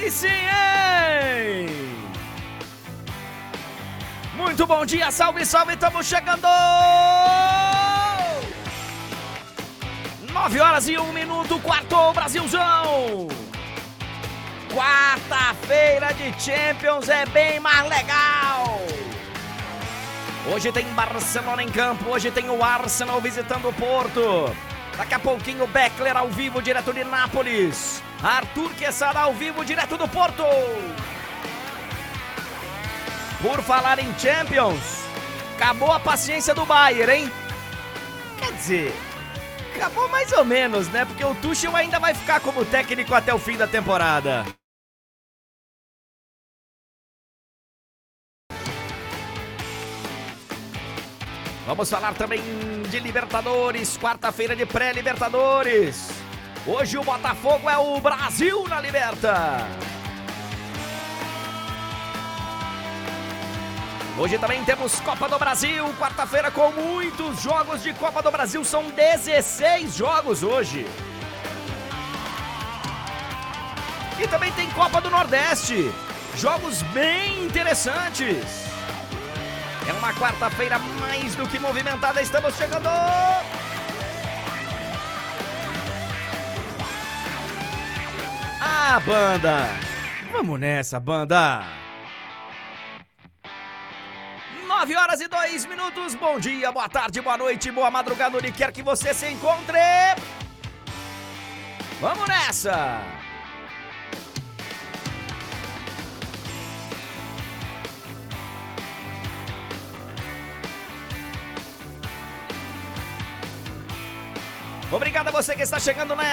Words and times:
Aí 0.00 0.10
sim? 0.10 0.28
Muito 4.34 4.66
bom 4.66 4.86
dia, 4.86 5.10
salve, 5.10 5.44
salve, 5.44 5.74
estamos 5.74 6.06
chegando! 6.06 6.48
9 10.32 10.60
horas 10.60 10.88
e 10.88 10.96
1 10.96 11.12
minuto, 11.12 11.60
quarto 11.60 12.14
Brasilzão! 12.14 13.28
Quarta-feira 14.72 16.14
de 16.14 16.32
Champions 16.40 17.10
é 17.10 17.26
bem 17.26 17.60
mais 17.60 17.86
legal! 17.86 18.80
Hoje 20.50 20.72
tem 20.72 20.86
Barcelona 20.94 21.62
em 21.62 21.68
campo, 21.68 22.08
hoje 22.08 22.30
tem 22.30 22.48
o 22.48 22.64
Arsenal 22.64 23.20
visitando 23.20 23.68
o 23.68 23.72
Porto. 23.74 24.56
Daqui 24.96 25.12
a 25.12 25.18
pouquinho, 25.18 25.66
Beckler 25.66 26.16
ao 26.16 26.28
vivo, 26.28 26.62
direto 26.62 26.90
de 26.94 27.04
Nápoles. 27.04 28.02
Arthur 28.22 28.74
Quesada 28.74 29.20
ao 29.20 29.32
vivo, 29.32 29.64
direto 29.64 29.96
do 29.96 30.06
Porto. 30.06 30.44
Por 33.40 33.62
falar 33.62 33.98
em 33.98 34.18
Champions, 34.18 35.04
acabou 35.54 35.90
a 35.90 35.98
paciência 35.98 36.54
do 36.54 36.66
Bayern, 36.66 37.10
hein? 37.10 37.32
Quer 38.38 38.52
dizer, 38.52 38.94
acabou 39.74 40.06
mais 40.10 40.30
ou 40.32 40.44
menos, 40.44 40.86
né? 40.88 41.06
Porque 41.06 41.24
o 41.24 41.34
Tuchel 41.36 41.74
ainda 41.74 41.98
vai 41.98 42.12
ficar 42.12 42.40
como 42.40 42.64
técnico 42.66 43.14
até 43.14 43.32
o 43.32 43.38
fim 43.38 43.56
da 43.56 43.66
temporada. 43.66 44.44
Vamos 51.66 51.88
falar 51.88 52.12
também 52.14 52.42
de 52.90 52.98
Libertadores, 52.98 53.96
quarta-feira 53.96 54.54
de 54.54 54.66
pré-Libertadores. 54.66 56.29
Hoje 56.66 56.98
o 56.98 57.02
Botafogo 57.02 57.70
é 57.70 57.78
o 57.78 57.98
Brasil 58.00 58.68
na 58.68 58.80
Liberta. 58.82 59.66
Hoje 64.18 64.36
também 64.38 64.62
temos 64.64 65.00
Copa 65.00 65.26
do 65.26 65.38
Brasil, 65.38 65.86
quarta-feira 65.98 66.50
com 66.50 66.70
muitos 66.72 67.40
jogos 67.40 67.82
de 67.82 67.94
Copa 67.94 68.22
do 68.22 68.30
Brasil, 68.30 68.62
são 68.62 68.90
16 68.90 69.96
jogos 69.96 70.42
hoje. 70.42 70.86
E 74.18 74.28
também 74.28 74.52
tem 74.52 74.68
Copa 74.72 75.00
do 75.00 75.08
Nordeste, 75.08 75.90
jogos 76.36 76.82
bem 76.92 77.46
interessantes. 77.46 78.66
É 79.88 79.92
uma 79.94 80.12
quarta-feira 80.12 80.78
mais 80.78 81.34
do 81.34 81.48
que 81.48 81.58
movimentada, 81.58 82.20
estamos 82.20 82.54
chegando! 82.54 82.90
Ah, 88.60 89.00
banda! 89.00 89.68
Vamos 90.30 90.60
nessa, 90.60 91.00
banda! 91.00 91.64
9 94.66 94.96
horas 94.96 95.20
e 95.20 95.28
2 95.28 95.66
minutos, 95.66 96.14
bom 96.14 96.38
dia, 96.38 96.70
boa 96.70 96.88
tarde, 96.88 97.20
boa 97.20 97.36
noite, 97.36 97.70
boa 97.70 97.90
madrugada, 97.90 98.36
onde 98.36 98.52
quer 98.52 98.70
que 98.70 98.82
você 98.82 99.12
se 99.14 99.26
encontre! 99.28 99.78
Vamos 102.00 102.28
nessa! 102.28 103.19
Obrigado 114.92 115.28
a 115.28 115.30
você 115.30 115.54
que 115.54 115.62
está 115.62 115.78
chegando 115.78 116.16
na, 116.16 116.24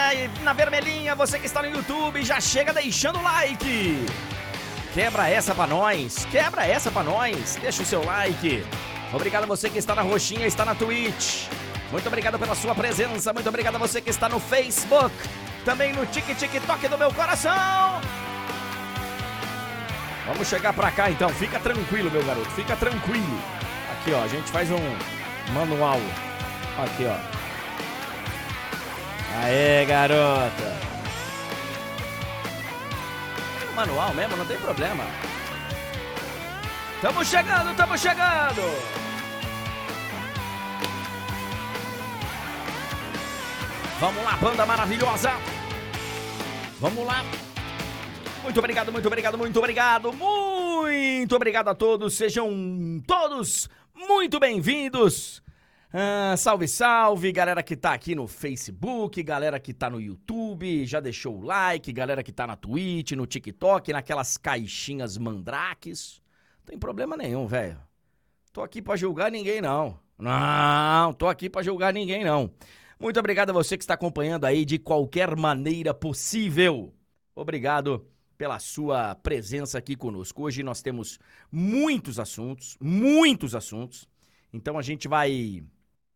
na 0.42 0.52
vermelhinha, 0.52 1.14
você 1.14 1.38
que 1.38 1.46
está 1.46 1.62
no 1.62 1.70
YouTube, 1.70 2.24
já 2.24 2.42
chega 2.42 2.74
deixando 2.74 3.20
o 3.20 3.22
like. 3.22 4.04
Quebra 4.96 5.30
essa 5.30 5.54
pra 5.54 5.68
nós, 5.68 6.26
quebra 6.32 6.66
essa 6.66 6.90
pra 6.90 7.04
nós, 7.04 7.56
deixa 7.62 7.84
o 7.84 7.86
seu 7.86 8.04
like. 8.04 8.66
Obrigado 9.14 9.44
a 9.44 9.46
você 9.46 9.70
que 9.70 9.78
está 9.78 9.94
na 9.94 10.02
roxinha, 10.02 10.48
está 10.48 10.66
na 10.66 10.74
Twitch. 10.74 11.46
Muito 11.92 12.08
obrigado 12.08 12.40
pela 12.40 12.56
sua 12.56 12.74
presença, 12.74 13.32
muito 13.32 13.48
obrigado 13.48 13.76
a 13.76 13.80
você 13.80 14.02
que 14.02 14.10
está 14.10 14.28
no 14.28 14.40
Facebook, 14.40 15.14
também 15.64 15.94
no 15.94 16.04
TikTok 16.08 16.88
do 16.88 16.98
meu 16.98 17.14
coração. 17.14 18.02
Vamos 20.26 20.48
chegar 20.48 20.74
pra 20.74 20.90
cá 20.90 21.12
então, 21.12 21.30
fica 21.30 21.60
tranquilo, 21.60 22.10
meu 22.10 22.26
garoto, 22.26 22.50
fica 22.50 22.76
tranquilo. 22.76 23.40
Aqui 23.92 24.14
ó, 24.14 24.24
a 24.24 24.28
gente 24.28 24.50
faz 24.50 24.72
um 24.72 25.54
manual. 25.54 26.02
Aqui 26.84 27.06
ó. 27.06 27.37
Aê, 29.36 29.86
garota! 29.86 30.78
Manual 33.76 34.14
mesmo, 34.14 34.38
não 34.38 34.46
tem 34.46 34.58
problema. 34.58 35.04
Tamo 37.02 37.24
chegando, 37.24 37.76
tamo 37.76 37.98
chegando! 37.98 38.62
Vamos 44.00 44.24
lá, 44.24 44.38
banda 44.38 44.66
maravilhosa! 44.66 45.32
Vamos 46.80 47.06
lá! 47.06 47.24
Muito 48.44 48.60
obrigado, 48.60 48.92
muito 48.92 49.08
obrigado, 49.08 49.38
muito 49.38 49.60
obrigado, 49.60 50.14
muito 50.14 51.36
obrigado 51.36 51.68
a 51.68 51.76
todos, 51.76 52.16
sejam 52.16 52.50
todos 53.06 53.68
muito 53.94 54.40
bem-vindos 54.40 55.42
ah, 55.94 56.36
salve, 56.36 56.68
salve, 56.68 57.32
galera 57.32 57.64
que 57.64 57.76
tá 57.76 57.94
aqui 57.94 58.14
no 58.14 58.28
Facebook, 58.28 59.24
galera 59.24 59.58
que 59.58 59.74
tá 59.74 59.90
no 59.90 60.02
YouTube, 60.02 60.86
já 60.86 61.00
deixou 61.00 61.38
o 61.38 61.42
like, 61.42 61.94
galera 61.94 62.22
que 62.22 62.32
tá 62.34 62.46
na 62.46 62.58
Twitch, 62.58 63.14
no 63.14 63.26
TikTok, 63.26 63.94
naquelas 63.94 64.38
caixinhas 64.38 65.18
mandrakes. 65.18 66.22
Não 66.60 66.66
tem 66.66 66.78
problema 66.78 67.16
nenhum, 67.16 67.48
velho. 67.48 67.80
Tô 68.52 68.62
aqui 68.62 68.82
para 68.82 68.98
julgar 68.98 69.32
ninguém, 69.32 69.62
não. 69.62 69.98
Não, 70.20 71.14
tô 71.14 71.28
aqui 71.28 71.50
para 71.50 71.64
julgar 71.64 71.94
ninguém, 71.94 72.26
não. 72.26 72.52
Muito 73.00 73.18
obrigado 73.20 73.52
a 73.52 73.54
você 73.54 73.78
que 73.78 73.84
está 73.84 73.94
acompanhando 73.94 74.44
aí 74.44 74.66
de 74.66 74.78
qualquer 74.78 75.38
maneira 75.38 75.94
possível. 75.94 76.94
Obrigado 77.34 78.06
pela 78.38 78.60
sua 78.60 79.16
presença 79.16 79.78
aqui 79.78 79.96
conosco. 79.96 80.44
Hoje 80.44 80.64
nós 80.64 80.82
temos 80.82 81.18
muitos 81.50 82.20
assuntos, 82.20 82.78
muitos 82.82 83.56
assuntos. 83.56 84.06
Então 84.52 84.78
a 84.78 84.82
gente 84.82 85.08
vai 85.08 85.64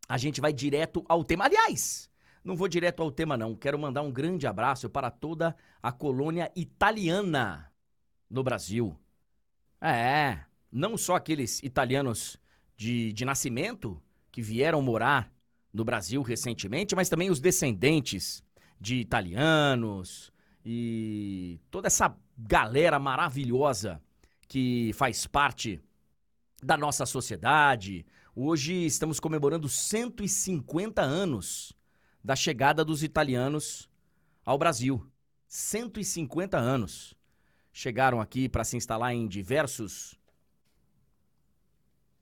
a 0.08 0.18
gente 0.18 0.40
vai 0.40 0.52
direto 0.52 1.04
ao 1.08 1.24
tema. 1.24 1.44
Aliás, 1.44 2.10
não 2.44 2.56
vou 2.56 2.68
direto 2.68 3.02
ao 3.02 3.10
tema, 3.10 3.36
não. 3.36 3.54
Quero 3.54 3.78
mandar 3.78 4.02
um 4.02 4.12
grande 4.12 4.46
abraço 4.46 4.90
para 4.90 5.10
toda 5.10 5.56
a 5.82 5.92
colônia 5.92 6.50
italiana 6.56 7.72
no 8.28 8.42
Brasil. 8.42 8.98
É, 9.80 10.40
não 10.70 10.96
só 10.96 11.16
aqueles 11.16 11.62
italianos 11.62 12.36
de, 12.76 13.12
de 13.12 13.24
nascimento 13.24 14.02
que 14.30 14.42
vieram 14.42 14.80
morar 14.82 15.32
no 15.72 15.84
Brasil 15.84 16.22
recentemente, 16.22 16.94
mas 16.94 17.08
também 17.08 17.30
os 17.30 17.40
descendentes 17.40 18.42
de 18.80 18.96
italianos 18.96 20.32
e 20.64 21.60
toda 21.70 21.86
essa 21.86 22.16
galera 22.36 22.98
maravilhosa 22.98 24.00
que 24.48 24.92
faz 24.94 25.26
parte 25.26 25.80
da 26.62 26.76
nossa 26.76 27.04
sociedade, 27.06 28.06
Hoje 28.34 28.86
estamos 28.86 29.20
comemorando 29.20 29.68
150 29.68 31.02
anos 31.02 31.74
da 32.24 32.34
chegada 32.34 32.82
dos 32.82 33.02
italianos 33.02 33.90
ao 34.42 34.56
Brasil. 34.56 35.06
150 35.46 36.56
anos. 36.56 37.14
Chegaram 37.74 38.22
aqui 38.22 38.48
para 38.48 38.64
se 38.64 38.74
instalar 38.74 39.12
em 39.12 39.28
diversos 39.28 40.18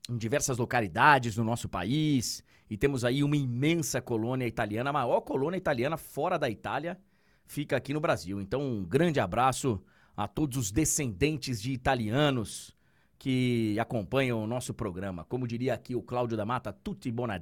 em 0.09 0.17
diversas 0.17 0.57
localidades 0.57 1.37
no 1.37 1.45
nosso 1.45 1.69
país 1.69 2.43
e 2.69 2.75
temos 2.75 3.05
aí 3.05 3.23
uma 3.23 3.37
imensa 3.37 4.01
colônia 4.01 4.45
italiana, 4.45 4.89
a 4.89 4.93
maior 4.93 5.21
colônia 5.21 5.57
italiana 5.57 5.95
fora 5.95 6.37
da 6.37 6.49
Itália 6.49 6.99
fica 7.45 7.77
aqui 7.77 7.93
no 7.93 8.01
Brasil. 8.01 8.41
Então, 8.41 8.61
um 8.61 8.83
grande 8.83 9.21
abraço 9.21 9.81
a 10.17 10.27
todos 10.27 10.57
os 10.57 10.71
descendentes 10.73 11.61
de 11.61 11.71
italianos 11.71 12.75
que 13.21 13.77
acompanham 13.79 14.43
o 14.43 14.47
nosso 14.47 14.73
programa. 14.73 15.23
Como 15.25 15.47
diria 15.47 15.75
aqui 15.75 15.95
o 15.95 16.01
Cláudio 16.01 16.35
da 16.35 16.43
Mata, 16.43 16.73
tutti 16.73 17.11
buona 17.11 17.39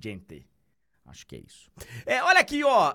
gente. 0.00 0.46
Acho 1.04 1.26
que 1.26 1.34
é 1.34 1.40
isso. 1.40 1.68
É, 2.06 2.22
olha 2.22 2.38
aqui, 2.38 2.62
ó. 2.62 2.94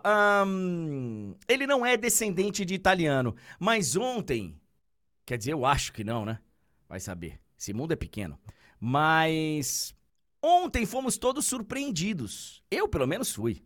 Ele 1.46 1.68
não 1.68 1.86
é 1.86 1.98
descendente 1.98 2.64
de 2.64 2.74
italiano, 2.74 3.36
mas 3.60 3.98
ontem. 3.98 4.58
Quer 5.26 5.38
dizer, 5.38 5.52
eu 5.52 5.66
acho 5.66 5.92
que 5.92 6.06
não, 6.06 6.24
né? 6.24 6.40
Vai 6.88 7.02
saber. 7.02 7.38
Esse 7.60 7.74
mundo 7.74 7.92
é 7.92 7.98
pequeno. 7.98 8.40
Mas. 8.80 9.94
Ontem 10.42 10.86
fomos 10.86 11.18
todos 11.18 11.46
surpreendidos. 11.46 12.64
Eu, 12.72 12.88
pelo 12.88 13.06
menos, 13.06 13.34
fui. 13.34 13.62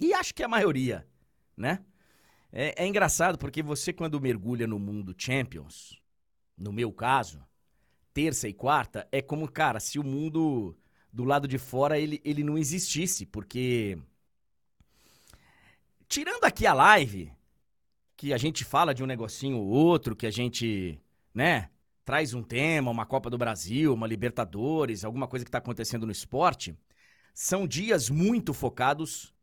E 0.00 0.14
acho 0.14 0.34
que 0.34 0.42
a 0.42 0.48
maioria, 0.48 1.06
né? 1.54 1.84
É, 2.50 2.84
é 2.84 2.86
engraçado 2.86 3.36
porque 3.36 3.62
você, 3.62 3.92
quando 3.92 4.18
mergulha 4.18 4.66
no 4.66 4.78
mundo 4.78 5.14
Champions, 5.18 6.00
no 6.56 6.72
meu 6.72 6.90
caso, 6.90 7.44
terça 8.16 8.48
e 8.48 8.54
quarta, 8.54 9.06
é 9.12 9.20
como, 9.20 9.46
cara, 9.46 9.78
se 9.78 9.98
o 9.98 10.02
mundo 10.02 10.74
do 11.12 11.22
lado 11.22 11.46
de 11.46 11.58
fora 11.58 11.98
ele, 11.98 12.18
ele 12.24 12.42
não 12.42 12.56
existisse, 12.56 13.26
porque. 13.26 13.98
Tirando 16.08 16.44
aqui 16.44 16.66
a 16.66 16.72
live, 16.72 17.30
que 18.16 18.32
a 18.32 18.38
gente 18.38 18.64
fala 18.64 18.94
de 18.94 19.02
um 19.02 19.06
negocinho 19.06 19.58
ou 19.58 19.66
outro, 19.66 20.16
que 20.16 20.26
a 20.26 20.30
gente, 20.30 20.98
né, 21.34 21.68
traz 22.06 22.32
um 22.32 22.42
tema, 22.42 22.90
uma 22.90 23.04
Copa 23.04 23.28
do 23.28 23.36
Brasil, 23.36 23.92
uma 23.92 24.06
Libertadores, 24.06 25.04
alguma 25.04 25.28
coisa 25.28 25.44
que 25.44 25.50
está 25.50 25.58
acontecendo 25.58 26.06
no 26.06 26.12
esporte, 26.12 26.74
são 27.34 27.66
dias 27.66 28.08
muito 28.08 28.54
focados 28.54 29.34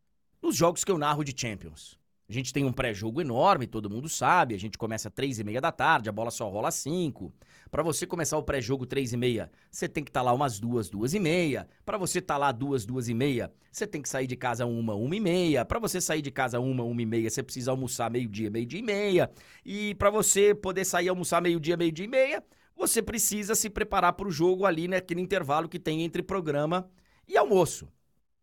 nos 0.42 0.56
jogos 0.56 0.84
que 0.84 0.92
eu 0.92 0.98
narro 0.98 1.24
de 1.24 1.40
Champions. 1.40 2.00
A 2.34 2.36
gente 2.36 2.52
tem 2.52 2.66
um 2.66 2.74
pré-jogo 2.74 3.22
enorme, 3.22 3.68
todo 3.68 3.92
mundo 3.92 4.10
sabe. 4.10 4.56
A 4.56 4.58
gente 4.58 4.76
começa 4.76 5.08
às 5.08 5.14
três 5.14 5.38
e 5.38 5.44
meia 5.44 5.62
da 5.62 5.72
tarde, 5.72 6.10
a 6.10 6.12
bola 6.12 6.32
só 6.32 6.50
rola 6.50 6.70
às 6.70 6.74
cinco. 6.74 7.32
Para 7.70 7.84
você 7.84 8.08
começar 8.08 8.40
o 8.40 8.44
pré-jogo 8.44 8.88
três 8.88 9.14
e 9.14 9.18
meia, 9.18 9.52
você 9.70 9.88
tem 9.88 10.04
que 10.04 10.10
estar 10.10 10.22
tá 10.22 10.24
lá 10.24 10.34
umas 10.34 10.60
duas, 10.60 10.90
duas 10.90 11.14
e 11.14 11.20
meia. 11.20 11.68
Para 11.86 11.96
você 11.96 12.18
estar 12.18 12.34
tá 12.34 12.38
lá 12.40 12.52
duas, 12.52 12.88
duas 12.88 13.08
e 13.08 13.14
meia, 13.14 13.54
você 13.72 13.86
tem 13.86 14.02
que 14.02 14.10
sair 14.10 14.26
de 14.26 14.36
casa 14.36 14.66
uma, 14.66 14.96
uma 14.96 15.16
e 15.16 15.20
meia. 15.20 15.64
Para 15.64 15.78
você 15.78 16.02
sair 16.02 16.24
de 16.24 16.32
casa 16.32 16.60
uma, 16.60 16.84
uma 16.84 17.02
e 17.04 17.06
meia, 17.06 17.30
você 17.30 17.44
precisa 17.44 17.70
almoçar 17.70 18.10
meio-dia, 18.10 18.50
meio-dia 18.50 18.80
e 18.80 18.84
meia. 18.84 19.30
E 19.64 19.94
para 19.94 20.10
você 20.10 20.56
poder 20.56 20.86
sair 20.86 21.10
almoçar 21.10 21.40
meio-dia, 21.40 21.78
meio-dia 21.78 22.06
e 22.06 22.10
meia, 22.10 22.44
você 22.76 23.00
precisa 23.00 23.54
se 23.54 23.70
preparar 23.70 24.14
para 24.14 24.28
o 24.28 24.32
jogo 24.32 24.66
ali 24.66 24.88
naquele 24.88 25.22
intervalo 25.22 25.70
que 25.70 25.78
tem 25.78 26.02
entre 26.02 26.24
programa 26.24 26.90
e 27.28 27.38
almoço. 27.38 27.88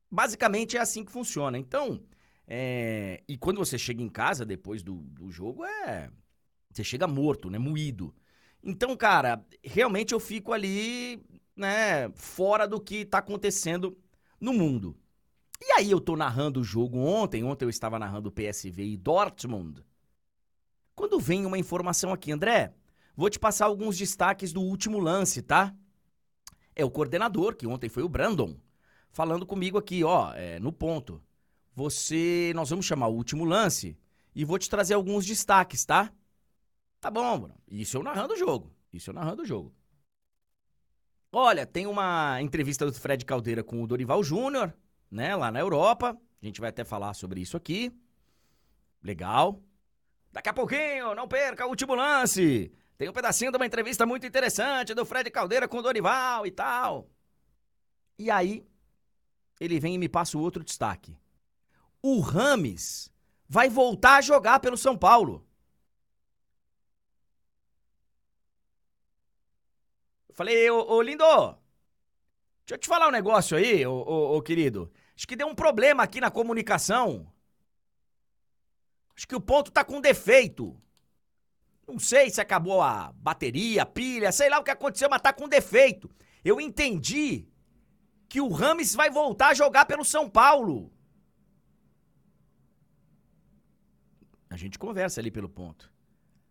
Basicamente 0.09 0.77
é 0.77 0.81
assim 0.81 1.05
que 1.05 1.11
funciona. 1.11 1.59
Então, 1.59 2.01
é, 2.53 3.23
e 3.29 3.39
quando 3.39 3.59
você 3.59 3.79
chega 3.79 4.03
em 4.03 4.09
casa 4.09 4.45
depois 4.45 4.83
do, 4.83 4.97
do 4.97 5.31
jogo, 5.31 5.65
é. 5.65 6.11
Você 6.73 6.83
chega 6.83 7.07
morto, 7.07 7.49
né? 7.49 7.61
Moído. 7.61 8.13
Então, 8.61 8.97
cara, 8.97 9.45
realmente 9.63 10.13
eu 10.13 10.19
fico 10.19 10.53
ali, 10.53 11.23
né? 11.55 12.11
Fora 12.17 12.67
do 12.67 12.81
que 12.81 13.05
tá 13.05 13.19
acontecendo 13.19 13.97
no 14.41 14.53
mundo. 14.53 14.97
E 15.61 15.73
aí 15.75 15.93
eu 15.93 16.01
tô 16.01 16.17
narrando 16.17 16.59
o 16.61 16.65
jogo 16.65 16.99
ontem. 16.99 17.45
Ontem 17.45 17.67
eu 17.67 17.71
estava 17.71 18.01
narrando 18.01 18.33
PSV 18.33 18.83
e 18.83 18.97
Dortmund. 18.97 19.85
Quando 20.97 21.21
vem 21.21 21.47
uma 21.47 21.59
informação 21.59 22.13
aqui, 22.13 22.33
André, 22.33 22.75
vou 23.15 23.31
te 23.31 23.39
passar 23.39 23.67
alguns 23.67 23.97
destaques 23.97 24.53
do 24.53 24.61
último 24.61 24.99
lance, 24.99 25.41
tá? 25.41 25.73
É 26.75 26.85
o 26.85 26.91
coordenador, 26.91 27.55
que 27.55 27.67
ontem 27.67 27.89
foi 27.89 28.03
o 28.03 28.09
Brandon, 28.09 28.57
falando 29.13 29.47
comigo 29.47 29.79
aqui, 29.79 30.03
ó, 30.03 30.33
é, 30.35 30.59
no 30.59 30.73
ponto 30.73 31.23
você. 31.75 32.53
Nós 32.55 32.71
vamos 32.71 32.87
chamar 32.87 33.09
o 33.09 33.15
último 33.15 33.45
lance 33.45 33.97
e 34.35 34.45
vou 34.45 34.59
te 34.59 34.69
trazer 34.69 34.95
alguns 34.95 35.27
destaques, 35.27 35.85
tá? 35.85 36.13
Tá 37.01 37.11
bom, 37.11 37.39
Bruno. 37.39 37.61
Isso 37.69 37.97
eu 37.97 38.03
narrando 38.03 38.35
o 38.35 38.37
jogo. 38.37 38.75
Isso 38.93 39.11
eu 39.11 39.15
narrando 39.15 39.43
o 39.43 39.47
jogo. 39.47 39.75
Olha, 41.33 41.65
tem 41.65 41.87
uma 41.87 42.41
entrevista 42.43 42.85
do 42.85 42.93
Fred 42.93 43.25
Caldeira 43.25 43.63
com 43.63 43.83
o 43.83 43.87
Dorival 43.87 44.23
Júnior, 44.23 44.75
né, 45.11 45.35
lá 45.37 45.51
na 45.51 45.61
Europa. 45.61 46.19
A 46.43 46.47
gente 46.47 46.61
vai 46.61 46.71
até 46.71 46.85
falar 46.85 47.15
sobre 47.15 47.41
isso 47.41 47.57
aqui. 47.57 47.93
Legal. 49.03 49.63
Daqui 50.33 50.49
a 50.49 50.53
pouquinho, 50.53 51.15
não 51.15 51.29
perca 51.29 51.67
o 51.67 51.71
último 51.71 51.95
lance. 51.95 52.73
Tem 52.99 53.09
um 53.09 53.13
pedacinho 53.13 53.51
de 53.51 53.57
uma 53.57 53.67
entrevista 53.67 54.05
muito 54.05 54.27
interessante 54.27 54.93
do 54.93 55.07
Fred 55.07 55.31
Caldeira 55.31 55.67
com 55.69 55.79
o 55.79 55.83
Dorival 55.83 56.47
e 56.47 56.51
tal. 56.51 57.09
E 58.19 58.31
aí, 58.31 58.67
ele 59.59 59.81
vem 59.81 59.95
e 59.95 59.99
me 59.99 60.09
passa 60.09 60.37
o 60.37 60.41
outro 60.41 60.63
destaque 60.63 61.20
o 62.03 62.21
Rames 62.21 63.13
vai 63.49 63.69
voltar 63.69 64.17
a 64.17 64.21
jogar 64.21 64.61
pelo 64.61 64.77
São 64.77 64.97
Paulo. 64.97 65.47
Eu 70.29 70.35
falei, 70.35 70.71
ô, 70.71 70.93
ô 70.93 71.03
lindo, 71.03 71.25
deixa 71.25 72.75
eu 72.75 72.79
te 72.79 72.89
falar 72.89 73.09
um 73.09 73.13
negócio 73.13 73.57
aí, 73.57 73.85
ô, 73.87 73.93
ô, 73.93 74.37
ô 74.37 74.43
querido. 74.43 74.91
Acho 75.17 75.27
que 75.27 75.37
deu 75.37 75.47
um 75.47 75.55
problema 75.55 76.03
aqui 76.03 76.21
na 76.21 76.31
comunicação. 76.31 77.31
Acho 79.15 79.29
que 79.29 79.37
o 79.37 79.41
ponto 79.41 79.71
tá 79.71 79.85
com 79.85 80.01
defeito. 80.01 80.81
Não 81.87 81.99
sei 81.99 82.31
se 82.31 82.41
acabou 82.41 82.81
a 82.81 83.13
bateria, 83.17 83.83
a 83.83 83.87
pilha, 83.87 84.33
sei 84.33 84.49
lá 84.49 84.59
o 84.59 84.65
que 84.65 84.71
aconteceu, 84.71 85.11
mas 85.11 85.21
tá 85.21 85.33
com 85.33 85.49
defeito. 85.49 86.09
Eu 86.45 86.61
entendi 86.61 87.49
que 88.29 88.41
o 88.41 88.49
Rames 88.49 88.95
vai 88.95 89.11
voltar 89.11 89.49
a 89.49 89.55
jogar 89.55 89.85
pelo 89.87 90.05
São 90.05 90.31
Paulo. 90.31 90.91
A 94.51 94.57
gente 94.57 94.79
conversa 94.79 95.21
ali 95.21 95.31
pelo 95.31 95.49
ponto. 95.49 95.91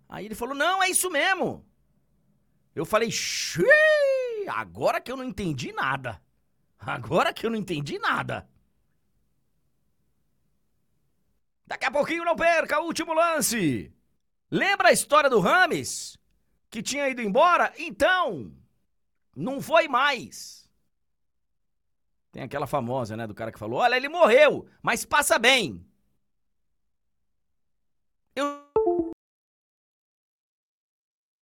Aí 0.07 0.25
ele 0.25 0.33
falou: 0.33 0.55
Não, 0.55 0.81
é 0.81 0.89
isso 0.89 1.09
mesmo. 1.11 1.65
Eu 2.73 2.85
falei: 2.85 3.11
Xiii, 3.11 4.47
agora 4.47 5.01
que 5.01 5.11
eu 5.11 5.17
não 5.17 5.23
entendi 5.25 5.73
nada. 5.73 6.21
Agora 6.79 7.33
que 7.33 7.45
eu 7.45 7.49
não 7.49 7.57
entendi 7.57 7.99
nada. 7.99 8.49
Daqui 11.67 11.85
a 11.85 11.91
pouquinho 11.91 12.23
não 12.23 12.35
perca 12.35 12.79
o 12.79 12.85
último 12.85 13.13
lance. 13.13 13.93
Lembra 14.49 14.89
a 14.89 14.93
história 14.93 15.29
do 15.29 15.39
Rames? 15.39 16.17
Que 16.69 16.81
tinha 16.81 17.09
ido 17.09 17.21
embora? 17.21 17.73
Então, 17.77 18.55
não 19.35 19.61
foi 19.61 19.87
mais. 19.87 20.67
Tem 22.31 22.43
aquela 22.43 22.65
famosa, 22.65 23.17
né, 23.17 23.27
do 23.27 23.35
cara 23.35 23.51
que 23.51 23.59
falou: 23.59 23.79
Olha, 23.79 23.95
ele 23.95 24.07
morreu, 24.07 24.67
mas 24.81 25.03
passa 25.03 25.37
bem. 25.37 25.85
Eu... 28.39 29.11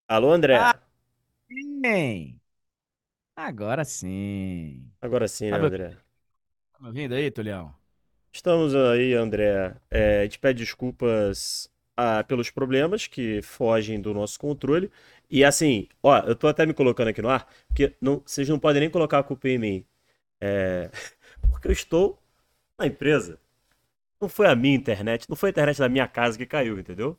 Alô, 0.07 0.31
André? 0.33 0.57
Ah, 0.59 0.79
sim. 1.49 2.39
Agora 3.35 3.85
sim. 3.85 4.91
Agora 5.01 5.27
sim, 5.27 5.51
né, 5.51 5.57
André? 5.59 5.97
Tá 6.71 6.79
me 6.79 6.87
ouvindo 6.87 7.13
aí, 7.15 7.29
Tulião? 7.31 7.75
Estamos 8.31 8.75
aí, 8.75 9.13
André. 9.13 9.75
É, 9.89 10.21
a 10.21 10.23
gente 10.23 10.39
pede 10.39 10.59
desculpas 10.63 11.69
ah, 11.95 12.23
pelos 12.23 12.49
problemas 12.49 13.07
que 13.07 13.41
fogem 13.41 13.99
do 14.01 14.13
nosso 14.13 14.39
controle. 14.39 14.91
E 15.29 15.43
assim, 15.43 15.87
ó, 16.03 16.19
eu 16.19 16.35
tô 16.35 16.47
até 16.47 16.65
me 16.65 16.73
colocando 16.73 17.09
aqui 17.09 17.21
no 17.21 17.29
ar, 17.29 17.47
porque 17.67 17.95
não, 18.01 18.21
vocês 18.25 18.47
não 18.49 18.59
podem 18.59 18.81
nem 18.81 18.89
colocar 18.89 19.19
a 19.19 19.23
culpa 19.23 19.49
em 19.49 19.57
mim. 19.57 19.85
É, 20.41 20.89
porque 21.51 21.67
eu 21.67 21.71
estou 21.71 22.19
na 22.79 22.87
empresa. 22.87 23.39
Não 24.19 24.27
foi 24.27 24.47
a 24.47 24.55
minha 24.55 24.75
internet, 24.75 25.29
não 25.29 25.35
foi 25.35 25.49
a 25.49 25.51
internet 25.51 25.77
da 25.77 25.89
minha 25.89 26.07
casa 26.07 26.37
que 26.37 26.45
caiu, 26.45 26.79
entendeu? 26.79 27.17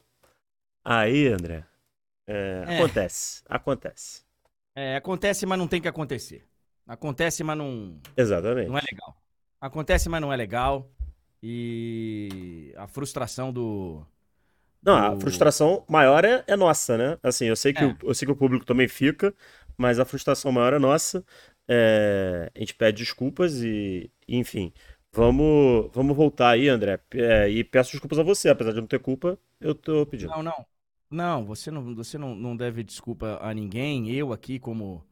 Aí, 0.84 1.28
André, 1.28 1.64
é, 2.26 2.64
é. 2.66 2.74
acontece, 2.76 3.42
acontece. 3.46 4.22
É, 4.74 4.96
acontece, 4.96 5.46
mas 5.46 5.58
não 5.58 5.68
tem 5.68 5.80
que 5.80 5.88
acontecer. 5.88 6.44
Acontece, 6.86 7.44
mas 7.44 7.58
não. 7.58 8.00
Exatamente. 8.16 8.68
Não 8.68 8.78
é 8.78 8.82
legal. 8.90 9.16
Acontece, 9.60 10.08
mas 10.08 10.20
não 10.20 10.32
é 10.32 10.36
legal. 10.36 10.90
E 11.42 12.72
a 12.76 12.86
frustração 12.86 13.52
do. 13.52 14.04
Não, 14.82 14.94
a 14.94 15.20
frustração 15.20 15.84
maior 15.88 16.24
é, 16.24 16.44
é, 16.46 16.56
nossa, 16.56 16.96
né? 16.96 17.18
Assim, 17.22 17.46
eu 17.46 17.56
sei, 17.56 17.72
que 17.72 17.82
é. 17.82 17.86
o, 17.86 17.96
eu 18.02 18.14
sei 18.14 18.26
que 18.26 18.32
o 18.32 18.36
público 18.36 18.64
também 18.64 18.88
fica, 18.88 19.34
mas 19.76 19.98
a 19.98 20.04
frustração 20.04 20.50
maior 20.50 20.72
é 20.72 20.78
nossa. 20.78 21.24
É, 21.68 22.50
a 22.54 22.58
gente 22.58 22.74
pede 22.74 22.98
desculpas 22.98 23.60
e, 23.62 24.10
enfim, 24.26 24.72
Vamos, 25.18 25.90
vamos 25.92 26.16
voltar 26.16 26.50
aí, 26.50 26.68
André. 26.68 27.00
É, 27.12 27.50
e 27.50 27.64
peço 27.64 27.90
desculpas 27.90 28.20
a 28.20 28.22
você, 28.22 28.50
apesar 28.50 28.70
de 28.70 28.80
não 28.80 28.86
ter 28.86 29.00
culpa, 29.00 29.36
eu 29.60 29.74
tô 29.74 30.06
pedindo. 30.06 30.30
Não, 30.30 30.44
não. 30.44 30.66
Não, 31.10 31.44
você 31.44 31.72
não, 31.72 31.92
você 31.92 32.16
não, 32.16 32.36
não 32.36 32.56
deve 32.56 32.84
desculpa 32.84 33.36
a 33.42 33.52
ninguém. 33.52 34.08
Eu 34.12 34.32
aqui, 34.32 34.60
como 34.60 35.04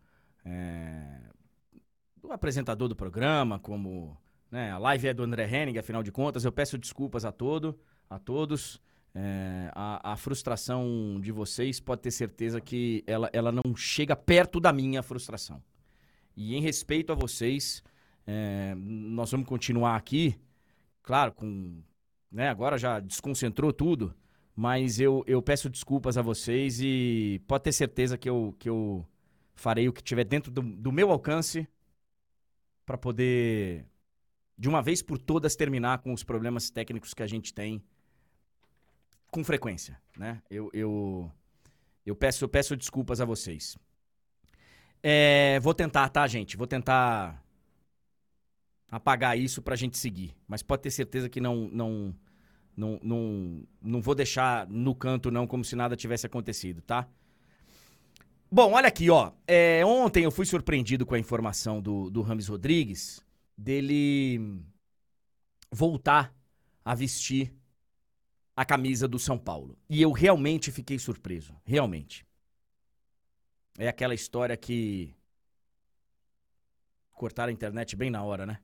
é, 0.44 1.22
o 2.22 2.30
apresentador 2.30 2.86
do 2.86 2.94
programa, 2.94 3.58
como 3.58 4.16
né, 4.48 4.70
a 4.70 4.78
live 4.78 5.08
é 5.08 5.12
do 5.12 5.25
André 5.25 5.48
Henning, 5.48 5.76
afinal 5.76 6.04
de 6.04 6.12
contas, 6.12 6.44
eu 6.44 6.52
peço 6.52 6.78
desculpas 6.78 7.25
a 7.25 7.32
todo, 7.32 7.76
a 8.08 8.16
todos. 8.16 8.80
É, 9.12 9.72
a, 9.75 10.12
a, 10.12 10.16
frustração 10.16 11.18
de 11.20 11.32
vocês 11.32 11.80
pode 11.80 12.02
ter 12.02 12.12
certeza 12.12 12.60
que 12.60 13.02
ela, 13.08 13.28
ela 13.32 13.50
não 13.50 13.75
chega 13.75 14.14
perto 14.14 14.60
da 14.60 14.72
minha 14.72 15.02
frustração. 15.02 15.60
E 16.36 16.54
em 16.54 16.60
respeito 16.60 17.10
a 17.10 17.16
vocês, 17.16 17.82
é, 18.26 18.75
nós 18.76 19.30
vamos 19.30 19.47
continuar 19.47 19.97
aqui, 19.97 20.38
claro, 21.02 21.33
com. 21.33 21.83
Né, 22.30 22.49
agora 22.49 22.76
já 22.76 22.99
desconcentrou 22.99 23.73
tudo, 23.73 24.14
mas 24.54 24.99
eu, 24.99 25.23
eu 25.26 25.40
peço 25.40 25.71
desculpas 25.71 26.18
a 26.18 26.23
vocês 26.23 26.80
e 26.80 27.40
pode 27.47 27.64
ter 27.64 27.73
certeza 27.73 28.18
que 28.18 28.28
eu, 28.28 28.54
que 28.59 28.68
eu 28.68 29.06
farei 29.54 29.88
o 29.88 29.92
que 29.92 30.02
tiver 30.02 30.25
dentro 30.25 30.50
do, 30.50 30.61
do 30.61 30.90
meu 30.90 31.11
alcance 31.11 31.68
para 32.85 32.99
poder, 32.99 33.87
de 34.59 34.68
uma 34.68 34.83
vez 34.83 35.02
por 35.02 35.18
todas, 35.18 35.54
terminar 35.54 35.99
com 35.99 36.12
os 36.12 36.25
problemas 36.25 36.68
técnicos 36.68 37.14
que 37.14 37.23
a 37.23 37.26
gente 37.26 37.54
tem 37.54 37.83
com 39.30 39.45
frequência. 39.45 40.00
Né? 40.16 40.42
Eu, 40.50 40.68
eu, 40.73 41.33
eu, 42.04 42.16
peço, 42.16 42.45
eu 42.45 42.49
peço 42.49 42.76
desculpas 42.76 43.21
a 43.21 43.25
vocês. 43.25 43.78
É, 45.02 45.61
vou 45.61 45.75
tentar, 45.75 46.09
tá, 46.09 46.26
gente? 46.26 46.56
Vou 46.56 46.66
tentar 46.66 47.45
apagar 48.90 49.38
isso 49.38 49.62
pra 49.62 49.76
gente 49.76 49.98
seguir. 49.98 50.34
Mas 50.46 50.62
pode 50.62 50.82
ter 50.82 50.90
certeza 50.90 51.28
que 51.28 51.40
não 51.40 51.68
não 51.72 52.14
não 52.76 53.00
não, 53.02 53.62
não 53.82 54.00
vou 54.00 54.14
deixar 54.14 54.68
no 54.68 54.94
canto 54.94 55.30
não 55.30 55.46
como 55.46 55.64
se 55.64 55.74
nada 55.74 55.96
tivesse 55.96 56.26
acontecido, 56.26 56.82
tá? 56.82 57.08
Bom, 58.50 58.72
olha 58.72 58.88
aqui, 58.88 59.10
ó. 59.10 59.32
É, 59.46 59.84
ontem 59.84 60.24
eu 60.24 60.30
fui 60.30 60.46
surpreendido 60.46 61.04
com 61.04 61.14
a 61.14 61.18
informação 61.18 61.80
do, 61.80 62.08
do 62.10 62.22
Rames 62.22 62.46
Rodrigues 62.46 63.20
dele 63.56 64.62
voltar 65.70 66.34
a 66.84 66.94
vestir 66.94 67.52
a 68.54 68.64
camisa 68.64 69.08
do 69.08 69.18
São 69.18 69.36
Paulo. 69.36 69.76
E 69.88 70.00
eu 70.00 70.12
realmente 70.12 70.70
fiquei 70.70 70.98
surpreso. 70.98 71.54
Realmente. 71.64 72.24
É 73.78 73.88
aquela 73.88 74.14
história 74.14 74.56
que. 74.56 75.14
Cortaram 77.12 77.50
a 77.50 77.52
internet 77.52 77.96
bem 77.96 78.10
na 78.10 78.22
hora, 78.22 78.46
né? 78.46 78.60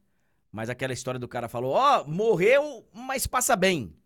Mas 0.52 0.68
aquela 0.68 0.92
história 0.92 1.18
do 1.18 1.26
cara 1.26 1.48
falou: 1.48 1.72
Ó, 1.72 2.02
oh, 2.02 2.08
morreu, 2.08 2.86
mas 2.92 3.26
passa 3.26 3.56
bem. 3.56 3.96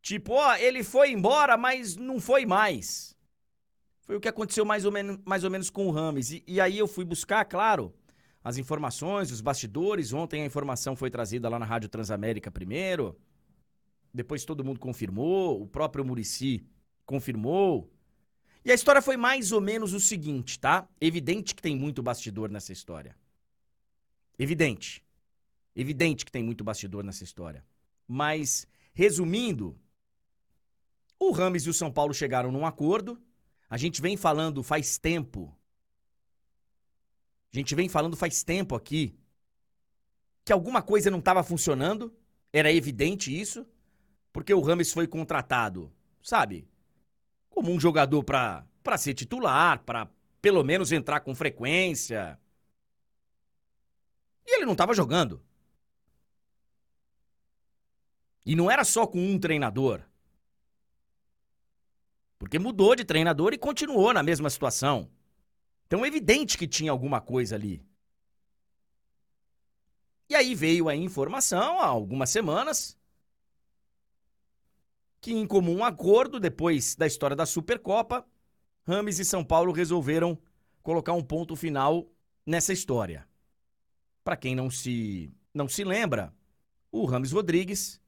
Tipo, 0.00 0.34
ó, 0.34 0.50
oh, 0.50 0.54
ele 0.54 0.84
foi 0.84 1.10
embora, 1.10 1.56
mas 1.56 1.96
não 1.96 2.20
foi 2.20 2.46
mais. 2.46 3.16
Foi 4.02 4.16
o 4.16 4.20
que 4.20 4.28
aconteceu 4.28 4.64
mais 4.64 4.84
ou, 4.84 4.92
menos, 4.92 5.18
mais 5.24 5.44
ou 5.44 5.50
menos 5.50 5.70
com 5.70 5.86
o 5.86 5.90
Rames. 5.90 6.30
E, 6.30 6.44
e 6.46 6.60
aí 6.60 6.78
eu 6.78 6.86
fui 6.86 7.04
buscar, 7.04 7.44
claro, 7.46 7.92
as 8.44 8.58
informações, 8.58 9.32
os 9.32 9.40
bastidores. 9.40 10.12
Ontem 10.12 10.42
a 10.42 10.46
informação 10.46 10.94
foi 10.94 11.10
trazida 11.10 11.48
lá 11.48 11.58
na 11.58 11.64
Rádio 11.64 11.88
Transamérica 11.88 12.50
primeiro. 12.50 13.18
Depois 14.12 14.44
todo 14.44 14.62
mundo 14.62 14.78
confirmou, 14.78 15.60
o 15.60 15.66
próprio 15.66 16.04
Murici 16.04 16.64
confirmou. 17.04 17.90
E 18.64 18.70
a 18.70 18.74
história 18.74 19.02
foi 19.02 19.16
mais 19.16 19.52
ou 19.52 19.60
menos 19.60 19.92
o 19.92 20.00
seguinte, 20.00 20.58
tá? 20.58 20.88
Evidente 21.00 21.54
que 21.54 21.62
tem 21.62 21.74
muito 21.74 22.02
bastidor 22.02 22.50
nessa 22.50 22.72
história. 22.72 23.16
Evidente. 24.38 25.03
Evidente 25.74 26.24
que 26.24 26.32
tem 26.32 26.42
muito 26.42 26.62
bastidor 26.62 27.02
nessa 27.04 27.24
história. 27.24 27.64
Mas, 28.06 28.66
resumindo, 28.92 29.78
o 31.18 31.30
Rames 31.32 31.64
e 31.64 31.70
o 31.70 31.74
São 31.74 31.90
Paulo 31.90 32.14
chegaram 32.14 32.52
num 32.52 32.66
acordo. 32.66 33.20
A 33.68 33.76
gente 33.76 34.00
vem 34.00 34.16
falando 34.16 34.62
faz 34.62 34.98
tempo 34.98 35.56
a 37.54 37.56
gente 37.56 37.72
vem 37.76 37.88
falando 37.88 38.16
faz 38.16 38.42
tempo 38.42 38.74
aqui 38.74 39.16
que 40.44 40.52
alguma 40.52 40.82
coisa 40.82 41.08
não 41.08 41.20
estava 41.20 41.40
funcionando, 41.44 42.12
era 42.52 42.72
evidente 42.72 43.32
isso, 43.32 43.64
porque 44.32 44.52
o 44.52 44.60
Rames 44.60 44.92
foi 44.92 45.06
contratado, 45.06 45.92
sabe? 46.20 46.68
Como 47.48 47.70
um 47.70 47.78
jogador 47.78 48.24
para 48.24 48.66
para 48.82 48.98
ser 48.98 49.14
titular, 49.14 49.78
para 49.84 50.10
pelo 50.42 50.64
menos 50.64 50.90
entrar 50.90 51.20
com 51.20 51.32
frequência. 51.32 52.38
E 54.44 54.56
ele 54.56 54.66
não 54.66 54.72
estava 54.72 54.92
jogando. 54.92 55.40
E 58.44 58.54
não 58.54 58.70
era 58.70 58.84
só 58.84 59.06
com 59.06 59.18
um 59.18 59.38
treinador. 59.38 60.02
Porque 62.38 62.58
mudou 62.58 62.94
de 62.94 63.04
treinador 63.04 63.54
e 63.54 63.58
continuou 63.58 64.12
na 64.12 64.22
mesma 64.22 64.50
situação. 64.50 65.10
Então 65.86 66.04
é 66.04 66.08
evidente 66.08 66.58
que 66.58 66.68
tinha 66.68 66.90
alguma 66.90 67.20
coisa 67.20 67.54
ali. 67.54 67.82
E 70.28 70.34
aí 70.34 70.54
veio 70.54 70.88
a 70.88 70.96
informação 70.96 71.80
há 71.80 71.86
algumas 71.86 72.30
semanas 72.30 72.98
que, 75.20 75.32
em 75.32 75.46
comum 75.46 75.84
acordo, 75.84 76.38
depois 76.38 76.94
da 76.94 77.06
história 77.06 77.36
da 77.36 77.46
Supercopa, 77.46 78.26
Rames 78.86 79.18
e 79.18 79.24
São 79.24 79.42
Paulo 79.42 79.72
resolveram 79.72 80.38
colocar 80.82 81.14
um 81.14 81.22
ponto 81.22 81.56
final 81.56 82.10
nessa 82.44 82.72
história. 82.72 83.26
Para 84.22 84.36
quem 84.36 84.54
não 84.54 84.70
se 84.70 85.32
não 85.52 85.68
se 85.68 85.84
lembra, 85.84 86.34
o 86.90 87.06
Rames 87.06 87.32
Rodrigues 87.32 88.00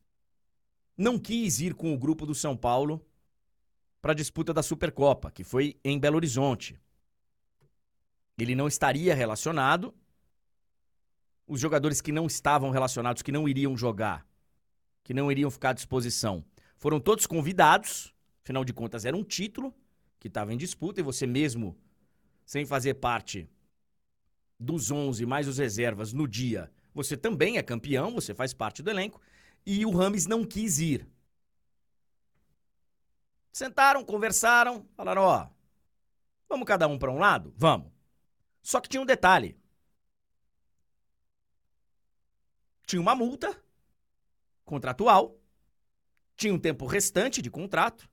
não 0.97 1.19
quis 1.19 1.61
ir 1.61 1.75
com 1.75 1.93
o 1.93 1.99
grupo 1.99 2.25
do 2.25 2.35
São 2.35 2.57
Paulo 2.57 3.05
para 4.01 4.13
a 4.13 4.15
disputa 4.15 4.53
da 4.53 4.63
Supercopa, 4.63 5.31
que 5.31 5.45
foi 5.45 5.79
em 5.85 5.99
Belo 5.99 6.17
Horizonte 6.17 6.79
ele 8.43 8.55
não 8.55 8.69
estaria 8.69 9.15
relacionado. 9.15 9.95
Os 11.47 11.61
jogadores 11.61 12.01
que 12.01 12.13
não 12.13 12.27
estavam 12.27 12.71
relacionados, 12.71 13.23
que 13.23 13.33
não 13.33 13.49
iriam 13.49 13.77
jogar, 13.77 14.27
que 15.05 15.15
não 15.15 15.31
iriam 15.31 15.51
ficar 15.51 15.71
à 15.71 15.73
disposição, 15.73 16.45
foram 16.77 17.01
todos 17.01 17.27
convidados. 17.27 18.13
Afinal 18.43 18.65
de 18.65 18.73
contas, 18.73 19.05
era 19.05 19.17
um 19.17 19.25
título 19.25 19.75
que 20.19 20.29
estava 20.29 20.53
em 20.53 20.57
disputa 20.57 21.01
e 21.01 21.05
você 21.05 21.27
mesmo, 21.27 21.77
sem 22.45 22.67
fazer 22.67 22.95
parte 22.95 23.49
dos 24.59 24.91
11 24.91 25.25
mais 25.27 25.47
os 25.47 25.59
reservas 25.59 26.13
no 26.13 26.27
dia, 26.27 26.71
você 26.95 27.17
também 27.17 27.59
é 27.59 27.63
campeão, 27.63 28.13
você 28.13 28.35
faz 28.35 28.55
parte 28.55 28.83
do 28.83 28.91
elenco. 28.91 29.21
E 29.67 29.85
o 29.85 29.91
Rames 29.91 30.27
não 30.27 30.45
quis 30.45 30.79
ir. 30.79 31.07
Sentaram, 33.53 34.05
conversaram, 34.05 34.87
falaram: 34.95 35.23
ó, 35.23 35.49
vamos 36.49 36.69
cada 36.69 36.87
um 36.87 36.97
para 36.97 37.11
um 37.11 37.19
lado? 37.19 37.53
Vamos. 37.57 37.91
Só 38.63 38.81
que 38.81 38.89
tinha 38.89 39.01
um 39.01 39.07
detalhe. 39.07 39.59
Tinha 42.87 43.03
uma 43.03 43.17
multa 43.17 43.61
contratual, 44.65 45.37
tinha 46.37 46.53
um 46.53 46.59
tempo 46.59 46.87
restante 46.87 47.41
de 47.41 47.51
contrato 47.51 48.09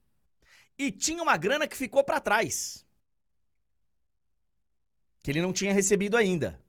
e 0.77 0.91
tinha 0.91 1.21
uma 1.21 1.35
grana 1.37 1.67
que 1.67 1.75
ficou 1.75 2.03
para 2.03 2.21
trás. 2.21 2.85
Que 5.21 5.29
ele 5.29 5.41
não 5.41 5.53
tinha 5.53 5.73
recebido 5.73 6.17
ainda. 6.17 6.62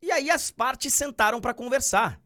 E 0.00 0.10
aí 0.10 0.30
as 0.30 0.50
partes 0.50 0.94
sentaram 0.94 1.40
para 1.40 1.54
conversar 1.54 2.20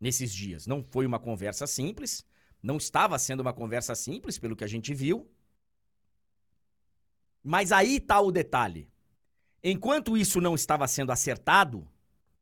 nesses 0.00 0.32
dias. 0.32 0.66
Não 0.66 0.82
foi 0.82 1.06
uma 1.06 1.18
conversa 1.18 1.66
simples, 1.66 2.24
não 2.62 2.76
estava 2.76 3.18
sendo 3.18 3.40
uma 3.40 3.52
conversa 3.52 3.94
simples, 3.94 4.38
pelo 4.38 4.56
que 4.56 4.64
a 4.64 4.68
gente 4.68 4.92
viu. 4.94 5.30
Mas 7.42 7.72
aí 7.72 7.96
está 7.96 8.20
o 8.20 8.32
detalhe. 8.32 8.90
Enquanto 9.62 10.16
isso 10.16 10.40
não 10.40 10.54
estava 10.54 10.86
sendo 10.86 11.12
acertado, 11.12 11.86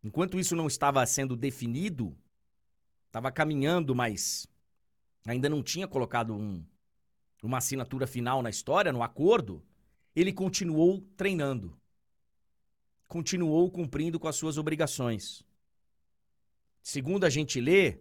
enquanto 0.02 0.38
isso 0.38 0.56
não 0.56 0.66
estava 0.66 1.04
sendo 1.06 1.36
definido, 1.36 2.16
estava 3.06 3.30
caminhando, 3.30 3.94
mas 3.94 4.46
ainda 5.24 5.48
não 5.48 5.62
tinha 5.62 5.88
colocado 5.88 6.34
um, 6.34 6.64
uma 7.42 7.58
assinatura 7.58 8.06
final 8.06 8.42
na 8.42 8.50
história, 8.50 8.92
no 8.92 9.02
acordo, 9.02 9.64
ele 10.14 10.32
continuou 10.32 11.00
treinando. 11.16 11.78
Continuou 13.06 13.70
cumprindo 13.70 14.18
com 14.18 14.28
as 14.28 14.36
suas 14.36 14.58
obrigações. 14.58 15.44
Segundo 16.82 17.24
a 17.24 17.30
gente 17.30 17.60
lê, 17.60 18.00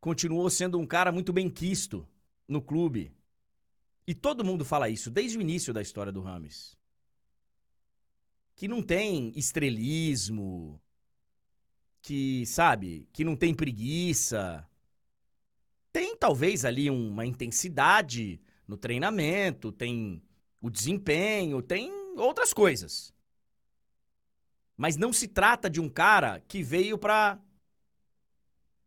continuou 0.00 0.48
sendo 0.50 0.78
um 0.78 0.86
cara 0.86 1.10
muito 1.10 1.32
bem 1.32 1.48
quisto 1.48 2.06
no 2.46 2.62
clube. 2.62 3.12
E 4.06 4.14
todo 4.14 4.44
mundo 4.44 4.64
fala 4.64 4.88
isso 4.88 5.10
desde 5.10 5.36
o 5.36 5.40
início 5.40 5.72
da 5.72 5.82
história 5.82 6.10
do 6.12 6.22
Rames. 6.22 6.76
Que 8.54 8.66
não 8.66 8.82
tem 8.82 9.32
estrelismo, 9.36 10.80
que, 12.00 12.46
sabe, 12.46 13.08
que 13.12 13.22
não 13.24 13.36
tem 13.36 13.54
preguiça. 13.54 14.66
Tem 15.92 16.16
talvez 16.16 16.64
ali 16.64 16.88
uma 16.90 17.26
intensidade 17.26 18.40
no 18.66 18.76
treinamento, 18.76 19.70
tem 19.70 20.22
o 20.60 20.70
desempenho, 20.70 21.62
tem 21.62 21.90
outras 22.16 22.52
coisas. 22.52 23.12
Mas 24.78 24.96
não 24.96 25.12
se 25.12 25.26
trata 25.26 25.68
de 25.68 25.80
um 25.80 25.88
cara 25.88 26.40
que 26.46 26.62
veio 26.62 26.96
pra. 26.96 27.36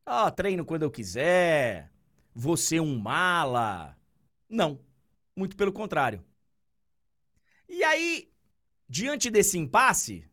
Ó, 0.05 0.25
oh, 0.25 0.31
treino 0.31 0.63
quando 0.63 0.83
eu 0.83 0.89
quiser, 0.89 1.91
você 2.33 2.79
um 2.79 2.97
mala. 2.97 3.97
Não. 4.49 4.79
Muito 5.35 5.57
pelo 5.57 5.73
contrário. 5.73 6.23
E 7.67 7.83
aí, 7.83 8.31
diante 8.87 9.29
desse 9.29 9.57
impasse, 9.57 10.25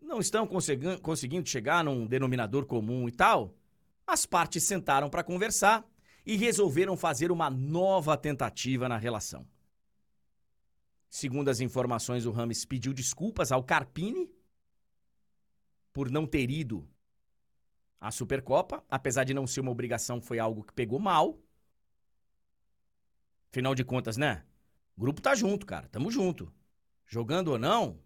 não 0.00 0.20
estão 0.20 0.46
conseguindo 0.46 1.48
chegar 1.48 1.82
num 1.82 2.06
denominador 2.06 2.66
comum 2.66 3.08
e 3.08 3.12
tal, 3.12 3.54
as 4.06 4.26
partes 4.26 4.64
sentaram 4.64 5.08
para 5.08 5.24
conversar 5.24 5.82
e 6.26 6.36
resolveram 6.36 6.94
fazer 6.94 7.32
uma 7.32 7.48
nova 7.48 8.18
tentativa 8.18 8.86
na 8.86 8.98
relação. 8.98 9.46
Segundo 11.08 11.48
as 11.48 11.60
informações, 11.60 12.26
o 12.26 12.30
Rames 12.30 12.66
pediu 12.66 12.92
desculpas 12.92 13.50
ao 13.50 13.64
Carpini 13.64 14.30
por 15.92 16.10
não 16.10 16.26
ter 16.26 16.50
ido 16.50 16.88
à 18.00 18.10
Supercopa, 18.10 18.84
apesar 18.88 19.24
de 19.24 19.34
não 19.34 19.46
ser 19.46 19.60
uma 19.60 19.70
obrigação, 19.70 20.20
foi 20.20 20.38
algo 20.38 20.62
que 20.62 20.72
pegou 20.72 20.98
mal. 20.98 21.38
Afinal 23.50 23.74
de 23.74 23.84
contas, 23.84 24.16
né? 24.16 24.44
O 24.96 25.00
grupo 25.00 25.20
tá 25.20 25.34
junto, 25.34 25.66
cara. 25.66 25.88
Tamo 25.88 26.10
junto. 26.10 26.52
Jogando 27.06 27.48
ou 27.48 27.58
não, 27.58 27.98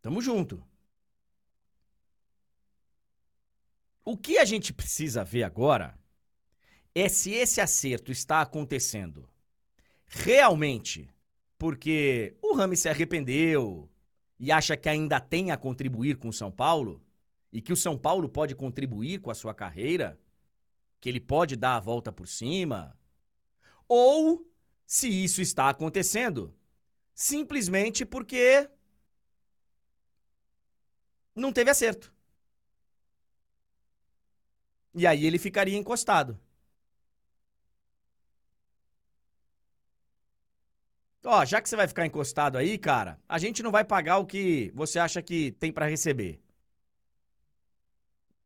tamo 0.00 0.22
junto. 0.22 0.66
O 4.02 4.16
que 4.16 4.38
a 4.38 4.44
gente 4.44 4.72
precisa 4.72 5.22
ver 5.24 5.42
agora 5.42 5.98
é 6.94 7.08
se 7.08 7.32
esse 7.32 7.60
acerto 7.60 8.12
está 8.12 8.40
acontecendo 8.40 9.28
realmente 10.06 11.10
porque 11.58 12.36
o 12.42 12.54
Rami 12.54 12.76
se 12.76 12.88
arrependeu 12.88 13.90
e 14.38 14.50
acha 14.50 14.76
que 14.76 14.88
ainda 14.88 15.20
tem 15.20 15.50
a 15.50 15.56
contribuir 15.56 16.16
com 16.16 16.28
o 16.28 16.32
São 16.32 16.50
Paulo 16.50 17.02
e 17.52 17.60
que 17.60 17.72
o 17.72 17.76
São 17.76 17.96
Paulo 17.96 18.28
pode 18.28 18.54
contribuir 18.54 19.20
com 19.20 19.30
a 19.30 19.34
sua 19.34 19.54
carreira 19.54 20.18
que 21.00 21.08
ele 21.08 21.20
pode 21.20 21.54
dar 21.54 21.76
a 21.76 21.80
volta 21.80 22.10
por 22.10 22.26
cima, 22.26 22.98
ou 23.86 24.50
se 24.86 25.06
isso 25.06 25.42
está 25.42 25.68
acontecendo 25.68 26.54
simplesmente 27.14 28.06
porque 28.06 28.70
não 31.34 31.52
teve 31.52 31.70
acerto. 31.70 32.12
E 34.94 35.06
aí 35.06 35.26
ele 35.26 35.38
ficaria 35.38 35.76
encostado. 35.76 36.40
Ó, 41.24 41.42
já 41.44 41.60
que 41.60 41.68
você 41.68 41.74
vai 41.74 41.88
ficar 41.88 42.04
encostado 42.04 42.58
aí, 42.58 42.76
cara, 42.76 43.18
a 43.26 43.38
gente 43.38 43.62
não 43.62 43.70
vai 43.70 43.82
pagar 43.82 44.18
o 44.18 44.26
que 44.26 44.70
você 44.74 44.98
acha 44.98 45.22
que 45.22 45.52
tem 45.52 45.72
para 45.72 45.86
receber. 45.86 46.38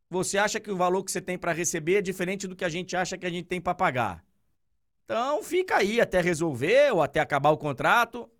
Você 0.08 0.38
acha 0.38 0.60
que 0.60 0.70
o 0.70 0.76
valor 0.76 1.02
que 1.02 1.10
você 1.10 1.20
tem 1.20 1.36
para 1.36 1.52
receber 1.52 1.96
é 1.96 2.02
diferente 2.02 2.46
do 2.46 2.54
que 2.54 2.64
a 2.64 2.68
gente 2.68 2.96
acha 2.96 3.18
que 3.18 3.26
a 3.26 3.30
gente 3.30 3.46
tem 3.46 3.60
para 3.60 3.74
pagar. 3.74 4.24
Então 5.04 5.42
fica 5.42 5.76
aí 5.78 6.00
até 6.00 6.20
resolver 6.20 6.92
ou 6.92 7.02
até 7.02 7.18
acabar 7.18 7.50
o 7.50 7.58
contrato. 7.58 8.30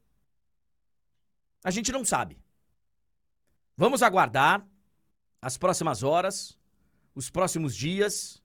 A 1.65 1.71
gente 1.73 1.91
não 1.91 2.05
sabe. 2.05 2.39
Vamos 3.77 4.03
aguardar 4.03 4.65
as 5.43 5.59
próximas 5.59 6.03
horas, 6.05 6.57
os 7.13 7.29
próximos 7.29 7.75
dias. 7.75 8.41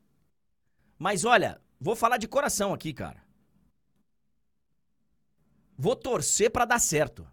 Mas 0.98 1.24
olha, 1.24 1.62
vou 1.80 1.96
falar 1.96 2.18
de 2.18 2.28
coração 2.28 2.74
aqui, 2.74 2.94
cara. 2.94 3.24
Vou 5.84 5.98
torcer 5.98 6.50
para 6.50 6.64
dar 6.64 6.80
certo. 6.80 7.28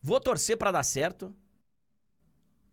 Vou 0.00 0.20
torcer 0.20 0.56
para 0.56 0.70
dar 0.70 0.84
certo. 0.84 1.34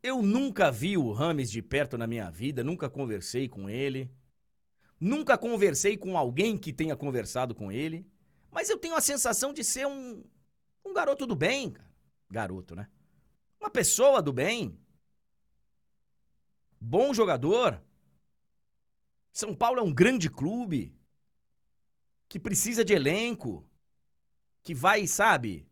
Eu 0.04 0.22
nunca 0.22 0.70
vi 0.70 0.96
o 0.96 1.12
Rames 1.12 1.50
de 1.50 1.60
perto 1.60 1.98
na 1.98 2.06
minha 2.06 2.30
vida, 2.30 2.64
nunca 2.64 2.88
conversei 2.88 3.50
com 3.50 3.68
ele. 3.68 4.12
Nunca 5.00 5.40
conversei 5.40 5.98
com 5.98 6.16
alguém 6.16 6.56
que 6.56 6.72
tenha 6.72 6.96
conversado 6.96 7.56
com 7.56 7.72
ele. 7.72 8.08
Mas 8.52 8.70
eu 8.70 8.78
tenho 8.78 8.94
a 8.94 9.02
sensação 9.02 9.52
de 9.52 9.64
ser 9.64 9.88
um, 9.88 10.24
um 10.86 10.94
garoto 10.94 11.26
do 11.26 11.36
bem. 11.36 11.76
Garoto, 12.30 12.76
né? 12.76 12.88
Uma 13.60 13.72
pessoa 13.72 14.22
do 14.22 14.32
bem. 14.32 14.80
Bom 16.80 17.12
jogador. 17.12 17.82
São 19.34 19.56
Paulo 19.56 19.80
é 19.80 19.84
um 19.84 19.92
grande 19.92 20.30
clube 20.30 20.96
que 22.30 22.40
precisa 22.40 22.86
de 22.86 22.94
elenco 22.94 23.68
que 24.68 24.74
vai, 24.74 25.08
sabe, 25.08 25.66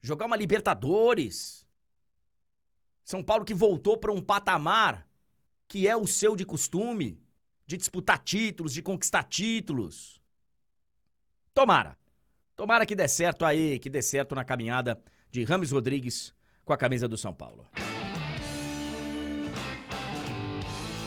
jogar 0.00 0.26
uma 0.26 0.36
Libertadores. 0.36 1.66
São 3.04 3.24
Paulo 3.24 3.44
que 3.44 3.52
voltou 3.52 3.96
para 3.98 4.12
um 4.12 4.22
patamar 4.22 5.04
que 5.66 5.88
é 5.88 5.96
o 5.96 6.06
seu 6.06 6.36
de 6.36 6.46
costume, 6.46 7.20
de 7.66 7.76
disputar 7.76 8.20
títulos, 8.20 8.72
de 8.72 8.82
conquistar 8.82 9.24
títulos. 9.24 10.22
Tomara. 11.52 11.98
Tomara 12.54 12.86
que 12.86 12.94
dê 12.94 13.08
certo 13.08 13.44
aí, 13.44 13.80
que 13.80 13.90
dê 13.90 14.00
certo 14.00 14.32
na 14.36 14.44
caminhada 14.44 15.02
de 15.28 15.42
Rames 15.42 15.72
Rodrigues 15.72 16.32
com 16.64 16.72
a 16.72 16.76
camisa 16.76 17.08
do 17.08 17.18
São 17.18 17.34
Paulo. 17.34 17.68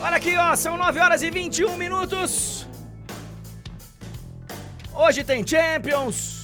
Olha 0.02 0.18
aqui, 0.18 0.36
ó, 0.36 0.54
são 0.58 0.76
9 0.76 1.00
horas 1.00 1.22
e 1.22 1.32
21 1.32 1.78
minutos. 1.78 2.68
Hoje 4.94 5.24
tem 5.24 5.48
Champions. 5.48 6.43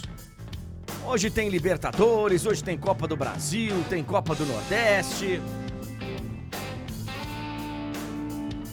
Hoje 1.11 1.31
tem 1.31 1.49
Libertadores, 1.49 2.45
hoje 2.45 2.63
tem 2.63 2.77
Copa 2.77 3.07
do 3.07 3.17
Brasil, 3.17 3.83
tem 3.89 4.03
Copa 4.03 4.35
do 4.35 4.45
Nordeste. 4.45 5.41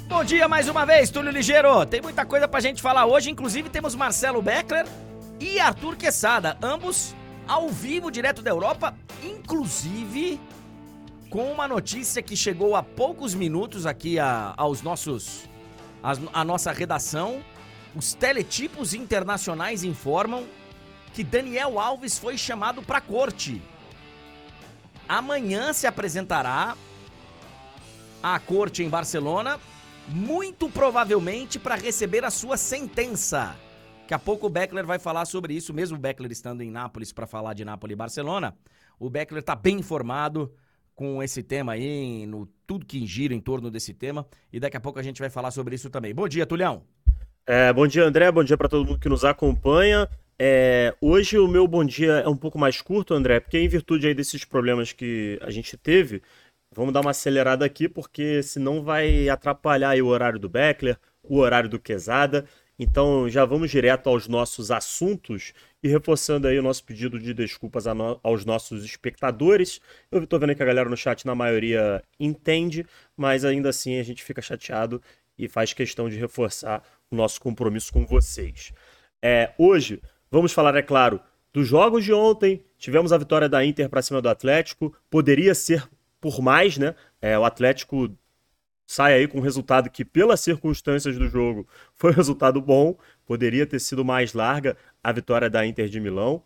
Bom 0.06 0.22
dia 0.22 0.46
mais 0.46 0.68
uma 0.68 0.84
vez, 0.84 1.08
Túlio 1.08 1.32
Ligeiro. 1.32 1.86
Tem 1.86 2.02
muita 2.02 2.26
coisa 2.26 2.46
pra 2.46 2.60
gente 2.60 2.82
falar 2.82 3.06
hoje, 3.06 3.30
inclusive 3.30 3.70
temos 3.70 3.94
Marcelo 3.94 4.42
Beckler 4.42 4.84
e 5.40 5.58
Arthur 5.58 5.96
Quesada, 5.96 6.58
ambos 6.60 7.16
ao 7.48 7.70
vivo 7.70 8.10
direto 8.10 8.42
da 8.42 8.50
Europa, 8.50 8.94
inclusive 9.24 10.38
com 11.30 11.50
uma 11.50 11.66
notícia 11.66 12.20
que 12.20 12.36
chegou 12.36 12.76
há 12.76 12.82
poucos 12.82 13.34
minutos 13.34 13.86
aqui 13.86 14.18
a, 14.18 14.52
aos 14.58 14.82
nossos 14.82 15.48
a, 16.02 16.12
a 16.40 16.44
nossa 16.44 16.70
redação. 16.70 17.42
Os 17.94 18.12
teletipos 18.12 18.92
internacionais 18.92 19.82
informam 19.82 20.44
que 21.16 21.24
Daniel 21.24 21.80
Alves 21.80 22.18
foi 22.18 22.36
chamado 22.36 22.82
para 22.82 23.00
corte. 23.00 23.62
Amanhã 25.08 25.72
se 25.72 25.86
apresentará 25.86 26.76
à 28.22 28.38
corte 28.38 28.82
em 28.82 28.88
Barcelona, 28.90 29.58
muito 30.08 30.68
provavelmente 30.68 31.58
para 31.58 31.74
receber 31.74 32.22
a 32.22 32.30
sua 32.30 32.58
sentença. 32.58 33.56
Daqui 34.00 34.12
a 34.12 34.18
pouco 34.18 34.46
o 34.46 34.50
Beckler 34.50 34.84
vai 34.84 34.98
falar 34.98 35.24
sobre 35.24 35.54
isso, 35.54 35.72
mesmo 35.72 35.96
o 35.96 36.00
Beckler 36.00 36.30
estando 36.30 36.60
em 36.60 36.70
Nápoles 36.70 37.14
para 37.14 37.26
falar 37.26 37.54
de 37.54 37.64
Nápoles 37.64 37.94
e 37.94 37.96
Barcelona. 37.96 38.54
O 39.00 39.08
Beckler 39.08 39.40
está 39.40 39.56
bem 39.56 39.78
informado 39.78 40.52
com 40.94 41.22
esse 41.22 41.42
tema 41.42 41.72
aí, 41.72 42.26
no 42.26 42.46
tudo 42.66 42.84
que 42.84 43.06
gira 43.06 43.32
em 43.32 43.40
torno 43.40 43.70
desse 43.70 43.94
tema, 43.94 44.26
e 44.52 44.60
daqui 44.60 44.76
a 44.76 44.80
pouco 44.80 44.98
a 44.98 45.02
gente 45.02 45.20
vai 45.20 45.30
falar 45.30 45.50
sobre 45.50 45.76
isso 45.76 45.88
também. 45.88 46.14
Bom 46.14 46.28
dia, 46.28 46.44
Tulhão. 46.44 46.82
É, 47.46 47.72
bom 47.72 47.86
dia, 47.86 48.04
André. 48.04 48.30
Bom 48.30 48.44
dia 48.44 48.58
para 48.58 48.68
todo 48.68 48.84
mundo 48.84 48.98
que 48.98 49.08
nos 49.08 49.24
acompanha. 49.24 50.06
É, 50.38 50.94
hoje 51.00 51.38
o 51.38 51.48
meu 51.48 51.66
bom 51.66 51.82
dia 51.82 52.12
é 52.18 52.28
um 52.28 52.36
pouco 52.36 52.58
mais 52.58 52.82
curto, 52.82 53.14
André, 53.14 53.40
porque 53.40 53.58
em 53.58 53.68
virtude 53.68 54.06
aí 54.06 54.14
desses 54.14 54.44
problemas 54.44 54.92
que 54.92 55.38
a 55.40 55.50
gente 55.50 55.78
teve, 55.78 56.22
vamos 56.70 56.92
dar 56.92 57.00
uma 57.00 57.10
acelerada 57.10 57.64
aqui, 57.64 57.88
porque 57.88 58.42
senão 58.42 58.82
vai 58.82 59.30
atrapalhar 59.30 59.96
o 59.96 60.06
horário 60.06 60.38
do 60.38 60.48
Beckler, 60.48 60.98
o 61.22 61.38
horário 61.38 61.70
do 61.70 61.80
Quesada. 61.80 62.44
Então 62.78 63.26
já 63.30 63.46
vamos 63.46 63.70
direto 63.70 64.10
aos 64.10 64.28
nossos 64.28 64.70
assuntos 64.70 65.54
e 65.82 65.88
reforçando 65.88 66.46
aí 66.46 66.58
o 66.58 66.62
nosso 66.62 66.84
pedido 66.84 67.18
de 67.18 67.32
desculpas 67.32 67.86
no... 67.86 68.20
aos 68.22 68.44
nossos 68.44 68.84
espectadores. 68.84 69.80
Eu 70.12 70.24
estou 70.24 70.38
vendo 70.38 70.54
que 70.54 70.62
a 70.62 70.66
galera 70.66 70.90
no 70.90 70.96
chat, 70.96 71.24
na 71.24 71.34
maioria, 71.34 72.02
entende, 72.20 72.84
mas 73.16 73.42
ainda 73.42 73.70
assim 73.70 73.98
a 73.98 74.02
gente 74.02 74.22
fica 74.22 74.42
chateado 74.42 75.00
e 75.38 75.48
faz 75.48 75.72
questão 75.72 76.10
de 76.10 76.16
reforçar 76.16 76.82
o 77.10 77.16
nosso 77.16 77.40
compromisso 77.40 77.90
com 77.90 78.04
vocês. 78.04 78.74
É, 79.22 79.54
hoje 79.56 80.02
Vamos 80.36 80.52
falar, 80.52 80.74
é 80.74 80.82
claro, 80.82 81.18
dos 81.50 81.66
jogos 81.66 82.04
de 82.04 82.12
ontem. 82.12 82.62
Tivemos 82.76 83.10
a 83.10 83.16
vitória 83.16 83.48
da 83.48 83.64
Inter 83.64 83.88
para 83.88 84.02
cima 84.02 84.20
do 84.20 84.28
Atlético. 84.28 84.94
Poderia 85.08 85.54
ser 85.54 85.88
por 86.20 86.42
mais, 86.42 86.76
né? 86.76 86.94
É, 87.22 87.38
o 87.38 87.44
Atlético 87.46 88.14
sai 88.86 89.14
aí 89.14 89.26
com 89.26 89.38
um 89.38 89.40
resultado 89.40 89.88
que, 89.88 90.04
pelas 90.04 90.40
circunstâncias 90.40 91.16
do 91.16 91.26
jogo, 91.26 91.66
foi 91.96 92.10
um 92.10 92.14
resultado 92.14 92.60
bom. 92.60 92.98
Poderia 93.24 93.66
ter 93.66 93.78
sido 93.78 94.04
mais 94.04 94.34
larga 94.34 94.76
a 95.02 95.10
vitória 95.10 95.48
da 95.48 95.66
Inter 95.66 95.88
de 95.88 95.98
Milão. 96.00 96.42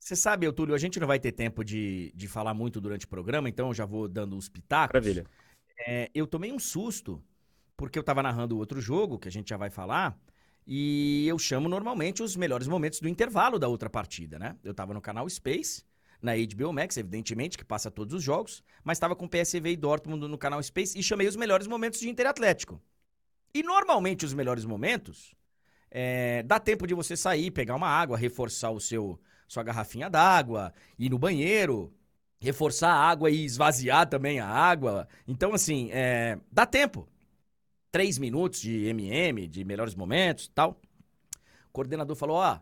Você 0.00 0.16
sabe, 0.16 0.50
Túlio, 0.50 0.74
a 0.74 0.78
gente 0.78 0.98
não 0.98 1.06
vai 1.06 1.20
ter 1.20 1.30
tempo 1.30 1.64
de, 1.64 2.10
de 2.16 2.26
falar 2.26 2.54
muito 2.54 2.80
durante 2.80 3.06
o 3.06 3.08
programa, 3.08 3.48
então 3.48 3.68
eu 3.68 3.74
já 3.74 3.86
vou 3.86 4.08
dando 4.08 4.36
os 4.36 4.48
pitacos. 4.48 4.94
Maravilha. 4.94 5.26
É, 5.86 6.10
eu 6.12 6.26
tomei 6.26 6.50
um 6.50 6.58
susto, 6.58 7.22
porque 7.76 7.96
eu 7.96 8.02
estava 8.02 8.20
narrando 8.20 8.58
outro 8.58 8.80
jogo, 8.80 9.16
que 9.16 9.28
a 9.28 9.30
gente 9.30 9.50
já 9.50 9.56
vai 9.56 9.70
falar, 9.70 10.18
e 10.66 11.26
eu 11.26 11.38
chamo 11.38 11.68
normalmente 11.68 12.22
os 12.22 12.36
melhores 12.36 12.66
momentos 12.66 13.00
do 13.00 13.08
intervalo 13.08 13.58
da 13.58 13.68
outra 13.68 13.90
partida, 13.90 14.38
né? 14.38 14.56
Eu 14.62 14.72
tava 14.72 14.94
no 14.94 15.00
canal 15.00 15.28
Space, 15.28 15.84
na 16.20 16.32
HBO 16.36 16.72
Max, 16.72 16.96
evidentemente, 16.96 17.58
que 17.58 17.64
passa 17.64 17.90
todos 17.90 18.14
os 18.14 18.22
jogos, 18.22 18.62
mas 18.84 18.96
estava 18.96 19.16
com 19.16 19.26
PSV 19.26 19.70
e 19.70 19.76
Dortmund 19.76 20.28
no 20.28 20.38
canal 20.38 20.62
Space 20.62 20.98
e 20.98 21.02
chamei 21.02 21.26
os 21.26 21.36
melhores 21.36 21.66
momentos 21.66 21.98
de 21.98 22.08
Inter 22.08 22.26
Atlético. 22.28 22.80
E 23.52 23.62
normalmente 23.62 24.24
os 24.24 24.32
melhores 24.32 24.64
momentos 24.64 25.34
é, 25.90 26.42
dá 26.44 26.58
tempo 26.58 26.86
de 26.86 26.94
você 26.94 27.16
sair, 27.16 27.50
pegar 27.50 27.74
uma 27.74 27.88
água, 27.88 28.16
reforçar 28.16 28.70
o 28.70 28.80
seu 28.80 29.20
sua 29.46 29.62
garrafinha 29.62 30.08
d'água, 30.08 30.72
ir 30.98 31.10
no 31.10 31.18
banheiro, 31.18 31.92
reforçar 32.40 32.90
a 32.90 33.10
água 33.10 33.30
e 33.30 33.44
esvaziar 33.44 34.08
também 34.08 34.40
a 34.40 34.48
água. 34.48 35.06
Então, 35.28 35.52
assim, 35.52 35.90
é, 35.92 36.38
dá 36.50 36.64
tempo 36.64 37.06
três 37.92 38.18
minutos 38.18 38.60
de 38.60 38.86
MM, 38.86 39.46
de 39.46 39.62
melhores 39.64 39.94
momentos 39.94 40.50
tal. 40.52 40.80
O 41.68 41.72
coordenador 41.72 42.16
falou: 42.16 42.36
Ó, 42.38 42.58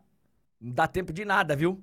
não 0.61 0.73
dá 0.73 0.87
tempo 0.87 1.12
de 1.12 1.25
nada, 1.25 1.55
viu? 1.55 1.83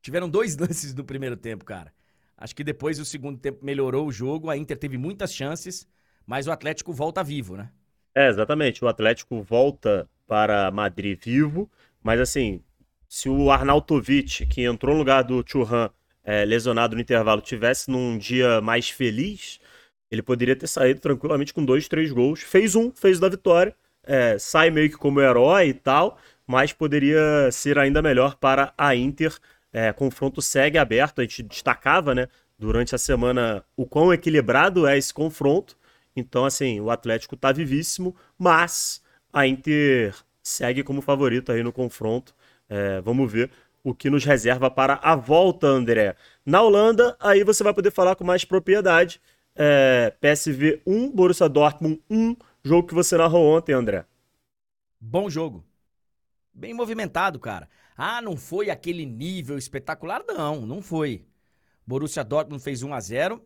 Tiveram 0.00 0.30
dois 0.30 0.56
lances 0.56 0.94
no 0.94 1.04
primeiro 1.04 1.36
tempo, 1.36 1.64
cara. 1.64 1.92
Acho 2.36 2.54
que 2.54 2.62
depois 2.62 3.00
o 3.00 3.04
segundo 3.04 3.36
tempo 3.38 3.64
melhorou 3.64 4.06
o 4.06 4.12
jogo, 4.12 4.48
a 4.48 4.56
Inter 4.56 4.78
teve 4.78 4.96
muitas 4.96 5.34
chances, 5.34 5.88
mas 6.24 6.46
o 6.46 6.52
Atlético 6.52 6.92
volta 6.92 7.22
vivo, 7.24 7.56
né? 7.56 7.72
É, 8.14 8.28
exatamente. 8.28 8.84
O 8.84 8.88
Atlético 8.88 9.42
volta 9.42 10.08
para 10.24 10.70
Madrid 10.70 11.18
vivo, 11.20 11.68
mas 12.02 12.20
assim, 12.20 12.62
se 13.08 13.28
o 13.28 13.50
Arnautovic, 13.50 14.46
que 14.46 14.62
entrou 14.62 14.94
no 14.94 15.00
lugar 15.00 15.24
do 15.24 15.42
Churran, 15.44 15.90
é, 16.22 16.44
lesionado 16.44 16.94
no 16.94 17.02
intervalo, 17.02 17.40
tivesse 17.40 17.90
num 17.90 18.16
dia 18.16 18.60
mais 18.60 18.88
feliz, 18.88 19.58
ele 20.10 20.22
poderia 20.22 20.56
ter 20.56 20.66
saído 20.66 21.00
tranquilamente 21.00 21.52
com 21.52 21.64
dois, 21.64 21.88
três 21.88 22.10
gols. 22.10 22.40
Fez 22.40 22.74
um, 22.74 22.90
fez 22.92 23.20
da 23.20 23.28
vitória. 23.28 23.74
É, 24.02 24.38
sai 24.38 24.70
meio 24.70 24.88
que 24.88 24.96
como 24.96 25.20
herói 25.20 25.68
e 25.68 25.74
tal, 25.74 26.18
mas 26.46 26.72
poderia 26.72 27.50
ser 27.52 27.78
ainda 27.78 28.00
melhor 28.00 28.36
para 28.36 28.72
a 28.76 28.94
Inter. 28.94 29.36
É, 29.72 29.92
confronto 29.92 30.40
segue 30.40 30.78
aberto. 30.78 31.20
A 31.20 31.24
gente 31.24 31.42
destacava, 31.42 32.14
né, 32.14 32.28
durante 32.58 32.94
a 32.94 32.98
semana 32.98 33.62
o 33.76 33.86
quão 33.86 34.12
equilibrado 34.12 34.86
é 34.86 34.96
esse 34.96 35.12
confronto. 35.12 35.76
Então, 36.16 36.44
assim, 36.44 36.80
o 36.80 36.90
Atlético 36.90 37.34
está 37.34 37.52
vivíssimo, 37.52 38.16
mas 38.38 39.02
a 39.32 39.46
Inter 39.46 40.14
segue 40.42 40.82
como 40.82 41.02
favorito 41.02 41.52
aí 41.52 41.62
no 41.62 41.72
confronto. 41.72 42.34
É, 42.68 43.00
vamos 43.02 43.30
ver 43.30 43.50
o 43.84 43.94
que 43.94 44.10
nos 44.10 44.24
reserva 44.24 44.70
para 44.70 44.94
a 45.02 45.14
volta, 45.14 45.66
André. 45.66 46.16
Na 46.44 46.62
Holanda, 46.62 47.16
aí 47.20 47.44
você 47.44 47.62
vai 47.62 47.74
poder 47.74 47.90
falar 47.90 48.16
com 48.16 48.24
mais 48.24 48.44
propriedade 48.44 49.20
é, 49.58 50.10
PSV 50.20 50.80
1, 50.86 51.10
Borussia 51.10 51.48
Dortmund 51.48 52.00
1, 52.08 52.36
jogo 52.62 52.86
que 52.86 52.94
você 52.94 53.16
narrou 53.16 53.56
ontem, 53.56 53.72
André. 53.72 54.06
Bom 55.00 55.28
jogo. 55.28 55.64
Bem 56.54 56.72
movimentado, 56.72 57.40
cara. 57.40 57.68
Ah, 57.96 58.22
não 58.22 58.36
foi 58.36 58.70
aquele 58.70 59.04
nível 59.04 59.58
espetacular? 59.58 60.22
Não, 60.26 60.64
não 60.64 60.80
foi. 60.80 61.26
Borussia 61.84 62.22
Dortmund 62.22 62.62
fez 62.62 62.84
1 62.84 62.94
a 62.94 63.00
0 63.00 63.44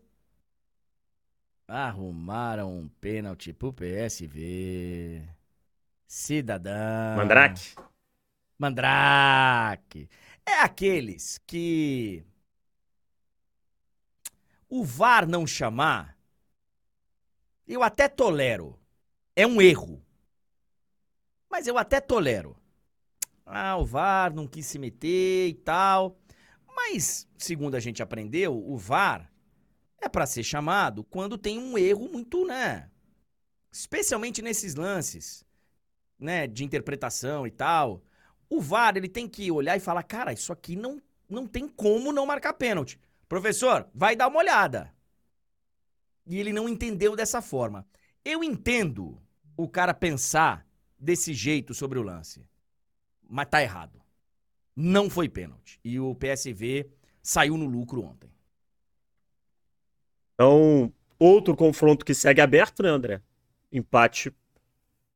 Arrumaram 1.66 2.70
um 2.70 2.88
pênalti 3.00 3.52
pro 3.52 3.72
PSV. 3.72 5.22
Cidadão. 6.06 7.16
Mandrake? 7.16 7.74
Mandrake. 8.58 10.08
É 10.44 10.60
aqueles 10.60 11.38
que 11.46 12.22
o 14.74 14.82
VAR 14.82 15.28
não 15.28 15.46
chamar, 15.46 16.16
eu 17.68 17.82
até 17.82 18.08
tolero. 18.08 18.80
É 19.36 19.46
um 19.46 19.60
erro. 19.60 20.02
Mas 21.50 21.66
eu 21.66 21.76
até 21.76 22.00
tolero. 22.00 22.56
Ah, 23.44 23.76
o 23.76 23.84
VAR 23.84 24.32
não 24.32 24.48
quis 24.48 24.64
se 24.64 24.78
meter 24.78 25.48
e 25.50 25.52
tal. 25.52 26.18
Mas, 26.66 27.28
segundo 27.36 27.74
a 27.74 27.80
gente 27.80 28.02
aprendeu, 28.02 28.56
o 28.56 28.78
VAR 28.78 29.30
é 30.00 30.08
para 30.08 30.24
ser 30.24 30.42
chamado 30.42 31.04
quando 31.04 31.36
tem 31.36 31.58
um 31.58 31.76
erro 31.76 32.08
muito, 32.08 32.46
né? 32.46 32.90
Especialmente 33.70 34.40
nesses 34.40 34.74
lances, 34.74 35.44
né, 36.18 36.46
de 36.46 36.64
interpretação 36.64 37.46
e 37.46 37.50
tal. 37.50 38.02
O 38.48 38.58
VAR, 38.58 38.96
ele 38.96 39.08
tem 39.08 39.28
que 39.28 39.52
olhar 39.52 39.76
e 39.76 39.80
falar: 39.80 40.02
"Cara, 40.02 40.32
isso 40.32 40.50
aqui 40.50 40.76
não 40.76 40.98
não 41.28 41.46
tem 41.46 41.68
como 41.68 42.10
não 42.10 42.24
marcar 42.24 42.54
pênalti". 42.54 42.98
Professor, 43.32 43.88
vai 43.94 44.14
dar 44.14 44.28
uma 44.28 44.40
olhada. 44.40 44.92
E 46.26 46.38
ele 46.38 46.52
não 46.52 46.68
entendeu 46.68 47.16
dessa 47.16 47.40
forma. 47.40 47.86
Eu 48.22 48.44
entendo 48.44 49.18
o 49.56 49.66
cara 49.66 49.94
pensar 49.94 50.66
desse 50.98 51.32
jeito 51.32 51.72
sobre 51.72 51.98
o 51.98 52.02
lance. 52.02 52.46
Mas 53.26 53.48
tá 53.48 53.62
errado. 53.62 53.98
Não 54.76 55.08
foi 55.08 55.30
pênalti. 55.30 55.80
E 55.82 55.98
o 55.98 56.14
PSV 56.14 56.90
saiu 57.22 57.56
no 57.56 57.64
lucro 57.64 58.02
ontem. 58.02 58.30
Então, 60.34 60.92
outro 61.18 61.56
confronto 61.56 62.04
que 62.04 62.12
segue 62.12 62.42
aberto, 62.42 62.82
né, 62.82 62.90
André? 62.90 63.22
Empate 63.72 64.30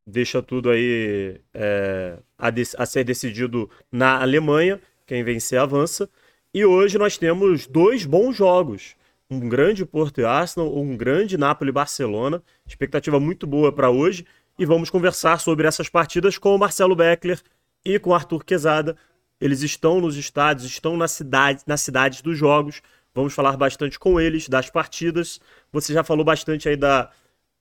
deixa 0.06 0.42
tudo 0.42 0.70
aí 0.70 1.38
é, 1.52 2.18
a, 2.38 2.48
a, 2.78 2.86
ser 2.86 3.04
decidido 3.04 3.70
na 3.92 4.22
Alemanha. 4.22 4.80
Quem 5.04 5.22
vencer 5.22 5.60
avança. 5.60 6.08
E 6.56 6.64
hoje 6.64 6.96
nós 6.96 7.18
temos 7.18 7.66
dois 7.66 8.06
bons 8.06 8.34
jogos. 8.34 8.96
Um 9.28 9.46
grande 9.46 9.84
Porto 9.84 10.22
e 10.22 10.24
Arsenal, 10.24 10.74
um 10.74 10.96
grande 10.96 11.36
Napoli 11.36 11.68
e 11.68 11.72
Barcelona. 11.72 12.42
Expectativa 12.66 13.20
muito 13.20 13.46
boa 13.46 13.70
para 13.70 13.90
hoje. 13.90 14.24
E 14.58 14.64
vamos 14.64 14.88
conversar 14.88 15.38
sobre 15.38 15.66
essas 15.66 15.90
partidas 15.90 16.38
com 16.38 16.54
o 16.54 16.58
Marcelo 16.58 16.96
Beckler 16.96 17.42
e 17.84 17.98
com 17.98 18.08
o 18.08 18.14
Arthur 18.14 18.42
Quezada. 18.42 18.96
Eles 19.38 19.60
estão 19.60 20.00
nos 20.00 20.16
estádios, 20.16 20.64
estão 20.66 20.96
na 20.96 21.06
cidade, 21.06 21.62
nas 21.66 21.82
cidades 21.82 22.22
dos 22.22 22.38
jogos. 22.38 22.80
Vamos 23.14 23.34
falar 23.34 23.54
bastante 23.58 23.98
com 23.98 24.18
eles 24.18 24.48
das 24.48 24.70
partidas. 24.70 25.38
Você 25.70 25.92
já 25.92 26.02
falou 26.02 26.24
bastante 26.24 26.70
aí 26.70 26.76
da 26.78 27.10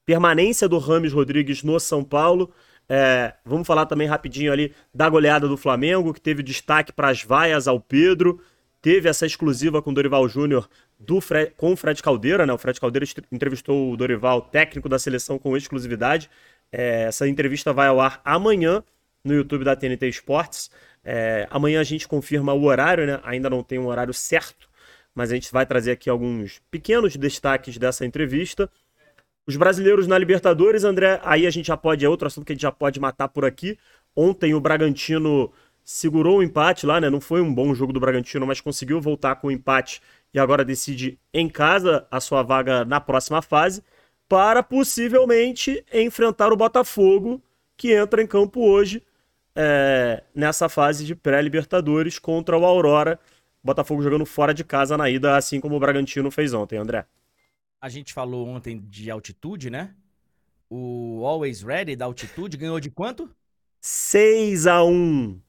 permanência 0.06 0.70
do 0.70 0.78
Rames 0.78 1.12
Rodrigues 1.12 1.64
no 1.64 1.78
São 1.82 2.02
Paulo. 2.02 2.50
É, 2.88 3.34
vamos 3.44 3.68
falar 3.68 3.88
também 3.88 4.08
rapidinho 4.08 4.54
ali 4.54 4.74
da 4.94 5.10
goleada 5.10 5.50
do 5.50 5.58
Flamengo, 5.58 6.14
que 6.14 6.22
teve 6.22 6.42
destaque 6.42 6.94
para 6.94 7.10
as 7.10 7.22
vaias 7.24 7.68
ao 7.68 7.78
Pedro. 7.78 8.40
Teve 8.86 9.10
essa 9.10 9.26
exclusiva 9.26 9.82
com 9.82 9.90
o 9.90 9.94
Dorival 9.96 10.30
Júnior 10.30 10.70
com 11.58 11.74
o 11.74 11.76
Fred 11.76 12.04
Caldeira, 12.04 12.46
né? 12.46 12.54
O 12.54 12.58
Fred 12.60 12.80
Caldeira 12.80 13.04
entrevistou 13.32 13.92
o 13.92 13.98
Dorival, 13.98 14.44
técnico 14.44 14.88
da 14.88 15.00
seleção, 15.00 15.40
com 15.40 15.58
exclusividade. 15.58 16.30
É, 16.72 17.06
essa 17.06 17.28
entrevista 17.28 17.74
vai 17.74 17.88
ao 17.88 18.00
ar 18.00 18.22
amanhã 18.24 18.84
no 19.24 19.34
YouTube 19.34 19.64
da 19.64 19.76
TNT 19.76 20.08
Esportes. 20.08 20.70
É, 21.04 21.48
amanhã 21.50 21.82
a 21.82 21.84
gente 21.84 22.08
confirma 22.08 22.54
o 22.54 22.64
horário, 22.66 23.08
né? 23.08 23.20
Ainda 23.24 23.50
não 23.50 23.64
tem 23.64 23.80
um 23.80 23.88
horário 23.88 24.14
certo, 24.14 24.70
mas 25.16 25.32
a 25.32 25.34
gente 25.34 25.52
vai 25.52 25.66
trazer 25.66 25.90
aqui 25.90 26.08
alguns 26.08 26.62
pequenos 26.70 27.16
destaques 27.16 27.80
dessa 27.80 28.06
entrevista. 28.06 28.70
Os 29.48 29.58
brasileiros 29.58 30.06
na 30.06 30.16
Libertadores, 30.16 30.84
André, 30.84 31.20
aí 31.24 31.48
a 31.48 31.50
gente 31.50 31.66
já 31.66 31.78
pode, 31.78 32.06
é 32.06 32.10
outro 32.10 32.28
assunto 32.28 32.46
que 32.46 32.52
a 32.52 32.56
gente 32.56 32.62
já 32.62 32.72
pode 32.72 33.00
matar 33.00 33.30
por 33.30 33.46
aqui. 33.46 33.80
Ontem 34.16 34.54
o 34.54 34.60
Bragantino 34.60 35.52
segurou 35.86 36.40
o 36.40 36.44
empate 36.44 36.84
lá, 36.88 37.00
né? 37.00 37.12
Não 37.12 37.22
foi 37.22 37.40
um 37.42 37.54
bom 37.54 37.74
jogo 37.76 37.94
do 37.94 38.00
Bragantino, 38.00 38.46
mas 38.48 38.60
conseguiu 38.60 39.00
voltar 39.00 39.36
com 39.36 39.48
o 39.48 39.52
empate 39.52 40.02
e 40.34 40.40
agora 40.40 40.66
decide 40.66 41.20
em 41.32 41.48
casa 41.48 42.08
a 42.10 42.20
sua 42.20 42.42
vaga 42.42 42.84
na 42.84 43.00
próxima 43.00 43.40
fase 43.42 43.84
para 44.28 44.64
possivelmente 44.64 45.86
enfrentar 45.94 46.52
o 46.52 46.58
Botafogo, 46.58 47.40
que 47.78 47.94
entra 47.94 48.24
em 48.24 48.26
campo 48.26 48.62
hoje 48.62 49.04
é, 49.56 50.24
nessa 50.34 50.68
fase 50.68 51.06
de 51.06 51.14
pré-Libertadores 51.14 52.18
contra 52.18 52.58
o 52.58 52.66
Aurora. 52.66 53.20
Botafogo 53.64 54.02
jogando 54.02 54.26
fora 54.26 54.56
de 54.56 54.64
casa 54.64 54.98
na 54.98 55.08
ida, 55.08 55.38
assim 55.38 55.60
como 55.60 55.76
o 55.76 55.80
Bragantino 55.80 56.32
fez 56.32 56.52
ontem, 56.54 56.78
André. 56.78 57.06
A 57.80 57.90
gente 57.90 58.12
falou 58.12 58.48
ontem 58.48 58.80
de 58.90 59.12
altitude, 59.12 59.70
né? 59.70 59.94
O 60.68 61.24
Always 61.24 61.62
Ready 61.62 61.96
da 61.96 62.06
altitude 62.06 62.58
ganhou 62.58 62.80
de 62.80 62.90
quanto? 62.90 63.30
6 63.80 64.66
a 64.66 64.84
1 64.84 65.45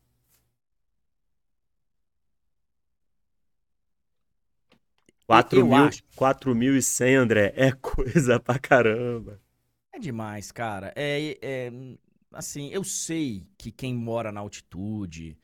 4.100, 6.16 7.16
André, 7.16 7.52
é 7.56 7.72
coisa 7.72 8.38
pra 8.40 8.58
caramba. 8.58 9.40
É 9.92 9.98
demais, 9.98 10.52
cara. 10.52 10.92
É, 10.94 11.36
é, 11.42 11.72
assim, 12.32 12.68
eu 12.70 12.84
sei 12.84 13.46
que 13.58 13.72
quem 13.72 13.94
mora 13.94 14.30
na 14.30 14.40
altitude, 14.40 15.36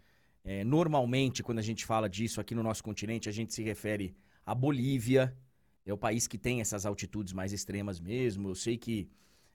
é, 0.44 0.62
normalmente 0.62 1.42
quando 1.42 1.58
a 1.58 1.62
gente 1.62 1.84
fala 1.84 2.08
disso 2.08 2.40
aqui 2.40 2.54
no 2.54 2.62
nosso 2.62 2.82
continente, 2.82 3.28
a 3.28 3.32
gente 3.32 3.52
se 3.52 3.62
refere 3.62 4.14
à 4.46 4.54
Bolívia, 4.54 5.36
é 5.84 5.92
o 5.92 5.98
país 5.98 6.26
que 6.28 6.38
tem 6.38 6.60
essas 6.60 6.86
altitudes 6.86 7.32
mais 7.32 7.52
extremas 7.52 7.98
mesmo. 7.98 8.48
Eu 8.48 8.54
sei 8.54 8.76
que 8.78 9.10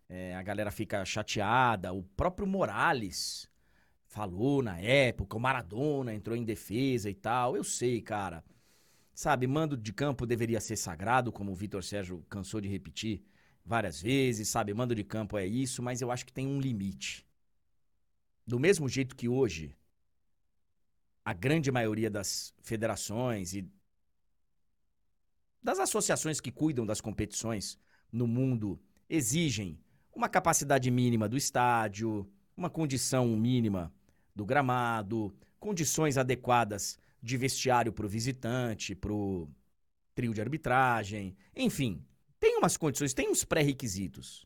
é, 0.09 0.35
a 0.35 0.43
galera 0.43 0.71
fica 0.71 1.03
chateada. 1.05 1.93
O 1.93 2.03
próprio 2.03 2.47
Morales 2.47 3.49
falou 4.07 4.61
na 4.61 4.79
época, 4.79 5.37
o 5.37 5.39
Maradona 5.39 6.13
entrou 6.13 6.35
em 6.35 6.43
defesa 6.43 7.09
e 7.09 7.13
tal. 7.13 7.55
Eu 7.55 7.63
sei, 7.63 8.01
cara. 8.01 8.43
Sabe, 9.17 9.47
mando 9.47 9.75
de 9.75 9.91
campo 9.91 10.27
deveria 10.27 10.61
ser 10.61 10.75
sagrado, 10.75 11.31
como 11.31 11.51
o 11.51 11.55
Vitor 11.55 11.83
Sérgio 11.83 12.23
cansou 12.29 12.61
de 12.61 12.69
repetir 12.69 13.23
várias 13.65 13.99
vezes, 13.99 14.47
sabe? 14.47 14.71
Mando 14.75 14.93
de 14.93 15.03
campo 15.03 15.39
é 15.39 15.43
isso, 15.47 15.81
mas 15.81 16.03
eu 16.03 16.11
acho 16.11 16.23
que 16.23 16.31
tem 16.31 16.45
um 16.45 16.61
limite. 16.61 17.25
Do 18.45 18.59
mesmo 18.59 18.87
jeito 18.87 19.15
que 19.15 19.27
hoje, 19.27 19.75
a 21.25 21.33
grande 21.33 21.71
maioria 21.71 22.11
das 22.11 22.53
federações 22.61 23.55
e 23.55 23.67
das 25.63 25.79
associações 25.79 26.39
que 26.39 26.51
cuidam 26.51 26.85
das 26.85 27.01
competições 27.01 27.79
no 28.11 28.27
mundo 28.27 28.79
exigem 29.09 29.79
uma 30.13 30.29
capacidade 30.29 30.91
mínima 30.91 31.27
do 31.27 31.35
estádio, 31.35 32.31
uma 32.55 32.69
condição 32.69 33.35
mínima 33.35 33.91
do 34.35 34.45
gramado, 34.45 35.35
condições 35.59 36.19
adequadas 36.19 36.99
de 37.21 37.37
vestiário 37.37 37.91
para 37.91 38.05
o 38.05 38.09
visitante, 38.09 38.95
para 38.95 39.13
o 39.13 39.49
trio 40.13 40.33
de 40.33 40.41
arbitragem, 40.41 41.35
enfim, 41.55 42.03
tem 42.39 42.57
umas 42.57 42.77
condições, 42.77 43.13
tem 43.13 43.29
uns 43.29 43.43
pré-requisitos. 43.43 44.45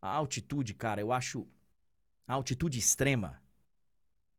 A 0.00 0.08
altitude, 0.08 0.74
cara, 0.74 1.00
eu 1.00 1.12
acho 1.12 1.46
a 2.26 2.34
altitude 2.34 2.78
extrema, 2.78 3.42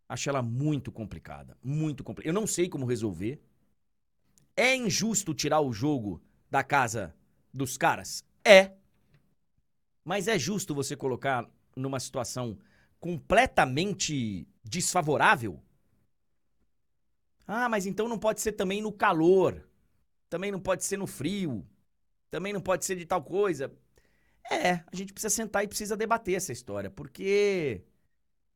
acho 0.08 0.30
ela 0.30 0.42
muito 0.42 0.92
complicada, 0.92 1.58
muito 1.64 2.04
complicada. 2.04 2.30
Eu 2.30 2.40
não 2.40 2.48
sei 2.48 2.70
como 2.70 2.86
resolver. 2.86 3.42
É 4.56 4.76
injusto 4.76 5.34
tirar 5.34 5.62
o 5.62 5.72
jogo 5.72 6.22
da 6.50 6.64
casa 6.64 7.16
dos 7.54 7.78
caras? 7.78 8.24
É. 8.44 8.74
Mas 10.04 10.28
é 10.28 10.40
justo 10.40 10.74
você 10.74 10.96
colocar 10.96 11.48
numa 11.76 12.00
situação 12.00 12.58
completamente 13.00 14.48
desfavorável 14.64 15.62
ah, 17.48 17.70
mas 17.70 17.86
então 17.86 18.08
não 18.10 18.20
pode 18.20 18.42
ser 18.42 18.52
também 18.52 18.82
no 18.82 18.92
calor. 18.92 19.64
Também 20.30 20.52
não 20.52 20.60
pode 20.60 20.84
ser 20.84 20.98
no 20.98 21.08
frio. 21.08 21.66
Também 22.30 22.52
não 22.52 22.60
pode 22.60 22.84
ser 22.84 22.96
de 22.96 23.06
tal 23.06 23.24
coisa. 23.24 23.72
É, 24.52 24.72
a 24.92 24.96
gente 24.96 25.14
precisa 25.14 25.34
sentar 25.34 25.64
e 25.64 25.68
precisa 25.68 25.96
debater 25.96 26.36
essa 26.36 26.52
história, 26.52 26.90
porque 26.90 27.82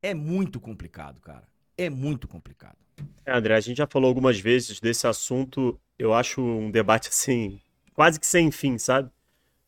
é 0.02 0.14
muito 0.14 0.60
complicado, 0.60 1.22
cara. 1.22 1.48
É 1.78 1.90
muito 1.90 2.28
complicado. 2.28 2.78
É, 3.26 3.34
André, 3.34 3.56
a 3.56 3.60
gente 3.60 3.78
já 3.78 3.88
falou 3.88 4.08
algumas 4.08 4.40
vezes 4.40 4.80
desse 4.80 5.08
assunto. 5.08 5.80
Eu 5.98 6.14
acho 6.14 6.42
um 6.42 6.70
debate 6.70 7.10
assim, 7.10 7.62
quase 7.94 8.20
que 8.20 8.28
sem 8.28 8.52
fim, 8.52 8.78
sabe? 8.78 9.10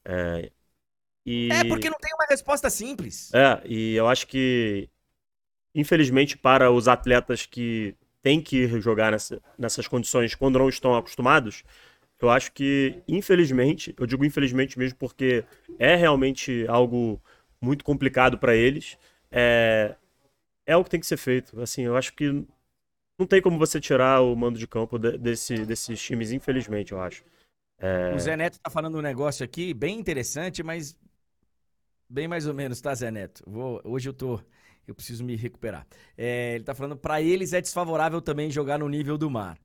É, 0.03 0.51
e... 1.25 1.49
é 1.51 1.63
porque 1.63 1.89
não 1.89 1.97
tem 1.99 2.13
uma 2.13 2.25
resposta 2.29 2.69
simples. 2.69 3.33
É, 3.33 3.62
e 3.65 3.95
eu 3.95 4.07
acho 4.07 4.27
que, 4.27 4.89
infelizmente, 5.73 6.38
para 6.38 6.71
os 6.71 6.88
atletas 6.88 7.45
que 7.45 7.95
tem 8.23 8.41
que 8.41 8.67
jogar 8.81 9.12
nessa, 9.12 9.39
nessas 9.59 9.88
condições 9.88 10.33
quando 10.33 10.57
não 10.57 10.69
estão 10.69 10.95
acostumados, 10.95 11.63
eu 12.19 12.29
acho 12.29 12.53
que, 12.53 13.03
infelizmente, 13.07 13.93
eu 13.99 14.07
digo 14.07 14.23
infelizmente 14.23 14.79
mesmo 14.79 14.97
porque 14.97 15.43
é 15.77 15.93
realmente 15.95 16.65
algo 16.69 17.21
muito 17.62 17.83
complicado 17.83 18.38
para 18.38 18.55
eles. 18.55 18.97
É, 19.29 19.95
é 20.65 20.77
o 20.77 20.83
que 20.83 20.89
tem 20.89 20.99
que 21.01 21.05
ser 21.05 21.17
feito. 21.17 21.59
Assim, 21.62 21.81
eu 21.83 21.97
acho 21.97 22.13
que 22.13 22.45
não 23.19 23.27
tem 23.27 23.41
como 23.41 23.59
você 23.59 23.79
tirar 23.79 24.21
o 24.21 24.36
mando 24.36 24.57
de 24.57 24.67
campo 24.67 24.97
de, 24.97 25.17
desse, 25.17 25.65
desses 25.65 26.01
times, 26.01 26.31
infelizmente, 26.31 26.93
eu 26.93 27.01
acho. 27.01 27.25
É... 27.77 28.13
O 28.15 28.19
Zé 28.19 28.38
Neto 28.38 28.59
tá 28.59 28.69
falando 28.69 28.97
um 28.97 29.01
negócio 29.01 29.43
aqui 29.43 29.73
bem 29.73 29.99
interessante, 29.99 30.63
mas 30.63 30.97
bem 32.09 32.27
mais 32.27 32.47
ou 32.47 32.53
menos, 32.53 32.79
tá, 32.79 32.95
Zé 32.95 33.12
Neto? 33.12 33.43
Vou, 33.45 33.81
hoje 33.83 34.07
eu 34.07 34.13
tô. 34.13 34.39
Eu 34.88 34.93
preciso 34.93 35.24
me 35.24 35.36
recuperar. 35.36 35.88
É, 36.17 36.56
ele 36.56 36.63
tá 36.63 36.76
falando, 36.76 36.98
para 36.98 37.22
eles 37.22 37.54
é 37.54 37.62
desfavorável 37.62 38.22
também 38.22 38.52
jogar 38.52 38.80
no 38.80 38.89
nível 38.89 39.17
do 39.17 39.30
mar. 39.30 39.58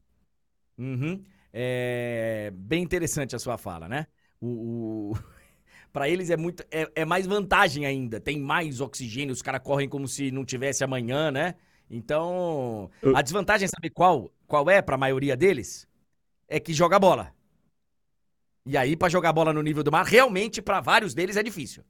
Uhum. 0.77 1.23
É, 1.53 2.53
bem 2.55 2.83
interessante 2.83 3.35
a 3.35 3.39
sua 3.39 3.59
fala, 3.59 3.89
né? 3.89 4.07
O, 4.41 5.13
o... 5.13 5.19
para 5.93 6.09
eles 6.09 6.31
é 6.31 6.37
muito 6.37 6.63
é, 6.71 6.89
é, 6.95 7.05
mais 7.05 7.27
vantagem 7.27 7.85
ainda. 7.85 8.21
Tem 8.21 8.39
mais 8.39 8.81
oxigênio, 8.81 9.33
os 9.33 9.43
caras 9.43 9.63
correm 9.63 9.89
como 9.89 10.07
se 10.07 10.31
não 10.31 10.45
tivesse 10.45 10.85
amanhã, 10.85 11.31
né? 11.31 11.57
Então, 11.91 12.91
a 13.15 13.23
desvantagem, 13.23 13.67
sabe 13.67 13.91
qual? 13.91 14.31
Qual 14.47 14.69
é 14.71 14.83
para 14.83 14.95
a 14.95 14.99
maioria 14.99 15.37
deles? 15.37 15.89
É 16.47 16.61
que 16.61 16.73
joga 16.75 16.99
bola. 16.99 17.35
E 18.67 18.77
aí, 18.77 18.95
para 18.95 19.09
jogar 19.09 19.33
bola 19.33 19.53
no 19.53 19.63
nível 19.63 19.83
do 19.83 19.91
mar, 19.91 20.05
realmente, 20.05 20.61
para 20.61 20.81
vários 20.81 21.15
deles 21.15 21.37
é 21.37 21.43
difícil. 21.43 21.83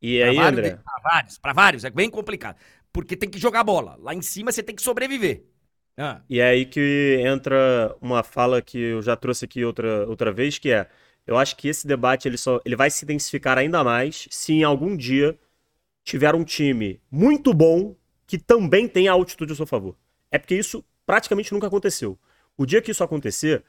E 0.00 0.22
aí, 0.22 0.38
André? 0.38 0.78
Para 0.84 1.02
vários, 1.02 1.38
para 1.38 1.52
vários, 1.52 1.84
é 1.84 1.90
bem 1.90 2.08
complicado. 2.08 2.56
Porque 2.92 3.16
tem 3.16 3.28
que 3.28 3.38
jogar 3.38 3.62
bola. 3.62 3.96
Lá 4.00 4.14
em 4.14 4.22
cima 4.22 4.50
você 4.50 4.62
tem 4.62 4.74
que 4.74 4.82
sobreviver. 4.82 5.44
Ah. 5.96 6.22
E 6.28 6.40
é 6.40 6.48
aí 6.48 6.64
que 6.64 7.20
entra 7.20 7.94
uma 8.00 8.22
fala 8.22 8.62
que 8.62 8.78
eu 8.78 9.02
já 9.02 9.14
trouxe 9.16 9.44
aqui 9.44 9.64
outra, 9.64 10.06
outra 10.08 10.32
vez, 10.32 10.58
que 10.58 10.70
é, 10.70 10.88
eu 11.26 11.36
acho 11.36 11.56
que 11.56 11.68
esse 11.68 11.86
debate 11.86 12.26
ele, 12.26 12.38
só, 12.38 12.60
ele 12.64 12.74
vai 12.76 12.90
se 12.90 13.04
intensificar 13.04 13.58
ainda 13.58 13.84
mais 13.84 14.26
se 14.30 14.54
em 14.54 14.64
algum 14.64 14.96
dia 14.96 15.38
tiver 16.02 16.34
um 16.34 16.44
time 16.44 17.00
muito 17.10 17.52
bom 17.52 17.94
que 18.26 18.38
também 18.38 18.88
tem 18.88 19.08
a 19.08 19.12
altitude 19.12 19.52
a 19.52 19.56
seu 19.56 19.66
favor. 19.66 19.96
É 20.30 20.38
porque 20.38 20.54
isso 20.54 20.84
praticamente 21.04 21.52
nunca 21.52 21.66
aconteceu. 21.66 22.18
O 22.56 22.64
dia 22.64 22.80
que 22.80 22.90
isso 22.92 23.04
acontecer, 23.04 23.62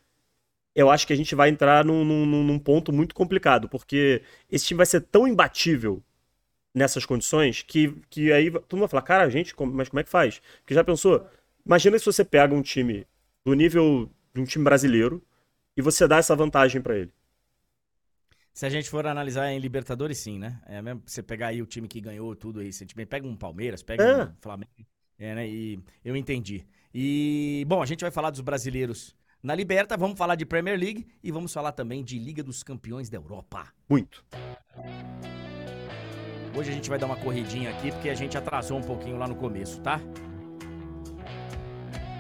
eu 0.74 0.90
acho 0.90 1.06
que 1.06 1.14
a 1.14 1.16
gente 1.16 1.36
vai 1.36 1.50
entrar 1.50 1.84
num, 1.84 2.06
num, 2.06 2.26
num 2.26 2.60
ponto 2.60 2.94
muito 2.94 3.14
complicado, 3.14 3.68
porque 3.68 4.22
esse 4.50 4.66
time 4.66 4.78
vai 4.78 4.86
ser 4.86 5.02
tão 5.02 5.28
imbatível 5.28 6.02
nessas 6.74 7.06
condições 7.06 7.62
que, 7.62 7.94
que 8.10 8.32
aí 8.32 8.50
todo 8.50 8.74
mundo 8.74 8.82
vai 8.82 8.90
falar, 8.90 9.02
cara, 9.04 9.30
gente, 9.30 9.54
mas 9.74 9.90
como 9.90 10.00
é 10.00 10.04
que 10.04 10.10
faz? 10.10 10.42
Porque 10.60 10.74
já 10.74 10.84
pensou? 10.84 11.28
Imagina 11.66 12.00
se 12.00 12.06
você 12.06 12.24
pega 12.24 12.54
um 12.54 12.62
time 12.62 13.06
do 13.46 13.54
nível 13.54 14.10
de 14.34 14.42
um 14.42 14.46
time 14.46 14.64
brasileiro 14.64 15.22
e 15.76 15.82
você 15.82 16.08
dá 16.08 16.18
essa 16.18 16.36
vantagem 16.36 16.82
para 16.82 16.98
ele. 16.98 17.12
Se 18.54 18.66
a 18.66 18.70
gente 18.70 18.90
for 18.90 19.08
analisar 19.08 19.50
em 19.52 19.60
Libertadores, 19.60 20.18
sim, 20.18 20.38
né? 20.38 20.62
É 20.66 20.82
mesmo 20.82 21.02
você 21.06 21.24
pegar 21.24 21.48
aí 21.48 21.62
o 21.62 21.66
time 21.66 21.88
que 21.88 22.02
ganhou 22.02 22.36
tudo 22.36 22.60
aí, 22.60 22.72
você 22.72 22.86
pega 22.86 23.26
um 23.26 23.36
Palmeiras, 23.36 23.82
pega 23.82 24.04
é. 24.04 24.24
um 24.26 24.36
Flamengo, 24.42 24.72
é, 25.18 25.36
né? 25.36 25.48
E 25.48 25.80
eu 26.04 26.16
entendi. 26.16 26.66
E, 26.94 27.64
bom, 27.68 27.82
a 27.82 27.86
gente 27.86 28.02
vai 28.02 28.12
falar 28.12 28.30
dos 28.30 28.42
brasileiros 28.42 29.16
na 29.42 29.56
Liberta, 29.56 29.96
vamos 29.96 30.18
falar 30.18 30.36
de 30.36 30.46
Premier 30.46 30.78
League 30.78 31.08
e 31.24 31.32
vamos 31.32 31.54
falar 31.54 31.72
também 31.72 32.04
de 32.04 32.20
Liga 32.20 32.44
dos 32.44 32.62
Campeões 32.62 33.10
da 33.10 33.18
Europa. 33.18 33.68
Muito. 33.90 34.24
Hoje 36.54 36.70
a 36.70 36.74
gente 36.74 36.90
vai 36.90 37.00
dar 37.00 37.06
uma 37.06 37.16
corridinha 37.16 37.70
aqui 37.70 37.92
porque 37.92 38.10
a 38.10 38.14
gente 38.14 38.38
atrasou 38.38 38.78
um 38.78 38.84
pouquinho 38.84 39.18
lá 39.18 39.26
no 39.26 39.36
começo, 39.36 39.80
tá? 39.80 40.02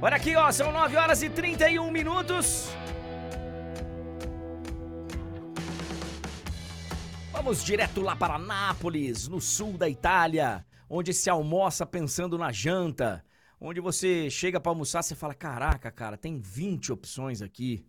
Olha 0.01 0.15
aqui, 0.15 0.35
ó, 0.35 0.49
são 0.51 0.71
9 0.71 0.95
horas 0.95 1.21
e 1.21 1.29
31 1.29 1.91
minutos. 1.91 2.69
Vamos 7.33 7.63
direto 7.63 8.01
lá 8.01 8.15
para 8.15 8.39
Nápoles, 8.39 9.27
no 9.27 9.41
sul 9.41 9.77
da 9.77 9.89
Itália, 9.89 10.65
onde 10.89 11.13
se 11.13 11.29
almoça 11.29 11.85
pensando 11.85 12.37
na 12.37 12.53
janta, 12.53 13.25
onde 13.59 13.81
você 13.81 14.29
chega 14.29 14.61
para 14.61 14.71
almoçar, 14.71 15.03
você 15.03 15.13
fala: 15.13 15.35
"Caraca, 15.35 15.91
cara, 15.91 16.15
tem 16.15 16.39
20 16.39 16.93
opções 16.93 17.41
aqui. 17.41 17.85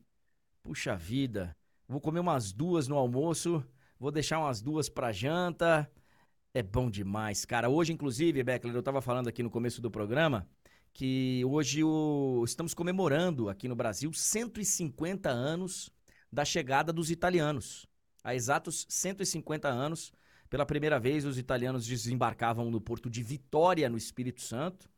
Puxa 0.61 0.97
vida, 0.97 1.57
vou 1.87 2.01
comer 2.01 2.21
umas 2.21 2.53
duas 2.53 2.89
no 2.89 2.97
almoço, 2.97 3.65
vou 3.99 4.11
deixar 4.11 4.41
umas 4.41 4.61
duas 4.61 4.89
para 4.89 5.13
janta." 5.13 5.89
É 6.55 6.63
bom 6.63 6.91
demais, 6.91 7.47
cara. 7.47 7.71
Hoje, 7.71 7.95
inclusive, 7.95 8.43
Beckler, 8.43 8.75
eu 8.75 8.81
estava 8.81 9.01
falando 9.01 9.27
aqui 9.27 9.43
no 9.43 9.49
começo 9.49 9.81
do 9.81 9.91
programa 9.91 10.47
que 10.93 11.43
hoje 11.47 11.83
o... 11.83 12.43
estamos 12.45 12.75
comemorando 12.75 13.49
aqui 13.49 13.67
no 13.67 13.75
Brasil 13.75 14.13
150 14.13 15.31
anos 15.31 15.89
da 16.31 16.45
chegada 16.45 16.93
dos 16.93 17.11
italianos. 17.11 17.87
Há 18.23 18.35
exatos 18.35 18.85
150 18.91 19.67
anos, 19.67 20.13
pela 20.51 20.67
primeira 20.67 21.01
vez, 21.01 21.25
os 21.25 21.39
italianos 21.39 21.87
desembarcavam 21.87 22.71
no 22.71 22.83
porto 22.83 23.09
de 23.09 23.23
Vitória, 23.23 23.89
no 23.89 23.97
Espírito 23.97 24.43
Santo, 24.43 24.91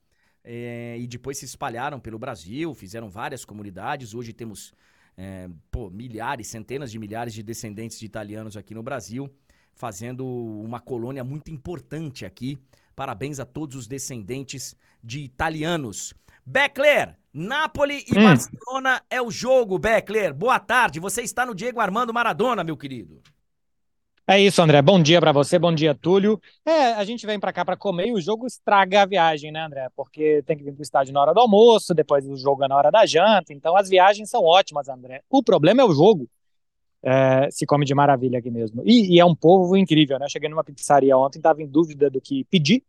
é... 0.42 0.96
e 0.98 1.06
depois 1.06 1.38
se 1.38 1.44
espalharam 1.44 2.00
pelo 2.00 2.18
Brasil, 2.18 2.74
fizeram 2.74 3.08
várias 3.08 3.44
comunidades. 3.44 4.12
Hoje 4.12 4.32
temos 4.32 4.74
é... 5.16 5.48
pô, 5.70 5.88
milhares, 5.88 6.48
centenas 6.48 6.90
de 6.90 6.98
milhares 6.98 7.32
de 7.32 7.44
descendentes 7.44 8.00
de 8.00 8.06
italianos 8.06 8.56
aqui 8.56 8.74
no 8.74 8.82
Brasil 8.82 9.32
fazendo 9.74 10.26
uma 10.26 10.80
colônia 10.80 11.24
muito 11.24 11.50
importante 11.50 12.24
aqui. 12.24 12.58
Parabéns 12.94 13.40
a 13.40 13.44
todos 13.44 13.76
os 13.76 13.86
descendentes 13.86 14.76
de 15.02 15.20
italianos. 15.20 16.14
Beckler, 16.46 17.16
Napoli 17.32 18.04
e 18.06 18.18
hum. 18.18 18.22
Barcelona 18.22 19.02
é 19.10 19.20
o 19.20 19.30
jogo, 19.30 19.78
Beckler. 19.78 20.32
Boa 20.32 20.60
tarde, 20.60 21.00
você 21.00 21.22
está 21.22 21.44
no 21.44 21.54
Diego 21.54 21.80
Armando 21.80 22.14
Maradona, 22.14 22.62
meu 22.62 22.76
querido. 22.76 23.20
É 24.26 24.40
isso, 24.40 24.62
André. 24.62 24.80
Bom 24.80 25.02
dia 25.02 25.20
para 25.20 25.32
você, 25.32 25.58
bom 25.58 25.74
dia, 25.74 25.94
Túlio. 25.94 26.40
É, 26.64 26.94
a 26.94 27.04
gente 27.04 27.26
vem 27.26 27.38
para 27.38 27.52
cá 27.52 27.62
para 27.62 27.76
comer 27.76 28.06
e 28.06 28.12
o 28.12 28.20
jogo 28.20 28.46
estraga 28.46 29.02
a 29.02 29.06
viagem, 29.06 29.52
né, 29.52 29.62
André? 29.62 29.88
Porque 29.94 30.42
tem 30.46 30.56
que 30.56 30.64
vir 30.64 30.72
para 30.72 30.80
o 30.80 30.82
estádio 30.82 31.12
na 31.12 31.20
hora 31.20 31.34
do 31.34 31.40
almoço, 31.40 31.92
depois 31.92 32.26
o 32.26 32.34
jogo 32.34 32.64
é 32.64 32.68
na 32.68 32.74
hora 32.74 32.90
da 32.90 33.04
janta. 33.04 33.52
Então 33.52 33.76
as 33.76 33.86
viagens 33.86 34.30
são 34.30 34.42
ótimas, 34.42 34.88
André. 34.88 35.22
O 35.28 35.42
problema 35.42 35.82
é 35.82 35.84
o 35.84 35.92
jogo 35.92 36.26
é, 37.04 37.50
se 37.50 37.66
come 37.66 37.84
de 37.84 37.94
maravilha 37.94 38.38
aqui 38.38 38.50
mesmo. 38.50 38.82
E, 38.84 39.14
e, 39.14 39.20
é 39.20 39.24
um 39.24 39.34
povo 39.34 39.76
incrível, 39.76 40.18
né? 40.18 40.24
Eu 40.24 40.30
cheguei 40.30 40.48
numa 40.48 40.64
pizzaria 40.64 41.16
ontem, 41.16 41.38
estava 41.38 41.62
em 41.62 41.66
dúvida 41.66 42.08
do 42.08 42.20
que 42.20 42.44
pedir, 42.44 42.82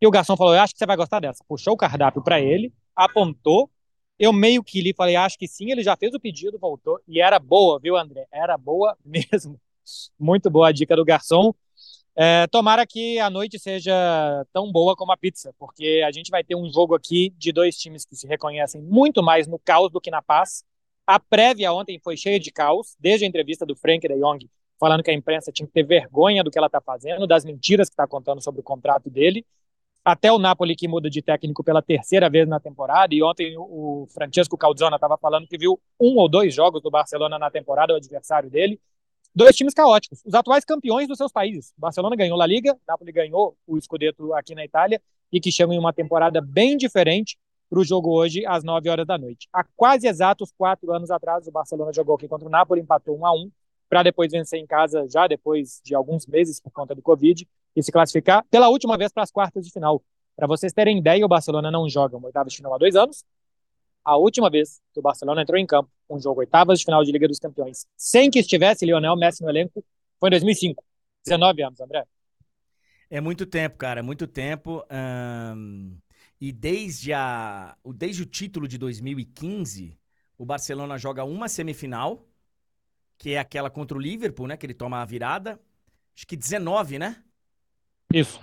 e 0.00 0.06
o 0.06 0.10
garçom 0.10 0.36
falou: 0.36 0.54
Eu 0.54 0.60
acho 0.60 0.72
que 0.72 0.78
você 0.78 0.86
vai 0.86 0.96
gostar 0.96 1.20
dessa. 1.20 1.44
Puxou 1.46 1.74
o 1.74 1.76
cardápio 1.76 2.22
para 2.22 2.40
ele, 2.40 2.72
apontou, 2.96 3.70
eu 4.18 4.32
meio 4.32 4.64
que 4.64 4.80
li, 4.80 4.94
falei: 4.94 5.16
Acho 5.16 5.38
que 5.38 5.46
sim. 5.46 5.70
Ele 5.70 5.82
já 5.82 5.96
fez 5.96 6.14
o 6.14 6.20
pedido, 6.20 6.58
voltou, 6.58 6.98
e 7.06 7.20
era 7.20 7.38
boa, 7.38 7.78
viu, 7.78 7.96
André? 7.96 8.26
Era 8.32 8.56
boa 8.56 8.96
mesmo. 9.04 9.60
Muito 10.18 10.50
boa 10.50 10.68
a 10.68 10.72
dica 10.72 10.96
do 10.96 11.04
garçom. 11.04 11.52
É, 12.16 12.46
tomara 12.48 12.84
que 12.84 13.18
a 13.20 13.30
noite 13.30 13.60
seja 13.60 13.92
tão 14.52 14.72
boa 14.72 14.96
como 14.96 15.12
a 15.12 15.16
pizza, 15.16 15.54
porque 15.56 16.02
a 16.04 16.10
gente 16.10 16.30
vai 16.30 16.42
ter 16.42 16.56
um 16.56 16.68
jogo 16.72 16.94
aqui 16.94 17.32
de 17.38 17.52
dois 17.52 17.76
times 17.76 18.04
que 18.04 18.16
se 18.16 18.26
reconhecem 18.26 18.82
muito 18.82 19.22
mais 19.22 19.46
no 19.46 19.58
caos 19.58 19.92
do 19.92 20.00
que 20.00 20.10
na 20.10 20.20
paz. 20.20 20.64
A 21.08 21.18
prévia 21.18 21.72
ontem 21.72 21.98
foi 21.98 22.18
cheia 22.18 22.38
de 22.38 22.52
caos, 22.52 22.94
desde 23.00 23.24
a 23.24 23.28
entrevista 23.28 23.64
do 23.64 23.74
Frank 23.74 24.06
de 24.06 24.14
Jong, 24.14 24.46
falando 24.78 25.02
que 25.02 25.10
a 25.10 25.14
imprensa 25.14 25.50
tinha 25.50 25.66
que 25.66 25.72
ter 25.72 25.82
vergonha 25.82 26.44
do 26.44 26.50
que 26.50 26.58
ela 26.58 26.66
está 26.66 26.82
fazendo, 26.82 27.26
das 27.26 27.46
mentiras 27.46 27.88
que 27.88 27.94
está 27.94 28.06
contando 28.06 28.42
sobre 28.42 28.60
o 28.60 28.62
contrato 28.62 29.08
dele, 29.08 29.42
até 30.04 30.30
o 30.30 30.38
Napoli 30.38 30.76
que 30.76 30.86
muda 30.86 31.08
de 31.08 31.22
técnico 31.22 31.64
pela 31.64 31.80
terceira 31.80 32.28
vez 32.28 32.46
na 32.46 32.60
temporada, 32.60 33.14
e 33.14 33.22
ontem 33.22 33.56
o 33.56 34.06
Francesco 34.12 34.58
Calzona 34.58 34.96
estava 34.96 35.16
falando 35.16 35.46
que 35.46 35.56
viu 35.56 35.80
um 35.98 36.18
ou 36.18 36.28
dois 36.28 36.54
jogos 36.54 36.82
do 36.82 36.90
Barcelona 36.90 37.38
na 37.38 37.50
temporada, 37.50 37.94
o 37.94 37.96
adversário 37.96 38.50
dele, 38.50 38.78
dois 39.34 39.56
times 39.56 39.72
caóticos, 39.72 40.22
os 40.26 40.34
atuais 40.34 40.62
campeões 40.62 41.08
dos 41.08 41.16
seus 41.16 41.32
países. 41.32 41.72
Barcelona 41.78 42.16
ganhou 42.16 42.38
a 42.38 42.46
Liga, 42.46 42.76
Napoli 42.86 43.12
ganhou 43.12 43.56
o 43.66 43.80
Scudetto 43.80 44.34
aqui 44.34 44.54
na 44.54 44.62
Itália, 44.62 45.00
e 45.32 45.40
que 45.40 45.50
chegam 45.50 45.72
em 45.72 45.78
uma 45.78 45.92
temporada 45.94 46.42
bem 46.42 46.76
diferente, 46.76 47.38
para 47.68 47.78
o 47.78 47.84
jogo 47.84 48.10
hoje 48.10 48.44
às 48.46 48.64
9 48.64 48.88
horas 48.88 49.06
da 49.06 49.18
noite. 49.18 49.48
Há 49.52 49.64
quase 49.76 50.06
exatos 50.06 50.52
quatro 50.56 50.92
anos 50.92 51.10
atrás, 51.10 51.46
o 51.46 51.52
Barcelona 51.52 51.92
jogou 51.92 52.16
aqui 52.16 52.26
contra 52.26 52.46
o 52.46 52.50
Napoli, 52.50 52.80
empatou 52.80 53.18
1 53.18 53.26
a 53.26 53.32
1 53.32 53.50
para 53.88 54.02
depois 54.02 54.30
vencer 54.30 54.58
em 54.58 54.66
casa, 54.66 55.06
já 55.08 55.26
depois 55.26 55.80
de 55.84 55.94
alguns 55.94 56.26
meses 56.26 56.60
por 56.60 56.70
conta 56.70 56.94
do 56.94 57.02
Covid, 57.02 57.48
e 57.74 57.82
se 57.82 57.90
classificar 57.90 58.44
pela 58.50 58.68
última 58.68 58.96
vez 58.98 59.12
para 59.12 59.22
as 59.22 59.30
quartas 59.30 59.64
de 59.64 59.72
final. 59.72 60.02
Para 60.36 60.46
vocês 60.46 60.72
terem 60.72 60.98
ideia, 60.98 61.24
o 61.24 61.28
Barcelona 61.28 61.70
não 61.70 61.88
joga 61.88 62.16
uma 62.16 62.26
oitava 62.26 62.48
de 62.48 62.56
final 62.56 62.74
há 62.74 62.78
dois 62.78 62.94
anos. 62.94 63.24
A 64.04 64.16
última 64.16 64.48
vez 64.48 64.80
que 64.92 65.00
o 65.00 65.02
Barcelona 65.02 65.42
entrou 65.42 65.58
em 65.58 65.66
campo, 65.66 65.90
um 66.08 66.18
jogo 66.18 66.40
oitavas 66.40 66.78
de 66.78 66.84
final 66.84 67.02
de 67.02 67.12
Liga 67.12 67.26
dos 67.28 67.38
Campeões, 67.38 67.86
sem 67.96 68.30
que 68.30 68.38
estivesse 68.38 68.86
Lionel 68.86 69.16
Messi 69.16 69.42
no 69.42 69.50
elenco, 69.50 69.84
foi 70.18 70.28
em 70.28 70.30
2005. 70.30 70.84
19 71.24 71.62
anos, 71.62 71.80
André. 71.80 72.04
É 73.10 73.20
muito 73.20 73.46
tempo, 73.46 73.76
cara, 73.76 74.00
é 74.00 74.02
muito 74.02 74.26
tempo. 74.26 74.84
E 76.40 76.52
desde, 76.52 77.12
a, 77.12 77.76
desde 77.94 78.22
o 78.22 78.26
título 78.26 78.68
de 78.68 78.78
2015, 78.78 79.98
o 80.36 80.46
Barcelona 80.46 80.96
joga 80.96 81.24
uma 81.24 81.48
semifinal, 81.48 82.24
que 83.16 83.30
é 83.30 83.38
aquela 83.38 83.68
contra 83.68 83.98
o 83.98 84.00
Liverpool, 84.00 84.46
né? 84.46 84.56
Que 84.56 84.64
ele 84.64 84.74
toma 84.74 85.02
a 85.02 85.04
virada. 85.04 85.60
Acho 86.16 86.26
que 86.26 86.36
19, 86.36 86.98
né? 86.98 87.22
Isso. 88.12 88.40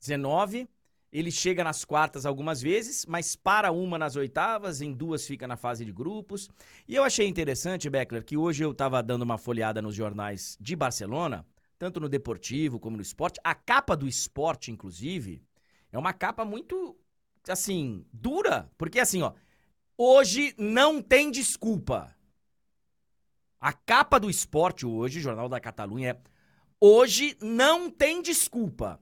19. 0.00 0.68
Ele 1.10 1.30
chega 1.30 1.64
nas 1.64 1.84
quartas 1.84 2.26
algumas 2.26 2.60
vezes, 2.60 3.06
mas 3.06 3.34
para 3.34 3.72
uma 3.72 3.98
nas 3.98 4.14
oitavas, 4.14 4.82
em 4.82 4.92
duas 4.92 5.26
fica 5.26 5.46
na 5.46 5.56
fase 5.56 5.84
de 5.84 5.92
grupos. 5.92 6.50
E 6.86 6.94
eu 6.94 7.02
achei 7.02 7.26
interessante, 7.26 7.88
Beckler, 7.88 8.24
que 8.24 8.36
hoje 8.36 8.62
eu 8.62 8.72
estava 8.72 9.02
dando 9.02 9.22
uma 9.22 9.38
folheada 9.38 9.80
nos 9.80 9.94
jornais 9.94 10.56
de 10.60 10.76
Barcelona, 10.76 11.46
tanto 11.78 11.98
no 11.98 12.08
deportivo 12.10 12.78
como 12.78 12.96
no 12.96 13.02
esporte. 13.02 13.40
A 13.42 13.54
capa 13.54 13.96
do 13.96 14.06
esporte, 14.06 14.70
inclusive, 14.70 15.42
é 15.90 15.98
uma 15.98 16.12
capa 16.12 16.44
muito, 16.44 16.94
assim, 17.48 18.04
dura. 18.12 18.70
Porque, 18.76 19.00
assim, 19.00 19.22
ó, 19.22 19.32
hoje 19.96 20.54
não 20.58 21.02
tem 21.02 21.30
desculpa. 21.30 22.14
A 23.60 23.72
capa 23.72 24.20
do 24.20 24.30
esporte 24.30 24.86
hoje, 24.86 25.20
Jornal 25.20 25.48
da 25.48 25.60
Catalunha, 25.60 26.10
é 26.10 26.20
hoje 26.80 27.36
não 27.40 27.90
tem 27.90 28.22
desculpa. 28.22 29.00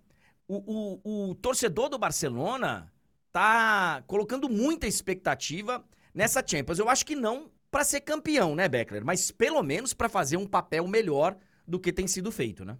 O, 0.48 1.00
o, 1.04 1.30
o 1.30 1.34
torcedor 1.34 1.88
do 1.88 1.98
Barcelona 1.98 2.92
tá 3.32 4.02
colocando 4.06 4.48
muita 4.48 4.86
expectativa 4.86 5.84
nessa 6.14 6.42
Champions. 6.46 6.78
Eu 6.78 6.88
acho 6.88 7.04
que 7.04 7.14
não 7.14 7.50
para 7.70 7.84
ser 7.84 8.00
campeão, 8.00 8.54
né, 8.54 8.68
Beckler? 8.68 9.04
Mas 9.04 9.30
pelo 9.30 9.62
menos 9.62 9.92
para 9.92 10.08
fazer 10.08 10.36
um 10.36 10.46
papel 10.46 10.86
melhor 10.88 11.36
do 11.66 11.78
que 11.78 11.92
tem 11.92 12.06
sido 12.06 12.32
feito, 12.32 12.64
né? 12.64 12.78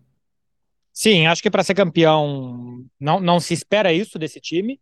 Sim, 0.92 1.26
acho 1.26 1.42
que 1.42 1.50
para 1.50 1.62
ser 1.62 1.74
campeão 1.74 2.83
não, 2.98 3.20
não 3.20 3.38
se 3.38 3.52
espera 3.52 3.92
isso 3.92 4.18
desse 4.18 4.40
time. 4.40 4.81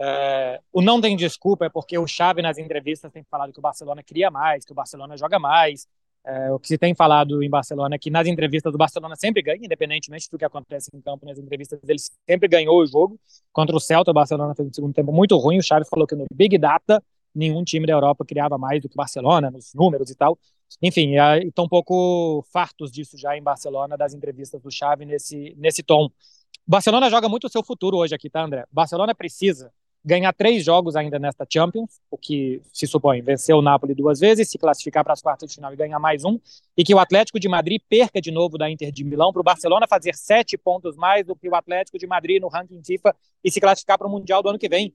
É, 0.00 0.60
o 0.72 0.80
não 0.80 1.00
tem 1.00 1.16
desculpa 1.16 1.66
é 1.66 1.68
porque 1.68 1.98
o 1.98 2.06
Xavi 2.06 2.40
nas 2.40 2.56
entrevistas 2.56 3.10
tem 3.10 3.24
falado 3.24 3.52
que 3.52 3.58
o 3.58 3.62
Barcelona 3.62 4.02
queria 4.02 4.30
mais, 4.30 4.64
que 4.64 4.72
o 4.72 4.74
Barcelona 4.74 5.16
joga 5.16 5.38
mais. 5.38 5.86
É, 6.24 6.52
o 6.52 6.58
que 6.58 6.68
se 6.68 6.76
tem 6.76 6.94
falado 6.94 7.42
em 7.42 7.48
Barcelona 7.48 7.94
é 7.94 7.98
que 7.98 8.10
nas 8.10 8.26
entrevistas 8.26 8.70
do 8.70 8.78
Barcelona 8.78 9.16
sempre 9.16 9.40
ganha, 9.42 9.64
independentemente 9.64 10.28
do 10.30 10.38
que 10.38 10.44
acontece 10.44 10.90
em 10.94 11.00
campo, 11.00 11.24
nas 11.24 11.38
entrevistas 11.38 11.80
ele 11.88 11.98
sempre 12.28 12.48
ganhou 12.48 12.78
o 12.78 12.86
jogo. 12.86 13.18
Contra 13.52 13.74
o 13.74 13.80
Celta, 13.80 14.10
o 14.10 14.14
Barcelona 14.14 14.54
fez 14.54 14.68
um 14.68 14.72
segundo 14.72 14.94
tempo 14.94 15.12
muito 15.12 15.36
ruim. 15.36 15.58
O 15.58 15.62
Xavi 15.62 15.84
falou 15.88 16.06
que 16.06 16.14
no 16.14 16.26
Big 16.32 16.58
Data 16.58 17.02
nenhum 17.34 17.62
time 17.62 17.86
da 17.86 17.92
Europa 17.92 18.24
criava 18.24 18.58
mais 18.58 18.82
do 18.82 18.88
que 18.88 18.94
o 18.94 18.96
Barcelona, 18.96 19.50
nos 19.50 19.72
números 19.74 20.10
e 20.10 20.14
tal. 20.14 20.38
Enfim, 20.82 21.14
estão 21.44 21.64
um 21.64 21.68
pouco 21.68 22.44
fartos 22.52 22.90
disso 22.90 23.16
já 23.16 23.36
em 23.36 23.42
Barcelona, 23.42 23.96
das 23.96 24.12
entrevistas 24.12 24.60
do 24.60 24.70
Xavi 24.70 25.04
nesse, 25.04 25.54
nesse 25.56 25.82
tom. 25.82 26.06
O 26.06 26.70
Barcelona 26.70 27.08
joga 27.08 27.28
muito 27.28 27.46
o 27.46 27.50
seu 27.50 27.62
futuro 27.62 27.96
hoje 27.96 28.14
aqui, 28.14 28.28
tá, 28.28 28.42
André? 28.42 28.64
O 28.70 28.74
Barcelona 28.74 29.14
precisa 29.14 29.72
ganhar 30.04 30.32
três 30.32 30.64
jogos 30.64 30.96
ainda 30.96 31.18
nesta 31.18 31.46
Champions, 31.48 32.00
o 32.10 32.16
que 32.16 32.62
se 32.72 32.86
supõe 32.86 33.20
vencer 33.20 33.54
o 33.54 33.62
Napoli 33.62 33.94
duas 33.94 34.20
vezes, 34.20 34.48
se 34.48 34.58
classificar 34.58 35.04
para 35.04 35.12
as 35.12 35.20
quartas 35.20 35.48
de 35.48 35.56
final 35.56 35.72
e 35.72 35.76
ganhar 35.76 35.98
mais 35.98 36.24
um, 36.24 36.38
e 36.76 36.84
que 36.84 36.94
o 36.94 36.98
Atlético 36.98 37.38
de 37.38 37.48
Madrid 37.48 37.80
perca 37.88 38.20
de 38.20 38.30
novo 38.30 38.56
da 38.56 38.70
Inter 38.70 38.92
de 38.92 39.04
Milão 39.04 39.32
para 39.32 39.40
o 39.40 39.44
Barcelona 39.44 39.86
fazer 39.88 40.14
sete 40.14 40.56
pontos 40.56 40.96
mais 40.96 41.26
do 41.26 41.36
que 41.36 41.48
o 41.48 41.54
Atlético 41.54 41.98
de 41.98 42.06
Madrid 42.06 42.40
no 42.40 42.48
ranking 42.48 42.82
FIFA 42.82 43.14
e 43.42 43.50
se 43.50 43.60
classificar 43.60 43.98
para 43.98 44.06
o 44.06 44.10
Mundial 44.10 44.42
do 44.42 44.48
ano 44.48 44.58
que 44.58 44.68
vem. 44.68 44.94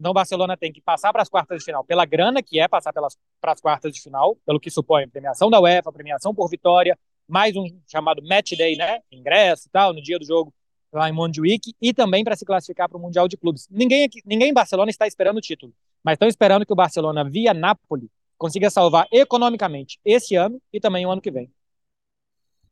Então 0.00 0.12
o 0.12 0.14
Barcelona 0.14 0.56
tem 0.56 0.72
que 0.72 0.80
passar 0.80 1.12
para 1.12 1.22
as 1.22 1.28
quartas 1.28 1.58
de 1.58 1.64
final 1.64 1.84
pela 1.84 2.04
grana 2.04 2.40
que 2.42 2.60
é 2.60 2.68
passar 2.68 2.92
pelas, 2.92 3.18
para 3.40 3.52
as 3.52 3.60
quartas 3.60 3.92
de 3.92 4.00
final, 4.00 4.36
pelo 4.46 4.60
que 4.60 4.70
supõe 4.70 5.08
premiação 5.08 5.50
da 5.50 5.60
UEFA, 5.60 5.92
premiação 5.92 6.32
por 6.32 6.48
vitória, 6.48 6.96
mais 7.26 7.56
um 7.56 7.66
chamado 7.86 8.22
match 8.22 8.52
day, 8.52 8.76
né? 8.76 9.00
Ingresso 9.10 9.66
e 9.66 9.70
tal, 9.70 9.92
no 9.92 10.00
dia 10.00 10.18
do 10.18 10.24
jogo 10.24 10.54
lá 10.92 11.08
em 11.08 11.12
Montjuic, 11.12 11.74
e 11.80 11.92
também 11.92 12.24
para 12.24 12.36
se 12.36 12.44
classificar 12.44 12.88
para 12.88 12.98
o 12.98 13.00
Mundial 13.00 13.28
de 13.28 13.36
Clubes. 13.36 13.68
Ninguém, 13.70 14.04
aqui, 14.04 14.20
ninguém 14.24 14.50
em 14.50 14.54
Barcelona 14.54 14.90
está 14.90 15.06
esperando 15.06 15.38
o 15.38 15.42
título, 15.42 15.72
mas 16.02 16.14
estão 16.14 16.28
esperando 16.28 16.64
que 16.64 16.72
o 16.72 16.76
Barcelona, 16.76 17.28
via 17.28 17.52
Napoli, 17.52 18.10
consiga 18.36 18.70
salvar 18.70 19.06
economicamente 19.12 19.98
esse 20.04 20.36
ano 20.36 20.60
e 20.72 20.80
também 20.80 21.04
o 21.04 21.10
ano 21.10 21.20
que 21.20 21.30
vem. 21.30 21.50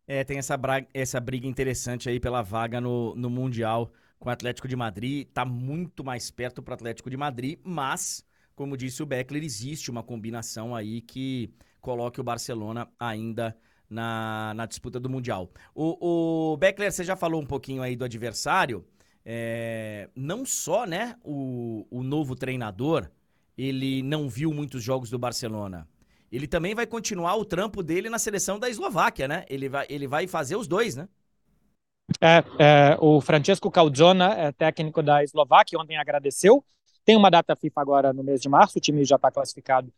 É, 0.06 0.22
tem 0.22 0.38
essa, 0.38 0.58
essa 0.94 1.18
briga 1.18 1.48
interessante 1.48 2.08
aí 2.08 2.20
pela 2.20 2.40
vaga 2.40 2.80
no, 2.80 3.14
no 3.16 3.28
Mundial 3.28 3.92
com 4.18 4.28
o 4.28 4.32
Atlético 4.32 4.68
de 4.68 4.76
Madrid. 4.76 5.26
Tá 5.34 5.44
muito 5.44 6.04
mais 6.04 6.30
perto 6.30 6.62
para 6.62 6.72
o 6.72 6.74
Atlético 6.74 7.10
de 7.10 7.16
Madrid, 7.16 7.58
mas, 7.64 8.24
como 8.54 8.76
disse 8.76 9.02
o 9.02 9.06
Beckler, 9.06 9.42
existe 9.42 9.90
uma 9.90 10.04
combinação 10.04 10.76
aí 10.76 11.00
que 11.00 11.52
coloque 11.80 12.20
o 12.20 12.24
Barcelona 12.24 12.88
ainda 12.98 13.56
na, 13.88 14.52
na 14.54 14.66
disputa 14.66 14.98
do 15.00 15.08
Mundial. 15.08 15.50
O, 15.74 16.52
o 16.52 16.56
Beckler, 16.56 16.92
você 16.92 17.04
já 17.04 17.16
falou 17.16 17.40
um 17.40 17.46
pouquinho 17.46 17.82
aí 17.82 17.96
do 17.96 18.04
adversário. 18.04 18.84
É, 19.24 20.08
não 20.14 20.46
só 20.46 20.86
né, 20.86 21.16
o, 21.24 21.86
o 21.90 22.02
novo 22.02 22.36
treinador, 22.36 23.10
ele 23.56 24.02
não 24.02 24.28
viu 24.28 24.52
muitos 24.52 24.82
jogos 24.82 25.10
do 25.10 25.18
Barcelona. 25.18 25.88
Ele 26.30 26.46
também 26.46 26.74
vai 26.74 26.86
continuar 26.86 27.36
o 27.36 27.44
trampo 27.44 27.82
dele 27.82 28.10
na 28.10 28.18
seleção 28.18 28.58
da 28.58 28.68
Eslováquia, 28.68 29.28
né? 29.28 29.44
Ele 29.48 29.68
vai, 29.68 29.86
ele 29.88 30.06
vai 30.06 30.26
fazer 30.26 30.56
os 30.56 30.66
dois, 30.66 30.96
né? 30.96 31.08
É, 32.20 32.38
é, 32.58 32.96
o 33.00 33.20
Francesco 33.20 33.70
Calzona, 33.70 34.34
é 34.34 34.52
técnico 34.52 35.02
da 35.02 35.22
Eslováquia, 35.22 35.78
ontem 35.78 35.96
agradeceu. 35.96 36.64
Tem 37.06 37.16
uma 37.16 37.30
data 37.30 37.54
FIFA 37.54 37.80
agora 37.80 38.12
no 38.12 38.24
mês 38.24 38.42
de 38.42 38.48
março, 38.48 38.78
o 38.78 38.80
time 38.80 39.04
já 39.04 39.14
está 39.14 39.30
classificado 39.30 39.92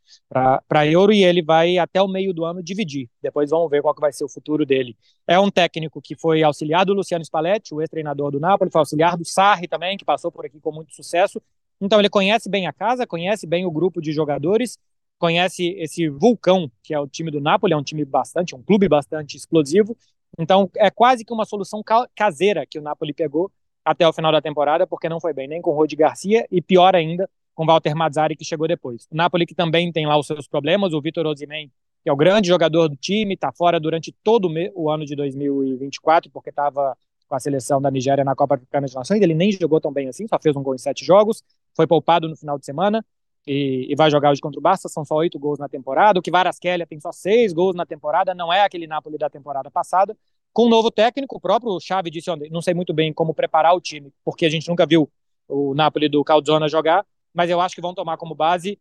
para 0.69 0.87
Euro 0.87 1.11
e 1.11 1.25
ele 1.25 1.43
vai 1.43 1.79
até 1.79 2.03
o 2.03 2.07
meio 2.07 2.35
do 2.35 2.45
ano 2.45 2.63
dividir. 2.63 3.09
Depois 3.23 3.49
vamos 3.49 3.71
ver 3.71 3.81
qual 3.81 3.95
que 3.95 4.01
vai 4.01 4.13
ser 4.13 4.25
o 4.25 4.29
futuro 4.29 4.67
dele. 4.67 4.95
É 5.27 5.41
um 5.41 5.51
técnico 5.51 6.03
que 6.03 6.15
foi 6.15 6.43
auxiliar 6.43 6.85
do 6.85 6.93
Luciano 6.93 7.25
Spalletti, 7.25 7.75
o 7.75 7.81
ex-treinador 7.81 8.31
do 8.31 8.39
Napoli, 8.39 8.71
foi 8.71 8.81
auxiliar 8.81 9.17
do 9.17 9.25
Sarri 9.25 9.67
também, 9.67 9.97
que 9.97 10.05
passou 10.05 10.31
por 10.31 10.45
aqui 10.45 10.61
com 10.61 10.71
muito 10.71 10.95
sucesso. 10.95 11.41
Então 11.81 11.99
ele 11.99 12.11
conhece 12.11 12.51
bem 12.51 12.67
a 12.67 12.73
casa, 12.75 13.07
conhece 13.07 13.47
bem 13.47 13.65
o 13.65 13.71
grupo 13.71 14.03
de 14.03 14.13
jogadores, 14.13 14.79
conhece 15.19 15.75
esse 15.79 16.11
vulcão 16.11 16.71
que 16.83 16.93
é 16.93 17.01
o 17.01 17.09
time 17.09 17.31
do 17.31 17.41
Napoli, 17.41 17.73
é 17.73 17.77
um 17.77 17.83
time 17.83 18.05
bastante, 18.05 18.55
um 18.55 18.63
clube 18.63 18.87
bastante 18.87 19.35
explosivo 19.35 19.97
então, 20.39 20.71
é 20.77 20.91
quase 20.91 21.25
que 21.25 21.33
uma 21.33 21.45
solução 21.45 21.83
caseira 22.15 22.65
que 22.65 22.79
o 22.79 22.83
Napoli 22.83 23.13
pegou 23.13 23.51
até 23.89 24.07
o 24.07 24.13
final 24.13 24.31
da 24.31 24.43
temporada, 24.43 24.87
porque 24.87 25.09
não 25.09 25.19
foi 25.19 25.33
bem 25.33 25.49
nem 25.49 25.63
com 25.63 25.71
o 25.71 25.75
Rodi 25.75 25.97
Garcia 25.97 26.47
e 26.51 26.61
pior 26.61 26.95
ainda 26.95 27.29
com 27.55 27.65
o 27.65 27.67
Walter 27.67 27.95
Mazzari, 27.95 28.37
que 28.37 28.45
chegou 28.45 28.69
depois. 28.69 29.09
O 29.11 29.17
Napoli 29.17 29.47
que 29.47 29.55
também 29.55 29.91
tem 29.91 30.07
lá 30.07 30.19
os 30.19 30.27
seus 30.27 30.47
problemas, 30.47 30.93
o 30.93 31.01
Vitor 31.01 31.27
Osimhen, 31.27 31.73
que 32.03 32.11
é 32.11 32.13
o 32.13 32.17
grande 32.17 32.49
jogador 32.49 32.87
do 32.89 32.97
time, 32.97 33.33
está 33.33 33.51
fora 33.51 33.81
durante 33.81 34.13
todo 34.23 34.51
o 34.75 34.91
ano 34.91 35.07
de 35.07 35.17
2024, 35.17 36.31
porque 36.31 36.51
estava 36.51 36.95
com 37.27 37.35
a 37.35 37.41
seleção 37.41 37.81
da 37.81 37.91
Nigéria 37.91 38.23
na 38.25 38.35
Copa 38.35 38.57
Africana 38.57 38.87
de 38.87 38.95
Nações, 38.95 39.23
ele 39.23 39.35
nem 39.35 39.51
jogou 39.51 39.81
tão 39.81 39.93
bem 39.93 40.07
assim, 40.09 40.27
só 40.29 40.39
fez 40.39 40.55
um 40.55 40.63
gol 40.63 40.75
em 40.75 40.79
sete 40.79 41.05
jogos, 41.05 41.43
foi 41.75 41.87
poupado 41.87 42.29
no 42.29 42.37
final 42.37 42.59
de 42.59 42.67
semana, 42.67 43.05
e, 43.47 43.87
e, 43.91 43.97
vai 43.97 44.11
jogar 44.11 44.31
hoje 44.31 44.43
contra 44.43 44.59
o 44.59 44.63
Barça, 44.63 44.89
são 44.91 45.07
só 45.07 45.15
oito 45.17 45.39
gols 45.39 45.59
na 45.59 45.71
temporada. 45.71 46.19
O 46.19 46.23
que 46.23 46.31
Varaskelia 46.31 46.87
tem 46.87 47.01
só 47.01 47.11
seis 47.11 47.55
gols 47.55 47.75
na 47.75 47.87
temporada, 47.87 48.35
não 48.35 48.53
é 48.53 48.63
aquele 48.63 48.87
Napoli 48.87 49.17
da 49.17 49.31
temporada 49.31 49.71
passada. 49.71 50.15
Com 50.53 50.67
um 50.67 50.69
novo 50.69 50.91
técnico, 50.91 51.37
o 51.37 51.41
próprio 51.41 51.79
Xavi 51.81 52.11
disse 52.11 52.31
não 52.51 52.61
sei 52.61 52.75
muito 52.75 52.93
bem 52.93 53.13
como 53.13 53.35
preparar 53.35 53.75
o 53.75 53.81
time, 53.81 54.13
porque 54.25 54.47
a 54.47 54.51
gente 54.51 54.69
nunca 54.69 54.87
viu 54.87 55.11
o 55.47 55.75
Napoli 55.75 56.09
do 56.09 56.25
Calzona 56.25 56.69
jogar, 56.69 57.07
mas 57.33 57.49
eu 57.49 57.61
acho 57.61 57.75
que 57.75 57.81
vão 57.81 57.95
tomar 57.95 58.17
como 58.17 58.35
base 58.35 58.79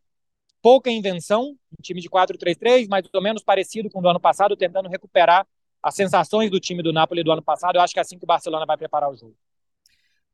pouca 0.62 0.90
invenção, 0.90 1.56
um 1.72 1.82
time 1.82 2.02
de 2.02 2.10
4-3-3, 2.10 2.88
mais 2.88 3.08
ou 3.14 3.22
menos 3.22 3.44
parecido 3.44 3.90
com 3.90 4.00
o 4.00 4.02
do 4.02 4.10
ano 4.10 4.20
passado, 4.20 4.56
tentando 4.56 4.90
recuperar 4.90 5.48
as 5.82 5.96
sensações 5.96 6.50
do 6.50 6.60
time 6.60 6.84
do 6.84 6.92
Napoli 6.92 7.24
do 7.24 7.32
ano 7.32 7.42
passado. 7.42 7.78
Eu 7.78 7.82
acho 7.82 7.94
que 7.94 8.00
é 8.00 8.02
assim 8.02 8.18
que 8.18 8.26
o 8.26 8.28
Barcelona 8.28 8.66
vai 8.66 8.78
preparar 8.78 9.10
o 9.10 9.16
jogo. 9.16 9.36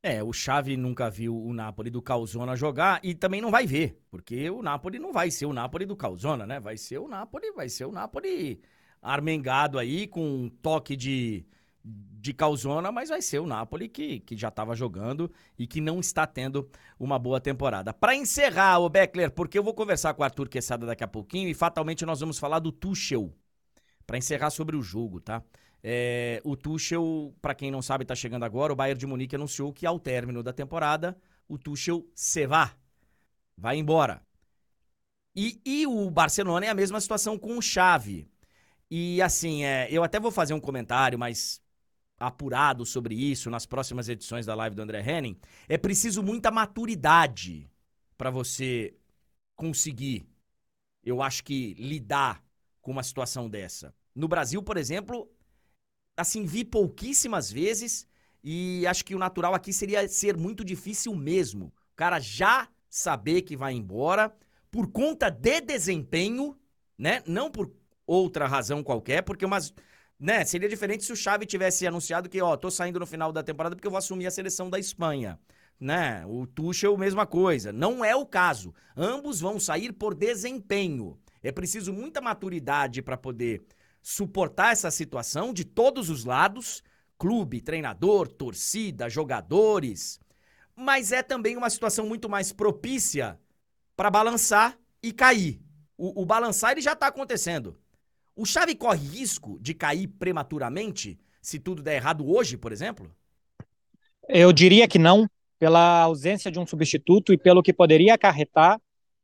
É, 0.01 0.21
o 0.21 0.33
Xavi 0.33 0.75
nunca 0.75 1.09
viu 1.09 1.37
o 1.37 1.53
Napoli 1.53 1.89
do 1.89 2.01
Calzona 2.01 2.55
jogar 2.55 2.99
e 3.03 3.15
também 3.15 3.41
não 3.41 3.49
vai 3.49 3.65
ver, 3.65 4.01
porque 4.11 4.49
o 4.49 4.61
Napoli 4.61 4.99
não 4.99 5.13
vai 5.13 5.31
ser 5.31 5.45
o 5.45 5.53
Napoli 5.53 5.85
do 5.85 5.95
Calzona, 5.95 6.45
né? 6.45 6.59
Vai 6.59 6.77
ser 6.77 6.97
o 6.97 7.07
Napoli, 7.07 7.51
vai 7.51 7.69
ser 7.69 7.85
o 7.85 7.91
Napoli 7.91 8.61
armengado 9.03 9.77
aí 9.77 10.07
com 10.07 10.25
um 10.25 10.49
toque 10.49 10.95
de 10.95 11.45
de 11.83 12.33
Calzona, 12.33 12.89
mas 12.89 13.09
vai 13.09 13.21
ser 13.21 13.39
o 13.39 13.45
Napoli 13.45 13.89
que, 13.89 14.21
que 14.21 14.37
já 14.37 14.47
estava 14.47 14.73
jogando 14.73 15.29
e 15.59 15.67
que 15.67 15.81
não 15.81 15.99
está 15.99 16.25
tendo 16.25 16.69
uma 16.97 17.19
boa 17.19 17.41
temporada. 17.41 17.93
Para 17.93 18.15
encerrar, 18.15 18.79
o 18.79 18.87
Beckler, 18.87 19.29
porque 19.29 19.59
eu 19.59 19.63
vou 19.63 19.73
conversar 19.73 20.13
com 20.13 20.21
o 20.21 20.23
Arthur 20.23 20.47
Quesada 20.47 20.85
daqui 20.85 21.03
a 21.03 21.07
pouquinho 21.07 21.49
e 21.49 21.53
fatalmente 21.53 22.05
nós 22.05 22.21
vamos 22.21 22.39
falar 22.39 22.59
do 22.59 22.71
Tuchel. 22.71 23.33
Para 24.07 24.17
encerrar 24.17 24.49
sobre 24.51 24.77
o 24.77 24.81
jogo, 24.81 25.19
tá? 25.19 25.43
É, 25.83 26.41
o 26.45 26.55
Tuchel, 26.55 27.35
para 27.41 27.53
quem 27.53 27.69
não 27.69 27.81
sabe, 27.81 28.03
está 28.03 28.15
chegando 28.15 28.43
agora. 28.43 28.71
O 28.71 28.75
Bayern 28.75 28.97
de 28.97 29.05
Munique 29.05 29.35
anunciou 29.35 29.73
que 29.73 29.85
ao 29.85 29.99
término 29.99 30.41
da 30.41 30.53
temporada, 30.53 31.17
o 31.47 31.57
Tuchel 31.57 32.07
se 32.15 32.47
vá, 32.47 32.73
vai 33.57 33.77
embora. 33.77 34.21
E, 35.35 35.59
e 35.65 35.85
o 35.85 36.09
Barcelona 36.09 36.65
é 36.65 36.69
a 36.69 36.75
mesma 36.75 37.01
situação 37.01 37.37
com 37.37 37.57
o 37.57 37.61
Xavi. 37.61 38.29
E 38.95 39.23
assim, 39.23 39.63
é, 39.63 39.87
eu 39.89 40.03
até 40.03 40.19
vou 40.19 40.29
fazer 40.29 40.53
um 40.53 40.59
comentário 40.59 41.17
mais 41.17 41.59
apurado 42.19 42.85
sobre 42.85 43.15
isso 43.15 43.49
nas 43.49 43.65
próximas 43.65 44.07
edições 44.07 44.45
da 44.45 44.53
live 44.53 44.75
do 44.75 44.83
André 44.83 45.01
Henning. 45.01 45.35
É 45.67 45.79
preciso 45.79 46.21
muita 46.21 46.51
maturidade 46.51 47.67
para 48.15 48.29
você 48.29 48.93
conseguir, 49.55 50.27
eu 51.03 51.23
acho 51.23 51.43
que, 51.43 51.73
lidar 51.73 52.43
com 52.83 52.91
uma 52.91 53.01
situação 53.01 53.49
dessa. 53.49 53.95
No 54.13 54.27
Brasil, 54.27 54.61
por 54.61 54.77
exemplo, 54.77 55.27
assim, 56.15 56.45
vi 56.45 56.63
pouquíssimas 56.63 57.51
vezes 57.51 58.07
e 58.43 58.85
acho 58.85 59.03
que 59.03 59.15
o 59.15 59.19
natural 59.19 59.55
aqui 59.55 59.73
seria 59.73 60.07
ser 60.07 60.37
muito 60.37 60.63
difícil 60.63 61.15
mesmo. 61.15 61.73
O 61.93 61.95
cara 61.95 62.19
já 62.19 62.69
saber 62.91 63.41
que 63.41 63.57
vai 63.57 63.73
embora 63.73 64.31
por 64.69 64.91
conta 64.91 65.31
de 65.31 65.61
desempenho, 65.61 66.55
né? 66.95 67.23
Não 67.25 67.49
por 67.49 67.73
outra 68.05 68.47
razão 68.47 68.83
qualquer, 68.83 69.21
porque 69.21 69.45
umas. 69.45 69.73
Né, 70.19 70.45
seria 70.45 70.69
diferente 70.69 71.03
se 71.03 71.11
o 71.11 71.17
Xavi 71.17 71.45
tivesse 71.45 71.85
anunciado 71.85 72.29
que, 72.29 72.41
ó, 72.41 72.55
tô 72.55 72.71
saindo 72.71 72.99
no 72.99 73.05
final 73.05 73.31
da 73.33 73.43
temporada 73.43 73.75
porque 73.75 73.87
eu 73.87 73.91
vou 73.91 73.97
assumir 73.97 74.25
a 74.25 74.31
seleção 74.31 74.69
da 74.69 74.79
Espanha. 74.79 75.37
Né? 75.77 76.23
O 76.27 76.47
Tuchel, 76.47 76.95
mesma 76.95 77.25
coisa. 77.25 77.73
Não 77.73 78.05
é 78.05 78.15
o 78.15 78.25
caso. 78.25 78.73
Ambos 78.95 79.41
vão 79.41 79.59
sair 79.59 79.91
por 79.91 80.15
desempenho. 80.15 81.19
É 81.41 81.51
preciso 81.51 81.91
muita 81.91 82.21
maturidade 82.21 83.01
para 83.01 83.17
poder 83.17 83.65
suportar 84.01 84.71
essa 84.71 84.91
situação 84.91 85.53
de 85.53 85.65
todos 85.65 86.09
os 86.09 86.23
lados, 86.23 86.83
clube, 87.17 87.61
treinador, 87.61 88.27
torcida, 88.27 89.09
jogadores, 89.09 90.19
mas 90.75 91.11
é 91.11 91.23
também 91.23 91.55
uma 91.55 91.69
situação 91.69 92.05
muito 92.05 92.29
mais 92.29 92.51
propícia 92.51 93.39
para 93.95 94.09
balançar 94.09 94.77
e 95.01 95.11
cair. 95.11 95.61
O, 95.97 96.21
o 96.21 96.25
balançar 96.25 96.71
ele 96.71 96.81
já 96.81 96.93
está 96.93 97.07
acontecendo. 97.07 97.79
O 98.35 98.45
Chave 98.45 98.75
corre 98.75 99.05
risco 99.07 99.59
de 99.61 99.73
cair 99.73 100.07
prematuramente 100.07 101.19
se 101.41 101.59
tudo 101.59 101.83
der 101.83 101.95
errado 101.95 102.27
hoje, 102.29 102.57
por 102.57 102.71
exemplo? 102.71 103.11
Eu 104.27 104.51
diria 104.53 104.87
que 104.87 104.97
não, 104.97 105.27
pela 105.59 106.01
ausência 106.01 106.51
de 106.51 106.59
um 106.59 106.65
substituto 106.65 107.33
e 107.33 107.37
pelo 107.37 107.61
que 107.61 107.73
poderia 107.73 108.13
acarretar 108.13 108.79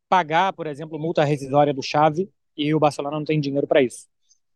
pagar, 0.10 0.51
por 0.53 0.66
exemplo, 0.66 0.99
multa 0.99 1.24
rescisória 1.24 1.74
do 1.74 1.84
Chave 1.84 2.28
e 2.57 2.74
o 2.74 2.80
Barcelona 2.80 3.18
não 3.18 3.24
tem 3.24 3.39
dinheiro 3.39 3.68
para 3.68 3.82
isso. 3.82 4.07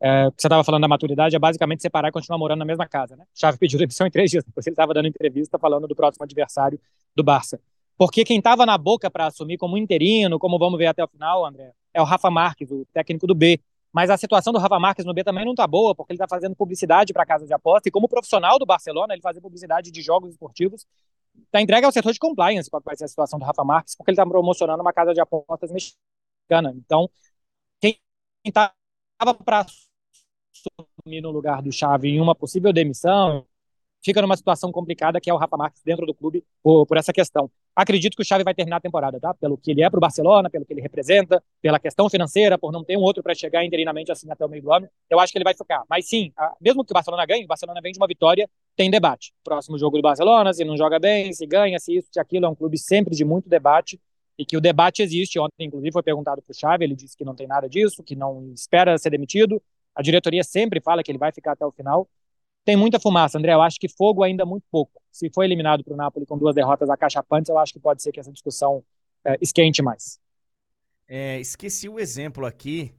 É, 0.01 0.25
você 0.25 0.47
estava 0.47 0.63
falando 0.63 0.81
da 0.81 0.87
maturidade, 0.87 1.35
é 1.35 1.39
basicamente 1.39 1.81
separar 1.81 2.09
e 2.09 2.11
continuar 2.11 2.37
morando 2.37 2.59
na 2.59 2.65
mesma 2.65 2.87
casa. 2.87 3.15
Né? 3.15 3.23
Chave 3.33 3.57
pediu 3.57 3.79
demissão 3.79 4.05
em 4.07 4.11
três 4.11 4.31
dias, 4.31 4.43
depois 4.43 4.65
ele 4.65 4.73
estava 4.73 4.93
dando 4.93 5.07
entrevista 5.07 5.57
falando 5.59 5.87
do 5.87 5.95
próximo 5.95 6.23
adversário 6.23 6.79
do 7.15 7.23
Barça. 7.23 7.61
Porque 7.95 8.25
quem 8.25 8.39
estava 8.39 8.65
na 8.65 8.77
boca 8.77 9.09
para 9.09 9.27
assumir 9.27 9.57
como 9.57 9.77
interino, 9.77 10.39
como 10.39 10.57
vamos 10.57 10.77
ver 10.77 10.87
até 10.87 11.03
o 11.03 11.07
final, 11.07 11.45
André, 11.45 11.71
é 11.93 12.01
o 12.01 12.05
Rafa 12.05 12.29
Marques, 12.31 12.71
o 12.71 12.85
técnico 12.91 13.27
do 13.27 13.35
B. 13.35 13.61
Mas 13.93 14.09
a 14.09 14.17
situação 14.17 14.51
do 14.51 14.57
Rafa 14.59 14.79
Marques 14.79 15.05
no 15.05 15.13
B 15.13 15.23
também 15.23 15.45
não 15.45 15.51
está 15.53 15.67
boa, 15.67 15.93
porque 15.93 16.11
ele 16.11 16.17
está 16.17 16.27
fazendo 16.27 16.55
publicidade 16.55 17.13
para 17.13 17.25
casa 17.25 17.45
de 17.45 17.53
aposta, 17.53 17.87
e 17.87 17.91
como 17.91 18.09
profissional 18.09 18.57
do 18.57 18.65
Barcelona, 18.65 19.13
ele 19.13 19.21
fazer 19.21 19.39
publicidade 19.39 19.91
de 19.91 20.01
jogos 20.01 20.31
esportivos 20.31 20.85
está 21.45 21.61
entregue 21.61 21.85
ao 21.85 21.91
setor 21.91 22.11
de 22.11 22.19
compliance 22.19 22.69
qual 22.69 22.81
vai 22.83 22.95
ser 22.95 23.05
a 23.05 23.07
situação 23.07 23.39
do 23.39 23.45
Rafa 23.45 23.63
Marques, 23.63 23.95
porque 23.95 24.11
ele 24.11 24.15
está 24.15 24.25
promocionando 24.25 24.81
uma 24.81 24.93
casa 24.93 25.13
de 25.13 25.21
apostas 25.21 25.71
mexicana. 25.71 26.73
Então, 26.75 27.09
quem 27.79 27.99
estava 28.45 28.73
para 29.43 29.65
assumir 31.05 31.21
no 31.21 31.31
lugar 31.31 31.61
do 31.61 31.71
Chave 31.71 32.09
em 32.09 32.19
uma 32.19 32.35
possível 32.35 32.73
demissão, 32.73 33.45
fica 34.03 34.21
numa 34.21 34.35
situação 34.35 34.71
complicada 34.71 35.19
que 35.21 35.29
é 35.29 35.33
o 35.33 35.37
Rafa 35.37 35.55
Marques 35.55 35.81
dentro 35.83 36.05
do 36.05 36.13
clube 36.13 36.43
por, 36.61 36.85
por 36.85 36.97
essa 36.97 37.13
questão. 37.13 37.49
Acredito 37.75 38.15
que 38.15 38.21
o 38.21 38.25
Xavi 38.25 38.43
vai 38.43 38.53
terminar 38.53 38.77
a 38.77 38.81
temporada, 38.81 39.19
tá? 39.19 39.33
Pelo 39.33 39.57
que 39.57 39.71
ele 39.71 39.81
é 39.81 39.89
para 39.89 39.97
o 39.97 40.01
Barcelona, 40.01 40.49
pelo 40.49 40.65
que 40.65 40.73
ele 40.73 40.81
representa, 40.81 41.41
pela 41.61 41.79
questão 41.79 42.09
financeira, 42.09 42.57
por 42.57 42.71
não 42.71 42.83
ter 42.83 42.97
um 42.97 43.01
outro 43.01 43.23
para 43.23 43.33
chegar 43.33 43.63
interinamente 43.65 44.11
assim 44.11 44.29
até 44.29 44.45
o 44.45 44.49
meio 44.49 44.61
do 44.61 44.71
ano, 44.71 44.87
eu 45.09 45.19
acho 45.19 45.31
que 45.31 45.37
ele 45.37 45.43
vai 45.43 45.55
ficar. 45.55 45.83
Mas 45.89 46.07
sim, 46.07 46.31
mesmo 46.61 46.83
que 46.83 46.91
o 46.91 46.93
Barcelona 46.93 47.25
ganhe, 47.25 47.45
o 47.45 47.47
Barcelona 47.47 47.79
vem 47.81 47.93
de 47.93 47.97
uma 47.97 48.07
vitória, 48.07 48.47
tem 48.75 48.91
debate. 48.91 49.33
Próximo 49.43 49.77
jogo 49.79 49.97
do 49.97 50.03
Barcelona, 50.03 50.53
se 50.53 50.63
não 50.65 50.77
joga 50.77 50.99
bem, 50.99 51.31
se 51.33 51.47
ganha, 51.47 51.79
se 51.79 51.97
isso, 51.97 52.09
se 52.11 52.19
aquilo, 52.19 52.45
é 52.45 52.49
um 52.49 52.55
clube 52.55 52.77
sempre 52.77 53.15
de 53.15 53.23
muito 53.23 53.49
debate 53.49 53.99
e 54.37 54.45
que 54.45 54.57
o 54.57 54.61
debate 54.61 55.01
existe. 55.01 55.39
Ontem, 55.39 55.65
inclusive, 55.65 55.91
foi 55.91 56.03
perguntado 56.03 56.41
para 56.41 56.51
o 56.51 56.55
Xavi, 56.55 56.83
ele 56.83 56.95
disse 56.95 57.17
que 57.17 57.23
não 57.23 57.33
tem 57.33 57.47
nada 57.47 57.69
disso, 57.69 58.03
que 58.03 58.15
não 58.15 58.51
espera 58.53 58.97
ser 58.97 59.09
demitido. 59.09 59.61
A 59.95 60.01
diretoria 60.01 60.43
sempre 60.43 60.79
fala 60.81 61.03
que 61.03 61.11
ele 61.11 61.19
vai 61.19 61.31
ficar 61.31 61.53
até 61.53 61.65
o 61.65 61.71
final 61.71 62.07
tem 62.65 62.75
muita 62.75 62.99
fumaça, 62.99 63.37
André. 63.37 63.53
Eu 63.53 63.61
acho 63.61 63.79
que 63.79 63.89
fogo 63.89 64.23
ainda 64.23 64.45
muito 64.45 64.65
pouco. 64.71 65.01
Se 65.11 65.29
for 65.29 65.43
eliminado 65.43 65.83
para 65.83 65.93
o 65.93 65.97
Napoli 65.97 66.25
com 66.25 66.37
duas 66.37 66.55
derrotas 66.55 66.89
acachapantes, 66.89 67.49
eu 67.49 67.57
acho 67.57 67.73
que 67.73 67.79
pode 67.79 68.01
ser 68.01 68.11
que 68.11 68.19
essa 68.19 68.31
discussão 68.31 68.83
é, 69.23 69.37
esquente 69.41 69.81
mais. 69.81 70.19
É, 71.07 71.39
esqueci 71.39 71.89
o 71.89 71.99
exemplo 71.99 72.45
aqui 72.45 72.93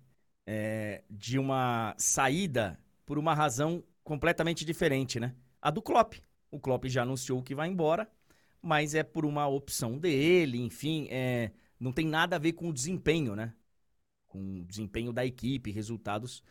é, 0.46 1.02
de 1.10 1.38
uma 1.38 1.94
saída 1.98 2.78
por 3.06 3.18
uma 3.18 3.34
razão 3.34 3.82
completamente 4.02 4.64
diferente, 4.64 5.18
né? 5.18 5.34
A 5.60 5.70
do 5.70 5.82
Klopp. 5.82 6.14
O 6.50 6.60
Klopp 6.60 6.84
já 6.86 7.02
anunciou 7.02 7.42
que 7.42 7.54
vai 7.54 7.68
embora, 7.68 8.08
mas 8.62 8.94
é 8.94 9.02
por 9.02 9.24
uma 9.24 9.48
opção 9.48 9.98
dele, 9.98 10.58
enfim, 10.60 11.08
é, 11.10 11.50
não 11.80 11.92
tem 11.92 12.06
nada 12.06 12.36
a 12.36 12.38
ver 12.38 12.52
com 12.52 12.68
o 12.68 12.72
desempenho, 12.72 13.34
né? 13.34 13.52
Com 14.28 14.60
o 14.60 14.64
desempenho 14.64 15.12
da 15.12 15.24
equipe, 15.24 15.70
resultados 15.70 16.42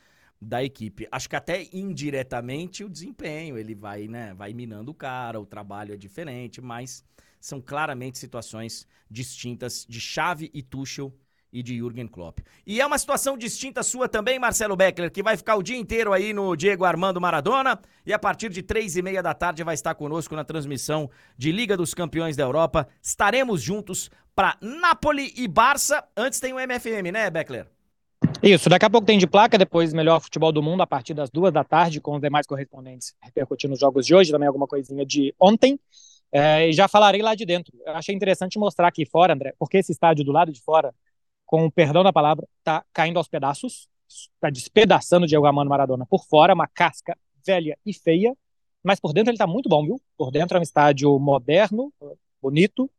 da 0.43 0.63
equipe. 0.63 1.07
Acho 1.11 1.29
que 1.29 1.35
até 1.35 1.67
indiretamente 1.71 2.83
o 2.83 2.89
desempenho, 2.89 3.57
ele 3.57 3.73
vai, 3.73 4.07
né, 4.07 4.33
vai 4.33 4.53
minando 4.53 4.91
o 4.91 4.95
cara, 4.95 5.39
o 5.39 5.45
trabalho 5.45 5.93
é 5.93 5.97
diferente, 5.97 6.61
mas 6.61 7.03
são 7.39 7.61
claramente 7.61 8.17
situações 8.17 8.87
distintas 9.09 9.85
de 9.87 9.99
Xavi 9.99 10.49
e 10.53 10.61
Tuchel 10.61 11.13
e 11.51 11.61
de 11.61 11.77
Jürgen 11.77 12.07
Klopp. 12.07 12.39
E 12.65 12.81
é 12.81 12.85
uma 12.85 12.97
situação 12.97 13.37
distinta 13.37 13.83
sua 13.83 14.09
também, 14.09 14.39
Marcelo 14.39 14.75
Beckler, 14.75 15.11
que 15.11 15.21
vai 15.21 15.37
ficar 15.37 15.55
o 15.55 15.61
dia 15.61 15.77
inteiro 15.77 16.11
aí 16.11 16.33
no 16.33 16.55
Diego 16.55 16.83
Armando 16.83 17.21
Maradona 17.21 17.79
e 18.05 18.11
a 18.11 18.17
partir 18.17 18.49
de 18.49 18.63
três 18.63 18.95
e 18.95 19.01
meia 19.01 19.21
da 19.21 19.35
tarde 19.35 19.63
vai 19.63 19.75
estar 19.75 19.93
conosco 19.93 20.35
na 20.35 20.43
transmissão 20.43 21.09
de 21.37 21.51
Liga 21.51 21.77
dos 21.77 21.93
Campeões 21.93 22.35
da 22.35 22.43
Europa. 22.43 22.87
Estaremos 23.01 23.61
juntos 23.61 24.09
para 24.35 24.57
Napoli 24.59 25.31
e 25.37 25.47
Barça. 25.47 26.03
Antes 26.17 26.39
tem 26.39 26.53
o 26.53 26.59
MFM, 26.59 27.11
né, 27.11 27.29
Beckler? 27.29 27.72
Isso, 28.45 28.67
daqui 28.67 28.83
a 28.83 28.89
pouco 28.89 29.07
tem 29.07 29.17
de 29.17 29.25
placa, 29.25 29.57
depois 29.57 29.93
melhor 29.93 30.19
futebol 30.19 30.51
do 30.51 30.61
mundo 30.61 30.81
a 30.81 30.85
partir 30.85 31.13
das 31.13 31.29
duas 31.29 31.53
da 31.53 31.63
tarde, 31.63 32.01
com 32.01 32.15
os 32.15 32.21
demais 32.21 32.45
correspondentes 32.45 33.15
repercutindo 33.21 33.73
os 33.73 33.79
jogos 33.79 34.05
de 34.05 34.13
hoje, 34.13 34.33
também 34.33 34.47
alguma 34.47 34.67
coisinha 34.67 35.05
de 35.05 35.33
ontem. 35.39 35.79
É, 36.29 36.67
e 36.67 36.73
já 36.73 36.89
falarei 36.89 37.21
lá 37.21 37.35
de 37.35 37.45
dentro. 37.45 37.73
Eu 37.85 37.93
achei 37.93 38.13
interessante 38.13 38.59
mostrar 38.59 38.89
aqui 38.89 39.05
fora, 39.05 39.33
André, 39.33 39.53
porque 39.57 39.77
esse 39.77 39.93
estádio 39.93 40.25
do 40.25 40.33
lado 40.33 40.51
de 40.51 40.59
fora, 40.59 40.93
com 41.45 41.65
o 41.65 41.71
perdão 41.71 42.03
da 42.03 42.11
palavra, 42.11 42.45
tá 42.65 42.83
caindo 42.91 43.15
aos 43.15 43.29
pedaços, 43.29 43.87
tá 44.41 44.49
despedaçando 44.49 45.23
o 45.23 45.27
Diego 45.27 45.45
Armando 45.45 45.69
Maradona 45.69 46.05
por 46.05 46.25
fora, 46.25 46.53
uma 46.53 46.67
casca 46.67 47.17
velha 47.47 47.77
e 47.85 47.93
feia, 47.93 48.35
mas 48.83 48.99
por 48.99 49.13
dentro 49.13 49.31
ele 49.31 49.37
tá 49.37 49.47
muito 49.47 49.69
bom, 49.69 49.85
viu? 49.85 50.01
Por 50.17 50.31
dentro 50.31 50.57
é 50.57 50.59
um 50.59 50.63
estádio 50.63 51.17
moderno, 51.17 51.93
bonito, 52.41 52.91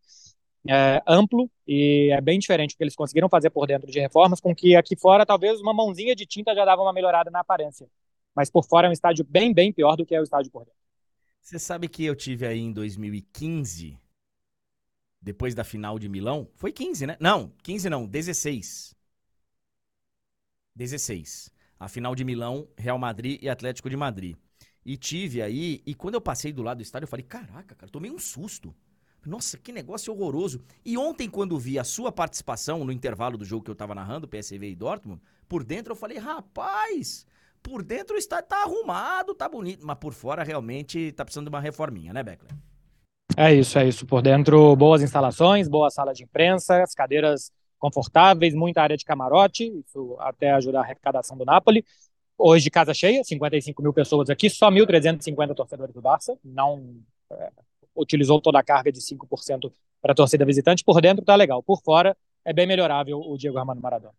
é, 0.68 1.02
amplo 1.06 1.50
e 1.66 2.10
é 2.12 2.20
bem 2.20 2.38
diferente 2.38 2.74
o 2.74 2.76
que 2.76 2.84
eles 2.84 2.96
conseguiram 2.96 3.28
fazer 3.28 3.50
por 3.50 3.66
dentro 3.66 3.90
de 3.90 4.00
reformas, 4.00 4.40
com 4.40 4.54
que 4.54 4.74
aqui 4.76 4.96
fora 4.96 5.26
talvez 5.26 5.60
uma 5.60 5.74
mãozinha 5.74 6.14
de 6.14 6.26
tinta 6.26 6.54
já 6.54 6.64
dava 6.64 6.82
uma 6.82 6.92
melhorada 6.92 7.30
na 7.30 7.40
aparência. 7.40 7.88
Mas 8.34 8.50
por 8.50 8.64
fora 8.64 8.86
é 8.86 8.90
um 8.90 8.92
estádio 8.92 9.24
bem, 9.28 9.52
bem 9.52 9.72
pior 9.72 9.96
do 9.96 10.04
que 10.04 10.14
é 10.14 10.20
o 10.20 10.24
estádio 10.24 10.50
por 10.50 10.64
dentro. 10.64 10.78
Você 11.40 11.58
sabe 11.58 11.88
que 11.88 12.04
eu 12.04 12.16
tive 12.16 12.46
aí 12.46 12.58
em 12.58 12.72
2015, 12.72 13.98
depois 15.20 15.54
da 15.54 15.62
final 15.62 15.98
de 15.98 16.08
Milão? 16.08 16.48
Foi 16.56 16.72
15, 16.72 17.06
né? 17.06 17.16
Não, 17.20 17.52
15 17.62 17.90
não, 17.90 18.06
16. 18.06 18.96
16. 20.74 21.50
A 21.78 21.88
final 21.88 22.14
de 22.14 22.24
Milão, 22.24 22.66
Real 22.76 22.98
Madrid 22.98 23.42
e 23.42 23.48
Atlético 23.48 23.90
de 23.90 23.96
Madrid. 23.96 24.36
E 24.84 24.96
tive 24.96 25.42
aí, 25.42 25.82
e 25.86 25.94
quando 25.94 26.14
eu 26.14 26.20
passei 26.20 26.52
do 26.52 26.62
lado 26.62 26.78
do 26.78 26.82
estádio, 26.82 27.04
eu 27.04 27.10
falei: 27.10 27.24
caraca, 27.24 27.74
cara, 27.74 27.92
tomei 27.92 28.10
um 28.10 28.18
susto. 28.18 28.74
Nossa, 29.26 29.56
que 29.58 29.72
negócio 29.72 30.12
horroroso. 30.12 30.60
E 30.84 30.98
ontem, 30.98 31.28
quando 31.28 31.58
vi 31.58 31.78
a 31.78 31.84
sua 31.84 32.12
participação 32.12 32.84
no 32.84 32.92
intervalo 32.92 33.38
do 33.38 33.44
jogo 33.44 33.64
que 33.64 33.70
eu 33.70 33.74
tava 33.74 33.94
narrando, 33.94 34.28
PSV 34.28 34.68
e 34.68 34.74
Dortmund, 34.74 35.20
por 35.48 35.64
dentro 35.64 35.92
eu 35.92 35.96
falei, 35.96 36.18
rapaz, 36.18 37.26
por 37.62 37.82
dentro 37.82 38.16
o 38.16 38.18
estádio 38.18 38.48
tá 38.48 38.62
arrumado, 38.62 39.34
tá 39.34 39.48
bonito, 39.48 39.86
mas 39.86 39.98
por 39.98 40.12
fora 40.12 40.44
realmente 40.44 41.12
tá 41.12 41.24
precisando 41.24 41.46
de 41.46 41.54
uma 41.54 41.60
reforminha, 41.60 42.12
né, 42.12 42.22
Beckler? 42.22 42.52
É 43.36 43.52
isso, 43.52 43.78
é 43.78 43.88
isso. 43.88 44.06
Por 44.06 44.22
dentro, 44.22 44.76
boas 44.76 45.02
instalações, 45.02 45.66
boa 45.66 45.90
sala 45.90 46.12
de 46.12 46.22
imprensa, 46.22 46.82
as 46.82 46.94
cadeiras 46.94 47.50
confortáveis, 47.78 48.54
muita 48.54 48.82
área 48.82 48.96
de 48.96 49.04
camarote, 49.04 49.64
isso 49.64 50.16
até 50.20 50.52
ajuda 50.52 50.78
a 50.78 50.82
arrecadação 50.82 51.36
do 51.36 51.44
Napoli. 51.44 51.84
Hoje, 52.36 52.70
casa 52.70 52.92
cheia, 52.92 53.22
55 53.24 53.82
mil 53.82 53.92
pessoas 53.92 54.28
aqui, 54.28 54.50
só 54.50 54.70
1.350 54.70 55.54
torcedores 55.54 55.94
do 55.94 56.00
Barça, 56.00 56.36
não 56.44 56.96
é, 57.30 57.50
utilizou 57.96 58.40
toda 58.40 58.58
a 58.58 58.62
carga 58.62 58.90
de 58.90 59.00
5% 59.00 59.72
para 60.00 60.12
a 60.12 60.14
torcida 60.14 60.44
visitante. 60.44 60.84
Por 60.84 61.00
dentro 61.00 61.24
tá 61.24 61.34
legal, 61.34 61.62
por 61.62 61.80
fora 61.82 62.16
é 62.44 62.52
bem 62.52 62.66
melhorável 62.66 63.18
o 63.20 63.36
Diego 63.38 63.58
Armando 63.58 63.80
Maradona. 63.80 64.14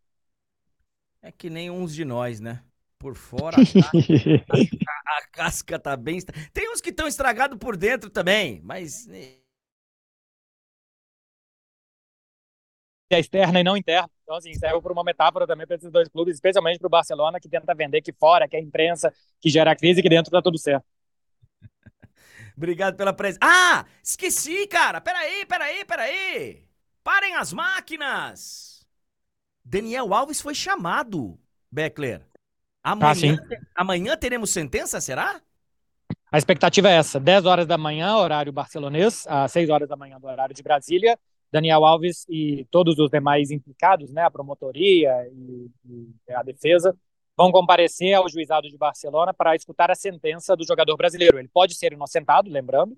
É 1.22 1.32
que 1.32 1.50
nem 1.50 1.70
uns 1.70 1.94
de 1.94 2.06
nós, 2.06 2.40
né? 2.40 2.64
Por 3.00 3.16
fora, 3.16 3.58
a 3.58 3.66
casca, 3.66 4.84
a, 5.08 5.18
a 5.18 5.28
casca 5.32 5.80
tá 5.80 5.98
bem. 5.98 6.20
Tem 6.54 6.72
uns 6.72 6.82
que 6.82 6.90
estão 6.90 7.08
estragados 7.08 7.58
por 7.58 7.76
dentro 7.76 8.10
também, 8.10 8.62
mas. 8.64 9.08
É 13.10 13.20
externa 13.20 13.60
e 13.60 13.64
não 13.64 13.78
interna. 13.78 14.10
Então, 14.24 14.36
assim, 14.36 14.54
serve 14.56 14.82
por 14.82 14.92
uma 14.92 15.04
metáfora 15.04 15.46
também 15.46 15.68
para 15.68 15.76
esses 15.76 15.92
dois 15.92 16.08
clubes, 16.10 16.36
especialmente 16.36 16.80
para 16.80 16.88
o 16.88 16.90
Barcelona, 16.90 17.40
que 17.40 17.48
tenta 17.48 17.76
vender 17.76 18.02
que 18.02 18.12
fora, 18.12 18.48
que 18.48 18.56
é 18.56 18.60
a 18.60 18.62
imprensa, 18.62 19.14
que 19.40 19.50
gera 19.50 19.76
crise, 19.76 20.02
que 20.02 20.10
dentro 20.10 20.32
tá 20.32 20.42
tudo 20.42 20.58
certo. 20.58 20.86
Obrigado 22.56 22.96
pela 22.96 23.14
presença. 23.14 23.40
Ah, 23.42 23.86
esqueci, 24.04 24.68
cara. 24.68 25.02
Peraí, 25.02 25.46
peraí, 25.46 25.86
peraí. 25.86 26.66
Parem 27.04 27.36
as 27.36 27.52
máquinas. 27.52 28.86
Daniel 29.64 30.14
Alves 30.14 30.42
foi 30.42 30.56
chamado, 30.56 31.38
Beckler. 31.72 32.22
Amanhã, 32.84 33.38
ah, 33.40 33.82
amanhã 33.82 34.16
teremos 34.16 34.52
sentença, 34.52 35.02
será? 35.02 35.42
A 36.32 36.38
expectativa 36.38 36.90
é 36.90 36.98
essa: 36.98 37.20
10 37.20 37.46
horas 37.46 37.66
da 37.68 37.78
manhã, 37.78 38.16
horário 38.18 38.54
barcelonês, 38.54 39.26
às 39.28 39.52
6 39.52 39.70
horas 39.70 39.90
da 39.90 39.96
manhã 39.96 40.20
do 40.20 40.28
horário 40.28 40.56
de 40.56 40.62
Brasília. 40.62 41.18
Daniel 41.52 41.86
Alves 41.86 42.26
e 42.28 42.68
todos 42.70 43.00
os 43.00 43.10
demais 43.10 43.50
implicados, 43.50 44.12
né, 44.12 44.24
a 44.24 44.32
promotoria 44.32 45.10
e, 45.32 45.72
e 46.28 46.34
a 46.34 46.44
defesa, 46.44 46.94
vão 47.38 47.52
comparecer 47.52 48.14
ao 48.14 48.30
juizado 48.30 48.70
de 48.70 48.78
Barcelona 48.78 49.34
para 49.34 49.56
escutar 49.56 49.92
a 49.92 49.96
sentença 49.96 50.56
do 50.56 50.66
jogador 50.66 50.96
brasileiro. 50.96 51.38
Ele 51.38 51.48
pode 51.48 51.76
ser 51.76 51.94
inocentado, 51.94 52.50
lembrando. 52.50 52.98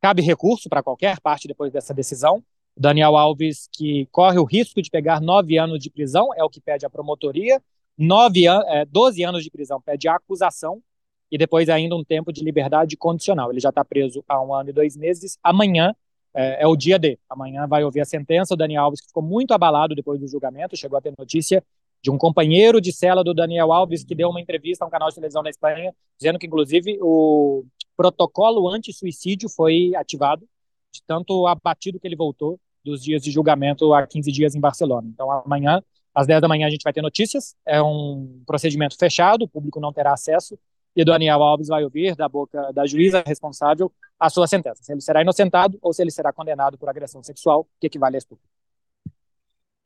Cabe 0.00 0.22
recurso 0.22 0.68
para 0.68 0.82
qualquer 0.82 1.20
parte 1.20 1.48
depois 1.48 1.72
dessa 1.72 1.92
decisão. 1.92 2.42
Daniel 2.76 3.16
Alves, 3.16 3.68
que 3.72 4.06
corre 4.12 4.38
o 4.38 4.44
risco 4.44 4.82
de 4.82 4.90
pegar 4.90 5.20
nove 5.20 5.58
anos 5.58 5.78
de 5.78 5.90
prisão, 5.90 6.28
é 6.34 6.44
o 6.44 6.50
que 6.50 6.60
pede 6.60 6.84
a 6.84 6.90
promotoria. 6.90 7.62
Nove 7.96 8.46
an 8.46 8.62
é, 8.66 8.84
12 8.84 9.22
anos 9.24 9.42
de 9.42 9.50
prisão 9.50 9.80
pede 9.80 10.08
a 10.08 10.16
acusação. 10.16 10.82
e 11.30 11.36
depois 11.36 11.68
ainda 11.68 11.96
um 11.96 12.04
tempo 12.04 12.32
de 12.32 12.44
liberdade 12.44 12.96
condicional. 12.96 13.50
Ele 13.50 13.58
já 13.58 13.70
está 13.70 13.84
preso 13.84 14.22
há 14.28 14.40
um 14.40 14.54
ano 14.54 14.70
e 14.70 14.72
dois 14.72 14.96
meses. 14.96 15.38
Amanhã 15.42 15.94
é, 16.32 16.62
é, 16.62 16.66
o 16.66 16.76
dia 16.76 16.98
D. 16.98 17.18
Amanhã 17.28 17.66
vai 17.66 17.82
ouvir 17.82 18.00
a 18.00 18.04
sentença. 18.04 18.54
O 18.54 18.56
Daniel 18.56 18.84
Alves 18.84 19.00
ficou 19.04 19.22
muito 19.22 19.52
abalado 19.52 19.94
depois 19.94 20.20
do 20.20 20.28
julgamento. 20.28 20.76
Chegou 20.76 20.98
a 20.98 21.00
ter 21.00 21.12
notícia 21.18 21.64
de 22.06 22.10
um 22.12 22.16
companheiro 22.16 22.80
de 22.80 22.92
cela 22.92 23.24
do 23.24 23.34
Daniel 23.34 23.72
Alves 23.72 24.04
que 24.04 24.14
deu 24.14 24.28
uma 24.28 24.40
entrevista 24.40 24.84
a 24.84 24.86
um 24.86 24.90
canal 24.90 25.08
de 25.08 25.16
televisão 25.16 25.42
da 25.42 25.50
Espanha, 25.50 25.92
dizendo 26.16 26.38
que, 26.38 26.46
inclusive, 26.46 26.96
o 27.02 27.64
protocolo 27.96 28.68
anti-suicídio 28.68 29.48
foi 29.48 29.90
ativado, 29.96 30.46
de 30.92 31.02
tanto 31.04 31.48
abatido 31.48 31.98
que 31.98 32.06
ele 32.06 32.14
voltou 32.14 32.60
dos 32.84 33.02
dias 33.02 33.20
de 33.20 33.32
julgamento 33.32 33.92
há 33.92 34.06
15 34.06 34.30
dias 34.30 34.54
em 34.54 34.60
Barcelona. 34.60 35.10
Então, 35.12 35.28
amanhã, 35.32 35.82
às 36.14 36.28
10 36.28 36.42
da 36.42 36.46
manhã, 36.46 36.68
a 36.68 36.70
gente 36.70 36.84
vai 36.84 36.92
ter 36.92 37.02
notícias. 37.02 37.56
É 37.66 37.82
um 37.82 38.40
procedimento 38.46 38.96
fechado, 38.96 39.42
o 39.42 39.48
público 39.48 39.80
não 39.80 39.92
terá 39.92 40.12
acesso 40.12 40.56
e 40.94 41.04
Daniel 41.04 41.42
Alves 41.42 41.66
vai 41.66 41.82
ouvir 41.82 42.14
da 42.14 42.28
boca 42.28 42.72
da 42.72 42.86
juíza 42.86 43.24
responsável 43.26 43.92
a 44.18 44.30
sua 44.30 44.46
sentença, 44.46 44.80
se 44.80 44.92
ele 44.92 45.00
será 45.00 45.22
inocentado 45.22 45.76
ou 45.82 45.92
se 45.92 46.02
ele 46.02 46.12
será 46.12 46.32
condenado 46.32 46.78
por 46.78 46.88
agressão 46.88 47.20
sexual, 47.22 47.66
que 47.80 47.88
equivale 47.88 48.16
a 48.16 48.18
estupro. 48.18 48.44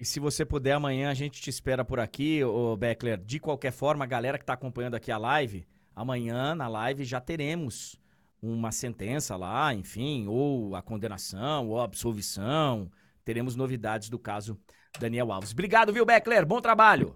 E 0.00 0.04
se 0.06 0.18
você 0.18 0.46
puder, 0.46 0.72
amanhã 0.72 1.10
a 1.10 1.14
gente 1.14 1.42
te 1.42 1.50
espera 1.50 1.84
por 1.84 2.00
aqui, 2.00 2.42
ô 2.42 2.74
Beckler. 2.74 3.18
De 3.18 3.38
qualquer 3.38 3.70
forma, 3.70 4.02
a 4.02 4.08
galera 4.08 4.38
que 4.38 4.42
está 4.44 4.54
acompanhando 4.54 4.94
aqui 4.94 5.12
a 5.12 5.18
live, 5.18 5.66
amanhã 5.94 6.54
na 6.54 6.66
live 6.68 7.04
já 7.04 7.20
teremos 7.20 8.00
uma 8.40 8.72
sentença 8.72 9.36
lá, 9.36 9.74
enfim, 9.74 10.26
ou 10.26 10.74
a 10.74 10.80
condenação, 10.80 11.68
ou 11.68 11.78
a 11.78 11.84
absolvição. 11.84 12.90
Teremos 13.26 13.54
novidades 13.54 14.08
do 14.08 14.18
caso 14.18 14.58
Daniel 14.98 15.30
Alves. 15.30 15.52
Obrigado, 15.52 15.92
viu, 15.92 16.06
Beckler? 16.06 16.46
Bom 16.46 16.62
trabalho. 16.62 17.14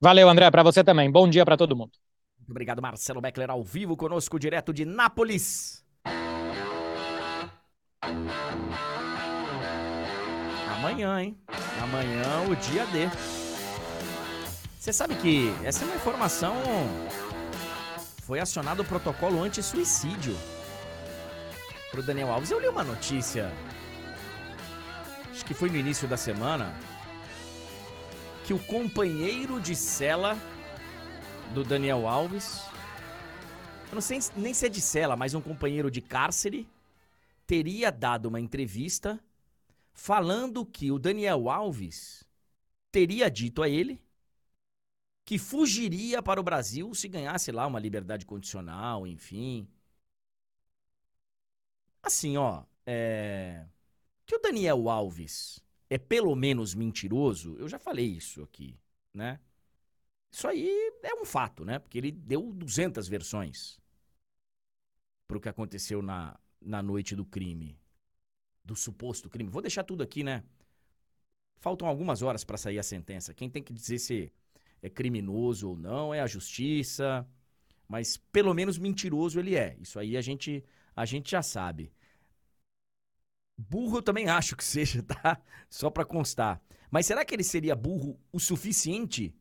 Valeu, 0.00 0.28
André, 0.28 0.48
para 0.52 0.62
você 0.62 0.84
também. 0.84 1.10
Bom 1.10 1.28
dia 1.28 1.44
para 1.44 1.56
todo 1.56 1.74
mundo. 1.74 1.90
Muito 2.38 2.50
obrigado, 2.52 2.80
Marcelo 2.80 3.20
Beckler, 3.20 3.50
ao 3.50 3.64
vivo 3.64 3.96
conosco, 3.96 4.38
direto 4.38 4.72
de 4.72 4.84
Nápoles. 4.84 5.84
Amanhã, 10.80 11.20
hein? 11.20 11.36
Amanhã, 11.82 12.48
o 12.50 12.56
dia 12.56 12.86
D. 12.86 13.06
Você 14.78 14.94
sabe 14.94 15.14
que 15.16 15.54
essa 15.62 15.84
é 15.84 15.86
uma 15.86 15.94
informação. 15.94 16.56
Foi 18.22 18.40
acionado 18.40 18.80
o 18.80 18.84
protocolo 18.86 19.42
anti-suicídio 19.42 20.34
pro 21.90 22.02
Daniel 22.02 22.32
Alves. 22.32 22.50
Eu 22.50 22.58
li 22.58 22.66
uma 22.66 22.82
notícia, 22.82 23.52
acho 25.30 25.44
que 25.44 25.52
foi 25.52 25.68
no 25.68 25.76
início 25.76 26.08
da 26.08 26.16
semana, 26.16 26.74
que 28.46 28.54
o 28.54 28.58
companheiro 28.58 29.60
de 29.60 29.76
cela 29.76 30.34
do 31.52 31.62
Daniel 31.62 32.08
Alves. 32.08 32.62
Eu 33.90 33.96
não 33.96 34.00
sei 34.00 34.18
nem 34.34 34.54
se 34.54 34.64
é 34.64 34.70
de 34.70 34.80
cela, 34.80 35.14
mas 35.14 35.34
um 35.34 35.42
companheiro 35.42 35.90
de 35.90 36.00
cárcere 36.00 36.66
teria 37.46 37.92
dado 37.92 38.30
uma 38.30 38.40
entrevista 38.40 39.20
falando 39.92 40.64
que 40.64 40.90
o 40.90 40.98
Daniel 40.98 41.48
Alves 41.48 42.24
teria 42.90 43.30
dito 43.30 43.62
a 43.62 43.68
ele 43.68 44.02
que 45.24 45.38
fugiria 45.38 46.22
para 46.22 46.40
o 46.40 46.42
Brasil 46.42 46.92
se 46.94 47.06
ganhasse 47.08 47.52
lá 47.52 47.66
uma 47.66 47.78
liberdade 47.78 48.26
condicional, 48.26 49.06
enfim. 49.06 49.68
Assim, 52.02 52.36
ó, 52.36 52.64
é... 52.86 53.66
que 54.26 54.34
o 54.34 54.40
Daniel 54.40 54.88
Alves 54.88 55.62
é 55.88 55.98
pelo 55.98 56.34
menos 56.34 56.74
mentiroso, 56.74 57.56
eu 57.58 57.68
já 57.68 57.78
falei 57.78 58.06
isso 58.06 58.42
aqui, 58.42 58.78
né? 59.14 59.40
Isso 60.32 60.46
aí 60.46 60.68
é 61.02 61.14
um 61.14 61.24
fato, 61.24 61.64
né? 61.64 61.78
Porque 61.78 61.98
ele 61.98 62.12
deu 62.12 62.52
200 62.52 63.08
versões 63.08 63.80
para 65.26 65.36
o 65.36 65.40
que 65.40 65.48
aconteceu 65.48 66.02
na, 66.02 66.38
na 66.60 66.82
noite 66.82 67.14
do 67.14 67.24
crime, 67.24 67.79
do 68.64 68.76
suposto 68.76 69.28
crime. 69.30 69.50
Vou 69.50 69.62
deixar 69.62 69.84
tudo 69.84 70.02
aqui, 70.02 70.22
né? 70.22 70.42
Faltam 71.58 71.86
algumas 71.86 72.22
horas 72.22 72.42
para 72.44 72.56
sair 72.56 72.78
a 72.78 72.82
sentença. 72.82 73.34
Quem 73.34 73.50
tem 73.50 73.62
que 73.62 73.72
dizer 73.72 73.98
se 73.98 74.32
é 74.82 74.88
criminoso 74.88 75.68
ou 75.70 75.76
não 75.76 76.14
é 76.14 76.20
a 76.20 76.26
justiça, 76.26 77.26
mas 77.88 78.16
pelo 78.16 78.54
menos 78.54 78.78
mentiroso 78.78 79.38
ele 79.40 79.56
é. 79.56 79.76
Isso 79.80 79.98
aí 79.98 80.16
a 80.16 80.22
gente 80.22 80.64
a 80.96 81.04
gente 81.06 81.30
já 81.32 81.42
sabe. 81.42 81.92
Burro 83.56 83.98
eu 83.98 84.02
também 84.02 84.28
acho 84.28 84.56
que 84.56 84.64
seja, 84.64 85.02
tá? 85.04 85.40
Só 85.68 85.90
para 85.90 86.04
constar. 86.04 86.60
Mas 86.90 87.06
será 87.06 87.24
que 87.24 87.34
ele 87.34 87.44
seria 87.44 87.76
burro 87.76 88.18
o 88.32 88.40
suficiente 88.40 89.34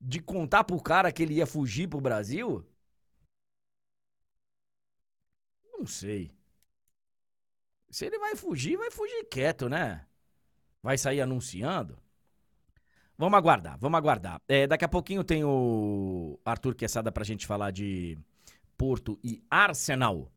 de 0.00 0.20
contar 0.20 0.64
pro 0.64 0.80
cara 0.82 1.12
que 1.12 1.22
ele 1.22 1.34
ia 1.34 1.46
fugir 1.46 1.88
pro 1.88 2.00
Brasil? 2.00 2.66
Não 5.78 5.86
sei. 5.86 6.30
Se 7.92 8.06
ele 8.06 8.18
vai 8.18 8.34
fugir, 8.34 8.78
vai 8.78 8.90
fugir 8.90 9.26
quieto, 9.30 9.68
né? 9.68 10.06
Vai 10.82 10.96
sair 10.96 11.20
anunciando. 11.20 11.98
Vamos 13.18 13.36
aguardar, 13.36 13.78
vamos 13.78 13.98
aguardar. 13.98 14.40
É, 14.48 14.66
daqui 14.66 14.86
a 14.86 14.88
pouquinho 14.88 15.22
tem 15.22 15.44
o 15.44 16.40
Arthur 16.42 16.74
Quesada 16.74 17.12
pra 17.12 17.22
gente 17.22 17.46
falar 17.46 17.70
de 17.70 18.18
Porto 18.78 19.20
e 19.22 19.44
Arsenal. 19.50 20.32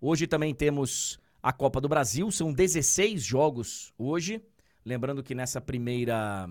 Hoje 0.00 0.28
também 0.28 0.54
temos 0.54 1.18
a 1.42 1.52
Copa 1.52 1.80
do 1.80 1.88
Brasil, 1.88 2.30
são 2.30 2.52
16 2.52 3.20
jogos 3.20 3.92
hoje. 3.98 4.40
Lembrando 4.84 5.24
que 5.24 5.34
nessa 5.34 5.60
primeira 5.60 6.48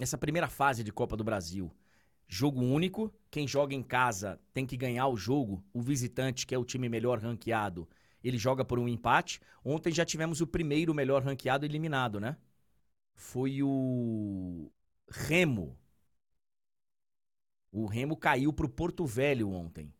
nessa 0.00 0.16
primeira 0.16 0.48
fase 0.48 0.82
de 0.82 0.90
Copa 0.90 1.14
do 1.14 1.22
Brasil. 1.22 1.70
Jogo 2.26 2.62
único, 2.62 3.14
quem 3.30 3.46
joga 3.46 3.74
em 3.74 3.82
casa 3.82 4.40
tem 4.54 4.64
que 4.64 4.78
ganhar 4.78 5.08
o 5.08 5.16
jogo. 5.16 5.62
O 5.74 5.82
visitante, 5.82 6.46
que 6.46 6.54
é 6.54 6.58
o 6.58 6.64
time 6.64 6.88
melhor 6.88 7.18
ranqueado, 7.18 7.86
ele 8.28 8.38
joga 8.38 8.64
por 8.64 8.78
um 8.78 8.88
empate. 8.88 9.40
Ontem 9.64 9.92
já 9.92 10.04
tivemos 10.04 10.40
o 10.40 10.46
primeiro 10.46 10.94
melhor 10.94 11.22
ranqueado 11.22 11.66
eliminado, 11.66 12.18
né? 12.18 12.36
Foi 13.14 13.62
o 13.62 14.72
Remo. 15.08 15.78
O 17.70 17.86
Remo 17.86 18.16
caiu 18.16 18.52
pro 18.52 18.68
Porto 18.68 19.04
Velho 19.04 19.50
ontem. 19.50 19.92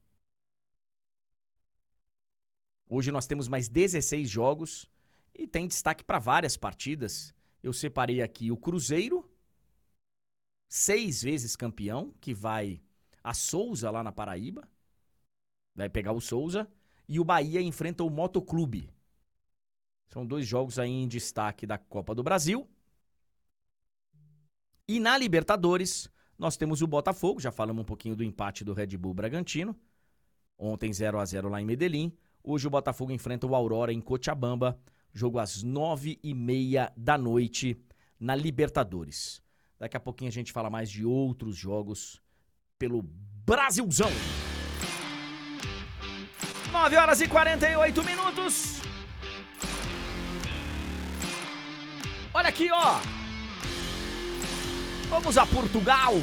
Hoje 2.89 3.11
nós 3.11 3.27
temos 3.27 3.49
mais 3.49 3.68
16 3.68 4.29
jogos 4.29 4.91
e 5.35 5.47
tem 5.47 5.66
destaque 5.66 6.05
para 6.05 6.18
várias 6.18 6.57
partidas. 6.57 7.35
Eu 7.62 7.72
separei 7.72 8.22
aqui 8.22 8.51
o 8.51 8.57
Cruzeiro, 8.57 9.29
seis 10.68 11.22
vezes 11.22 11.57
campeão, 11.57 12.14
que 12.20 12.33
vai 12.33 12.81
a 13.22 13.35
Souza 13.35 13.91
lá 13.91 14.03
na 14.03 14.12
Paraíba. 14.12 14.68
Vai 15.75 15.89
pegar 15.89 16.12
o 16.12 16.20
Souza. 16.20 16.70
E 17.09 17.21
o 17.21 17.25
Bahia 17.25 17.61
enfrenta 17.61 18.03
o 18.03 18.11
Motoclube. 18.11 18.91
São 20.09 20.25
dois 20.25 20.47
jogos 20.47 20.79
aí 20.79 20.91
em 20.91 21.09
destaque 21.09 21.67
da 21.67 21.77
Copa 21.77 22.15
do 22.15 22.23
Brasil. 22.23 22.69
E 24.87 25.01
na 25.01 25.17
Libertadores, 25.17 26.09
nós 26.39 26.57
temos 26.57 26.83
o 26.83 26.87
Botafogo. 26.87 27.41
Já 27.41 27.51
falamos 27.51 27.83
um 27.83 27.87
pouquinho 27.87 28.15
do 28.15 28.23
empate 28.23 28.65
do 28.65 28.73
Red 28.73 28.97
Bull 28.97 29.15
Bragantino. 29.15 29.77
Ontem 30.59 30.93
0 30.93 31.19
a 31.19 31.25
0 31.25 31.49
lá 31.49 31.61
em 31.61 31.65
Medellín. 31.65 32.13
Hoje 32.43 32.67
o 32.67 32.71
Botafogo 32.71 33.13
enfrenta 33.13 33.47
o 33.47 33.55
Aurora 33.55 33.93
em 33.93 34.01
Cochabamba. 34.01 34.79
Jogo 35.13 35.39
às 35.39 35.63
nove 35.63 36.19
e 36.23 36.35
meia 36.35 36.93
da 36.97 37.17
noite 37.17 37.81
na 38.19 38.35
Libertadores. 38.35 39.43
Daqui 39.79 39.97
a 39.97 40.01
pouquinho 40.01 40.29
a 40.29 40.33
gente 40.33 40.53
fala 40.53 40.71
mais 40.71 40.91
de 40.91 41.05
outros 41.05 41.57
jogos 41.57 42.21
pelo 42.79 43.03
Brasilzão. 43.03 44.11
9 46.75 46.97
horas 46.97 47.20
e 47.20 47.29
48 47.29 48.03
minutos. 48.03 48.83
Olha 52.35 52.49
aqui, 52.49 52.68
ó. 52.72 52.99
Vamos 55.09 55.39
a 55.39 55.47
Portugal. 55.47 56.14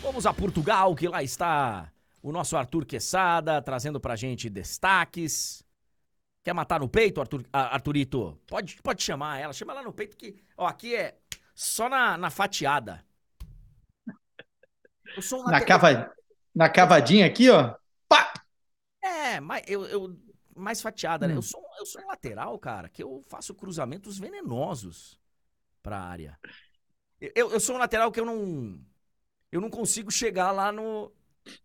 Vamos 0.00 0.24
a 0.24 0.32
Portugal, 0.32 0.94
que 0.94 1.06
lá 1.06 1.22
está 1.22 1.92
o 2.22 2.32
nosso 2.32 2.56
Arthur 2.56 2.86
Quesada 2.86 3.60
trazendo 3.60 4.00
pra 4.00 4.16
gente 4.16 4.48
destaques. 4.48 5.62
Quer 6.42 6.54
matar 6.54 6.80
no 6.80 6.88
peito, 6.88 7.20
Arthur, 7.20 7.44
Arthurito? 7.52 8.40
Pode, 8.46 8.78
pode 8.82 9.02
chamar 9.02 9.38
ela, 9.38 9.52
chama 9.52 9.74
ela 9.74 9.82
no 9.82 9.92
peito 9.92 10.16
que, 10.16 10.42
ó, 10.56 10.66
aqui 10.66 10.96
é 10.96 11.14
só 11.54 11.90
na, 11.90 12.16
na 12.16 12.30
fatiada. 12.30 13.04
Na, 15.50 15.60
cava... 15.60 16.10
na 16.54 16.70
cavadinha 16.70 17.26
aqui, 17.26 17.50
ó. 17.50 17.76
É, 19.28 19.40
mas 19.40 19.62
eu, 19.66 19.84
eu 19.86 20.16
mais 20.56 20.80
fatiada, 20.80 21.26
hum. 21.26 21.28
né? 21.30 21.36
Eu 21.36 21.42
sou, 21.42 21.62
eu 21.78 21.86
sou 21.86 22.02
um 22.02 22.06
lateral, 22.06 22.58
cara, 22.58 22.88
que 22.88 23.02
eu 23.02 23.22
faço 23.28 23.54
cruzamentos 23.54 24.18
venenosos 24.18 25.18
pra 25.82 26.00
área. 26.00 26.38
Eu, 27.20 27.50
eu 27.50 27.60
sou 27.60 27.76
um 27.76 27.78
lateral 27.78 28.10
que 28.10 28.20
eu 28.20 28.24
não. 28.24 28.80
Eu 29.50 29.60
não 29.60 29.70
consigo 29.70 30.10
chegar 30.10 30.50
lá 30.50 30.70
no, 30.70 31.10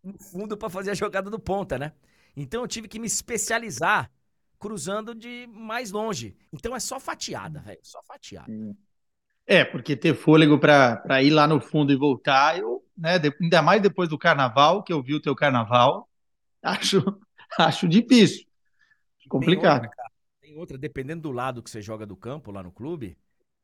no 0.03 0.17
fundo 0.17 0.57
para 0.57 0.69
fazer 0.69 0.91
a 0.91 0.95
jogada 0.95 1.29
do 1.29 1.39
ponta, 1.39 1.77
né? 1.77 1.93
Então 2.35 2.61
eu 2.61 2.67
tive 2.67 2.87
que 2.87 2.99
me 2.99 3.07
especializar 3.07 4.11
cruzando 4.57 5.13
de 5.13 5.47
mais 5.47 5.91
longe. 5.91 6.37
Então 6.51 6.75
é 6.75 6.79
só 6.79 6.99
fatiada, 6.99 7.59
velho. 7.59 7.79
Só 7.83 8.01
fatiada. 8.03 8.51
Hum. 8.51 8.75
É, 9.45 9.65
porque 9.65 9.95
ter 9.97 10.15
fôlego 10.15 10.57
para 10.57 11.21
ir 11.21 11.29
lá 11.29 11.45
no 11.45 11.59
fundo 11.59 11.91
e 11.91 11.97
voltar, 11.97 12.57
eu 12.57 12.83
né? 12.97 13.19
ainda 13.41 13.61
mais 13.61 13.81
depois 13.81 14.07
do 14.07 14.17
carnaval, 14.17 14.83
que 14.83 14.93
eu 14.93 15.01
vi 15.01 15.13
o 15.15 15.21
teu 15.21 15.35
carnaval, 15.35 16.09
acho, 16.63 17.03
acho 17.59 17.87
difícil. 17.87 18.45
Complicado. 19.29 19.81
Tem 19.81 19.89
outra. 19.89 20.11
Tem 20.41 20.57
outra, 20.57 20.77
dependendo 20.77 21.21
do 21.23 21.31
lado 21.31 21.63
que 21.63 21.69
você 21.69 21.81
joga 21.81 22.05
do 22.05 22.15
campo 22.15 22.51
lá 22.51 22.61
no 22.61 22.71
clube, 22.71 23.17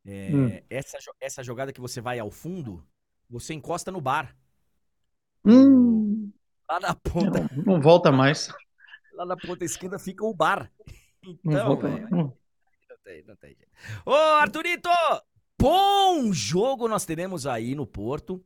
é, 0.05 0.29
Hum. 0.33 0.59
essa, 0.69 0.97
essa 1.19 1.43
jogada 1.43 1.73
que 1.73 1.81
você 1.81 1.99
vai 2.01 2.17
ao 2.19 2.31
fundo, 2.31 2.83
você 3.29 3.53
encosta 3.53 3.91
no 3.91 4.01
bar. 4.01 4.35
Hum, 5.45 6.31
Lá 6.69 6.79
na 6.79 6.95
ponta, 6.95 7.49
não, 7.55 7.63
não 7.75 7.81
volta 7.81 8.11
mais. 8.11 8.47
lá 9.13 9.25
na 9.25 9.35
ponta 9.35 9.65
esquerda 9.65 9.97
fica 9.99 10.23
o 10.25 10.33
bar. 10.33 10.71
Não 11.21 11.37
Então, 11.53 11.67
volta 11.67 11.87
mais. 11.89 12.09
Não. 12.09 12.17
Não 12.89 12.97
tem, 13.03 13.23
não 13.25 13.35
tem 13.35 13.49
jeito. 13.55 13.71
Ô, 14.05 14.13
Arthurito! 14.13 14.89
Bom 15.59 16.31
jogo 16.31 16.87
nós 16.87 17.05
teremos 17.05 17.45
aí 17.45 17.75
no 17.75 17.85
Porto. 17.85 18.41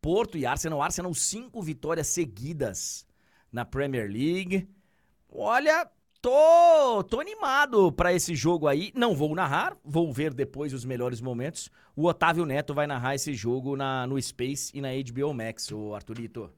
Porto 0.00 0.36
e 0.36 0.44
Arsenal. 0.44 0.82
Arsenal, 0.82 1.14
cinco 1.14 1.62
vitórias 1.62 2.08
seguidas 2.08 3.06
na 3.52 3.64
Premier 3.64 4.10
League. 4.10 4.68
Olha, 5.38 5.88
tô, 6.20 7.04
tô 7.04 7.20
animado 7.20 7.92
pra 7.92 8.12
esse 8.12 8.34
jogo 8.34 8.66
aí. 8.68 8.90
Não 8.94 9.14
vou 9.14 9.34
narrar, 9.34 9.76
vou 9.84 10.12
ver 10.12 10.32
depois 10.34 10.72
os 10.72 10.84
melhores 10.84 11.20
momentos. 11.20 11.70
O 11.94 12.06
Otávio 12.06 12.44
Neto 12.46 12.72
vai 12.74 12.86
narrar 12.86 13.14
esse 13.14 13.34
jogo 13.34 13.76
na, 13.76 14.06
no 14.06 14.20
Space 14.20 14.70
e 14.76 14.80
na 14.80 14.88
HBO 14.92 15.32
Max, 15.34 15.70
ô 15.72 15.94
Arthurito. 15.94 16.50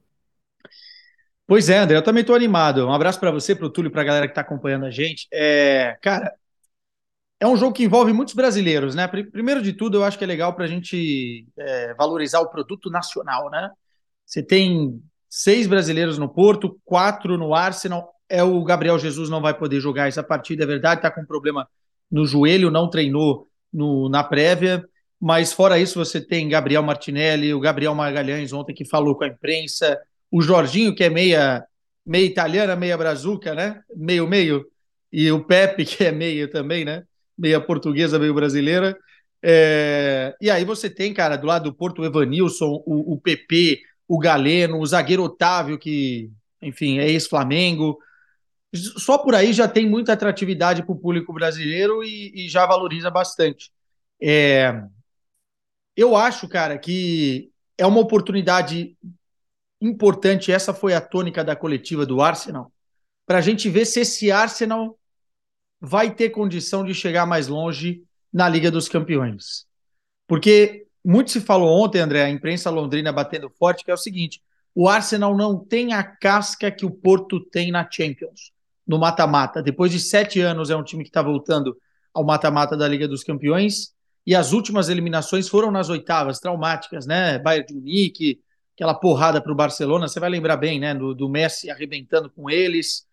Pois 1.47 1.67
é, 1.69 1.79
André, 1.79 1.97
eu 1.97 2.03
também 2.03 2.21
estou 2.21 2.35
animado. 2.35 2.85
Um 2.85 2.93
abraço 2.93 3.19
para 3.19 3.31
você, 3.31 3.55
para 3.55 3.65
o 3.65 3.69
Túlio, 3.71 3.91
para 3.91 4.01
a 4.01 4.05
galera 4.05 4.27
que 4.27 4.31
está 4.31 4.41
acompanhando 4.41 4.85
a 4.85 4.91
gente. 4.91 5.27
É, 5.33 5.97
cara, 6.01 6.31
é 7.39 7.47
um 7.47 7.55
jogo 7.55 7.73
que 7.73 7.83
envolve 7.83 8.11
muitos 8.13 8.33
brasileiros, 8.33 8.95
né? 8.95 9.07
Pri- 9.07 9.29
Primeiro 9.29 9.61
de 9.61 9.73
tudo, 9.73 9.97
eu 9.97 10.03
acho 10.03 10.17
que 10.17 10.23
é 10.23 10.27
legal 10.27 10.53
para 10.53 10.65
a 10.65 10.67
gente 10.67 11.47
é, 11.57 11.93
valorizar 11.95 12.39
o 12.41 12.49
produto 12.49 12.89
nacional, 12.89 13.49
né? 13.49 13.69
Você 14.25 14.43
tem 14.43 15.01
seis 15.29 15.67
brasileiros 15.67 16.17
no 16.17 16.29
Porto, 16.29 16.79
quatro 16.85 17.37
no 17.37 17.53
Arsenal. 17.55 18.13
É 18.29 18.43
o 18.43 18.63
Gabriel 18.63 18.99
Jesus 18.99 19.29
não 19.29 19.41
vai 19.41 19.53
poder 19.57 19.79
jogar 19.79 20.07
essa 20.07 20.23
partida, 20.23 20.63
é 20.63 20.67
verdade, 20.67 20.99
está 20.99 21.11
com 21.11 21.25
problema 21.25 21.67
no 22.11 22.25
joelho, 22.25 22.71
não 22.71 22.89
treinou 22.89 23.47
no- 23.73 24.07
na 24.09 24.23
prévia. 24.23 24.83
Mas 25.19 25.51
fora 25.51 25.77
isso, 25.79 25.97
você 26.03 26.21
tem 26.21 26.47
Gabriel 26.47 26.81
Martinelli, 26.83 27.53
o 27.53 27.59
Gabriel 27.59 27.93
Magalhães 27.95 28.53
ontem 28.53 28.73
que 28.73 28.85
falou 28.85 29.15
com 29.15 29.23
a 29.23 29.27
imprensa, 29.27 29.97
o 30.31 30.41
Jorginho, 30.41 30.95
que 30.95 31.03
é 31.03 31.09
meia, 31.09 31.65
meia 32.05 32.25
italiana, 32.25 32.75
meia 32.75 32.97
brazuca, 32.97 33.53
né? 33.53 33.81
Meio, 33.95 34.27
meio. 34.27 34.65
E 35.11 35.29
o 35.31 35.43
Pepe, 35.43 35.83
que 35.85 36.03
é 36.05 36.11
meia 36.11 36.47
também, 36.49 36.85
né? 36.85 37.03
Meia 37.37 37.59
portuguesa, 37.59 38.19
meio 38.19 38.33
brasileira. 38.33 38.97
É, 39.41 40.35
E 40.41 40.49
aí 40.49 40.63
você 40.65 40.89
tem, 40.89 41.13
cara, 41.13 41.35
do 41.35 41.47
lado 41.47 41.63
do 41.69 41.75
Porto, 41.75 42.01
o 42.01 42.05
Evanilson, 42.05 42.81
o, 42.85 43.13
o 43.13 43.19
PP, 43.19 43.79
o 44.07 44.17
Galeno, 44.19 44.79
o 44.79 44.85
zagueiro 44.85 45.23
Otávio, 45.23 45.77
que, 45.77 46.29
enfim, 46.61 46.99
é 46.99 47.09
ex-Flamengo. 47.09 47.97
Só 48.73 49.17
por 49.17 49.33
aí 49.35 49.51
já 49.53 49.67
tem 49.67 49.89
muita 49.89 50.13
atratividade 50.13 50.83
para 50.83 50.91
o 50.91 50.99
público 50.99 51.33
brasileiro 51.33 52.03
e, 52.03 52.45
e 52.45 52.49
já 52.49 52.65
valoriza 52.65 53.09
bastante. 53.09 53.71
É, 54.21 54.83
Eu 55.95 56.15
acho, 56.15 56.47
cara, 56.47 56.77
que 56.77 57.51
é 57.77 57.85
uma 57.85 57.99
oportunidade 57.99 58.97
importante, 59.81 60.51
essa 60.51 60.73
foi 60.73 60.93
a 60.93 61.01
tônica 61.01 61.43
da 61.43 61.55
coletiva 61.55 62.05
do 62.05 62.21
Arsenal, 62.21 62.71
para 63.25 63.39
a 63.39 63.41
gente 63.41 63.69
ver 63.69 63.85
se 63.85 64.01
esse 64.01 64.31
Arsenal 64.31 64.97
vai 65.79 66.13
ter 66.13 66.29
condição 66.31 66.83
de 66.85 66.93
chegar 66.93 67.25
mais 67.25 67.47
longe 67.47 68.03
na 68.31 68.47
Liga 68.49 68.71
dos 68.71 68.89
Campeões. 68.89 69.65
Porque 70.27 70.87
muito 71.03 71.31
se 71.31 71.41
falou 71.41 71.83
ontem, 71.83 71.99
André, 71.99 72.23
a 72.23 72.29
imprensa 72.29 72.69
londrina 72.69 73.11
batendo 73.11 73.49
forte, 73.49 73.83
que 73.83 73.91
é 73.91 73.93
o 73.93 73.97
seguinte: 73.97 74.41
o 74.75 74.87
Arsenal 74.89 75.35
não 75.35 75.57
tem 75.59 75.93
a 75.93 76.03
casca 76.03 76.71
que 76.71 76.85
o 76.85 76.91
Porto 76.91 77.39
tem 77.39 77.71
na 77.71 77.89
Champions, 77.89 78.51
no 78.89 78.97
mata-mata. 78.97 79.61
Depois 79.61 79.91
de 79.91 79.99
sete 79.99 80.41
anos, 80.41 80.71
é 80.71 80.75
um 80.75 80.83
time 80.83 81.03
que 81.03 81.11
está 81.11 81.21
voltando 81.21 81.77
ao 82.11 82.25
mata-mata 82.25 82.75
da 82.75 82.87
Liga 82.87 83.07
dos 83.07 83.23
Campeões. 83.23 83.93
E 84.25 84.35
as 84.35 84.51
últimas 84.51 84.89
eliminações 84.89 85.47
foram 85.47 85.69
nas 85.69 85.89
oitavas, 85.89 86.39
traumáticas, 86.39 87.05
né? 87.05 87.37
Bayern 87.37 87.67
de 87.67 87.75
Munique, 87.75 88.41
aquela 88.75 88.95
porrada 88.95 89.39
para 89.39 89.51
o 89.51 89.55
Barcelona, 89.55 90.07
você 90.07 90.19
vai 90.19 90.31
lembrar 90.31 90.57
bem, 90.57 90.79
né? 90.79 90.95
Do, 90.95 91.13
do 91.13 91.29
Messi 91.29 91.69
arrebentando 91.69 92.31
com 92.31 92.49
eles. 92.49 93.05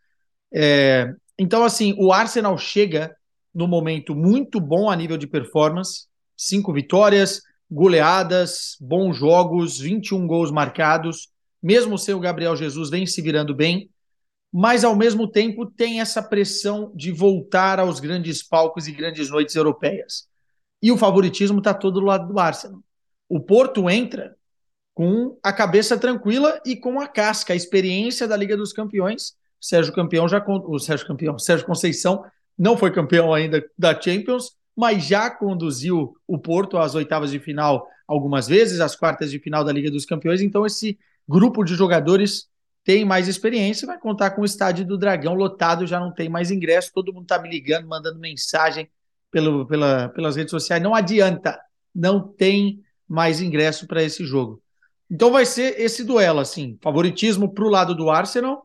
É, 0.51 1.13
então, 1.39 1.63
assim, 1.63 1.95
o 1.99 2.11
Arsenal 2.11 2.57
chega 2.57 3.15
no 3.55 3.69
momento 3.69 4.15
muito 4.15 4.59
bom 4.59 4.89
a 4.89 4.97
nível 4.97 5.19
de 5.19 5.27
performance, 5.27 6.07
cinco 6.35 6.73
vitórias, 6.73 7.43
goleadas, 7.71 8.77
bons 8.81 9.15
jogos, 9.15 9.79
21 9.79 10.27
gols 10.27 10.51
marcados, 10.51 11.29
mesmo 11.63 11.99
sem 11.99 12.15
o 12.15 12.21
Gabriel 12.21 12.57
Jesus, 12.57 12.89
vem 12.89 13.05
se 13.05 13.21
virando 13.21 13.55
bem, 13.55 13.91
mas 14.59 14.85
ao 14.85 14.97
mesmo 14.97 15.29
tempo 15.29 15.67
tem 15.67 16.01
essa 16.01 16.23
pressão 16.23 16.91
de 16.95 17.13
voltar 17.13 17.79
aos 17.79 18.01
grandes 18.01 18.43
palcos 18.43 18.89
e 18.89 18.93
grandes 18.93 19.29
noites 19.29 19.55
europeias. 19.55 20.27
E 20.83 20.91
o 20.91 20.97
favoritismo 20.97 21.59
está 21.59 21.75
todo 21.75 22.01
do 22.01 22.07
lado 22.07 22.27
do 22.33 22.41
Arsenal. 22.41 22.81
O 23.29 23.39
Porto 23.39 23.91
entra 23.91 24.35
com 24.95 25.39
a 25.43 25.53
cabeça 25.53 25.99
tranquila 25.99 26.59
e 26.65 26.75
com 26.75 26.99
a 26.99 27.07
casca, 27.07 27.53
a 27.53 27.57
experiência 27.57 28.27
da 28.27 28.35
Liga 28.35 28.57
dos 28.57 28.73
Campeões. 28.73 29.35
Sérgio 29.61 29.93
Campeão 29.93 30.27
já 30.27 30.43
o 30.49 30.79
Sérgio 30.79 31.07
Campeão, 31.07 31.39
Sérgio 31.39 31.67
Conceição 31.67 32.25
não 32.57 32.79
foi 32.79 32.91
campeão 32.91 33.35
ainda 33.35 33.63
da 33.77 34.01
Champions, 34.01 34.53
mas 34.75 35.05
já 35.05 35.29
conduziu 35.29 36.17
o 36.27 36.39
Porto 36.39 36.79
às 36.79 36.95
oitavas 36.95 37.31
de 37.31 37.39
final 37.39 37.87
algumas 38.09 38.49
vezes, 38.49 38.81
às 38.81 38.97
quartas 38.97 39.31
de 39.31 39.39
final 39.39 39.63
da 39.63 39.71
Liga 39.71 39.91
dos 39.91 40.07
Campeões. 40.07 40.41
Então 40.41 40.65
esse 40.65 40.99
grupo 41.29 41.63
de 41.63 41.75
jogadores 41.75 42.49
tem 42.87 43.05
mais 43.05 43.27
experiência, 43.27 43.85
vai 43.85 43.99
contar 43.99 44.31
com 44.31 44.43
o 44.43 44.45
estádio 44.45 44.87
do 44.87 44.97
Dragão 44.97 45.35
lotado, 45.35 45.89
já 45.89 45.99
não 45.99 46.13
tem 46.13 46.29
mais 46.29 46.53
ingresso, 46.53 46.93
todo 46.95 47.13
mundo 47.13 47.25
está 47.25 47.37
me 47.37 47.51
ligando, 47.51 47.89
mandando 47.89 48.21
mensagem 48.21 48.89
pelo, 49.29 49.67
pela, 49.67 50.09
pelas 50.11 50.37
redes 50.37 50.53
sociais. 50.53 50.81
Não 50.81 50.95
adianta, 50.95 51.61
não 51.93 52.21
tem 52.21 52.81
mais 53.09 53.41
ingresso 53.41 53.89
para 53.89 54.05
esse 54.05 54.25
jogo. 54.25 54.63
Então 55.11 55.33
vai 55.33 55.45
ser 55.45 55.81
esse 55.81 56.05
duelo, 56.05 56.39
assim, 56.39 56.79
favoritismo 56.81 57.53
para 57.53 57.65
o 57.65 57.69
lado 57.69 57.93
do 57.93 58.09
Arsenal, 58.09 58.65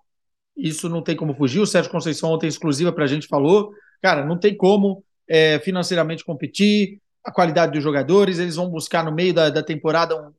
isso 0.55 0.87
não 0.87 1.01
tem 1.01 1.15
como 1.15 1.33
fugir. 1.33 1.59
O 1.59 1.65
Sérgio 1.65 1.91
Conceição 1.91 2.29
ontem 2.29 2.45
exclusiva 2.45 2.91
para 2.91 3.05
a 3.05 3.07
gente 3.07 3.25
falou, 3.25 3.73
cara, 4.03 4.23
não 4.23 4.37
tem 4.37 4.55
como 4.55 5.03
é, 5.27 5.57
financeiramente 5.61 6.23
competir, 6.23 7.01
a 7.23 7.31
qualidade 7.31 7.71
dos 7.71 7.81
jogadores, 7.81 8.37
eles 8.37 8.55
vão 8.55 8.69
buscar 8.69 9.03
no 9.03 9.11
meio 9.11 9.33
da, 9.33 9.49
da 9.49 9.63
temporada, 9.63 10.15
um, 10.15 10.31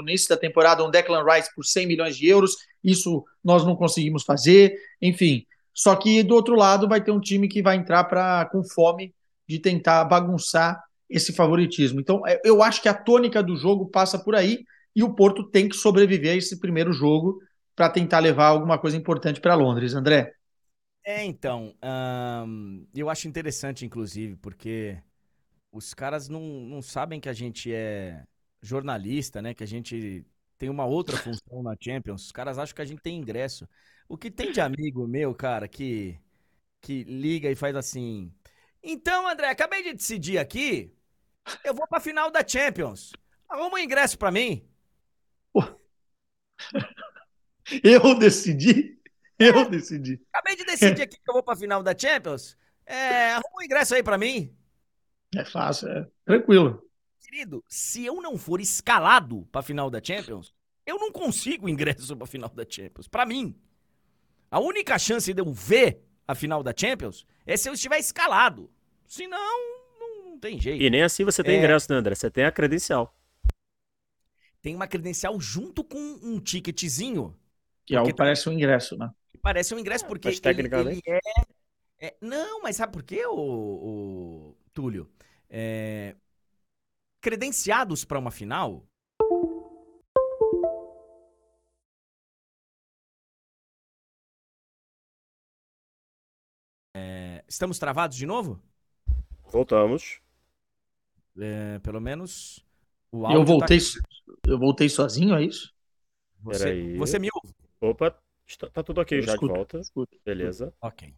no 0.00 0.08
início 0.08 0.28
da 0.28 0.36
temporada, 0.36 0.84
um 0.84 0.90
Declan 0.90 1.24
Rice 1.24 1.54
por 1.54 1.64
100 1.64 1.86
milhões 1.86 2.16
de 2.16 2.26
euros, 2.28 2.56
isso 2.82 3.24
nós 3.42 3.64
não 3.64 3.76
conseguimos 3.76 4.24
fazer, 4.24 4.74
enfim. 5.00 5.44
Só 5.74 5.96
que 5.96 6.22
do 6.22 6.34
outro 6.34 6.54
lado 6.54 6.88
vai 6.88 7.02
ter 7.02 7.10
um 7.10 7.20
time 7.20 7.48
que 7.48 7.62
vai 7.62 7.76
entrar 7.76 8.04
pra, 8.04 8.46
com 8.46 8.62
fome 8.62 9.14
de 9.48 9.58
tentar 9.58 10.04
bagunçar 10.04 10.82
esse 11.08 11.32
favoritismo. 11.32 12.00
Então, 12.00 12.22
eu 12.44 12.62
acho 12.62 12.80
que 12.80 12.88
a 12.88 12.94
tônica 12.94 13.42
do 13.42 13.56
jogo 13.56 13.86
passa 13.86 14.18
por 14.18 14.34
aí 14.34 14.64
e 14.94 15.02
o 15.02 15.14
Porto 15.14 15.44
tem 15.44 15.68
que 15.68 15.76
sobreviver 15.76 16.32
a 16.32 16.36
esse 16.36 16.58
primeiro 16.58 16.92
jogo 16.92 17.40
para 17.74 17.88
tentar 17.88 18.18
levar 18.18 18.46
alguma 18.46 18.78
coisa 18.78 18.96
importante 18.96 19.40
para 19.40 19.54
Londres, 19.54 19.94
André. 19.94 20.32
É, 21.04 21.24
então, 21.24 21.74
hum, 22.46 22.86
eu 22.94 23.10
acho 23.10 23.26
interessante, 23.26 23.84
inclusive, 23.84 24.36
porque 24.36 24.98
os 25.72 25.94
caras 25.94 26.28
não, 26.28 26.40
não 26.42 26.82
sabem 26.82 27.18
que 27.18 27.28
a 27.28 27.32
gente 27.32 27.72
é 27.72 28.22
jornalista, 28.62 29.42
né? 29.42 29.52
Que 29.52 29.64
a 29.64 29.66
gente 29.66 30.24
tem 30.56 30.70
uma 30.70 30.86
outra 30.86 31.16
função 31.16 31.62
na 31.62 31.76
Champions. 31.78 32.26
Os 32.26 32.32
caras 32.32 32.58
acham 32.58 32.74
que 32.74 32.82
a 32.82 32.86
gente 32.86 33.02
tem 33.02 33.18
ingresso. 33.18 33.68
O 34.08 34.16
que 34.16 34.30
tem 34.30 34.52
de 34.52 34.60
amigo 34.60 35.06
meu, 35.06 35.34
cara, 35.34 35.66
que, 35.66 36.18
que 36.80 37.02
liga 37.04 37.50
e 37.50 37.56
faz 37.56 37.74
assim. 37.74 38.32
Então, 38.82 39.28
André, 39.28 39.48
acabei 39.48 39.82
de 39.82 39.92
decidir 39.92 40.38
aqui. 40.38 40.94
Eu 41.64 41.74
vou 41.74 41.86
pra 41.88 42.00
final 42.00 42.30
da 42.30 42.46
Champions. 42.46 43.12
Arruma 43.48 43.74
um 43.74 43.78
ingresso 43.78 44.16
pra 44.16 44.30
mim. 44.30 44.66
Eu 47.82 48.18
decidi. 48.18 48.98
Eu 49.38 49.68
decidi. 49.68 50.20
Acabei 50.32 50.56
de 50.56 50.64
decidir 50.64 51.02
aqui 51.02 51.16
que 51.16 51.28
eu 51.28 51.34
vou 51.34 51.42
pra 51.42 51.56
final 51.56 51.82
da 51.82 51.96
Champions. 51.96 52.56
É, 52.84 53.32
arruma 53.32 53.58
um 53.58 53.62
ingresso 53.62 53.94
aí 53.94 54.02
pra 54.02 54.18
mim. 54.18 54.54
É 55.34 55.44
fácil, 55.44 55.88
é 55.88 56.06
tranquilo. 56.24 56.82
Querido, 57.32 57.64
se 57.66 58.04
eu 58.04 58.20
não 58.20 58.36
for 58.36 58.60
escalado 58.60 59.48
pra 59.50 59.62
final 59.62 59.88
da 59.88 60.02
Champions, 60.04 60.52
eu 60.84 60.98
não 60.98 61.10
consigo 61.10 61.66
ingresso 61.66 62.14
pra 62.14 62.26
final 62.26 62.50
da 62.50 62.62
Champions. 62.68 63.08
Pra 63.08 63.24
mim. 63.24 63.58
A 64.50 64.60
única 64.60 64.98
chance 64.98 65.32
de 65.32 65.40
eu 65.40 65.50
ver 65.50 66.04
a 66.28 66.34
final 66.34 66.62
da 66.62 66.74
Champions 66.76 67.26
é 67.46 67.56
se 67.56 67.70
eu 67.70 67.72
estiver 67.72 67.98
escalado. 67.98 68.70
Senão, 69.06 69.38
não, 69.98 70.24
não 70.32 70.38
tem 70.38 70.60
jeito. 70.60 70.82
E 70.82 70.90
nem 70.90 71.02
assim 71.02 71.24
você 71.24 71.42
tem 71.42 71.54
É. 71.54 71.58
ingresso, 71.58 71.90
né, 71.90 71.96
André? 71.96 72.14
Você 72.14 72.30
tem 72.30 72.44
a 72.44 72.52
credencial. 72.52 73.16
Tem 74.60 74.74
uma 74.74 74.86
credencial 74.86 75.40
junto 75.40 75.82
com 75.82 75.98
um 75.98 76.38
ticketzinho 76.38 77.34
Que 77.86 77.94
é 77.94 77.96
Porque 77.96 78.10
algo 78.10 78.16
parece 78.16 78.48
um 78.48 78.52
ingresso, 78.52 78.96
né? 78.98 79.10
que 79.30 79.38
parece 79.38 79.74
um 79.74 79.78
ingresso, 79.78 80.04
porque 80.06 80.28
Mas 80.28 80.40
ele, 80.44 80.68
ele 80.70 81.02
é, 81.06 81.20
é- 82.08 82.16
Não, 82.20 82.62
mas 82.62 82.76
sabe 82.76 82.92
por 82.92 83.02
quê, 83.02 83.24
o, 83.26 83.34
o 83.34 84.56
Túlio? 84.72 85.10
É, 85.48 86.14
credenciados 87.22 88.04
para 88.04 88.18
uma 88.18 88.32
final? 88.32 88.84
É, 96.94 97.44
estamos 97.48 97.78
travados 97.78 98.16
de 98.16 98.26
novo? 98.26 98.60
Voltamos. 99.44 100.20
É, 101.38 101.78
pelo 101.78 102.00
menos 102.00 102.66
o 103.12 103.24
áudio. 103.24 103.40
Eu 103.40 103.44
voltei, 103.44 103.78
tá 103.78 104.50
eu 104.50 104.58
voltei 104.58 104.88
sozinho, 104.88 105.36
é 105.36 105.44
isso? 105.44 105.72
Você, 106.40 106.96
você 106.96 107.18
me 107.20 107.28
ouve? 107.32 107.54
Opa, 107.80 108.20
está, 108.44 108.68
tá 108.68 108.82
tudo 108.82 109.00
ok 109.00 109.18
eu 109.18 109.22
já 109.22 109.34
escuto, 109.34 109.52
de 109.52 109.58
volta. 109.58 109.78
Escuto, 109.78 110.20
Beleza. 110.24 110.74
Ok. 110.80 111.14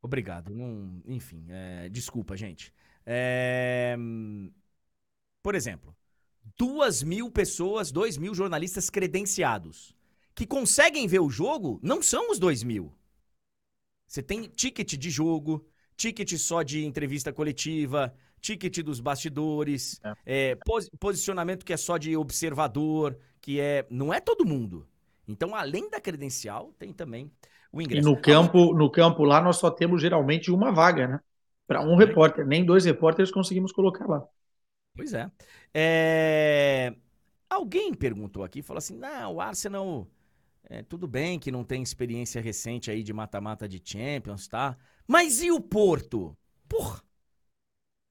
Obrigado. 0.00 0.54
Não, 0.54 1.02
enfim, 1.06 1.46
é, 1.50 1.88
desculpa, 1.90 2.34
gente. 2.34 2.72
É, 3.04 3.94
por 5.42 5.54
exemplo, 5.54 5.96
duas 6.56 7.02
mil 7.02 7.30
pessoas, 7.30 7.90
dois 7.92 8.16
mil 8.16 8.34
jornalistas 8.34 8.90
credenciados 8.90 9.94
que 10.34 10.46
conseguem 10.46 11.06
ver 11.06 11.20
o 11.20 11.30
jogo 11.30 11.80
não 11.82 12.02
são 12.02 12.30
os 12.30 12.38
dois 12.38 12.62
mil. 12.62 12.94
Você 14.06 14.22
tem 14.22 14.42
ticket 14.44 14.94
de 14.94 15.10
jogo, 15.10 15.66
ticket 15.96 16.32
só 16.38 16.62
de 16.62 16.84
entrevista 16.84 17.32
coletiva, 17.32 18.14
ticket 18.40 18.78
dos 18.82 19.00
bastidores, 19.00 20.00
é, 20.24 20.54
pos- 20.56 20.88
posicionamento 20.98 21.64
que 21.64 21.72
é 21.72 21.76
só 21.76 21.98
de 21.98 22.16
observador, 22.16 23.18
que 23.40 23.60
é. 23.60 23.86
Não 23.90 24.12
é 24.12 24.20
todo 24.20 24.46
mundo. 24.46 24.86
Então, 25.26 25.54
além 25.54 25.90
da 25.90 26.00
credencial, 26.00 26.72
tem 26.78 26.92
também 26.92 27.30
o 27.70 27.82
E 27.82 27.84
ingresso. 27.84 28.00
no 28.00 28.20
campo, 28.20 28.74
no 28.74 28.90
campo 28.90 29.24
lá 29.24 29.40
nós 29.42 29.56
só 29.56 29.70
temos 29.70 30.00
geralmente 30.02 30.50
uma 30.50 30.72
vaga, 30.72 31.06
né? 31.08 31.20
Para 31.66 31.82
um 31.82 31.96
Também. 31.96 32.06
repórter, 32.06 32.46
nem 32.46 32.64
dois 32.64 32.84
repórteres 32.84 33.30
conseguimos 33.30 33.72
colocar 33.72 34.06
lá. 34.08 34.26
Pois 34.98 35.14
é. 35.14 35.30
É, 35.72 36.92
Alguém 37.48 37.94
perguntou 37.94 38.42
aqui, 38.42 38.62
falou 38.62 38.78
assim: 38.78 38.96
não, 38.96 39.34
o 39.36 39.40
Arsenal, 39.40 40.08
é, 40.64 40.82
tudo 40.82 41.06
bem 41.06 41.38
que 41.38 41.52
não 41.52 41.64
tem 41.64 41.82
experiência 41.82 42.42
recente 42.42 42.90
aí 42.90 43.02
de 43.02 43.12
mata-mata 43.12 43.68
de 43.68 43.80
Champions, 43.82 44.48
tá? 44.48 44.76
Mas 45.06 45.40
e 45.40 45.50
o 45.52 45.60
Porto? 45.60 46.36
Porra, 46.68 47.00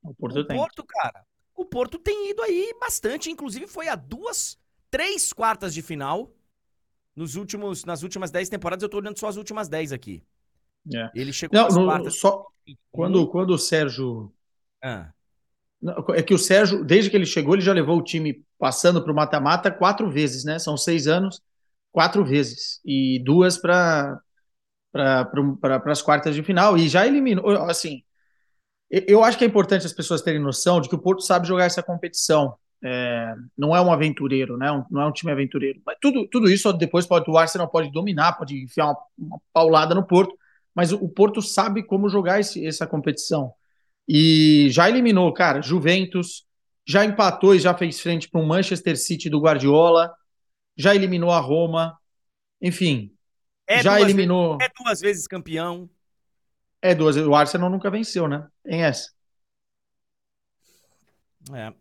O 0.01 0.13
Porto 0.15 0.39
o 0.39 0.45
tem. 0.45 0.57
Porto, 0.57 0.83
cara, 0.87 1.25
o 1.53 1.65
Porto 1.65 1.99
tem 1.99 2.31
ido 2.31 2.41
aí 2.41 2.73
bastante, 2.79 3.29
inclusive 3.29 3.67
foi 3.67 3.89
a 3.89 3.95
duas, 3.95 4.57
três 4.89 5.33
quartas 5.33 5.73
de 5.73 5.81
final 5.81 6.31
nos 7.15 7.35
últimos, 7.35 7.83
nas 7.83 8.03
últimas 8.03 8.31
dez 8.31 8.47
temporadas, 8.47 8.83
eu 8.83 8.89
tô 8.89 8.97
olhando 8.97 9.19
só 9.19 9.27
as 9.27 9.35
últimas 9.37 9.67
dez 9.67 9.91
aqui. 9.91 10.23
É. 10.93 11.11
Ele 11.13 11.33
chegou 11.33 11.57
Não, 11.57 11.65
nas 11.65 11.75
quartas. 11.75 12.19
só 12.19 12.47
quando, 12.91 13.27
quando 13.27 13.49
o 13.51 13.57
Sérgio. 13.57 14.31
Ah, 14.81 15.11
É 16.15 16.23
que 16.23 16.33
o 16.33 16.37
Sérgio, 16.39 16.83
desde 16.83 17.09
que 17.09 17.15
ele 17.15 17.25
chegou, 17.25 17.53
ele 17.53 17.61
já 17.61 17.71
levou 17.73 17.97
o 17.97 18.03
time 18.03 18.43
passando 18.57 19.01
para 19.03 19.11
o 19.11 19.15
mata-mata 19.15 19.71
quatro 19.71 20.09
vezes, 20.09 20.43
né? 20.43 20.57
São 20.59 20.75
seis 20.75 21.07
anos, 21.07 21.41
quatro 21.91 22.25
vezes. 22.25 22.79
E 22.85 23.21
duas 23.23 23.57
para 23.57 24.19
para 24.91 25.91
as 25.91 26.01
quartas 26.01 26.35
de 26.35 26.43
final. 26.43 26.77
E 26.77 26.87
já 26.89 27.05
eliminou. 27.07 27.49
Assim, 27.69 28.01
eu- 28.89 29.23
acho 29.23 29.37
que 29.37 29.43
é 29.43 29.47
importante 29.47 29.85
as 29.85 29.93
pessoas 29.93 30.21
terem 30.21 30.41
noção 30.41 30.79
de 30.81 30.89
que 30.89 30.95
o 30.95 30.99
Porto 30.99 31.21
sabe 31.21 31.47
jogar 31.47 31.65
essa 31.65 31.83
competição. 31.83 32.55
É, 32.83 33.33
não 33.57 33.75
é 33.75 33.81
um 33.81 33.91
aventureiro, 33.91 34.57
né? 34.57 34.67
Não 34.91 35.01
é 35.01 35.07
um 35.07 35.11
time 35.11 35.31
aventureiro. 35.31 35.81
Mas 35.85 35.97
tudo, 36.01 36.27
tudo 36.27 36.49
isso 36.49 36.71
depois 36.73 37.05
pode, 37.07 37.29
o 37.29 37.37
Arsenal 37.37 37.67
pode 37.67 37.91
dominar, 37.91 38.33
pode 38.33 38.63
enfiar 38.63 38.87
uma, 38.87 38.97
uma 39.17 39.41
paulada 39.53 39.95
no 39.95 40.05
Porto. 40.05 40.35
Mas 40.75 40.91
o, 40.91 40.97
o 40.97 41.09
Porto 41.09 41.41
sabe 41.41 41.83
como 41.83 42.07
jogar 42.09 42.39
esse- 42.39 42.65
essa 42.65 42.85
competição. 42.87 43.53
E 44.07 44.69
já 44.69 44.89
eliminou, 44.89 45.33
cara, 45.33 45.61
Juventus, 45.61 46.45
já 46.87 47.03
empatou 47.03 47.53
e 47.53 47.59
já 47.59 47.73
fez 47.73 47.99
frente 47.99 48.29
para 48.29 48.39
um 48.39 48.45
Manchester 48.45 48.97
City 48.97 49.29
do 49.29 49.41
Guardiola, 49.41 50.13
já 50.77 50.95
eliminou 50.95 51.31
a 51.31 51.39
Roma, 51.39 51.99
enfim, 52.61 53.13
é, 53.67 53.83
já 53.83 53.99
eliminou. 53.99 54.57
vezes, 54.57 54.69
é 54.71 54.83
duas 54.83 54.99
vezes 55.01 55.27
campeão. 55.27 55.89
É 56.81 56.95
duas, 56.95 57.17
o 57.17 57.35
Arsenal 57.35 57.69
nunca 57.69 57.91
venceu, 57.91 58.27
né? 58.27 58.47
Tem 58.63 58.83
essa. 58.83 59.11
É, 61.53 61.73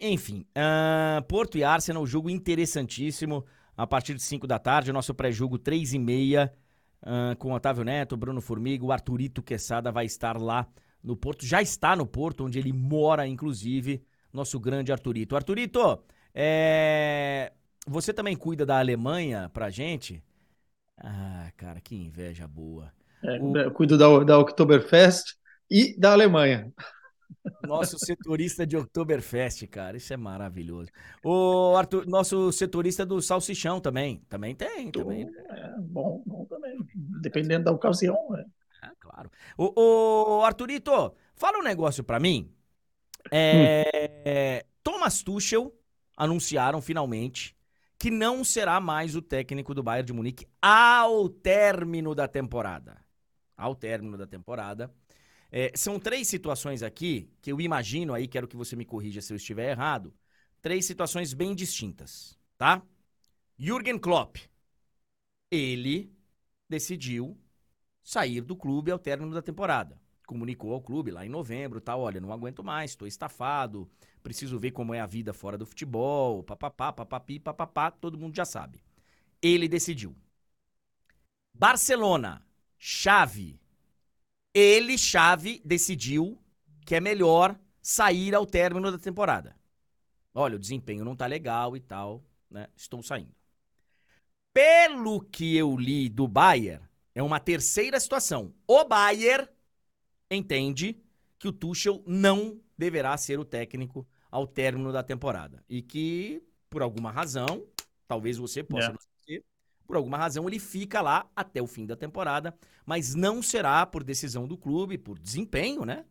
enfim, 0.00 0.44
ah, 0.54 1.22
Porto 1.28 1.58
e 1.58 1.64
Arsenal, 1.64 2.06
jogo 2.06 2.28
interessantíssimo. 2.28 3.44
A 3.76 3.86
partir 3.86 4.14
de 4.14 4.22
5 4.22 4.44
da 4.44 4.58
tarde, 4.58 4.90
o 4.90 4.94
nosso 4.94 5.14
pré-jogo 5.14 5.56
3 5.56 5.94
e 5.94 5.98
meia, 6.00 6.52
ah, 7.00 7.36
com 7.38 7.52
Otávio 7.52 7.84
Neto, 7.84 8.16
Bruno 8.16 8.40
Formiga, 8.40 8.84
o 8.84 8.90
Arthurito 8.90 9.40
Quesada 9.40 9.92
vai 9.92 10.06
estar 10.06 10.36
lá 10.36 10.66
no 11.02 11.16
Porto. 11.16 11.44
Já 11.46 11.62
está 11.62 11.94
no 11.96 12.06
Porto, 12.06 12.44
onde 12.44 12.58
ele 12.58 12.72
mora, 12.72 13.26
inclusive, 13.26 14.02
nosso 14.32 14.58
grande 14.60 14.92
Arthurito. 14.92 15.36
Arthurito, 15.36 16.02
é, 16.34 17.52
você 17.86 18.12
também 18.12 18.36
cuida 18.36 18.66
da 18.66 18.78
Alemanha 18.78 19.48
pra 19.52 19.70
gente? 19.70 20.22
Ah, 20.96 21.50
cara, 21.56 21.80
que 21.80 21.94
inveja 21.96 22.46
boa. 22.46 22.92
É, 23.24 23.38
O- 23.40 23.56
eu 23.56 23.70
cuido 23.72 23.96
da, 23.96 24.24
da 24.24 24.38
Oktoberfest 24.38 25.36
e 25.70 25.98
da 25.98 26.12
Alemanha. 26.12 26.72
Nosso 27.62 27.98
setorista 27.98 28.66
de 28.66 28.76
Oktoberfest, 28.76 29.66
cara, 29.66 29.96
isso 29.96 30.12
é 30.12 30.16
maravilhoso. 30.16 30.90
O 31.24 31.74
Arthur, 31.76 32.06
nosso 32.06 32.52
setorista 32.52 33.04
do 33.04 33.20
Salsichão 33.20 33.80
também, 33.80 34.22
também 34.28 34.54
tem, 34.54 34.90
também. 34.90 35.28
É, 35.50 35.74
bom, 35.80 36.22
bom 36.24 36.44
também. 36.46 36.78
Dependendo 37.20 37.64
da 37.64 37.72
ocasião. 37.72 38.16
é. 38.36 38.44
Ah, 38.80 38.92
claro. 38.98 39.30
O, 39.56 40.38
o 40.38 40.44
Arthurito, 40.44 41.14
fala 41.34 41.58
um 41.58 41.62
negócio 41.62 42.04
pra 42.04 42.20
mim. 42.20 42.52
É, 43.30 44.64
Thomas 44.82 45.22
Tuchel 45.22 45.74
anunciaram 46.16 46.80
finalmente 46.80 47.56
que 47.98 48.10
não 48.10 48.44
será 48.44 48.80
mais 48.80 49.16
o 49.16 49.22
técnico 49.22 49.74
do 49.74 49.82
Bayern 49.82 50.06
de 50.06 50.12
Munique 50.12 50.46
ao 50.62 51.28
término 51.28 52.14
da 52.14 52.28
temporada. 52.28 53.04
Ao 53.56 53.74
término 53.74 54.16
da 54.16 54.26
temporada. 54.26 54.92
É, 55.50 55.72
são 55.74 55.98
três 55.98 56.28
situações 56.28 56.82
aqui 56.82 57.28
que 57.40 57.50
eu 57.50 57.60
imagino 57.60 58.14
aí, 58.14 58.28
quero 58.28 58.46
que 58.46 58.56
você 58.56 58.76
me 58.76 58.84
corrija 58.84 59.20
se 59.20 59.32
eu 59.32 59.36
estiver 59.36 59.70
errado. 59.70 60.14
Três 60.62 60.84
situações 60.84 61.32
bem 61.34 61.54
distintas, 61.54 62.38
tá? 62.56 62.82
Jürgen 63.58 63.98
Klopp. 63.98 64.36
Ele 65.50 66.12
decidiu 66.68 67.36
sair 68.08 68.40
do 68.40 68.56
clube 68.56 68.90
ao 68.90 68.98
término 68.98 69.34
da 69.34 69.42
temporada. 69.42 70.00
Comunicou 70.26 70.72
ao 70.72 70.80
clube 70.80 71.10
lá 71.10 71.26
em 71.26 71.28
novembro, 71.28 71.78
tá? 71.78 71.94
Olha, 71.94 72.18
não 72.18 72.32
aguento 72.32 72.64
mais, 72.64 72.92
estou 72.92 73.06
estafado, 73.06 73.86
preciso 74.22 74.58
ver 74.58 74.70
como 74.70 74.94
é 74.94 75.00
a 75.00 75.04
vida 75.04 75.34
fora 75.34 75.58
do 75.58 75.66
futebol, 75.66 76.42
papapá, 76.42 76.90
papapi, 76.90 77.38
papapá, 77.38 77.90
todo 77.90 78.16
mundo 78.16 78.34
já 78.34 78.46
sabe. 78.46 78.82
Ele 79.42 79.68
decidiu. 79.68 80.16
Barcelona, 81.52 82.42
chave. 82.78 83.60
Ele, 84.54 84.96
chave, 84.96 85.60
decidiu 85.62 86.38
que 86.86 86.94
é 86.94 87.00
melhor 87.00 87.60
sair 87.82 88.34
ao 88.34 88.46
término 88.46 88.90
da 88.90 88.96
temporada. 88.96 89.54
Olha, 90.32 90.56
o 90.56 90.58
desempenho 90.58 91.04
não 91.04 91.14
tá 91.14 91.26
legal 91.26 91.76
e 91.76 91.80
tal, 91.80 92.24
né? 92.50 92.68
Estou 92.74 93.02
saindo. 93.02 93.34
Pelo 94.50 95.20
que 95.20 95.54
eu 95.54 95.76
li 95.76 96.08
do 96.08 96.26
Bayern, 96.26 96.87
é 97.18 97.24
uma 97.24 97.40
terceira 97.40 97.98
situação. 98.00 98.54
O 98.66 98.84
Bayern 98.84 99.48
entende 100.30 101.02
que 101.38 101.48
o 101.48 101.52
Tuchel 101.52 102.02
não 102.06 102.60
deverá 102.76 103.16
ser 103.16 103.38
o 103.38 103.44
técnico 103.44 104.06
ao 104.30 104.46
término 104.46 104.92
da 104.92 105.02
temporada. 105.02 105.64
E 105.68 105.82
que, 105.82 106.42
por 106.68 106.82
alguma 106.82 107.10
razão, 107.10 107.66
talvez 108.06 108.36
você 108.36 108.62
possa 108.62 108.90
É. 108.90 108.92
não 108.92 109.00
saber, 109.00 109.44
por 109.86 109.96
alguma 109.96 110.18
razão 110.18 110.46
ele 110.48 110.58
fica 110.58 111.00
lá 111.00 111.30
até 111.34 111.62
o 111.62 111.66
fim 111.66 111.86
da 111.86 111.96
temporada, 111.96 112.56
mas 112.84 113.14
não 113.14 113.42
será 113.42 113.86
por 113.86 114.04
decisão 114.04 114.46
do 114.46 114.56
clube, 114.56 114.98
por 114.98 115.18
desempenho, 115.18 115.84
né? 115.84 116.04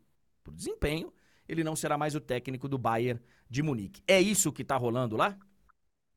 Por 0.44 0.54
desempenho, 0.54 1.14
ele 1.48 1.64
não 1.64 1.76
será 1.76 1.98
mais 1.98 2.16
o 2.16 2.20
técnico 2.22 2.68
do 2.68 2.78
Bayern 2.78 3.22
de 3.50 3.62
Munique. 3.64 4.02
É 4.08 4.20
isso 4.22 4.52
que 4.52 4.64
tá 4.64 4.76
rolando 4.78 5.16
lá? 5.16 5.38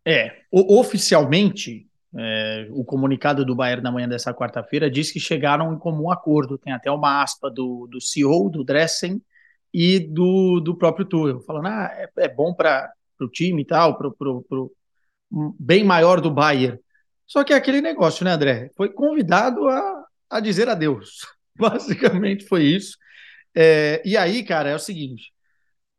É, 0.07 0.45
o- 0.51 0.79
oficialmente, 0.81 1.90
é, 2.17 2.67
o 2.71 2.85
comunicado 2.85 3.45
do 3.45 3.55
Bayern 3.55 3.83
na 3.83 3.93
manhã 3.93 4.09
dessa 4.09 4.35
quarta-feira 4.35 4.91
diz 4.91 5.13
que 5.13 5.21
chegaram 5.21 5.73
em 5.73 5.79
comum 5.79 6.11
acordo. 6.11 6.59
Tem 6.59 6.73
até 6.73 6.91
uma 6.91 7.23
aspa 7.23 7.51
do, 7.51 7.87
do 7.91 8.01
CEO, 8.01 8.51
do 8.51 8.65
Dressen, 8.65 9.23
e 9.73 10.01
do, 10.01 10.61
do 10.61 10.77
próprio 10.77 11.07
Tuchel, 11.07 11.41
falando, 11.41 11.67
ah, 11.67 11.91
é, 11.95 12.25
é 12.25 12.29
bom 12.29 12.53
para 12.53 12.93
o 13.21 13.29
time 13.29 13.63
e 13.63 13.65
tal, 13.65 13.97
para 13.97 14.09
o 14.09 14.73
bem 15.59 15.85
maior 15.85 16.21
do 16.21 16.31
Bayern. 16.31 16.79
Só 17.27 17.45
que 17.45 17.53
é 17.53 17.57
aquele 17.57 17.81
negócio, 17.81 18.25
né, 18.25 18.33
André? 18.33 18.71
Foi 18.77 18.89
convidado 18.93 19.69
a, 19.69 20.05
a 20.29 20.41
dizer 20.41 20.69
adeus. 20.69 21.27
Basicamente 21.57 22.47
foi 22.47 22.65
isso. 22.65 22.97
É, 23.55 24.03
e 24.05 24.17
aí, 24.17 24.43
cara, 24.43 24.71
é 24.71 24.75
o 24.75 24.81
seguinte: 24.81 25.33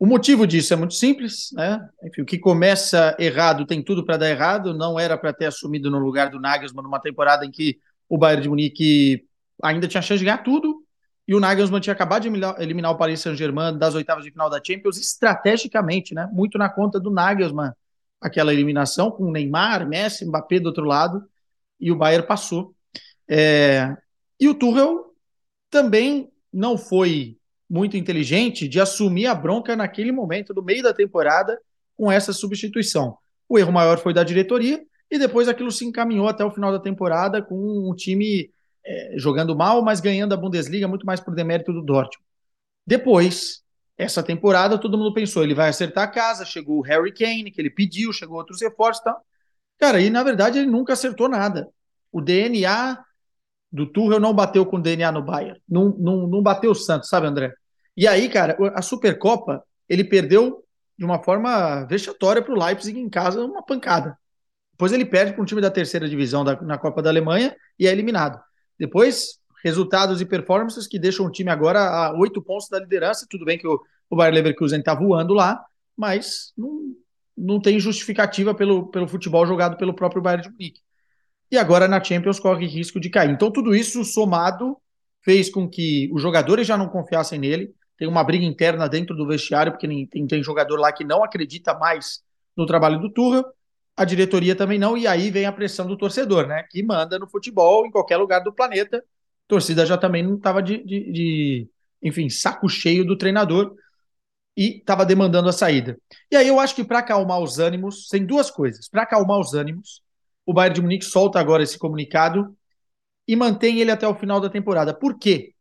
o 0.01 0.07
motivo 0.07 0.47
disso 0.47 0.73
é 0.73 0.75
muito 0.75 0.95
simples, 0.95 1.51
né? 1.53 1.79
Enfim, 2.03 2.23
o 2.23 2.25
que 2.25 2.39
começa 2.39 3.15
errado 3.19 3.67
tem 3.67 3.83
tudo 3.83 4.03
para 4.03 4.17
dar 4.17 4.31
errado. 4.31 4.73
Não 4.73 4.99
era 4.99 5.15
para 5.15 5.31
ter 5.31 5.45
assumido 5.45 5.91
no 5.91 5.99
lugar 5.99 6.31
do 6.31 6.39
Nagelsmann 6.39 6.81
numa 6.81 6.99
temporada 6.99 7.45
em 7.45 7.51
que 7.51 7.77
o 8.09 8.17
Bayern 8.17 8.41
de 8.41 8.49
Munique 8.49 9.27
ainda 9.61 9.87
tinha 9.87 10.01
chance 10.01 10.17
de 10.17 10.25
ganhar 10.25 10.39
tudo 10.39 10.83
e 11.27 11.35
o 11.35 11.39
Nagelsmann 11.39 11.79
tinha 11.79 11.93
acabado 11.93 12.23
de 12.23 12.29
eliminar, 12.57 12.91
o 12.91 12.97
Paris 12.97 13.19
Saint-Germain 13.19 13.77
das 13.77 13.93
oitavas 13.93 14.23
de 14.23 14.31
final 14.31 14.49
da 14.49 14.59
Champions 14.65 14.97
estrategicamente, 14.97 16.15
né? 16.15 16.27
Muito 16.33 16.57
na 16.57 16.67
conta 16.67 16.99
do 16.99 17.11
Nagelsmann 17.11 17.71
aquela 18.19 18.51
eliminação 18.51 19.11
com 19.11 19.29
Neymar, 19.29 19.87
Messi, 19.87 20.25
Mbappé 20.25 20.59
do 20.59 20.69
outro 20.69 20.83
lado 20.83 21.23
e 21.79 21.91
o 21.91 21.95
Bayern 21.95 22.25
passou. 22.25 22.73
É, 23.29 23.95
e 24.39 24.49
o 24.49 24.55
Tuchel 24.55 25.13
também 25.69 26.31
não 26.51 26.75
foi 26.75 27.37
muito 27.71 27.95
inteligente 27.95 28.67
de 28.67 28.81
assumir 28.81 29.27
a 29.27 29.33
bronca 29.33 29.77
naquele 29.77 30.11
momento, 30.11 30.53
no 30.53 30.61
meio 30.61 30.83
da 30.83 30.93
temporada, 30.93 31.57
com 31.95 32.11
essa 32.11 32.33
substituição. 32.33 33.17
O 33.47 33.57
erro 33.57 33.71
maior 33.71 33.97
foi 33.97 34.13
da 34.13 34.25
diretoria 34.25 34.83
e 35.09 35.17
depois 35.17 35.47
aquilo 35.47 35.71
se 35.71 35.85
encaminhou 35.85 36.27
até 36.27 36.43
o 36.43 36.51
final 36.51 36.69
da 36.69 36.79
temporada 36.79 37.41
com 37.41 37.55
um 37.89 37.95
time 37.95 38.51
é, 38.85 39.13
jogando 39.15 39.55
mal, 39.55 39.81
mas 39.81 40.01
ganhando 40.01 40.33
a 40.33 40.37
Bundesliga 40.37 40.85
muito 40.85 41.05
mais 41.05 41.21
por 41.21 41.33
demérito 41.33 41.71
do 41.71 41.81
Dortmund. 41.81 42.27
Depois, 42.85 43.63
essa 43.97 44.21
temporada, 44.21 44.77
todo 44.77 44.97
mundo 44.97 45.13
pensou, 45.13 45.41
ele 45.41 45.55
vai 45.55 45.69
acertar 45.69 46.03
a 46.03 46.11
casa, 46.11 46.43
chegou 46.43 46.79
o 46.79 46.81
Harry 46.81 47.13
Kane, 47.13 47.51
que 47.51 47.61
ele 47.61 47.69
pediu, 47.69 48.11
chegou 48.11 48.35
outros 48.35 48.61
reforços 48.61 48.99
e 48.99 49.05
tal. 49.05 49.25
Cara, 49.79 50.01
e 50.01 50.09
na 50.09 50.23
verdade 50.23 50.59
ele 50.59 50.69
nunca 50.69 50.91
acertou 50.91 51.29
nada. 51.29 51.69
O 52.11 52.19
DNA 52.19 53.01
do 53.71 53.85
Tuchel 53.85 54.19
não 54.19 54.33
bateu 54.33 54.65
com 54.65 54.75
o 54.75 54.81
DNA 54.81 55.09
no 55.09 55.23
Bayern. 55.23 55.57
Não, 55.69 55.95
não, 55.97 56.27
não 56.27 56.43
bateu 56.43 56.71
o 56.71 56.75
Santos, 56.75 57.07
sabe, 57.07 57.27
André? 57.27 57.53
E 57.95 58.07
aí, 58.07 58.29
cara, 58.29 58.57
a 58.73 58.81
Supercopa, 58.81 59.63
ele 59.87 60.03
perdeu 60.03 60.63
de 60.97 61.05
uma 61.05 61.21
forma 61.23 61.83
vexatória 61.85 62.41
para 62.41 62.53
o 62.53 62.57
Leipzig 62.57 62.99
em 62.99 63.09
casa, 63.09 63.43
uma 63.43 63.63
pancada. 63.63 64.17
Depois 64.71 64.91
ele 64.91 65.05
perde 65.05 65.33
para 65.33 65.41
um 65.41 65.45
time 65.45 65.61
da 65.61 65.69
terceira 65.69 66.07
divisão 66.07 66.43
da, 66.43 66.59
na 66.61 66.77
Copa 66.77 67.01
da 67.01 67.09
Alemanha 67.09 67.55
e 67.77 67.87
é 67.87 67.91
eliminado. 67.91 68.39
Depois, 68.79 69.39
resultados 69.63 70.21
e 70.21 70.25
performances 70.25 70.87
que 70.87 70.97
deixam 70.97 71.25
o 71.25 71.31
time 71.31 71.51
agora 71.51 71.79
a 71.81 72.17
oito 72.17 72.41
pontos 72.41 72.67
da 72.69 72.79
liderança. 72.79 73.27
Tudo 73.29 73.45
bem 73.45 73.57
que 73.57 73.67
o, 73.67 73.79
o 74.09 74.15
Bayer 74.15 74.33
Leverkusen 74.33 74.79
está 74.79 74.95
voando 74.95 75.33
lá, 75.33 75.63
mas 75.95 76.53
não, 76.57 76.95
não 77.37 77.61
tem 77.61 77.79
justificativa 77.79 78.55
pelo, 78.55 78.87
pelo 78.87 79.07
futebol 79.07 79.45
jogado 79.45 79.77
pelo 79.77 79.93
próprio 79.93 80.21
Bayern 80.21 80.43
de 80.43 80.49
Munique 80.49 80.81
e 81.51 81.57
agora 81.57 81.87
na 81.87 82.01
Champions 82.01 82.39
corre 82.39 82.65
risco 82.65 82.99
de 82.99 83.09
cair. 83.09 83.29
Então, 83.29 83.51
tudo 83.51 83.75
isso 83.75 84.05
somado 84.05 84.77
fez 85.21 85.49
com 85.49 85.69
que 85.69 86.09
os 86.13 86.21
jogadores 86.21 86.65
já 86.65 86.77
não 86.77 86.87
confiassem 86.87 87.37
nele. 87.37 87.75
Tem 88.01 88.07
uma 88.07 88.23
briga 88.23 88.43
interna 88.43 88.89
dentro 88.89 89.15
do 89.15 89.27
vestiário, 89.27 89.71
porque 89.71 89.87
tem, 90.07 90.25
tem 90.25 90.41
jogador 90.41 90.79
lá 90.79 90.91
que 90.91 91.03
não 91.03 91.23
acredita 91.23 91.75
mais 91.75 92.23
no 92.57 92.65
trabalho 92.65 92.99
do 92.99 93.11
Turra, 93.11 93.45
a 93.95 94.03
diretoria 94.03 94.55
também 94.55 94.79
não, 94.79 94.97
e 94.97 95.05
aí 95.05 95.29
vem 95.29 95.45
a 95.45 95.51
pressão 95.51 95.85
do 95.85 95.95
torcedor, 95.95 96.47
né? 96.47 96.63
Que 96.71 96.81
manda 96.81 97.19
no 97.19 97.29
futebol 97.29 97.85
em 97.85 97.91
qualquer 97.91 98.17
lugar 98.17 98.39
do 98.39 98.51
planeta. 98.51 98.97
A 98.97 99.01
torcida 99.47 99.85
já 99.85 99.99
também 99.99 100.23
não 100.23 100.33
estava 100.33 100.63
de, 100.63 100.83
de, 100.83 101.11
de, 101.11 101.69
enfim, 102.01 102.27
saco 102.27 102.67
cheio 102.67 103.05
do 103.05 103.15
treinador 103.15 103.75
e 104.57 104.79
estava 104.79 105.05
demandando 105.05 105.49
a 105.49 105.53
saída. 105.53 105.95
E 106.31 106.35
aí 106.35 106.47
eu 106.47 106.59
acho 106.59 106.73
que 106.73 106.83
para 106.83 106.97
acalmar 106.97 107.39
os 107.39 107.59
ânimos, 107.59 108.07
tem 108.07 108.25
duas 108.25 108.49
coisas. 108.49 108.89
Para 108.89 109.03
acalmar 109.03 109.39
os 109.39 109.53
ânimos, 109.53 110.01
o 110.43 110.51
Bayern 110.55 110.73
de 110.73 110.81
Munique 110.81 111.05
solta 111.05 111.39
agora 111.39 111.61
esse 111.61 111.77
comunicado 111.77 112.57
e 113.27 113.35
mantém 113.35 113.79
ele 113.79 113.91
até 113.91 114.07
o 114.07 114.15
final 114.15 114.41
da 114.41 114.49
temporada. 114.49 114.91
Por 114.91 115.19
quê? 115.19 115.53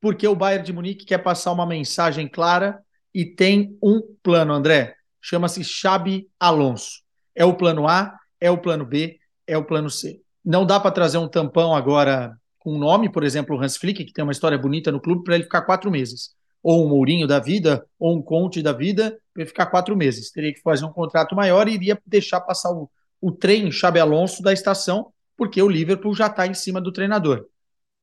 Porque 0.00 0.26
o 0.26 0.36
Bayern 0.36 0.64
de 0.64 0.72
Munique 0.72 1.04
quer 1.04 1.18
passar 1.18 1.52
uma 1.52 1.66
mensagem 1.66 2.28
clara 2.28 2.80
e 3.12 3.24
tem 3.24 3.76
um 3.82 4.00
plano, 4.22 4.52
André. 4.52 4.94
Chama-se 5.20 5.64
Xabi 5.64 6.28
Alonso. 6.38 7.02
É 7.34 7.44
o 7.44 7.54
plano 7.54 7.88
A, 7.88 8.16
é 8.40 8.50
o 8.50 8.58
plano 8.58 8.84
B, 8.84 9.18
é 9.46 9.56
o 9.56 9.64
plano 9.64 9.90
C. 9.90 10.20
Não 10.44 10.64
dá 10.64 10.78
para 10.78 10.90
trazer 10.90 11.18
um 11.18 11.28
tampão 11.28 11.74
agora 11.74 12.36
com 12.58 12.74
um 12.74 12.78
nome, 12.78 13.10
por 13.10 13.24
exemplo, 13.24 13.56
o 13.56 13.60
Hans 13.62 13.76
Flick, 13.76 14.04
que 14.04 14.12
tem 14.12 14.22
uma 14.22 14.32
história 14.32 14.58
bonita 14.58 14.92
no 14.92 15.00
clube, 15.00 15.24
para 15.24 15.34
ele 15.34 15.44
ficar 15.44 15.62
quatro 15.62 15.90
meses. 15.90 16.30
Ou 16.62 16.84
um 16.84 16.88
Mourinho 16.88 17.26
da 17.26 17.38
vida, 17.38 17.84
ou 17.98 18.16
um 18.16 18.22
Conte 18.22 18.62
da 18.62 18.72
vida, 18.72 19.18
para 19.32 19.42
ele 19.42 19.48
ficar 19.48 19.66
quatro 19.66 19.96
meses. 19.96 20.30
Teria 20.30 20.52
que 20.52 20.60
fazer 20.60 20.84
um 20.84 20.92
contrato 20.92 21.34
maior 21.34 21.68
e 21.68 21.74
iria 21.74 22.00
deixar 22.06 22.40
passar 22.40 22.70
o, 22.70 22.90
o 23.20 23.32
trem 23.32 23.70
Xabi 23.70 24.00
Alonso 24.00 24.42
da 24.42 24.52
estação, 24.52 25.12
porque 25.36 25.62
o 25.62 25.68
Liverpool 25.68 26.14
já 26.14 26.26
está 26.26 26.46
em 26.46 26.54
cima 26.54 26.80
do 26.80 26.92
treinador. 26.92 27.46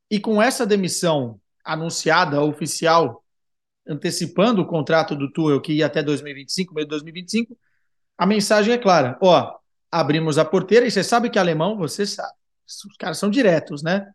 E 0.10 0.20
com 0.20 0.42
essa 0.42 0.66
demissão 0.66 1.40
anunciada, 1.66 2.42
oficial, 2.42 3.24
antecipando 3.88 4.62
o 4.62 4.66
contrato 4.66 5.16
do 5.16 5.32
Tuchel, 5.32 5.62
que 5.62 5.74
ia 5.74 5.86
até 5.86 6.04
2025, 6.04 6.74
meio 6.74 6.86
de 6.86 6.90
2025, 6.92 7.58
a 8.18 8.26
mensagem 8.26 8.74
é 8.74 8.78
clara. 8.78 9.18
Ó, 9.22 9.56
abrimos 9.92 10.38
a 10.38 10.46
porteira, 10.46 10.86
e 10.86 10.92
você 10.92 11.04
sabe 11.04 11.30
que 11.30 11.40
alemão, 11.40 11.78
você 11.78 12.06
sabe. 12.06 12.34
Os 12.66 12.98
caras 12.98 13.18
são 13.18 13.30
diretos, 13.30 13.84
né? 13.84 14.08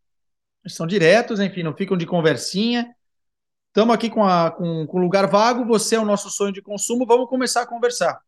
Eles 0.65 0.75
são 0.77 0.87
diretos, 0.87 1.41
enfim, 1.41 1.63
não 1.63 1.75
ficam 1.75 1.97
de 1.97 2.07
conversinha. 2.07 2.95
Estamos 3.69 3.95
aqui 3.95 4.11
com, 4.11 4.25
a, 4.25 4.51
com, 4.51 4.87
com 4.87 4.99
lugar 4.99 5.27
vago, 5.29 5.65
você 5.65 5.95
é 5.95 6.01
o 6.01 6.05
nosso 6.05 6.29
sonho 6.31 6.53
de 6.53 6.61
consumo, 6.61 7.07
vamos 7.07 7.29
começar 7.29 7.63
a 7.63 7.67
conversar. 7.67 8.21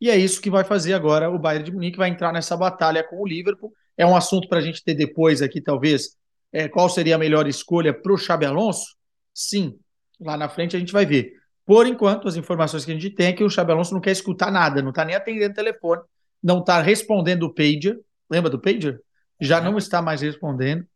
E 0.00 0.10
é 0.10 0.16
isso 0.16 0.40
que 0.40 0.50
vai 0.50 0.64
fazer 0.64 0.94
agora 0.94 1.30
o 1.30 1.38
Bayern 1.38 1.64
de 1.64 1.72
Munique, 1.72 1.96
vai 1.98 2.08
entrar 2.08 2.32
nessa 2.32 2.56
batalha 2.56 3.02
com 3.02 3.20
o 3.20 3.26
Liverpool. 3.26 3.72
É 3.96 4.06
um 4.06 4.16
assunto 4.16 4.48
para 4.48 4.58
a 4.58 4.60
gente 4.60 4.82
ter 4.82 4.94
depois 4.94 5.42
aqui, 5.42 5.60
talvez, 5.60 6.16
é, 6.52 6.68
qual 6.68 6.88
seria 6.88 7.16
a 7.16 7.18
melhor 7.18 7.46
escolha 7.46 7.92
para 7.92 8.12
o 8.12 8.18
Xabi 8.18 8.46
Alonso? 8.46 8.96
Sim, 9.34 9.78
lá 10.20 10.36
na 10.36 10.48
frente 10.48 10.76
a 10.76 10.78
gente 10.78 10.92
vai 10.92 11.06
ver. 11.06 11.32
Por 11.64 11.86
enquanto, 11.86 12.26
as 12.26 12.36
informações 12.36 12.84
que 12.84 12.90
a 12.90 12.94
gente 12.94 13.10
tem 13.10 13.26
é 13.26 13.32
que 13.32 13.44
o 13.44 13.50
Xabi 13.50 13.72
Alonso 13.72 13.92
não 13.92 14.00
quer 14.00 14.12
escutar 14.12 14.50
nada, 14.50 14.80
não 14.80 14.90
está 14.90 15.04
nem 15.04 15.14
atendendo 15.14 15.52
o 15.52 15.54
telefone, 15.54 16.02
não 16.42 16.60
está 16.60 16.80
respondendo 16.80 17.42
o 17.44 17.54
pager. 17.54 17.98
Lembra 18.30 18.50
do 18.50 18.58
pager? 18.58 19.00
Já 19.40 19.60
não 19.60 19.76
está 19.76 20.00
mais 20.00 20.22
respondendo, 20.22 20.86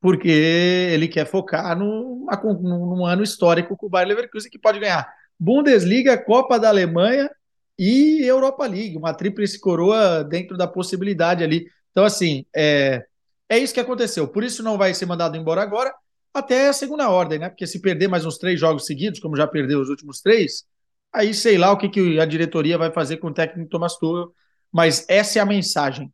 porque 0.00 0.28
ele 0.28 1.08
quer 1.08 1.26
focar 1.26 1.78
no, 1.78 2.26
num 2.60 3.06
ano 3.06 3.22
histórico 3.22 3.76
com 3.76 3.86
o 3.86 3.88
Bayern 3.88 4.14
Leverkusen, 4.14 4.50
que 4.50 4.58
pode 4.58 4.80
ganhar 4.80 5.08
Bundesliga, 5.38 6.18
Copa 6.18 6.58
da 6.58 6.68
Alemanha 6.68 7.30
e 7.78 8.22
Europa 8.24 8.66
League, 8.66 8.96
uma 8.96 9.14
tríplice 9.14 9.60
coroa 9.60 10.24
dentro 10.24 10.56
da 10.56 10.66
possibilidade 10.66 11.44
ali. 11.44 11.66
Então, 11.90 12.04
assim, 12.04 12.44
é, 12.54 13.04
é 13.48 13.58
isso 13.58 13.74
que 13.74 13.80
aconteceu. 13.80 14.26
Por 14.28 14.44
isso 14.44 14.62
não 14.62 14.76
vai 14.76 14.92
ser 14.94 15.06
mandado 15.06 15.36
embora 15.36 15.62
agora, 15.62 15.94
até 16.34 16.68
a 16.68 16.72
segunda 16.72 17.08
ordem, 17.08 17.38
né? 17.38 17.48
Porque 17.48 17.66
se 17.66 17.80
perder 17.80 18.08
mais 18.08 18.26
uns 18.26 18.38
três 18.38 18.58
jogos 18.60 18.86
seguidos, 18.86 19.20
como 19.20 19.36
já 19.36 19.46
perdeu 19.46 19.80
os 19.80 19.88
últimos 19.88 20.20
três, 20.20 20.64
aí 21.12 21.32
sei 21.32 21.56
lá 21.56 21.72
o 21.72 21.78
que, 21.78 21.88
que 21.88 22.20
a 22.20 22.26
diretoria 22.26 22.76
vai 22.76 22.92
fazer 22.92 23.18
com 23.18 23.28
o 23.28 23.34
técnico 23.34 23.70
Thomas 23.70 23.96
Tuchel, 23.96 24.34
mas 24.70 25.06
essa 25.08 25.38
é 25.38 25.42
a 25.42 25.46
mensagem. 25.46 26.12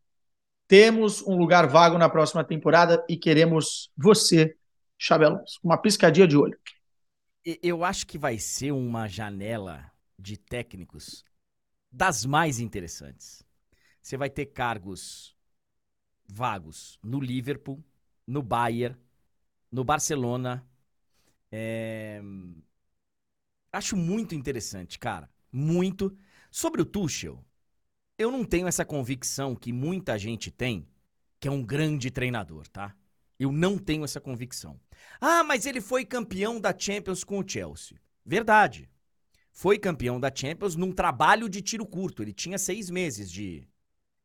Temos 0.68 1.22
um 1.22 1.36
lugar 1.36 1.66
vago 1.66 1.98
na 1.98 2.08
próxima 2.08 2.44
temporada 2.44 3.04
e 3.08 3.16
queremos 3.16 3.90
você, 3.96 4.54
Chabelons, 4.96 5.58
uma 5.62 5.76
piscadinha 5.76 6.26
de 6.26 6.36
olho. 6.36 6.58
Eu 7.44 7.84
acho 7.84 8.06
que 8.06 8.16
vai 8.16 8.38
ser 8.38 8.70
uma 8.72 9.08
janela 9.08 9.90
de 10.18 10.36
técnicos 10.36 11.24
das 11.90 12.24
mais 12.24 12.60
interessantes. 12.60 13.44
Você 14.00 14.16
vai 14.16 14.30
ter 14.30 14.46
cargos 14.46 15.36
vagos 16.32 16.98
no 17.02 17.20
Liverpool, 17.20 17.82
no 18.26 18.42
Bayern, 18.42 18.96
no 19.70 19.84
Barcelona. 19.84 20.66
É... 21.50 22.20
Acho 23.72 23.96
muito 23.96 24.34
interessante, 24.34 24.98
cara. 24.98 25.28
Muito. 25.50 26.16
Sobre 26.50 26.82
o 26.82 26.84
Tuchel, 26.84 27.44
eu 28.18 28.30
não 28.30 28.44
tenho 28.44 28.66
essa 28.66 28.84
convicção 28.84 29.56
que 29.56 29.72
muita 29.72 30.18
gente 30.18 30.50
tem, 30.50 30.86
que 31.40 31.48
é 31.48 31.50
um 31.50 31.62
grande 31.62 32.10
treinador, 32.10 32.68
tá? 32.68 32.94
Eu 33.38 33.50
não 33.50 33.78
tenho 33.78 34.04
essa 34.04 34.20
convicção. 34.20 34.78
Ah, 35.20 35.42
mas 35.42 35.66
ele 35.66 35.80
foi 35.80 36.04
campeão 36.04 36.60
da 36.60 36.76
Champions 36.78 37.24
com 37.24 37.38
o 37.38 37.48
Chelsea. 37.48 38.00
Verdade 38.24 38.88
foi 39.52 39.78
campeão 39.78 40.18
da 40.18 40.34
Champions 40.34 40.74
num 40.74 40.90
trabalho 40.90 41.48
de 41.48 41.60
tiro 41.60 41.86
curto. 41.86 42.22
Ele 42.22 42.32
tinha 42.32 42.58
seis 42.58 42.90
meses 42.90 43.30
de. 43.30 43.68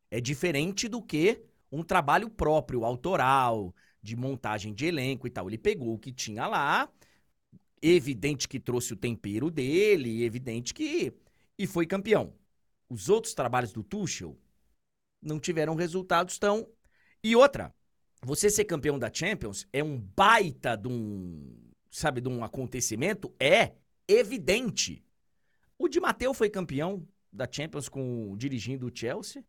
É 0.10 0.22
diferente 0.22 0.88
do 0.88 1.02
que 1.02 1.44
um 1.72 1.84
trabalho 1.84 2.30
próprio, 2.30 2.86
autoral, 2.86 3.74
de 4.02 4.16
montagem 4.16 4.74
de 4.74 4.86
elenco 4.86 5.28
e 5.28 5.30
tal. 5.30 5.50
Ele 5.50 5.58
pegou 5.58 5.94
o 5.94 6.00
que 6.00 6.12
tinha 6.12 6.48
lá, 6.48 6.90
evidente 7.82 8.48
que 8.48 8.60
trouxe 8.60 8.94
o 8.94 8.98
tempero 8.98 9.52
dele, 9.52 10.24
evidente 10.24 10.74
que. 10.74 11.14
e 11.58 11.68
foi 11.68 11.86
campeão. 11.86 12.34
Os 12.90 13.10
outros 13.10 13.34
trabalhos 13.34 13.74
do 13.74 13.84
Tuchel 13.84 14.38
não 15.22 15.40
tiveram 15.40 15.76
resultados 15.76 16.40
tão. 16.40 16.68
E 17.24 17.36
outra, 17.36 17.74
você 18.22 18.50
ser 18.50 18.66
campeão 18.66 18.98
da 18.98 19.12
Champions 19.14 19.68
é 19.74 19.84
um 19.84 20.00
baita 20.00 20.76
de 20.76 20.88
um. 20.88 21.72
sabe, 21.92 22.22
de 22.22 22.30
um 22.30 22.44
acontecimento? 22.44 23.34
É 23.40 23.74
evidente. 24.08 25.04
O 25.78 25.88
Di 25.88 26.00
Matteo 26.00 26.34
foi 26.34 26.50
campeão 26.50 27.08
da 27.32 27.48
Champions 27.50 27.90
com 27.90 28.36
dirigindo 28.38 28.88
o 28.88 28.92
Chelsea 28.94 29.44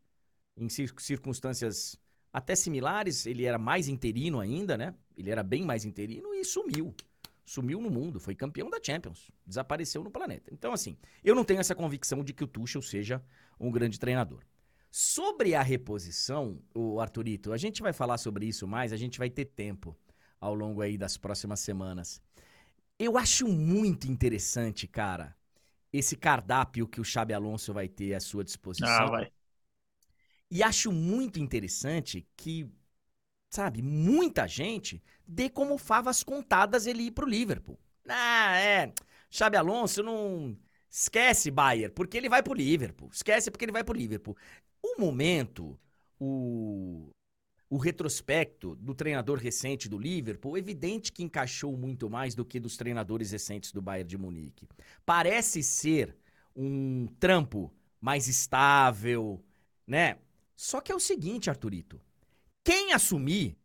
em 0.57 0.69
circunstâncias 0.69 1.97
até 2.33 2.55
similares. 2.55 3.27
Ele 3.27 3.45
era 3.45 3.59
mais 3.59 3.89
interino 3.89 4.41
ainda, 4.41 4.77
né? 4.77 4.95
Ele 5.17 5.31
era 5.31 5.43
bem 5.43 5.65
mais 5.65 5.85
interino 5.85 6.35
e 6.35 6.45
sumiu. 6.45 6.95
Sumiu 7.45 7.81
no 7.81 7.91
mundo, 7.91 8.21
foi 8.21 8.35
campeão 8.35 8.69
da 8.69 8.79
Champions, 8.83 9.31
desapareceu 9.47 10.05
no 10.05 10.11
planeta. 10.11 10.53
Então, 10.53 10.73
assim, 10.73 10.99
eu 11.25 11.35
não 11.35 11.45
tenho 11.45 11.61
essa 11.61 11.75
convicção 11.75 12.23
de 12.23 12.35
que 12.35 12.45
o 12.45 12.47
Tuchel 12.47 12.83
seja 12.83 13.23
um 13.59 13.71
grande 13.71 13.99
treinador. 13.99 14.43
Sobre 14.91 15.55
a 15.55 15.63
reposição, 15.63 16.61
o 16.75 17.01
Arthurito, 17.01 17.53
a 17.53 17.57
gente 17.57 17.81
vai 17.81 17.93
falar 17.95 18.19
sobre 18.19 18.47
isso 18.47 18.67
mais, 18.67 18.93
a 18.93 18.97
gente 18.97 19.19
vai 19.19 19.31
ter 19.31 19.47
tempo 19.47 19.97
ao 20.39 20.55
longo 20.55 20.83
aí 20.83 20.99
das 20.99 21.17
próximas 21.17 21.61
semanas. 21.61 22.21
Eu 22.99 23.17
acho 23.17 23.49
muito 23.49 24.11
interessante, 24.11 24.87
cara, 24.87 25.35
esse 25.93 26.17
cardápio 26.17 26.87
que 26.87 27.01
o 27.01 27.05
Xabi 27.05 27.33
Alonso 27.33 27.73
vai 27.73 27.89
ter 27.89 28.13
à 28.15 28.21
sua 28.21 28.45
disposição. 28.45 28.89
Ah, 28.89 29.07
vai. 29.07 29.33
E 30.51 30.63
acho 30.63 30.91
muito 30.93 31.39
interessante 31.39 32.27
que 32.37 32.71
sabe, 33.51 33.83
muita 33.83 34.47
gente 34.47 35.03
dê 35.27 35.49
como 35.49 35.79
favas 35.79 36.23
contadas 36.23 36.87
ele 36.87 37.05
ir 37.05 37.13
pro 37.13 37.27
Liverpool. 37.27 37.79
Ah, 38.09 38.57
é. 38.59 38.93
Xabi 39.31 39.57
Alonso 39.57 40.03
não 40.03 40.57
esquece 40.91 41.51
Bayern, 41.51 41.93
porque 41.95 42.17
ele 42.17 42.29
vai 42.29 42.43
pro 42.43 42.55
Liverpool. 42.55 43.11
Esquece 43.13 43.51
porque 43.51 43.65
ele 43.65 43.73
vai 43.73 43.85
pro 43.85 43.97
Liverpool. 43.97 44.37
O 44.83 45.01
momento, 45.01 45.79
o 46.19 47.11
o 47.71 47.77
retrospecto 47.77 48.75
do 48.77 48.95
treinador 48.95 49.39
recente 49.39 49.89
do 49.89 49.99
Liverpool, 49.99 50.57
evidente 50.57 51.13
que 51.13 51.23
encaixou 51.23 51.77
muito 51.77 52.09
mais 52.09 52.35
do 52.35 52.45
que 52.45 52.59
dos 52.59 52.77
treinadores 52.77 53.31
recentes 53.31 53.73
do 53.73 53.83
Bayern 53.83 54.09
de 54.09 54.17
Munique. 54.17 54.67
Parece 55.05 55.63
ser 55.63 56.17
um 56.57 57.07
trampo 57.21 57.73
mais 58.01 58.27
estável, 58.27 59.45
né? 59.87 60.17
Só 60.59 60.81
que 60.81 60.91
é 60.91 60.95
o 60.95 60.99
seguinte, 60.99 61.49
Arthurito. 61.49 62.01
Quem 62.65 62.93
assumir, 62.93 63.57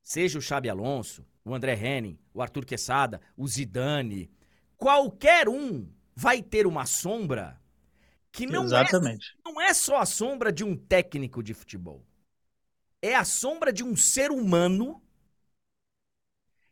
seja 0.00 0.38
o 0.38 0.40
Xabi 0.40 0.70
Alonso, 0.70 1.26
o 1.44 1.52
André 1.52 1.74
Henning, 1.74 2.16
o 2.32 2.40
Arthur 2.40 2.64
Quesada, 2.64 3.20
o 3.36 3.48
Zidane, 3.48 4.30
qualquer 4.76 5.48
um 5.48 5.92
vai 6.14 6.40
ter 6.40 6.68
uma 6.68 6.86
sombra 6.86 7.60
que 8.30 8.46
não, 8.46 8.64
é, 8.76 8.84
não 9.44 9.60
é 9.60 9.74
só 9.74 9.96
a 9.96 10.06
sombra 10.06 10.52
de 10.52 10.62
um 10.62 10.76
técnico 10.76 11.42
de 11.42 11.52
futebol. 11.52 12.06
É 13.02 13.16
a 13.16 13.24
sombra 13.24 13.72
de 13.72 13.82
um 13.82 13.96
ser 13.96 14.30
humano 14.30 15.02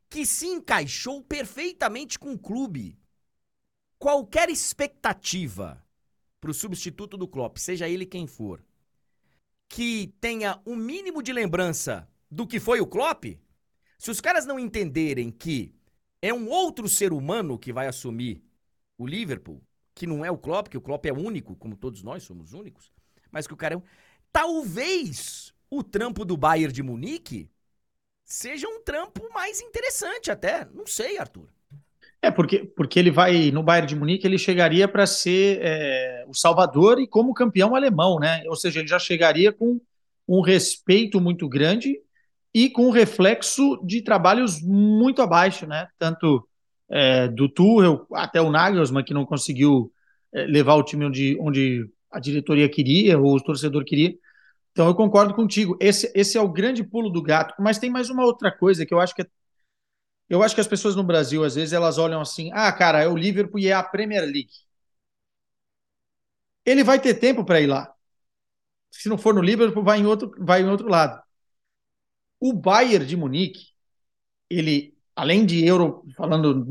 que 0.09 0.25
se 0.25 0.47
encaixou 0.47 1.21
perfeitamente 1.21 2.17
com 2.17 2.33
o 2.33 2.39
clube. 2.39 2.97
Qualquer 3.99 4.49
expectativa 4.51 5.85
para 6.41 6.53
o 6.53 6.55
substituto 6.55 7.17
do 7.17 7.27
Klopp, 7.27 7.57
seja 7.57 7.89
ele 7.89 8.07
quem 8.07 8.29
for, 8.29 8.65
que 9.73 10.15
tenha 10.21 10.61
o 10.67 10.73
um 10.73 10.77
mínimo 10.77 11.23
de 11.23 11.33
lembrança 11.33 12.07
do 12.31 12.47
que 12.47 12.61
foi 12.61 12.83
o 12.83 12.87
Klopp, 12.87 13.25
se 13.99 14.11
os 14.11 14.21
caras 14.21 14.45
não 14.45 14.59
entenderem 14.59 15.31
que 15.31 15.75
é 16.21 16.33
um 16.33 16.47
outro 16.51 16.87
ser 16.91 17.11
humano 17.11 17.59
que 17.59 17.73
vai 17.73 17.87
assumir 17.87 18.45
o 18.99 19.07
Liverpool, 19.07 19.63
que 19.95 20.07
não 20.07 20.23
é 20.23 20.31
o 20.31 20.37
Klopp, 20.37 20.69
que 20.69 20.77
o 20.77 20.81
Klopp 20.83 21.07
é 21.07 21.13
único, 21.15 21.57
como 21.57 21.75
todos 21.75 22.03
nós 22.03 22.23
somos 22.23 22.53
únicos, 22.53 22.93
mas 23.31 23.47
que 23.47 23.55
o 23.55 23.57
cara 23.57 23.73
é 23.73 23.79
um... 23.79 23.83
Talvez 24.31 25.55
o 25.71 25.83
trampo 25.83 26.23
do 26.23 26.37
Bayern 26.37 26.71
de 26.71 26.83
Munique 26.83 27.51
seja 28.27 28.69
um 28.69 28.83
trampo 28.83 29.27
mais 29.33 29.63
interessante 29.63 30.31
até. 30.31 30.67
Não 30.67 30.87
sei, 30.87 31.17
Arthur. 31.17 31.49
É, 32.25 32.31
porque, 32.31 32.61
porque 32.77 33.01
ele 33.01 33.11
vai, 33.11 33.51
no 33.51 33.65
Bayern 33.65 33.89
de 33.89 33.97
Munique, 33.97 34.25
ele 34.25 34.39
chegaria 34.39 34.87
para 34.87 35.07
ser 35.07 35.59
é, 35.61 36.25
o 36.29 36.35
salvador 36.35 37.01
e 37.01 37.07
como 37.07 37.35
campeão 37.35 37.75
alemão, 37.75 38.21
né? 38.21 38.45
Ou 38.47 38.55
seja, 38.55 38.79
ele 38.79 38.87
já 38.87 38.99
chegaria 38.99 39.53
com 39.53 39.81
um 40.29 40.41
respeito 40.41 41.21
muito 41.21 41.49
grande 41.49 41.99
e 42.55 42.71
com 42.71 42.87
um 42.87 42.91
reflexo 42.91 43.77
de 43.85 44.03
trabalhos 44.03 44.63
muito 44.63 45.21
abaixo, 45.21 45.67
né? 45.67 45.89
Tanto 45.99 46.47
é, 46.89 47.27
do 47.27 47.49
Tuchel 47.49 48.07
até 48.13 48.41
o 48.41 48.51
Nagelsmann, 48.51 49.05
que 49.05 49.15
não 49.15 49.27
conseguiu 49.27 49.93
é, 50.33 50.45
levar 50.45 50.77
o 50.77 50.85
time 50.85 51.07
onde, 51.07 51.37
onde 51.41 51.91
a 52.09 52.21
diretoria 52.21 52.69
queria, 52.69 53.19
ou 53.19 53.35
o 53.35 53.43
torcedor 53.43 53.85
queria. 53.85 54.15
Então 54.71 54.87
eu 54.87 54.95
concordo 54.95 55.35
contigo. 55.35 55.77
Esse, 55.81 56.13
esse 56.15 56.39
é 56.39 56.41
o 56.41 56.49
grande 56.49 56.85
pulo 56.85 57.11
do 57.11 57.23
gato. 57.23 57.55
Mas 57.59 57.79
tem 57.79 57.91
mais 57.91 58.11
uma 58.11 58.25
outra 58.25 58.53
coisa 58.53 58.87
que 58.87 58.95
eu 58.95 59.01
acho 59.01 59.15
que 59.15 59.23
é... 59.23 59.27
eu 60.29 60.43
acho 60.43 60.55
que 60.55 60.61
as 60.61 60.67
pessoas 60.69 60.97
no 60.97 61.05
Brasil 61.05 61.45
às 61.45 61.55
vezes 61.55 61.73
elas 61.73 61.99
olham 61.99 62.21
assim: 62.21 62.51
ah, 62.53 62.73
cara, 62.73 63.03
é 63.03 63.09
o 63.09 63.17
Liverpool 63.17 63.61
e 63.61 63.69
é 63.69 63.73
a 63.73 63.83
Premier 63.83 64.23
League. 64.23 64.51
Ele 66.65 66.85
vai 66.85 67.01
ter 67.01 67.15
tempo 67.15 67.45
para 67.45 67.61
ir 67.61 67.67
lá. 67.67 67.93
Se 68.91 69.09
não 69.09 69.19
for 69.19 69.35
no 69.35 69.41
Liverpool, 69.41 69.83
vai 69.83 69.99
em 69.99 70.07
outro, 70.07 70.33
vai 70.39 70.63
em 70.63 70.69
outro 70.69 70.89
lado. 70.89 71.21
O 72.39 72.53
Bayern 72.53 73.07
de 73.07 73.17
Munique, 73.17 73.69
ele, 74.51 74.95
além 75.17 75.47
de 75.47 75.65
euro, 75.65 76.05
falando 76.17 76.67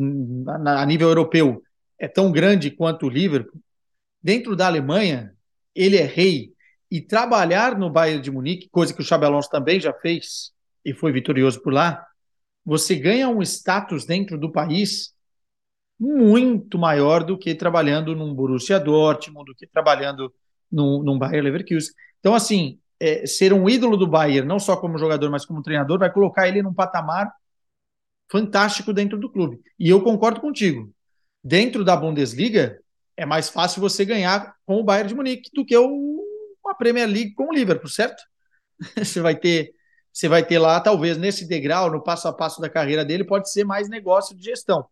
a 0.68 0.86
nível 0.86 1.08
europeu, 1.10 1.62
é 1.98 2.08
tão 2.08 2.32
grande 2.32 2.72
quanto 2.72 3.06
o 3.06 3.10
Liverpool. 3.10 3.62
Dentro 4.22 4.56
da 4.56 4.68
Alemanha, 4.68 5.36
ele 5.76 5.98
é 5.98 6.06
rei. 6.06 6.54
E 6.90 7.00
trabalhar 7.02 7.78
no 7.78 7.90
Bayern 7.90 8.22
de 8.22 8.30
Munique, 8.30 8.70
coisa 8.70 8.94
que 8.94 9.02
o 9.02 9.06
Xabi 9.06 9.26
Alonso 9.26 9.50
também 9.50 9.80
já 9.80 9.94
fez 9.94 10.52
e 10.84 10.94
foi 10.94 11.12
vitorioso 11.12 11.62
por 11.62 11.72
lá, 11.72 12.06
você 12.66 12.96
ganha 12.96 13.28
um 13.30 13.42
status 13.42 14.06
dentro 14.06 14.38
do 14.38 14.52
país 14.52 15.14
muito 16.00 16.80
maior 16.80 17.24
do 17.24 17.38
que 17.38 17.54
trabalhando 17.54 18.16
num 18.16 18.34
Borussia 18.34 18.80
Dortmund, 18.80 19.52
do 19.52 19.56
que 19.56 19.68
trabalhando 19.68 20.34
num, 20.72 21.04
num 21.04 21.18
Bayern 21.18 21.42
Leverkusen. 21.42 21.94
Então, 22.20 22.34
assim, 22.34 22.80
é, 23.00 23.26
ser 23.26 23.54
um 23.54 23.70
ídolo 23.70 23.98
do 23.98 24.08
Bayern, 24.08 24.48
não 24.48 24.60
só 24.60 24.78
como 24.78 24.98
jogador, 24.98 25.30
mas 25.30 25.46
como 25.46 25.62
treinador, 25.62 26.00
vai 26.00 26.12
colocar 26.12 26.48
ele 26.48 26.62
num 26.62 26.74
patamar 26.74 27.32
fantástico 28.32 28.94
dentro 28.94 29.20
do 29.20 29.30
clube. 29.30 29.60
E 29.78 29.90
eu 29.90 30.02
concordo 30.02 30.40
contigo. 30.40 30.92
Dentro 31.44 31.84
da 31.84 31.96
Bundesliga, 31.96 32.80
é 33.18 33.26
mais 33.26 33.50
fácil 33.50 33.82
você 33.82 34.06
ganhar 34.06 34.56
com 34.66 34.80
o 34.80 34.84
Bayern 34.84 35.10
de 35.10 35.16
Munique 35.16 35.52
do 35.54 35.66
que 35.66 35.78
o, 35.78 36.24
a 36.68 36.74
Premier 36.74 37.08
League 37.08 37.34
com 37.34 37.50
o 37.50 37.54
Liverpool, 37.54 37.90
certo? 37.90 38.24
você 38.98 39.20
vai 39.20 39.36
ter 39.36 39.74
você 40.12 40.28
vai 40.28 40.46
ter 40.46 40.60
lá, 40.60 40.80
talvez 40.80 41.18
nesse 41.18 41.48
degrau, 41.48 41.90
no 41.90 42.04
passo 42.04 42.28
a 42.28 42.34
passo 42.34 42.60
da 42.60 42.70
carreira 42.70 43.06
dele, 43.06 43.24
pode 43.24 43.52
ser 43.52 43.64
mais 43.64 43.88
negócio 43.90 44.36
de 44.36 44.44
gestão. 44.44 44.86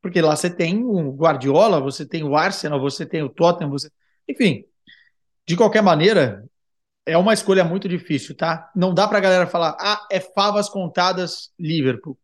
Porque 0.00 0.20
lá 0.20 0.34
você 0.34 0.48
tem 0.48 0.82
o 0.82 1.12
Guardiola, 1.12 1.80
você 1.80 2.06
tem 2.06 2.22
o 2.22 2.34
Arsenal, 2.34 2.80
você 2.80 3.04
tem 3.04 3.22
o 3.22 3.28
Tottenham, 3.28 3.70
você... 3.70 3.90
enfim. 4.28 4.64
De 5.46 5.56
qualquer 5.56 5.82
maneira, 5.82 6.44
é 7.04 7.18
uma 7.18 7.34
escolha 7.34 7.64
muito 7.64 7.88
difícil, 7.88 8.34
tá? 8.36 8.70
Não 8.74 8.94
dá 8.94 9.06
para 9.06 9.18
a 9.18 9.20
galera 9.20 9.46
falar, 9.46 9.76
ah, 9.78 10.06
é 10.10 10.20
favas 10.20 10.68
contadas 10.68 11.52
Liverpool. 11.58 12.18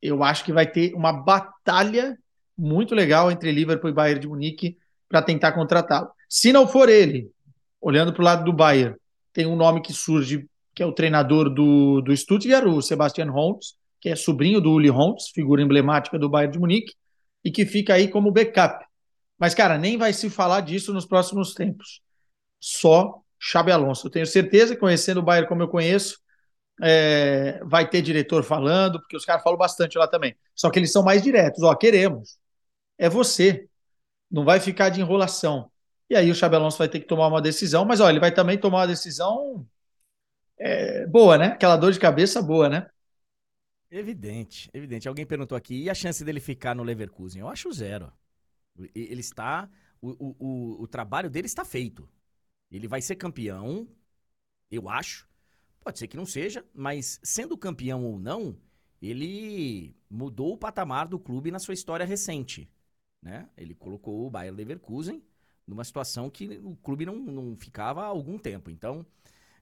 Eu 0.00 0.22
acho 0.22 0.44
que 0.44 0.52
vai 0.52 0.66
ter 0.66 0.94
uma 0.94 1.12
batalha 1.12 2.16
muito 2.56 2.94
legal 2.94 3.30
entre 3.30 3.52
Liverpool 3.52 3.90
e 3.90 3.92
Bayern 3.94 4.20
de 4.20 4.28
Munique 4.28 4.78
para 5.08 5.22
tentar 5.22 5.52
contratá-lo. 5.52 6.10
Se 6.28 6.52
não 6.52 6.66
for 6.66 6.88
ele, 6.88 7.30
olhando 7.80 8.12
para 8.12 8.22
o 8.22 8.24
lado 8.24 8.44
do 8.44 8.52
Bayern, 8.52 8.96
tem 9.32 9.46
um 9.46 9.56
nome 9.56 9.82
que 9.82 9.92
surge, 9.92 10.48
que 10.76 10.82
é 10.82 10.86
o 10.86 10.92
treinador 10.92 11.48
do, 11.48 12.02
do 12.02 12.14
Stuttgart, 12.14 12.66
o 12.66 12.82
Sebastian 12.82 13.30
Holmes, 13.30 13.74
que 13.98 14.10
é 14.10 14.14
sobrinho 14.14 14.60
do 14.60 14.70
Uli 14.72 14.90
Holmes, 14.90 15.30
figura 15.30 15.62
emblemática 15.62 16.18
do 16.18 16.28
Bayern 16.28 16.52
de 16.52 16.58
Munique, 16.58 16.92
e 17.42 17.50
que 17.50 17.64
fica 17.64 17.94
aí 17.94 18.08
como 18.08 18.30
backup. 18.30 18.84
Mas, 19.38 19.54
cara, 19.54 19.78
nem 19.78 19.96
vai 19.96 20.12
se 20.12 20.28
falar 20.28 20.60
disso 20.60 20.92
nos 20.92 21.06
próximos 21.06 21.54
tempos. 21.54 22.02
Só 22.60 23.22
Xabi 23.40 23.72
Alonso. 23.72 24.06
Eu 24.06 24.10
tenho 24.10 24.26
certeza, 24.26 24.76
conhecendo 24.76 25.20
o 25.20 25.22
Bayern 25.22 25.48
como 25.48 25.62
eu 25.62 25.68
conheço, 25.68 26.18
é, 26.82 27.58
vai 27.64 27.88
ter 27.88 28.02
diretor 28.02 28.44
falando, 28.44 29.00
porque 29.00 29.16
os 29.16 29.24
caras 29.24 29.42
falam 29.42 29.58
bastante 29.58 29.96
lá 29.96 30.06
também. 30.06 30.36
Só 30.54 30.68
que 30.68 30.78
eles 30.78 30.92
são 30.92 31.02
mais 31.02 31.22
diretos. 31.22 31.62
Ó, 31.62 31.74
queremos. 31.74 32.36
É 32.98 33.08
você. 33.08 33.66
Não 34.30 34.44
vai 34.44 34.60
ficar 34.60 34.90
de 34.90 35.00
enrolação. 35.00 35.70
E 36.10 36.14
aí 36.14 36.30
o 36.30 36.34
Xabi 36.34 36.56
Alonso 36.56 36.76
vai 36.76 36.88
ter 36.88 37.00
que 37.00 37.06
tomar 37.06 37.28
uma 37.28 37.40
decisão, 37.40 37.86
mas 37.86 37.98
ó, 37.98 38.10
ele 38.10 38.20
vai 38.20 38.30
também 38.30 38.58
tomar 38.58 38.80
uma 38.80 38.86
decisão 38.86 39.66
é, 40.58 41.06
boa, 41.06 41.38
né? 41.38 41.46
Aquela 41.46 41.76
dor 41.76 41.92
de 41.92 42.00
cabeça 42.00 42.42
boa, 42.42 42.68
né? 42.68 42.88
Evidente, 43.90 44.68
evidente. 44.72 45.08
Alguém 45.08 45.26
perguntou 45.26 45.56
aqui, 45.56 45.82
e 45.84 45.90
a 45.90 45.94
chance 45.94 46.24
dele 46.24 46.40
ficar 46.40 46.74
no 46.74 46.82
Leverkusen? 46.82 47.40
Eu 47.40 47.48
acho 47.48 47.72
zero. 47.72 48.12
Ele 48.94 49.20
está. 49.20 49.68
O, 50.00 50.10
o, 50.10 50.36
o, 50.38 50.82
o 50.82 50.86
trabalho 50.86 51.30
dele 51.30 51.46
está 51.46 51.64
feito. 51.64 52.08
Ele 52.70 52.88
vai 52.88 53.00
ser 53.00 53.16
campeão, 53.16 53.88
eu 54.70 54.88
acho. 54.88 55.28
Pode 55.80 55.98
ser 55.98 56.08
que 56.08 56.16
não 56.16 56.26
seja, 56.26 56.64
mas 56.74 57.20
sendo 57.22 57.56
campeão 57.56 58.04
ou 58.04 58.18
não, 58.18 58.58
ele 59.00 59.94
mudou 60.10 60.52
o 60.52 60.58
patamar 60.58 61.06
do 61.06 61.18
clube 61.18 61.50
na 61.50 61.58
sua 61.58 61.74
história 61.74 62.04
recente. 62.04 62.68
Né? 63.22 63.48
Ele 63.56 63.74
colocou 63.74 64.26
o 64.26 64.30
Bayer 64.30 64.52
Leverkusen 64.52 65.22
numa 65.66 65.84
situação 65.84 66.28
que 66.28 66.60
o 66.62 66.76
clube 66.76 67.06
não, 67.06 67.16
não 67.16 67.56
ficava 67.56 68.02
há 68.02 68.06
algum 68.06 68.38
tempo. 68.38 68.70
Então, 68.70 69.06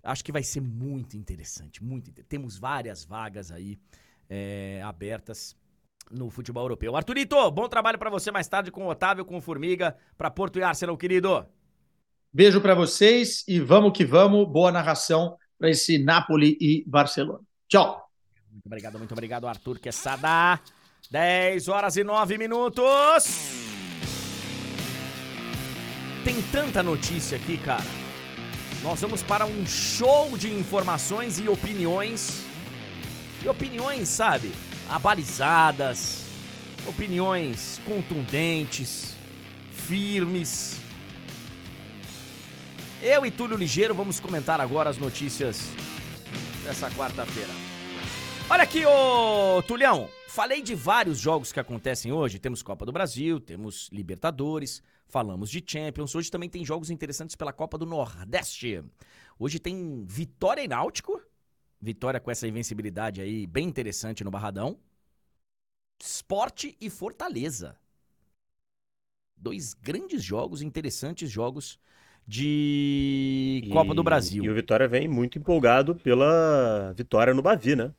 acho 0.05 0.24
que 0.24 0.30
vai 0.30 0.42
ser 0.42 0.61
muito 0.61 1.16
interessante. 1.16 1.82
Muito 1.82 2.12
Temos 2.24 2.57
várias 2.57 3.05
vagas 3.05 3.50
aí 3.50 3.78
é, 4.28 4.80
abertas 4.84 5.57
no 6.11 6.30
futebol 6.30 6.64
europeu. 6.64 6.94
Arthurito, 6.96 7.50
bom 7.50 7.68
trabalho 7.68 7.98
para 7.98 8.11
você 8.11 8.30
mais 8.30 8.46
tarde 8.46 8.70
com 8.70 8.84
o 8.84 8.90
Otávio, 8.90 9.24
com 9.24 9.36
o 9.36 9.40
Formiga, 9.40 9.96
para 10.16 10.30
Porto 10.30 10.59
e 10.59 10.62
Arsenal, 10.62 10.96
querido. 10.96 11.46
Beijo 12.32 12.61
para 12.61 12.74
vocês 12.74 13.44
e 13.48 13.61
vamos 13.61 13.96
que 13.96 14.05
vamos. 14.05 14.46
Boa 14.46 14.70
narração 14.70 15.36
para 15.59 15.70
esse 15.70 15.98
Napoli 15.98 16.59
e 16.61 16.84
Barcelona. 16.86 17.40
Tchau. 17.68 18.11
Muito 18.50 18.66
obrigado, 18.66 18.98
muito 18.98 19.12
obrigado, 19.12 19.46
Arthur 19.46 19.78
Quesada. 19.78 20.61
10 21.11 21.68
horas 21.68 21.96
e 21.96 22.05
9 22.05 22.38
minutos. 22.38 23.24
Tem 26.24 26.40
tanta 26.50 26.82
notícia 26.82 27.36
aqui, 27.36 27.59
cara. 27.59 28.03
Nós 28.85 29.01
vamos 29.01 29.24
para 29.24 29.45
um 29.45 29.66
show 29.66 30.39
de 30.39 30.53
informações 30.53 31.41
e 31.41 31.49
opiniões. 31.49 32.45
E 33.43 33.49
opiniões, 33.49 34.09
sabe? 34.09 34.53
Abalizadas. 34.89 36.26
Opiniões 36.87 37.80
contundentes, 37.85 39.16
firmes 39.72 40.85
eu 43.05 43.26
e 43.26 43.30
Túlio 43.30 43.55
Ligeiro 43.55 43.95
vamos 43.95 44.18
comentar 44.18 44.62
agora 44.62 44.89
as 44.89 44.97
notícias 44.97 45.68
dessa 46.64 46.91
quarta-feira. 46.93 47.51
Olha 48.49 48.62
aqui, 48.62 48.82
ô 48.87 49.62
Tulhão. 49.68 50.09
Falei 50.26 50.62
de 50.62 50.74
vários 50.74 51.18
jogos 51.18 51.53
que 51.53 51.61
acontecem 51.61 52.12
hoje. 52.12 52.39
Temos 52.39 52.62
Copa 52.62 52.87
do 52.87 52.93
Brasil, 52.93 53.39
temos 53.39 53.91
Libertadores, 53.93 54.82
falamos 55.07 55.50
de 55.50 55.62
Champions. 55.66 56.14
Hoje 56.14 56.30
também 56.30 56.48
tem 56.48 56.64
jogos 56.64 56.90
interessantes 56.90 57.36
pela 57.36 57.52
Copa 57.52 57.78
do 57.78 57.86
Nordeste. 57.86 58.82
Hoje 59.38 59.59
tem 59.59 60.05
Vitória 60.07 60.62
e 60.62 60.68
Náutico. 60.68 61.20
Vitória 61.80 62.20
com 62.20 62.30
essa 62.30 62.48
invencibilidade 62.48 63.20
aí 63.20 63.46
bem 63.46 63.66
interessante 63.66 64.24
no 64.24 64.30
Barradão. 64.30 64.78
Esporte 66.00 66.76
e 66.80 66.90
Fortaleza. 66.90 67.76
Dois 69.36 69.74
grandes 69.74 70.22
jogos, 70.22 70.62
interessantes 70.62 71.30
jogos 71.30 71.78
de 72.26 73.62
E- 73.64 73.70
Copa 73.70 73.94
do 73.94 74.02
Brasil. 74.02 74.44
E 74.44 74.48
o 74.50 74.55
Vitória 74.55 74.88
vem 74.88 75.07
muito 75.07 75.38
empolgado 75.38 75.94
pela 75.96 76.92
vitória 76.96 77.34
no 77.34 77.42
Bavi, 77.42 77.76
né? 77.76 77.92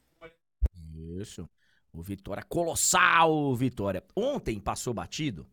Isso. 1.19 1.47
O 1.93 2.01
Vitória, 2.01 2.43
colossal 2.43 3.55
Vitória. 3.55 4.03
Ontem 4.15 4.59
passou 4.59 4.93
batido. 4.93 5.45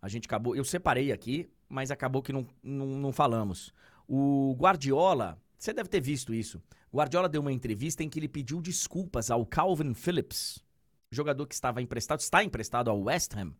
A 0.00 0.08
gente 0.08 0.26
acabou. 0.26 0.56
Eu 0.56 0.64
separei 0.64 1.12
aqui, 1.12 1.48
mas 1.68 1.90
acabou 1.90 2.22
que 2.22 2.32
não, 2.32 2.46
não, 2.62 2.86
não 2.86 3.12
falamos. 3.12 3.72
O 4.08 4.54
Guardiola, 4.58 5.40
você 5.58 5.72
deve 5.72 5.88
ter 5.88 6.00
visto 6.00 6.34
isso. 6.34 6.62
Guardiola 6.92 7.28
deu 7.28 7.40
uma 7.40 7.52
entrevista 7.52 8.02
em 8.02 8.08
que 8.08 8.18
ele 8.18 8.28
pediu 8.28 8.60
desculpas 8.60 9.30
ao 9.30 9.46
Calvin 9.46 9.94
Phillips, 9.94 10.64
jogador 11.10 11.46
que 11.46 11.54
estava 11.54 11.80
emprestado, 11.80 12.20
está 12.20 12.42
emprestado 12.42 12.90
ao 12.90 13.02
West 13.02 13.34
Ham, 13.36 13.54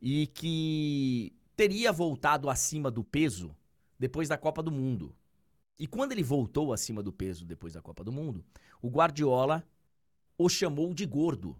e 0.00 0.26
que 0.26 1.32
teria 1.56 1.92
voltado 1.92 2.50
acima 2.50 2.90
do 2.90 3.04
peso 3.04 3.54
depois 3.98 4.28
da 4.28 4.36
Copa 4.36 4.62
do 4.62 4.72
Mundo. 4.72 5.14
E 5.78 5.86
quando 5.86 6.12
ele 6.12 6.22
voltou 6.22 6.72
acima 6.72 7.02
do 7.02 7.12
peso 7.12 7.44
depois 7.44 7.74
da 7.74 7.82
Copa 7.82 8.02
do 8.02 8.12
Mundo, 8.12 8.44
o 8.82 8.88
Guardiola 8.88 9.64
o 10.36 10.48
chamou 10.48 10.92
de 10.92 11.06
gordo. 11.06 11.56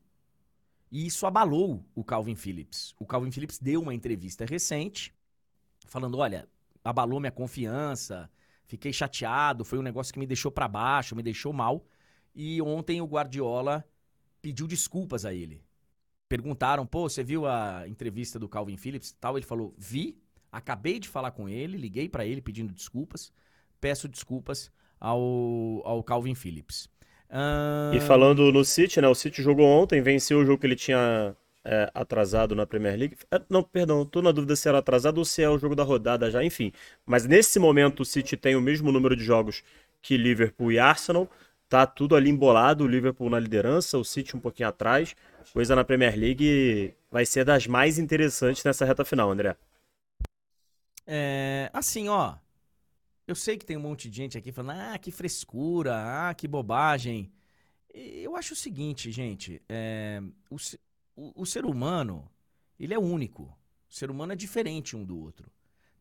E 0.94 1.06
isso 1.06 1.26
abalou 1.26 1.84
o 1.92 2.04
Calvin 2.04 2.36
Phillips. 2.36 2.94
O 3.00 3.04
Calvin 3.04 3.32
Phillips 3.32 3.58
deu 3.58 3.82
uma 3.82 3.92
entrevista 3.92 4.44
recente, 4.44 5.12
falando: 5.88 6.18
olha, 6.18 6.48
abalou 6.84 7.18
minha 7.18 7.32
confiança, 7.32 8.30
fiquei 8.64 8.92
chateado, 8.92 9.64
foi 9.64 9.76
um 9.76 9.82
negócio 9.82 10.12
que 10.12 10.20
me 10.20 10.26
deixou 10.26 10.52
pra 10.52 10.68
baixo, 10.68 11.16
me 11.16 11.22
deixou 11.24 11.52
mal. 11.52 11.84
E 12.32 12.62
ontem 12.62 13.00
o 13.00 13.06
Guardiola 13.06 13.84
pediu 14.40 14.68
desculpas 14.68 15.24
a 15.24 15.34
ele. 15.34 15.64
Perguntaram: 16.28 16.86
pô, 16.86 17.08
você 17.08 17.24
viu 17.24 17.44
a 17.44 17.88
entrevista 17.88 18.38
do 18.38 18.48
Calvin 18.48 18.76
Phillips 18.76 19.10
tal? 19.18 19.36
Ele 19.36 19.44
falou: 19.44 19.74
vi, 19.76 20.16
acabei 20.52 21.00
de 21.00 21.08
falar 21.08 21.32
com 21.32 21.48
ele, 21.48 21.76
liguei 21.76 22.08
pra 22.08 22.24
ele 22.24 22.40
pedindo 22.40 22.72
desculpas, 22.72 23.32
peço 23.80 24.06
desculpas 24.06 24.70
ao, 25.00 25.82
ao 25.84 26.04
Calvin 26.04 26.36
Phillips. 26.36 26.88
E 27.94 28.00
falando 28.00 28.52
no 28.52 28.64
City, 28.64 29.00
né? 29.00 29.08
O 29.08 29.14
City 29.14 29.42
jogou 29.42 29.66
ontem, 29.66 30.00
venceu 30.00 30.38
o 30.38 30.44
jogo 30.44 30.58
que 30.58 30.66
ele 30.66 30.76
tinha 30.76 31.34
é, 31.64 31.90
atrasado 31.94 32.54
na 32.54 32.66
Premier 32.66 32.96
League. 32.96 33.16
É, 33.30 33.40
não, 33.48 33.62
perdão, 33.62 34.04
tô 34.04 34.20
na 34.20 34.30
dúvida 34.30 34.54
se 34.54 34.68
era 34.68 34.78
atrasado 34.78 35.18
ou 35.18 35.24
se 35.24 35.42
é 35.42 35.48
o 35.48 35.58
jogo 35.58 35.74
da 35.74 35.82
rodada 35.82 36.30
já, 36.30 36.44
enfim. 36.44 36.72
Mas 37.06 37.26
nesse 37.26 37.58
momento 37.58 38.00
o 38.00 38.04
City 38.04 38.36
tem 38.36 38.54
o 38.54 38.60
mesmo 38.60 38.92
número 38.92 39.16
de 39.16 39.24
jogos 39.24 39.62
que 40.02 40.16
Liverpool 40.16 40.70
e 40.72 40.78
Arsenal. 40.78 41.28
Tá 41.68 41.86
tudo 41.86 42.14
ali 42.14 42.30
embolado, 42.30 42.84
o 42.84 42.86
Liverpool 42.86 43.30
na 43.30 43.40
liderança, 43.40 43.98
o 43.98 44.04
City 44.04 44.36
um 44.36 44.40
pouquinho 44.40 44.68
atrás. 44.68 45.16
Coisa 45.52 45.74
na 45.74 45.82
Premier 45.82 46.16
League 46.16 46.94
vai 47.10 47.24
ser 47.24 47.44
das 47.44 47.66
mais 47.66 47.98
interessantes 47.98 48.62
nessa 48.62 48.84
reta 48.84 49.04
final, 49.04 49.30
André. 49.30 49.56
É, 51.06 51.70
assim, 51.72 52.08
ó. 52.08 52.34
Eu 53.26 53.34
sei 53.34 53.56
que 53.56 53.64
tem 53.64 53.76
um 53.76 53.80
monte 53.80 54.10
de 54.10 54.16
gente 54.16 54.36
aqui 54.36 54.52
falando, 54.52 54.78
ah, 54.78 54.98
que 54.98 55.10
frescura, 55.10 56.28
ah, 56.30 56.34
que 56.34 56.46
bobagem. 56.46 57.32
Eu 57.94 58.36
acho 58.36 58.54
o 58.54 58.56
seguinte, 58.56 59.12
gente, 59.12 59.62
é, 59.68 60.22
o, 60.50 60.56
o- 61.16 61.42
o 61.42 61.46
ser 61.46 61.66
humano, 61.66 62.30
ele 62.80 62.94
é 62.94 62.98
único. 62.98 63.44
O 63.90 63.94
ser 63.94 64.10
humano 64.10 64.32
é 64.34 64.36
diferente 64.36 64.96
um 64.96 65.04
do 65.04 65.18
outro. 65.18 65.50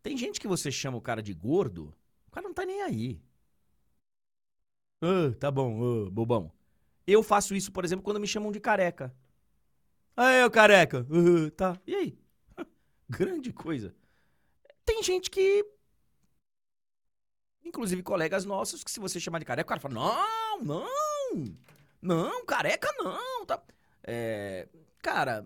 Tem 0.03 0.17
gente 0.17 0.39
que 0.39 0.47
você 0.47 0.71
chama 0.71 0.97
o 0.97 1.01
cara 1.01 1.23
de 1.23 1.33
gordo, 1.33 1.95
o 2.27 2.31
cara 2.31 2.47
não 2.47 2.53
tá 2.55 2.65
nem 2.65 2.81
aí. 2.83 3.21
Ah, 5.01 5.33
tá 5.39 5.51
bom, 5.51 6.05
ah, 6.07 6.09
bobão. 6.09 6.51
Eu 7.07 7.23
faço 7.23 7.55
isso, 7.55 7.71
por 7.71 7.83
exemplo, 7.85 8.03
quando 8.03 8.19
me 8.19 8.27
chamam 8.27 8.51
de 8.51 8.59
careca. 8.59 9.13
Ah, 10.15 10.45
o 10.45 10.51
careca. 10.51 11.05
Ah, 11.09 11.51
tá. 11.55 11.81
E 11.87 11.95
aí? 11.95 12.17
Grande 13.09 13.53
coisa. 13.53 13.95
Tem 14.85 15.03
gente 15.03 15.29
que. 15.31 15.65
Inclusive 17.63 18.03
colegas 18.03 18.45
nossos, 18.45 18.83
que 18.83 18.91
se 18.91 18.99
você 18.99 19.19
chamar 19.19 19.39
de 19.39 19.45
careca, 19.45 19.65
o 19.65 19.69
cara 19.69 19.79
fala: 19.79 19.93
Não, 19.93 20.61
não, 20.61 21.55
não, 22.01 22.45
careca 22.45 22.93
não. 22.97 23.45
Tá. 23.45 23.61
É, 24.03 24.67
cara, 25.01 25.45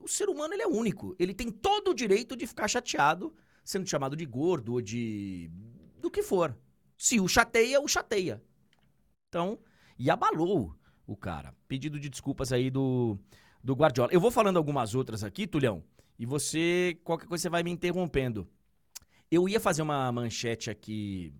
o 0.00 0.08
ser 0.08 0.28
humano 0.28 0.54
ele 0.54 0.62
é 0.62 0.66
único. 0.66 1.14
Ele 1.18 1.34
tem 1.34 1.50
todo 1.50 1.90
o 1.90 1.94
direito 1.94 2.36
de 2.36 2.46
ficar 2.46 2.68
chateado, 2.68 3.34
sendo 3.64 3.88
chamado 3.88 4.16
de 4.16 4.24
gordo 4.24 4.74
ou 4.74 4.80
de. 4.80 5.50
do 6.00 6.10
que 6.10 6.22
for. 6.22 6.56
Se 6.96 7.18
o 7.20 7.26
chateia, 7.26 7.80
o 7.80 7.88
chateia. 7.88 8.42
Então, 9.28 9.58
e 9.98 10.10
abalou 10.10 10.76
o 11.06 11.16
cara. 11.16 11.54
Pedido 11.66 11.98
de 11.98 12.08
desculpas 12.08 12.52
aí 12.52 12.70
do, 12.70 13.18
do 13.62 13.74
Guardiola. 13.74 14.12
Eu 14.12 14.20
vou 14.20 14.30
falando 14.30 14.56
algumas 14.56 14.94
outras 14.94 15.24
aqui, 15.24 15.46
Tulhão, 15.46 15.82
e 16.18 16.26
você, 16.26 16.98
qualquer 17.02 17.26
coisa, 17.26 17.42
você 17.42 17.48
vai 17.48 17.62
me 17.62 17.70
interrompendo. 17.70 18.48
Eu 19.32 19.48
ia 19.48 19.58
fazer 19.58 19.80
uma 19.80 20.12
manchete 20.12 20.68
aqui 20.68 21.34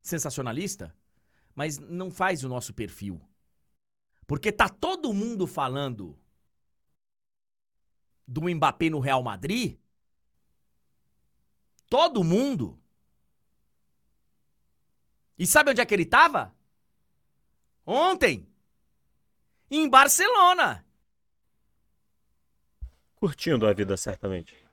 sensacionalista, 0.00 0.96
mas 1.54 1.78
não 1.78 2.10
faz 2.10 2.42
o 2.42 2.48
nosso 2.48 2.72
perfil. 2.72 3.20
Porque 4.26 4.50
tá 4.50 4.66
todo 4.66 5.12
mundo 5.12 5.46
falando 5.46 6.18
do 8.26 8.48
Mbappé 8.48 8.88
no 8.88 8.98
Real 8.98 9.22
Madrid. 9.22 9.78
Todo 11.86 12.24
mundo. 12.24 12.80
E 15.38 15.46
sabe 15.46 15.72
onde 15.72 15.82
é 15.82 15.84
que 15.84 15.92
ele 15.92 16.06
tava? 16.06 16.56
Ontem. 17.84 18.48
Em 19.70 19.86
Barcelona. 19.86 20.82
Curtindo 23.16 23.66
a 23.66 23.74
vida, 23.74 23.98
certamente. 23.98 24.69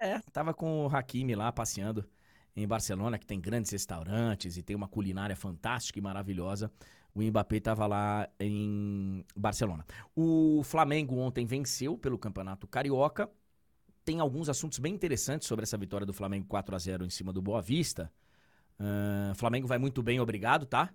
É, 0.00 0.20
tava 0.32 0.54
com 0.54 0.86
o 0.86 0.96
Hakimi 0.96 1.34
lá 1.34 1.50
passeando 1.50 2.08
em 2.54 2.66
Barcelona, 2.66 3.18
que 3.18 3.26
tem 3.26 3.40
grandes 3.40 3.70
restaurantes 3.70 4.56
e 4.56 4.62
tem 4.62 4.74
uma 4.74 4.88
culinária 4.88 5.36
fantástica 5.36 5.98
e 5.98 6.02
maravilhosa. 6.02 6.70
O 7.14 7.22
Mbappé 7.22 7.60
tava 7.60 7.86
lá 7.86 8.28
em 8.38 9.24
Barcelona. 9.36 9.84
O 10.14 10.62
Flamengo 10.64 11.16
ontem 11.16 11.46
venceu 11.46 11.96
pelo 11.96 12.18
Campeonato 12.18 12.66
Carioca. 12.66 13.30
Tem 14.04 14.20
alguns 14.20 14.48
assuntos 14.48 14.78
bem 14.78 14.94
interessantes 14.94 15.48
sobre 15.48 15.64
essa 15.64 15.76
vitória 15.76 16.06
do 16.06 16.12
Flamengo 16.12 16.46
4 16.46 16.74
a 16.74 16.78
0 16.78 17.04
em 17.04 17.10
cima 17.10 17.32
do 17.32 17.42
Boa 17.42 17.60
Vista. 17.60 18.12
Ahn, 18.78 19.34
Flamengo 19.34 19.66
vai 19.66 19.78
muito 19.78 20.02
bem, 20.02 20.20
obrigado, 20.20 20.64
tá? 20.66 20.92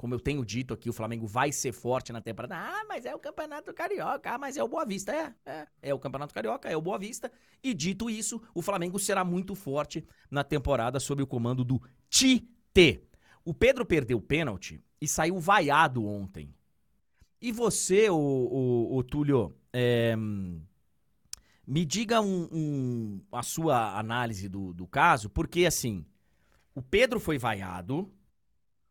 Como 0.00 0.14
eu 0.14 0.18
tenho 0.18 0.42
dito 0.46 0.72
aqui, 0.72 0.88
o 0.88 0.94
Flamengo 0.94 1.26
vai 1.26 1.52
ser 1.52 1.72
forte 1.72 2.10
na 2.10 2.22
temporada. 2.22 2.56
Ah, 2.56 2.86
mas 2.88 3.04
é 3.04 3.14
o 3.14 3.18
Campeonato 3.18 3.70
Carioca. 3.74 4.30
Ah, 4.30 4.38
mas 4.38 4.56
é 4.56 4.64
o 4.64 4.66
Boa 4.66 4.86
Vista. 4.86 5.12
É, 5.14 5.34
é. 5.44 5.66
É 5.82 5.92
o 5.92 5.98
Campeonato 5.98 6.32
Carioca, 6.32 6.70
é 6.70 6.74
o 6.74 6.80
Boa 6.80 6.98
Vista. 6.98 7.30
E 7.62 7.74
dito 7.74 8.08
isso, 8.08 8.40
o 8.54 8.62
Flamengo 8.62 8.98
será 8.98 9.22
muito 9.26 9.54
forte 9.54 10.02
na 10.30 10.42
temporada 10.42 10.98
sob 10.98 11.22
o 11.22 11.26
comando 11.26 11.62
do 11.62 11.82
Tite. 12.08 13.06
O 13.44 13.52
Pedro 13.52 13.84
perdeu 13.84 14.16
o 14.16 14.22
pênalti 14.22 14.82
e 14.98 15.06
saiu 15.06 15.38
vaiado 15.38 16.02
ontem. 16.06 16.54
E 17.38 17.52
você, 17.52 18.08
o, 18.08 18.16
o, 18.16 18.96
o 18.96 19.02
Túlio, 19.02 19.54
é, 19.70 20.16
me 21.66 21.84
diga 21.84 22.22
um- 22.22 22.48
um- 22.50 23.20
a 23.30 23.42
sua 23.42 23.98
análise 23.98 24.48
do, 24.48 24.72
do 24.72 24.86
caso, 24.86 25.28
porque 25.28 25.66
assim, 25.66 26.06
o 26.74 26.80
Pedro 26.80 27.20
foi 27.20 27.36
vaiado, 27.36 28.10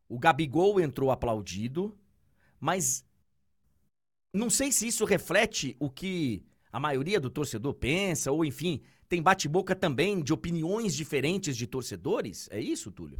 o 0.10 0.18
Gabigol 0.18 0.82
entrou 0.82 1.12
aplaudido, 1.12 1.96
mas 2.60 3.06
não 4.34 4.50
sei 4.50 4.72
se 4.72 4.88
isso 4.88 5.06
reflete 5.06 5.78
o 5.80 5.90
que 5.90 6.44
a 6.72 6.80
maioria 6.80 7.20
do 7.20 7.30
torcedor 7.30 7.76
pensa, 7.76 8.32
ou 8.32 8.44
enfim, 8.44 8.82
tem 9.08 9.22
bate-boca 9.22 9.76
também 9.76 10.22
de 10.22 10.34
opiniões 10.34 10.96
diferentes 10.96 11.56
de 11.56 11.68
torcedores? 11.68 12.50
É 12.52 12.60
isso, 12.60 12.92
Túlio? 12.92 13.20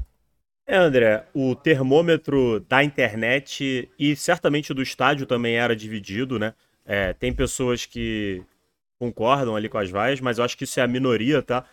É, 0.66 0.78
André, 0.78 1.28
o 1.34 1.56
termômetro 1.56 2.60
da 2.62 2.84
internet 2.84 3.90
e 3.98 4.16
certamente 4.16 4.74
do 4.74 4.84
estádio 4.84 5.26
também 5.26 5.56
era 5.56 5.76
dividido, 5.76 6.38
né? 6.38 6.54
É, 6.86 7.14
tem 7.14 7.34
pessoas 7.34 7.86
que 7.86 8.44
concordam 9.00 9.56
ali 9.56 9.68
com 9.68 9.80
as 9.80 9.90
vaias, 9.90 10.20
mas 10.20 10.38
eu 10.38 10.44
acho 10.44 10.58
que 10.58 10.66
isso 10.66 10.80
é 10.80 10.84
a 10.84 10.88
minoria, 10.88 11.42
tá? 11.42 11.66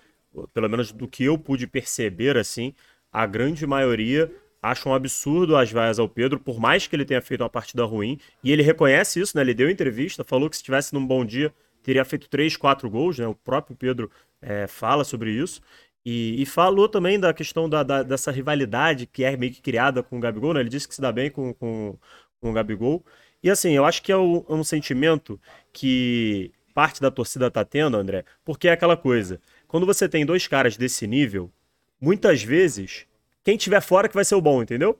Pelo 0.52 0.68
menos 0.68 0.92
do 0.92 1.08
que 1.08 1.24
eu 1.24 1.38
pude 1.38 1.66
perceber, 1.66 2.38
assim, 2.38 2.74
a 3.12 3.26
grande 3.26 3.66
maioria 3.66 4.32
acha 4.70 4.88
um 4.88 4.94
absurdo 4.94 5.56
as 5.56 5.70
vaias 5.70 5.98
ao 5.98 6.08
Pedro, 6.08 6.38
por 6.38 6.58
mais 6.58 6.86
que 6.86 6.94
ele 6.96 7.04
tenha 7.04 7.22
feito 7.22 7.42
uma 7.42 7.50
partida 7.50 7.84
ruim, 7.84 8.18
e 8.42 8.52
ele 8.52 8.62
reconhece 8.62 9.20
isso, 9.20 9.36
né? 9.36 9.42
Ele 9.42 9.54
deu 9.54 9.70
entrevista, 9.70 10.24
falou 10.24 10.50
que 10.50 10.56
se 10.56 10.62
tivesse 10.62 10.92
num 10.94 11.06
bom 11.06 11.24
dia 11.24 11.52
teria 11.86 12.04
feito 12.04 12.28
três, 12.28 12.56
quatro 12.56 12.90
gols, 12.90 13.16
né? 13.16 13.28
O 13.28 13.34
próprio 13.34 13.76
Pedro 13.76 14.10
é, 14.42 14.66
fala 14.66 15.04
sobre 15.04 15.30
isso. 15.30 15.60
E, 16.04 16.42
e 16.42 16.44
falou 16.44 16.88
também 16.88 17.18
da 17.18 17.32
questão 17.32 17.68
da, 17.68 17.84
da, 17.84 18.02
dessa 18.02 18.32
rivalidade 18.32 19.06
que 19.06 19.22
é 19.22 19.36
meio 19.36 19.52
que 19.52 19.62
criada 19.62 20.02
com 20.02 20.18
o 20.18 20.20
Gabigol, 20.20 20.54
né? 20.54 20.60
Ele 20.60 20.68
disse 20.68 20.88
que 20.88 20.94
se 20.96 21.00
dá 21.00 21.12
bem 21.12 21.30
com, 21.30 21.54
com, 21.54 21.96
com 22.40 22.50
o 22.50 22.52
Gabigol. 22.52 23.04
E 23.40 23.48
assim, 23.48 23.70
eu 23.72 23.84
acho 23.84 24.02
que 24.02 24.10
é 24.10 24.16
um, 24.16 24.44
um 24.48 24.64
sentimento 24.64 25.40
que 25.72 26.50
parte 26.74 27.00
da 27.00 27.10
torcida 27.10 27.50
tá 27.50 27.64
tendo, 27.64 27.96
André, 27.96 28.24
porque 28.44 28.66
é 28.66 28.72
aquela 28.72 28.96
coisa. 28.96 29.40
Quando 29.68 29.86
você 29.86 30.08
tem 30.08 30.26
dois 30.26 30.48
caras 30.48 30.76
desse 30.76 31.06
nível, 31.06 31.52
muitas 32.00 32.42
vezes, 32.42 33.06
quem 33.46 33.56
tiver 33.56 33.80
fora 33.80 34.08
que 34.08 34.14
vai 34.16 34.24
ser 34.24 34.34
o 34.34 34.40
bom, 34.40 34.60
entendeu? 34.60 34.98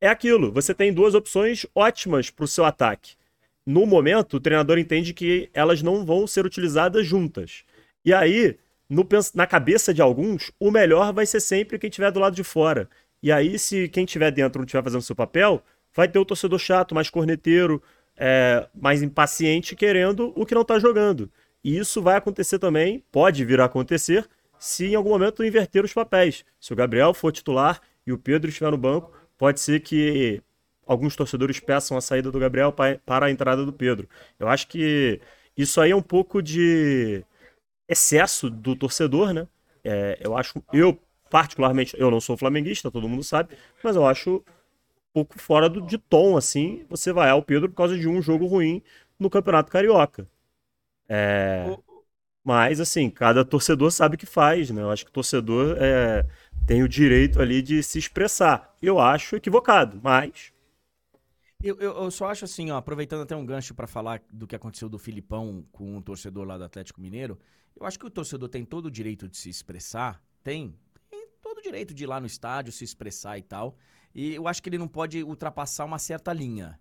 É 0.00 0.08
aquilo. 0.08 0.50
Você 0.50 0.72
tem 0.72 0.90
duas 0.90 1.14
opções 1.14 1.66
ótimas 1.74 2.30
para 2.30 2.46
o 2.46 2.48
seu 2.48 2.64
ataque. 2.64 3.16
No 3.66 3.84
momento, 3.84 4.38
o 4.38 4.40
treinador 4.40 4.78
entende 4.78 5.12
que 5.12 5.50
elas 5.52 5.82
não 5.82 6.06
vão 6.06 6.26
ser 6.26 6.46
utilizadas 6.46 7.06
juntas. 7.06 7.64
E 8.02 8.14
aí, 8.14 8.56
no, 8.88 9.06
na 9.34 9.46
cabeça 9.46 9.92
de 9.92 10.00
alguns, 10.00 10.52
o 10.58 10.70
melhor 10.70 11.12
vai 11.12 11.26
ser 11.26 11.40
sempre 11.40 11.78
quem 11.78 11.90
estiver 11.90 12.10
do 12.10 12.18
lado 12.18 12.34
de 12.34 12.42
fora. 12.42 12.88
E 13.22 13.30
aí, 13.30 13.58
se 13.58 13.90
quem 13.90 14.06
estiver 14.06 14.30
dentro 14.30 14.60
não 14.60 14.64
estiver 14.64 14.82
fazendo 14.82 15.02
seu 15.02 15.14
papel, 15.14 15.62
vai 15.94 16.08
ter 16.08 16.18
o 16.18 16.24
torcedor 16.24 16.58
chato, 16.58 16.94
mais 16.94 17.10
corneteiro, 17.10 17.82
é, 18.16 18.66
mais 18.74 19.02
impaciente, 19.02 19.76
querendo 19.76 20.32
o 20.34 20.46
que 20.46 20.54
não 20.54 20.62
está 20.62 20.78
jogando. 20.78 21.30
E 21.62 21.76
isso 21.76 22.00
vai 22.00 22.16
acontecer 22.16 22.58
também, 22.58 23.04
pode 23.12 23.44
vir 23.44 23.60
a 23.60 23.66
acontecer, 23.66 24.26
se 24.62 24.86
em 24.86 24.94
algum 24.94 25.10
momento 25.10 25.42
inverter 25.42 25.84
os 25.84 25.92
papéis. 25.92 26.44
Se 26.60 26.72
o 26.72 26.76
Gabriel 26.76 27.12
for 27.12 27.32
titular 27.32 27.80
e 28.06 28.12
o 28.12 28.18
Pedro 28.18 28.48
estiver 28.48 28.70
no 28.70 28.78
banco, 28.78 29.12
pode 29.36 29.58
ser 29.58 29.80
que 29.80 30.40
alguns 30.86 31.16
torcedores 31.16 31.58
peçam 31.58 31.96
a 31.96 32.00
saída 32.00 32.30
do 32.30 32.38
Gabriel 32.38 32.72
para 32.72 33.26
a 33.26 33.30
entrada 33.30 33.66
do 33.66 33.72
Pedro. 33.72 34.08
Eu 34.38 34.46
acho 34.46 34.68
que 34.68 35.20
isso 35.56 35.80
aí 35.80 35.90
é 35.90 35.96
um 35.96 36.02
pouco 36.02 36.40
de 36.40 37.24
excesso 37.88 38.48
do 38.48 38.76
torcedor, 38.76 39.32
né? 39.32 39.48
É, 39.82 40.16
eu 40.20 40.36
acho, 40.36 40.62
eu 40.72 40.96
particularmente, 41.28 41.96
eu 41.98 42.08
não 42.08 42.20
sou 42.20 42.36
flamenguista, 42.36 42.88
todo 42.88 43.08
mundo 43.08 43.24
sabe, 43.24 43.56
mas 43.82 43.96
eu 43.96 44.06
acho 44.06 44.36
um 44.36 45.12
pouco 45.12 45.40
fora 45.40 45.68
do, 45.68 45.80
de 45.80 45.98
tom, 45.98 46.36
assim, 46.36 46.86
você 46.88 47.12
vai 47.12 47.30
ao 47.30 47.42
Pedro 47.42 47.68
por 47.68 47.74
causa 47.74 47.98
de 47.98 48.08
um 48.08 48.22
jogo 48.22 48.46
ruim 48.46 48.80
no 49.18 49.28
Campeonato 49.28 49.72
Carioca. 49.72 50.24
É, 51.08 51.64
mas, 52.44 52.80
assim, 52.80 53.08
cada 53.08 53.44
torcedor 53.44 53.90
sabe 53.90 54.16
o 54.16 54.18
que 54.18 54.26
faz, 54.26 54.70
né? 54.70 54.82
Eu 54.82 54.90
acho 54.90 55.04
que 55.04 55.10
o 55.10 55.14
torcedor 55.14 55.76
é, 55.78 56.26
tem 56.66 56.82
o 56.82 56.88
direito 56.88 57.40
ali 57.40 57.62
de 57.62 57.82
se 57.82 57.98
expressar. 57.98 58.76
Eu 58.82 58.98
acho 58.98 59.36
equivocado, 59.36 60.00
mas 60.02 60.52
eu, 61.62 61.78
eu, 61.78 61.92
eu, 61.92 62.10
só 62.10 62.26
acho 62.26 62.44
assim, 62.44 62.72
ó, 62.72 62.76
aproveitando 62.76 63.22
até 63.22 63.36
um 63.36 63.46
gancho 63.46 63.72
para 63.72 63.86
falar 63.86 64.20
do 64.32 64.48
que 64.48 64.56
aconteceu 64.56 64.88
do 64.88 64.98
Filipão 64.98 65.64
com 65.70 65.96
um 65.96 66.02
torcedor 66.02 66.44
lá 66.44 66.58
do 66.58 66.64
Atlético 66.64 67.00
Mineiro, 67.00 67.38
eu 67.78 67.86
acho 67.86 67.96
que 67.98 68.06
o 68.06 68.10
torcedor 68.10 68.48
tem 68.48 68.64
todo 68.64 68.86
o 68.86 68.90
direito 68.90 69.28
de 69.28 69.36
se 69.36 69.48
expressar, 69.48 70.20
tem, 70.42 70.76
tem 71.08 71.28
todo 71.40 71.58
o 71.58 71.62
direito 71.62 71.94
de 71.94 72.02
ir 72.02 72.08
lá 72.08 72.18
no 72.18 72.26
estádio, 72.26 72.72
se 72.72 72.82
expressar 72.82 73.38
e 73.38 73.42
tal, 73.42 73.76
e 74.12 74.34
eu 74.34 74.48
acho 74.48 74.60
que 74.60 74.68
ele 74.68 74.76
não 74.76 74.88
pode 74.88 75.22
ultrapassar 75.22 75.84
uma 75.84 76.00
certa 76.00 76.32
linha. 76.32 76.78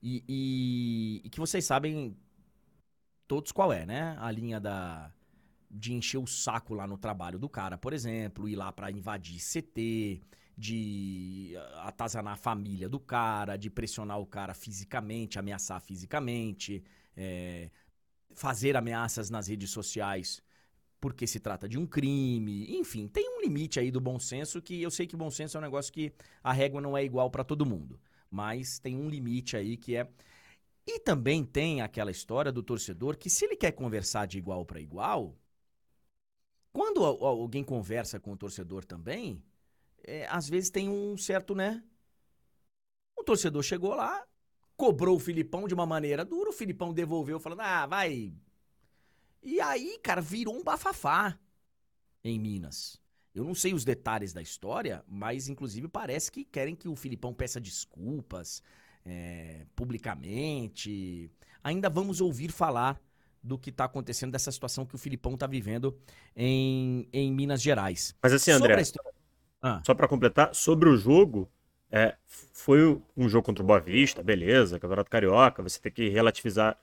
E, 0.00 0.22
e, 0.28 1.22
e 1.24 1.28
que 1.28 1.40
vocês 1.40 1.64
sabem 1.64 2.16
todos 3.26 3.52
qual 3.52 3.72
é, 3.72 3.86
né? 3.86 4.16
A 4.20 4.30
linha 4.30 4.60
da 4.60 5.12
de 5.68 5.92
encher 5.92 6.18
o 6.18 6.26
saco 6.26 6.74
lá 6.74 6.86
no 6.86 6.96
trabalho 6.96 7.38
do 7.38 7.48
cara, 7.48 7.76
por 7.76 7.92
exemplo, 7.92 8.48
ir 8.48 8.56
lá 8.56 8.72
para 8.72 8.90
invadir 8.90 9.38
CT, 9.40 10.22
de 10.56 11.54
atazanar 11.82 12.34
a 12.34 12.36
família 12.36 12.88
do 12.88 12.98
cara, 12.98 13.56
de 13.56 13.68
pressionar 13.68 14.18
o 14.18 14.26
cara 14.26 14.54
fisicamente, 14.54 15.38
ameaçar 15.38 15.80
fisicamente, 15.80 16.82
é, 17.16 17.70
fazer 18.32 18.76
ameaças 18.76 19.28
nas 19.28 19.48
redes 19.48 19.70
sociais 19.70 20.42
porque 21.00 21.26
se 21.26 21.38
trata 21.38 21.68
de 21.68 21.78
um 21.78 21.86
crime, 21.86 22.66
enfim, 22.76 23.06
tem 23.06 23.28
um 23.28 23.40
limite 23.40 23.78
aí 23.78 23.90
do 23.90 24.00
bom 24.00 24.18
senso 24.18 24.60
que 24.62 24.80
eu 24.82 24.90
sei 24.90 25.06
que 25.06 25.16
bom 25.16 25.30
senso 25.30 25.56
é 25.56 25.60
um 25.60 25.62
negócio 25.62 25.92
que 25.92 26.12
a 26.42 26.52
régua 26.52 26.80
não 26.80 26.96
é 26.96 27.04
igual 27.04 27.30
para 27.30 27.44
todo 27.44 27.66
mundo, 27.66 28.00
mas 28.30 28.78
tem 28.78 28.96
um 28.96 29.08
limite 29.08 29.56
aí 29.56 29.76
que 29.76 29.94
é 29.94 30.08
e 30.86 31.00
também 31.00 31.44
tem 31.44 31.80
aquela 31.80 32.10
história 32.10 32.52
do 32.52 32.62
torcedor 32.62 33.16
que 33.16 33.28
se 33.28 33.44
ele 33.44 33.56
quer 33.56 33.72
conversar 33.72 34.26
de 34.26 34.38
igual 34.38 34.64
para 34.64 34.80
igual, 34.80 35.36
quando 36.72 37.04
alguém 37.04 37.64
conversa 37.64 38.20
com 38.20 38.32
o 38.32 38.36
torcedor 38.36 38.84
também, 38.84 39.42
é, 40.04 40.26
às 40.28 40.48
vezes 40.48 40.70
tem 40.70 40.88
um 40.88 41.16
certo, 41.16 41.54
né? 41.54 41.82
O 43.16 43.24
torcedor 43.24 43.62
chegou 43.62 43.94
lá, 43.94 44.24
cobrou 44.76 45.16
o 45.16 45.20
Filipão 45.20 45.66
de 45.66 45.74
uma 45.74 45.86
maneira 45.86 46.24
dura, 46.24 46.50
o 46.50 46.52
Filipão 46.52 46.92
devolveu 46.92 47.40
falando, 47.40 47.60
ah, 47.60 47.86
vai. 47.86 48.32
E 49.42 49.60
aí, 49.60 49.98
cara, 50.02 50.20
virou 50.20 50.54
um 50.54 50.62
bafafá 50.62 51.38
em 52.22 52.38
Minas. 52.38 53.00
Eu 53.34 53.44
não 53.44 53.54
sei 53.54 53.74
os 53.74 53.84
detalhes 53.84 54.32
da 54.32 54.40
história, 54.40 55.04
mas 55.06 55.48
inclusive 55.48 55.88
parece 55.88 56.30
que 56.30 56.44
querem 56.44 56.76
que 56.76 56.88
o 56.88 56.96
Filipão 56.96 57.34
peça 57.34 57.60
desculpas 57.60 58.62
é, 59.06 59.66
publicamente. 59.74 61.30
Ainda 61.62 61.88
vamos 61.88 62.20
ouvir 62.20 62.50
falar 62.50 63.00
do 63.42 63.56
que 63.56 63.70
está 63.70 63.84
acontecendo, 63.84 64.32
dessa 64.32 64.50
situação 64.50 64.84
que 64.84 64.94
o 64.94 64.98
Filipão 64.98 65.34
está 65.34 65.46
vivendo 65.46 65.96
em, 66.34 67.08
em 67.12 67.32
Minas 67.32 67.62
Gerais. 67.62 68.14
Mas 68.20 68.32
assim, 68.32 68.50
André, 68.50 68.80
história... 68.80 69.12
Ah. 69.62 69.80
Só 69.84 69.94
para 69.94 70.08
completar, 70.08 70.54
sobre 70.54 70.88
o 70.88 70.96
jogo, 70.96 71.48
é, 71.90 72.16
foi 72.26 73.00
um 73.16 73.28
jogo 73.28 73.46
contra 73.46 73.62
o 73.62 73.66
Boa 73.66 73.80
Vista, 73.80 74.22
beleza, 74.22 74.78
Campeonato 74.78 75.10
Carioca, 75.10 75.62
você 75.62 75.80
tem 75.80 75.92
que 75.92 76.08
relativizar 76.08 76.76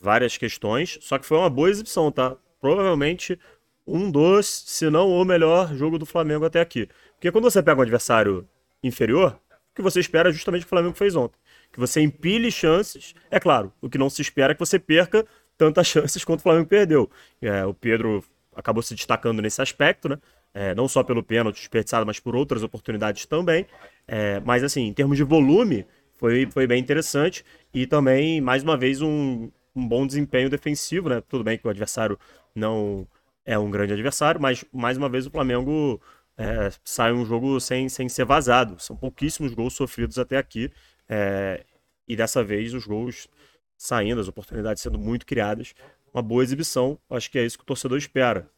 várias 0.00 0.36
questões, 0.36 0.98
só 1.00 1.18
que 1.18 1.26
foi 1.26 1.38
uma 1.38 1.50
boa 1.50 1.70
exibição, 1.70 2.10
tá? 2.10 2.36
Provavelmente 2.60 3.38
um 3.86 4.10
dos, 4.10 4.46
se 4.46 4.90
não 4.90 5.08
o 5.08 5.24
melhor 5.24 5.74
jogo 5.74 5.98
do 5.98 6.04
Flamengo 6.04 6.44
até 6.44 6.60
aqui. 6.60 6.88
Porque 7.14 7.32
quando 7.32 7.44
você 7.44 7.62
pega 7.62 7.78
um 7.78 7.82
adversário 7.82 8.46
inferior, 8.82 9.40
o 9.72 9.74
que 9.74 9.82
você 9.82 10.00
espera 10.00 10.28
é 10.28 10.32
justamente 10.32 10.62
o 10.62 10.64
que 10.64 10.68
o 10.68 10.70
Flamengo 10.70 10.94
fez 10.94 11.16
ontem. 11.16 11.38
Que 11.72 11.78
você 11.78 12.00
empilhe 12.00 12.50
chances. 12.50 13.14
É 13.30 13.38
claro, 13.38 13.72
o 13.80 13.88
que 13.88 13.98
não 13.98 14.10
se 14.10 14.22
espera 14.22 14.52
é 14.52 14.54
que 14.54 14.60
você 14.60 14.78
perca 14.78 15.26
tantas 15.56 15.86
chances 15.88 16.24
quanto 16.24 16.40
o 16.40 16.42
Flamengo 16.42 16.66
perdeu. 16.66 17.10
É, 17.40 17.64
o 17.64 17.74
Pedro 17.74 18.24
acabou 18.54 18.82
se 18.82 18.94
destacando 18.94 19.40
nesse 19.40 19.62
aspecto, 19.62 20.08
né? 20.08 20.18
é, 20.54 20.74
não 20.74 20.88
só 20.88 21.02
pelo 21.02 21.22
pênalti 21.22 21.56
desperdiçado, 21.56 22.06
mas 22.06 22.18
por 22.18 22.34
outras 22.34 22.62
oportunidades 22.62 23.26
também. 23.26 23.66
É, 24.06 24.40
mas, 24.40 24.64
assim, 24.64 24.82
em 24.82 24.92
termos 24.92 25.16
de 25.16 25.22
volume, 25.22 25.86
foi, 26.16 26.46
foi 26.50 26.66
bem 26.66 26.80
interessante. 26.80 27.44
E 27.72 27.86
também, 27.86 28.40
mais 28.40 28.62
uma 28.62 28.76
vez, 28.76 29.00
um, 29.00 29.50
um 29.74 29.86
bom 29.86 30.06
desempenho 30.06 30.50
defensivo, 30.50 31.08
né? 31.08 31.22
Tudo 31.28 31.44
bem 31.44 31.58
que 31.58 31.66
o 31.66 31.70
adversário 31.70 32.18
não 32.54 33.06
é 33.44 33.58
um 33.58 33.70
grande 33.70 33.92
adversário, 33.92 34.40
mas, 34.40 34.64
mais 34.72 34.96
uma 34.96 35.08
vez, 35.08 35.26
o 35.26 35.30
Flamengo 35.30 36.00
é, 36.36 36.70
sai 36.84 37.12
um 37.12 37.24
jogo 37.24 37.60
sem, 37.60 37.88
sem 37.88 38.08
ser 38.08 38.24
vazado. 38.24 38.80
São 38.82 38.96
pouquíssimos 38.96 39.54
gols 39.54 39.74
sofridos 39.74 40.18
até 40.18 40.36
aqui. 40.36 40.70
É, 41.08 41.64
e 42.06 42.16
dessa 42.16 42.42
vez, 42.44 42.74
os 42.74 42.86
gols 42.86 43.28
saindo, 43.76 44.20
as 44.20 44.28
oportunidades 44.28 44.82
sendo 44.82 44.98
muito 44.98 45.24
criadas. 45.24 45.74
Uma 46.12 46.22
boa 46.22 46.42
exibição, 46.42 46.98
acho 47.08 47.30
que 47.30 47.38
é 47.38 47.44
isso 47.44 47.56
que 47.56 47.62
o 47.62 47.66
torcedor 47.66 47.96
espera. 47.96 48.50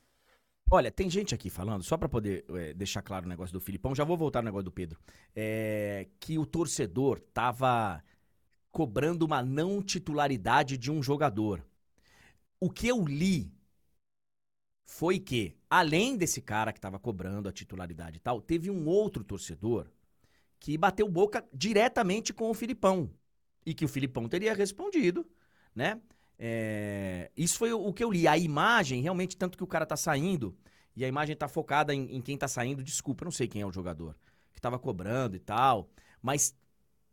Olha, 0.71 0.91
tem 0.91 1.11
gente 1.11 1.35
aqui 1.35 1.51
falando, 1.51 1.83
só 1.83 1.97
para 1.97 2.09
poder 2.09 2.45
é, 2.51 2.73
deixar 2.73 3.03
claro 3.03 3.27
o 3.27 3.29
negócio 3.29 3.53
do 3.53 3.61
Filipão, 3.61 3.93
já 3.93 4.05
vou 4.05 4.17
voltar 4.17 4.41
no 4.41 4.47
negócio 4.47 4.67
do 4.67 4.71
Pedro, 4.71 5.01
é, 5.35 6.07
que 6.21 6.39
o 6.39 6.47
torcedor 6.47 7.21
tava 7.35 8.03
cobrando 8.71 9.27
uma 9.27 9.43
não 9.43 9.83
titularidade 9.83 10.79
de 10.79 10.91
um 10.91 11.03
jogador. 11.03 11.65
O 12.61 12.71
que 12.71 12.87
eu 12.87 13.05
li 13.05 13.53
foi 14.85 15.19
que, 15.19 15.57
além 15.69 16.17
desse 16.17 16.41
cara 16.41 16.73
que 16.73 16.79
estava 16.79 17.01
cobrando 17.01 17.49
a 17.49 17.53
titularidade 17.53 18.19
e 18.19 18.21
tal, 18.21 18.41
teve 18.41 18.71
um 18.71 18.87
outro 18.87 19.25
torcedor 19.25 19.89
que 20.61 20.77
bateu 20.77 21.09
boca 21.09 21.45
diretamente 21.53 22.33
com 22.33 22.51
o 22.51 22.55
Filipão. 22.55 23.11
E 23.65 23.75
que 23.75 23.85
o 23.85 23.89
Filipão 23.89 24.29
teria 24.29 24.55
respondido, 24.55 25.27
né? 25.75 26.01
É, 26.39 27.31
isso 27.37 27.59
foi 27.59 27.73
o 27.73 27.93
que 27.93 28.05
eu 28.05 28.11
li. 28.11 28.29
A 28.29 28.39
imagem, 28.39 29.03
realmente, 29.03 29.37
tanto 29.37 29.59
que 29.59 29.65
o 29.65 29.67
cara 29.67 29.85
tá 29.85 29.97
saindo 29.97 30.57
e 30.95 31.05
a 31.05 31.09
imagem 31.09 31.35
tá 31.35 31.49
focada 31.49 31.95
em, 31.95 32.15
em 32.15 32.21
quem 32.21 32.37
tá 32.37 32.47
saindo. 32.47 32.85
Desculpa, 32.85 33.25
eu 33.25 33.27
não 33.27 33.33
sei 33.33 33.49
quem 33.49 33.63
é 33.63 33.67
o 33.67 33.73
jogador 33.73 34.17
que 34.53 34.61
tava 34.61 34.79
cobrando 34.79 35.35
e 35.35 35.41
tal. 35.41 35.91
Mas, 36.23 36.55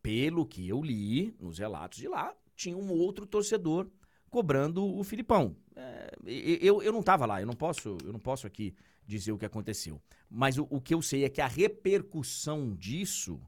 pelo 0.01 0.45
que 0.45 0.67
eu 0.67 0.81
li 0.81 1.35
nos 1.39 1.57
relatos 1.57 1.97
de 1.97 2.07
lá, 2.07 2.33
tinha 2.55 2.77
um 2.77 2.91
outro 2.91 3.25
torcedor 3.25 3.89
cobrando 4.29 4.85
o 4.85 5.03
Filipão. 5.03 5.55
É, 5.75 6.11
eu, 6.25 6.81
eu 6.81 6.91
não 6.91 7.01
tava 7.01 7.25
lá, 7.25 7.39
eu 7.41 7.47
não 7.47 7.53
posso, 7.53 7.97
eu 8.03 8.11
não 8.11 8.19
posso 8.19 8.45
aqui 8.45 8.75
dizer 9.07 9.31
o 9.31 9.37
que 9.37 9.45
aconteceu. 9.45 10.01
Mas 10.29 10.57
o, 10.57 10.67
o 10.69 10.81
que 10.81 10.93
eu 10.93 11.01
sei 11.01 11.23
é 11.23 11.29
que 11.29 11.41
a 11.41 11.47
repercussão 11.47 12.75
disso 12.75 13.41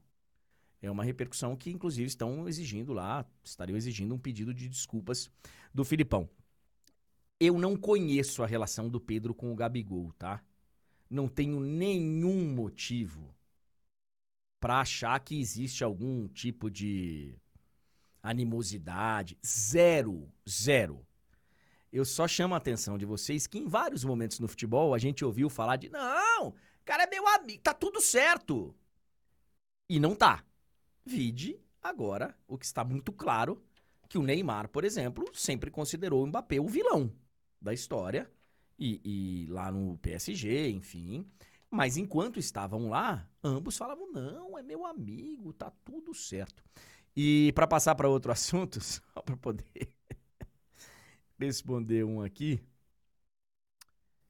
é 0.82 0.90
uma 0.90 1.04
repercussão 1.04 1.54
que, 1.54 1.70
inclusive, 1.70 2.08
estão 2.08 2.48
exigindo 2.48 2.92
lá, 2.92 3.26
estariam 3.44 3.76
exigindo 3.76 4.14
um 4.14 4.18
pedido 4.18 4.54
de 4.54 4.68
desculpas 4.68 5.30
do 5.74 5.84
Filipão. 5.84 6.28
Eu 7.38 7.58
não 7.58 7.76
conheço 7.76 8.42
a 8.42 8.46
relação 8.46 8.88
do 8.88 9.00
Pedro 9.00 9.34
com 9.34 9.52
o 9.52 9.54
Gabigol, 9.54 10.12
tá? 10.18 10.42
Não 11.08 11.28
tenho 11.28 11.60
nenhum 11.60 12.54
motivo 12.54 13.34
para 14.58 14.80
achar 14.80 15.18
que 15.20 15.38
existe 15.38 15.84
algum 15.84 16.28
tipo 16.28 16.70
de 16.70 17.34
animosidade. 18.22 19.38
Zero, 19.44 20.30
zero. 20.48 21.06
Eu 21.92 22.04
só 22.04 22.28
chamo 22.28 22.54
a 22.54 22.58
atenção 22.58 22.96
de 22.96 23.04
vocês 23.04 23.46
que 23.46 23.58
em 23.58 23.66
vários 23.66 24.04
momentos 24.04 24.38
no 24.38 24.46
futebol 24.46 24.94
a 24.94 24.98
gente 24.98 25.24
ouviu 25.24 25.50
falar 25.50 25.76
de 25.76 25.88
não, 25.88 26.54
cara 26.84 27.04
é 27.04 27.06
meu 27.06 27.26
amigo, 27.26 27.62
tá 27.62 27.74
tudo 27.74 28.00
certo. 28.00 28.74
E 29.88 29.98
não 29.98 30.14
tá. 30.14 30.44
Vide 31.04 31.58
agora 31.82 32.36
o 32.46 32.56
que 32.58 32.64
está 32.64 32.84
muito 32.84 33.12
claro 33.12 33.62
que 34.08 34.18
o 34.18 34.22
Neymar, 34.22 34.68
por 34.68 34.84
exemplo, 34.84 35.24
sempre 35.32 35.70
considerou 35.70 36.22
o 36.22 36.26
Mbappé 36.26 36.60
o 36.60 36.66
vilão 36.66 37.12
da 37.60 37.72
história 37.72 38.30
e, 38.78 39.00
e 39.04 39.46
lá 39.50 39.70
no 39.70 39.98
PSG, 39.98 40.68
enfim. 40.70 41.24
Mas 41.70 41.96
enquanto 41.96 42.40
estavam 42.40 42.88
lá, 42.88 43.28
ambos 43.42 43.76
falavam: 43.76 44.10
não, 44.10 44.58
é 44.58 44.62
meu 44.62 44.84
amigo, 44.84 45.52
tá 45.52 45.70
tudo 45.84 46.12
certo. 46.12 46.64
E 47.16 47.52
para 47.54 47.66
passar 47.66 47.94
para 47.94 48.08
outro 48.08 48.30
assunto, 48.32 48.80
só 48.80 49.22
para 49.24 49.36
poder 49.36 49.94
responder 51.46 52.04
um 52.04 52.22
aqui. 52.22 52.60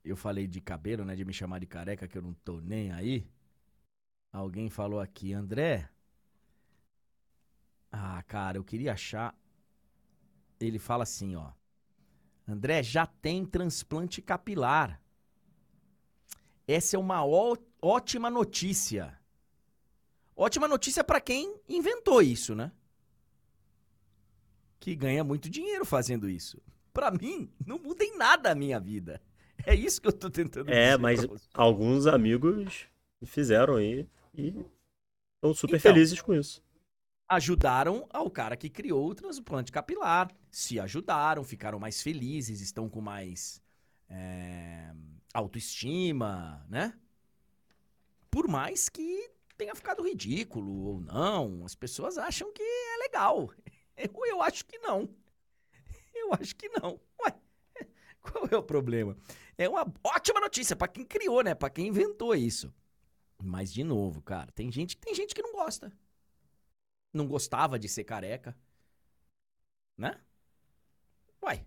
Eu 0.04 0.16
falei 0.16 0.46
de 0.46 0.60
cabelo, 0.60 1.04
né? 1.04 1.14
De 1.14 1.24
me 1.24 1.32
chamar 1.32 1.58
de 1.58 1.66
careca, 1.66 2.08
que 2.08 2.16
eu 2.16 2.22
não 2.22 2.32
tô 2.32 2.60
nem 2.60 2.90
aí. 2.92 3.28
Alguém 4.32 4.70
falou 4.70 5.00
aqui, 5.00 5.32
André. 5.32 5.90
Ah, 7.92 8.22
cara, 8.22 8.56
eu 8.56 8.64
queria 8.64 8.92
achar. 8.92 9.36
Ele 10.58 10.78
fala 10.78 11.02
assim, 11.02 11.34
ó. 11.36 11.52
André, 12.46 12.82
já 12.82 13.06
tem 13.06 13.44
transplante 13.44 14.22
capilar. 14.22 15.00
Essa 16.66 16.96
é 16.96 16.98
uma 16.98 17.24
ótima 17.82 18.30
notícia. 18.30 19.18
Ótima 20.36 20.66
notícia 20.66 21.04
para 21.04 21.20
quem 21.20 21.60
inventou 21.68 22.22
isso, 22.22 22.54
né? 22.54 22.72
Que 24.78 24.94
ganha 24.94 25.22
muito 25.22 25.50
dinheiro 25.50 25.84
fazendo 25.84 26.28
isso. 26.28 26.62
Para 26.92 27.10
mim, 27.10 27.50
não 27.64 27.78
muda 27.78 28.04
em 28.04 28.16
nada 28.16 28.50
a 28.50 28.54
minha 28.54 28.80
vida. 28.80 29.20
É 29.64 29.74
isso 29.74 30.00
que 30.00 30.08
eu 30.08 30.12
tô 30.12 30.30
tentando 30.30 30.70
é, 30.70 30.72
dizer. 30.72 30.94
É, 30.94 30.96
mas 30.96 31.48
alguns 31.54 32.06
amigos 32.06 32.86
fizeram 33.24 33.76
aí 33.76 34.08
e 34.34 34.48
estão 35.36 35.54
super 35.54 35.76
então, 35.76 35.92
felizes 35.92 36.20
com 36.20 36.34
isso. 36.34 36.62
Ajudaram 37.28 38.06
ao 38.10 38.30
cara 38.30 38.56
que 38.56 38.68
criou 38.68 39.08
o 39.08 39.14
transplante 39.14 39.70
capilar. 39.70 40.30
Se 40.50 40.80
ajudaram, 40.80 41.44
ficaram 41.44 41.78
mais 41.78 42.02
felizes, 42.02 42.60
estão 42.60 42.88
com 42.88 43.00
mais 43.00 43.62
é, 44.08 44.92
autoestima, 45.32 46.66
né? 46.68 46.92
Por 48.30 48.48
mais 48.48 48.88
que 48.88 49.30
tenha 49.56 49.74
ficado 49.74 50.02
ridículo 50.02 50.86
ou 50.86 51.00
não, 51.00 51.64
as 51.64 51.74
pessoas 51.74 52.16
acham 52.16 52.52
que 52.52 52.62
é 52.62 52.96
legal. 52.98 53.52
Eu, 53.96 54.24
eu 54.24 54.40
acho 54.40 54.64
que 54.64 54.78
não. 54.78 55.10
Eu 56.30 56.38
acho 56.40 56.54
que 56.54 56.68
não. 56.68 57.00
Ué, 57.24 57.34
qual 58.22 58.48
é 58.50 58.56
o 58.56 58.62
problema? 58.62 59.16
É 59.58 59.68
uma 59.68 59.92
ótima 60.04 60.40
notícia 60.40 60.76
para 60.76 60.88
quem 60.88 61.04
criou, 61.04 61.42
né? 61.42 61.54
Para 61.54 61.70
quem 61.70 61.88
inventou 61.88 62.34
isso. 62.34 62.72
Mas 63.42 63.72
de 63.72 63.82
novo, 63.82 64.22
cara, 64.22 64.52
tem 64.52 64.70
gente, 64.70 64.96
tem 64.96 65.14
gente 65.14 65.34
que 65.34 65.42
não 65.42 65.52
gosta. 65.52 65.92
Não 67.12 67.26
gostava 67.26 67.78
de 67.78 67.88
ser 67.88 68.04
careca. 68.04 68.56
Né? 69.98 70.18
Uai. 71.42 71.66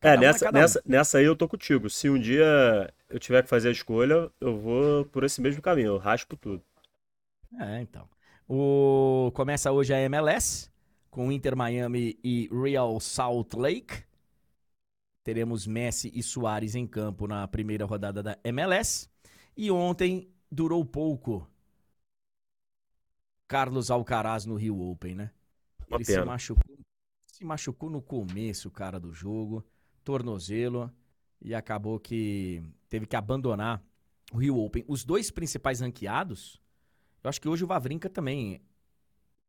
É, 0.00 0.16
nessa, 0.16 0.48
um 0.48 0.52
nessa, 0.52 0.78
um. 0.80 0.82
nessa 0.84 1.18
aí 1.18 1.24
eu 1.24 1.36
tô 1.36 1.46
contigo. 1.46 1.88
Se 1.88 2.10
um 2.10 2.18
dia 2.18 2.92
eu 3.08 3.20
tiver 3.20 3.42
que 3.42 3.48
fazer 3.48 3.68
a 3.68 3.72
escolha, 3.72 4.30
eu 4.40 4.58
vou 4.58 5.04
por 5.06 5.22
esse 5.22 5.40
mesmo 5.40 5.62
caminho, 5.62 5.88
eu 5.88 5.98
raspo 5.98 6.36
tudo. 6.36 6.64
É, 7.60 7.80
então. 7.80 8.08
O... 8.48 9.30
Começa 9.34 9.70
hoje 9.70 9.94
a 9.94 10.00
MLS 10.00 10.71
com 11.12 11.30
Inter 11.30 11.54
Miami 11.54 12.18
e 12.24 12.48
Real 12.50 12.98
Salt 12.98 13.52
Lake. 13.52 14.02
Teremos 15.22 15.66
Messi 15.66 16.10
e 16.12 16.22
Soares 16.22 16.74
em 16.74 16.86
campo 16.86 17.28
na 17.28 17.46
primeira 17.46 17.84
rodada 17.84 18.22
da 18.22 18.38
MLS. 18.42 19.10
E 19.54 19.70
ontem 19.70 20.32
durou 20.50 20.82
pouco. 20.84 21.46
Carlos 23.46 23.90
Alcaraz 23.90 24.46
no 24.46 24.54
Rio 24.54 24.80
Open, 24.80 25.14
né? 25.14 25.30
Ele 25.86 26.02
se 26.02 26.24
machucou, 26.24 26.78
se 27.26 27.44
machucou 27.44 27.90
no 27.90 28.00
começo, 28.00 28.70
cara, 28.70 28.98
do 28.98 29.12
jogo, 29.12 29.62
tornozelo, 30.02 30.90
e 31.42 31.54
acabou 31.54 32.00
que 32.00 32.62
teve 32.88 33.04
que 33.04 33.14
abandonar 33.14 33.84
o 34.32 34.38
Rio 34.38 34.56
Open. 34.56 34.82
Os 34.88 35.04
dois 35.04 35.30
principais 35.30 35.80
ranqueados, 35.80 36.58
eu 37.22 37.28
acho 37.28 37.38
que 37.38 37.48
hoje 37.48 37.64
o 37.64 37.66
Vavrinca 37.66 38.08
também 38.08 38.62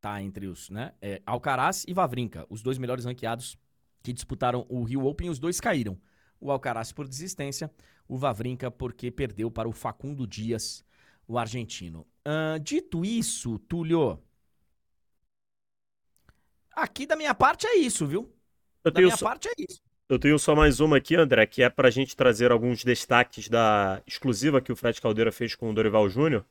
tá 0.03 0.21
entre 0.21 0.47
os, 0.47 0.69
né? 0.69 0.91
É, 1.01 1.21
Alcaraz 1.25 1.85
e 1.87 1.93
Vavrinca, 1.93 2.45
os 2.49 2.61
dois 2.61 2.77
melhores 2.77 3.05
ranqueados 3.05 3.57
que 4.03 4.11
disputaram 4.11 4.65
o 4.67 4.83
Rio 4.83 5.05
Open, 5.05 5.29
os 5.29 5.39
dois 5.39 5.61
caíram. 5.61 5.97
O 6.41 6.51
Alcaraz 6.51 6.91
por 6.91 7.07
desistência, 7.07 7.71
o 8.05 8.17
Vavrinca 8.17 8.69
porque 8.69 9.09
perdeu 9.09 9.49
para 9.49 9.69
o 9.69 9.71
Facundo 9.71 10.27
Dias, 10.27 10.83
o 11.25 11.37
argentino. 11.37 12.05
Uh, 12.27 12.59
dito 12.59 13.05
isso, 13.05 13.57
Túlio, 13.59 14.21
aqui 16.75 17.05
da 17.05 17.15
minha 17.15 17.33
parte 17.33 17.65
é 17.65 17.77
isso, 17.77 18.05
viu? 18.05 18.29
Eu 18.83 18.91
da 18.91 18.99
minha 18.99 19.15
só... 19.15 19.25
parte 19.25 19.47
é 19.47 19.53
isso. 19.57 19.81
Eu 20.09 20.19
tenho 20.19 20.37
só 20.37 20.53
mais 20.53 20.81
uma 20.81 20.97
aqui, 20.97 21.15
André, 21.15 21.45
que 21.45 21.63
é 21.63 21.69
para 21.69 21.87
a 21.87 21.91
gente 21.91 22.13
trazer 22.13 22.51
alguns 22.51 22.83
destaques 22.83 23.47
da 23.47 24.03
exclusiva 24.05 24.59
que 24.59 24.71
o 24.71 24.75
Fred 24.75 24.99
Caldeira 24.99 25.31
fez 25.31 25.55
com 25.55 25.69
o 25.69 25.73
Dorival 25.73 26.09
Júnior. 26.09 26.45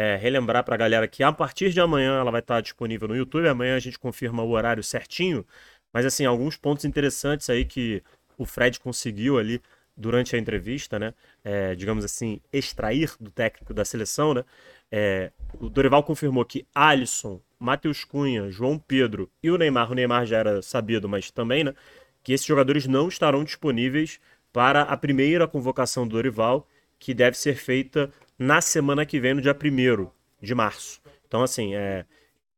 É, 0.00 0.14
relembrar 0.14 0.62
para 0.62 0.76
a 0.76 0.78
galera 0.78 1.08
que 1.08 1.24
a 1.24 1.32
partir 1.32 1.70
de 1.70 1.80
amanhã 1.80 2.20
ela 2.20 2.30
vai 2.30 2.38
estar 2.38 2.60
disponível 2.60 3.08
no 3.08 3.16
YouTube. 3.16 3.48
Amanhã 3.48 3.74
a 3.74 3.80
gente 3.80 3.98
confirma 3.98 4.44
o 4.44 4.50
horário 4.50 4.80
certinho. 4.80 5.44
Mas, 5.92 6.06
assim, 6.06 6.24
alguns 6.24 6.56
pontos 6.56 6.84
interessantes 6.84 7.50
aí 7.50 7.64
que 7.64 8.00
o 8.36 8.44
Fred 8.44 8.78
conseguiu 8.78 9.38
ali 9.38 9.60
durante 9.96 10.36
a 10.36 10.38
entrevista, 10.38 11.00
né? 11.00 11.12
É, 11.42 11.74
digamos 11.74 12.04
assim, 12.04 12.40
extrair 12.52 13.10
do 13.18 13.28
técnico 13.28 13.74
da 13.74 13.84
seleção, 13.84 14.34
né? 14.34 14.44
É, 14.88 15.32
o 15.58 15.68
Dorival 15.68 16.04
confirmou 16.04 16.44
que 16.44 16.64
Alisson, 16.72 17.40
Matheus 17.58 18.04
Cunha, 18.04 18.48
João 18.52 18.78
Pedro 18.78 19.28
e 19.42 19.50
o 19.50 19.58
Neymar, 19.58 19.90
o 19.90 19.94
Neymar 19.96 20.26
já 20.26 20.38
era 20.38 20.62
sabido, 20.62 21.08
mas 21.08 21.32
também, 21.32 21.64
né? 21.64 21.74
Que 22.22 22.32
esses 22.32 22.46
jogadores 22.46 22.86
não 22.86 23.08
estarão 23.08 23.42
disponíveis 23.42 24.20
para 24.52 24.82
a 24.82 24.96
primeira 24.96 25.48
convocação 25.48 26.06
do 26.06 26.12
Dorival, 26.12 26.68
que 27.00 27.12
deve 27.12 27.36
ser 27.36 27.56
feita 27.56 28.08
na 28.38 28.60
semana 28.60 29.04
que 29.04 29.18
vem, 29.18 29.34
no 29.34 29.42
dia 29.42 29.54
1 29.54 30.10
de 30.40 30.54
março. 30.54 31.00
Então, 31.26 31.42
assim, 31.42 31.74
é, 31.74 32.06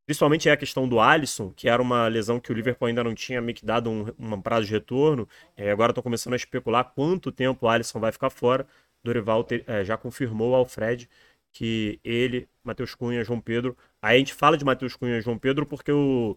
principalmente 0.07 0.49
é 0.49 0.53
a 0.53 0.57
questão 0.57 0.89
do 0.89 1.01
Alisson, 1.01 1.53
que 1.53 1.69
era 1.69 1.81
uma 1.81 2.09
lesão 2.09 2.41
que 2.41 2.53
o 2.53 2.55
Liverpool 2.55 2.89
ainda 2.89 3.03
não 3.05 3.15
tinha 3.15 3.41
meio 3.41 3.57
que 3.57 3.65
dado 3.65 3.89
um, 3.91 4.07
um 4.19 4.43
prazo 4.43 4.67
de 4.67 4.73
retorno. 4.73 5.29
É, 5.57 5.71
agora 5.71 5.93
estão 5.93 6.03
começando 6.03 6.35
a 6.35 6.37
especular 6.37 6.93
quanto 6.95 7.33
tempo 7.33 7.67
o 7.67 7.69
Alisson 7.69 8.01
vai 8.01 8.13
ficar 8.13 8.31
fora. 8.31 8.67
Dorival 9.03 9.45
ter, 9.45 9.65
é, 9.67 9.85
já 9.85 9.97
confirmou 9.97 10.55
ao 10.55 10.67
Fred 10.67 11.09
que 11.53 11.99
ele, 12.05 12.49
Matheus 12.63 12.95
Cunha, 12.95 13.25
João 13.25 13.41
Pedro. 13.41 13.77
Aí 14.01 14.17
a 14.17 14.19
gente 14.19 14.35
fala 14.35 14.57
de 14.59 14.65
Matheus 14.65 14.95
Cunha 14.97 15.17
e 15.19 15.21
João 15.21 15.39
Pedro 15.39 15.65
porque 15.67 15.93
o. 15.93 16.37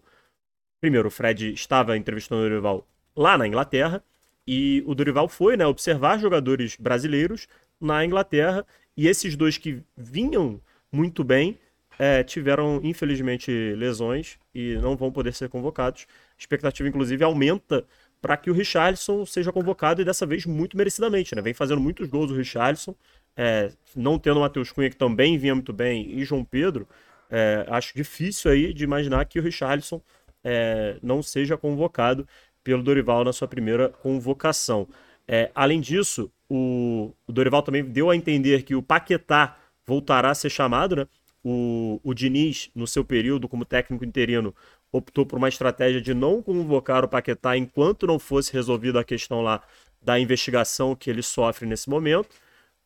Primeiro, 0.80 1.08
o 1.08 1.10
Fred 1.10 1.52
estava 1.52 1.96
entrevistando 1.96 2.42
o 2.42 2.48
Dorival 2.48 2.86
lá 3.16 3.36
na 3.38 3.46
Inglaterra. 3.46 4.02
E 4.46 4.82
o 4.86 4.94
Dorival 4.94 5.28
foi 5.28 5.56
né, 5.56 5.66
observar 5.66 6.18
jogadores 6.18 6.76
brasileiros 6.76 7.48
na 7.80 8.04
Inglaterra 8.04 8.66
e 8.96 9.08
esses 9.08 9.36
dois 9.36 9.58
que 9.58 9.82
vinham 9.96 10.60
muito 10.92 11.24
bem 11.24 11.58
é, 11.98 12.22
tiveram, 12.22 12.80
infelizmente, 12.82 13.50
lesões 13.76 14.38
e 14.54 14.76
não 14.76 14.96
vão 14.96 15.10
poder 15.12 15.32
ser 15.32 15.48
convocados. 15.48 16.06
A 16.10 16.38
expectativa, 16.38 16.88
inclusive, 16.88 17.22
aumenta 17.22 17.84
para 18.20 18.36
que 18.36 18.50
o 18.50 18.54
Richarlison 18.54 19.26
seja 19.26 19.52
convocado 19.52 20.00
e 20.00 20.04
dessa 20.04 20.24
vez 20.24 20.46
muito 20.46 20.76
merecidamente. 20.76 21.34
Né? 21.34 21.42
Vem 21.42 21.54
fazendo 21.54 21.80
muitos 21.80 22.08
gols 22.08 22.30
o 22.30 22.34
Richarlison, 22.34 22.94
é, 23.36 23.70
não 23.94 24.18
tendo 24.18 24.38
o 24.38 24.40
Matheus 24.40 24.72
Cunha, 24.72 24.90
que 24.90 24.96
também 24.96 25.36
vinha 25.36 25.54
muito 25.54 25.72
bem, 25.72 26.10
e 26.18 26.24
João 26.24 26.44
Pedro. 26.44 26.88
É, 27.30 27.66
acho 27.68 27.94
difícil 27.94 28.50
aí 28.50 28.72
de 28.72 28.84
imaginar 28.84 29.24
que 29.26 29.38
o 29.38 29.42
Richarlison 29.42 30.00
é, 30.42 30.96
não 31.02 31.22
seja 31.22 31.56
convocado 31.56 32.26
pelo 32.62 32.82
Dorival 32.82 33.24
na 33.24 33.32
sua 33.32 33.46
primeira 33.46 33.88
convocação. 33.88 34.88
É, 35.28 35.50
além 35.54 35.80
disso, 35.80 36.30
o, 36.54 37.12
o, 37.26 37.32
Dorival 37.32 37.62
também 37.62 37.82
deu 37.82 38.10
a 38.10 38.16
entender 38.16 38.62
que 38.62 38.76
o 38.76 38.82
Paquetá 38.82 39.56
voltará 39.84 40.30
a 40.30 40.34
ser 40.34 40.50
chamado, 40.50 40.94
né? 40.94 41.06
O, 41.42 42.00
o 42.02 42.14
Diniz, 42.14 42.70
no 42.74 42.86
seu 42.86 43.04
período 43.04 43.48
como 43.48 43.64
técnico 43.64 44.04
interino, 44.04 44.54
optou 44.90 45.26
por 45.26 45.36
uma 45.36 45.48
estratégia 45.48 46.00
de 46.00 46.14
não 46.14 46.40
convocar 46.40 47.04
o 47.04 47.08
Paquetá 47.08 47.56
enquanto 47.56 48.06
não 48.06 48.18
fosse 48.18 48.52
resolvida 48.52 49.00
a 49.00 49.04
questão 49.04 49.42
lá 49.42 49.62
da 50.00 50.18
investigação 50.18 50.94
que 50.94 51.10
ele 51.10 51.22
sofre 51.22 51.66
nesse 51.66 51.90
momento. 51.90 52.36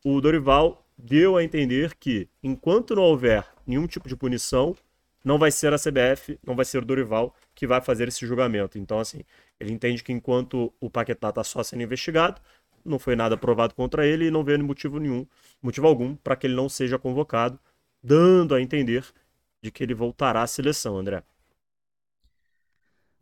O 0.03 0.19
Dorival 0.21 0.85
deu 0.97 1.37
a 1.37 1.45
entender 1.45 1.95
que, 1.95 2.27
enquanto 2.43 2.97
não 2.97 3.03
houver 3.03 3.47
nenhum 3.67 3.87
tipo 3.87 4.09
de 4.09 4.17
punição, 4.17 4.75
não 5.23 5.39
vai 5.39 5.51
ser 5.51 5.75
a 5.75 5.79
CBF, 5.79 6.39
não 6.45 6.57
vai 6.57 6.65
ser 6.65 6.79
o 6.79 6.87
Dorival 6.87 7.35
que 7.55 7.67
vai 7.67 7.81
fazer 7.81 8.09
esse 8.09 8.27
julgamento. 8.27 8.79
Então, 8.79 8.99
assim, 8.99 9.21
ele 9.61 9.73
entende 9.73 10.03
que 10.03 10.13
enquanto 10.13 10.73
o 10.81 10.89
Paquetá 10.89 11.29
está 11.29 11.45
só 11.45 11.63
sendo 11.63 11.83
investigado, 11.83 12.41
não 12.85 12.99
foi 12.99 13.17
nada 13.17 13.37
provado 13.37 13.75
contra 13.75 14.07
ele 14.07 14.27
e 14.27 14.31
não 14.31 14.45
vê 14.45 14.57
motivo 14.59 14.99
nenhum, 14.99 15.27
motivo 15.63 15.87
algum, 15.87 16.15
para 16.17 16.37
que 16.37 16.47
ele 16.47 16.55
não 16.55 16.69
seja 16.69 16.99
convocado, 16.99 17.59
dando 18.03 18.55
a 18.55 18.61
entender 18.61 19.05
de 19.63 19.71
que 19.71 19.83
ele 19.83 19.95
voltará 19.95 20.43
à 20.43 20.47
seleção, 20.47 20.97
André. 20.97 21.23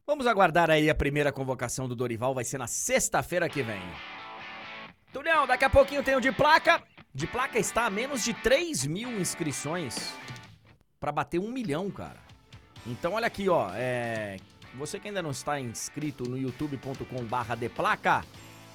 Vamos 0.06 0.26
aguardar 0.26 0.70
aí 0.70 0.88
a 0.88 0.94
primeira 0.94 1.32
convocação 1.32 1.88
do 1.88 1.96
Dorival, 1.96 2.34
vai 2.34 2.44
ser 2.44 2.58
na 2.58 2.66
sexta-feira 2.66 3.48
que 3.48 3.62
vem. 3.62 3.82
Tulião, 5.12 5.46
daqui 5.46 5.64
a 5.64 5.70
pouquinho 5.70 6.02
tem 6.02 6.14
o 6.14 6.20
de 6.20 6.30
placa. 6.30 6.82
De 7.12 7.26
placa 7.26 7.58
está 7.58 7.86
a 7.86 7.90
menos 7.90 8.22
de 8.22 8.34
3 8.34 8.86
mil 8.86 9.18
inscrições 9.18 10.14
para 11.00 11.10
bater 11.10 11.40
um 11.40 11.50
milhão, 11.50 11.90
cara. 11.90 12.20
Então 12.86 13.14
olha 13.14 13.26
aqui, 13.26 13.48
ó. 13.48 13.70
É... 13.74 14.36
Você 14.74 15.00
que 15.00 15.08
ainda 15.08 15.22
não 15.22 15.30
está 15.30 15.58
inscrito 15.58 16.24
no 16.24 16.36
youtube.com 16.36 17.24
barra 17.24 17.54
de 17.54 17.68
placa, 17.68 18.24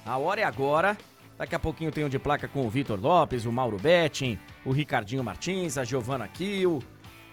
a 0.04 0.16
hora 0.16 0.40
é 0.40 0.44
agora. 0.44 0.96
Daqui 1.38 1.54
a 1.54 1.58
pouquinho 1.58 1.90
tem 1.90 2.04
o 2.04 2.08
de 2.08 2.18
placa 2.18 2.46
com 2.46 2.66
o 2.66 2.70
Vitor 2.70 3.00
Lopes, 3.00 3.46
o 3.46 3.52
Mauro 3.52 3.78
Betting, 3.78 4.38
o 4.64 4.70
Ricardinho 4.70 5.24
Martins, 5.24 5.78
a 5.78 5.84
Giovana 5.84 6.28
Kiel. 6.28 6.80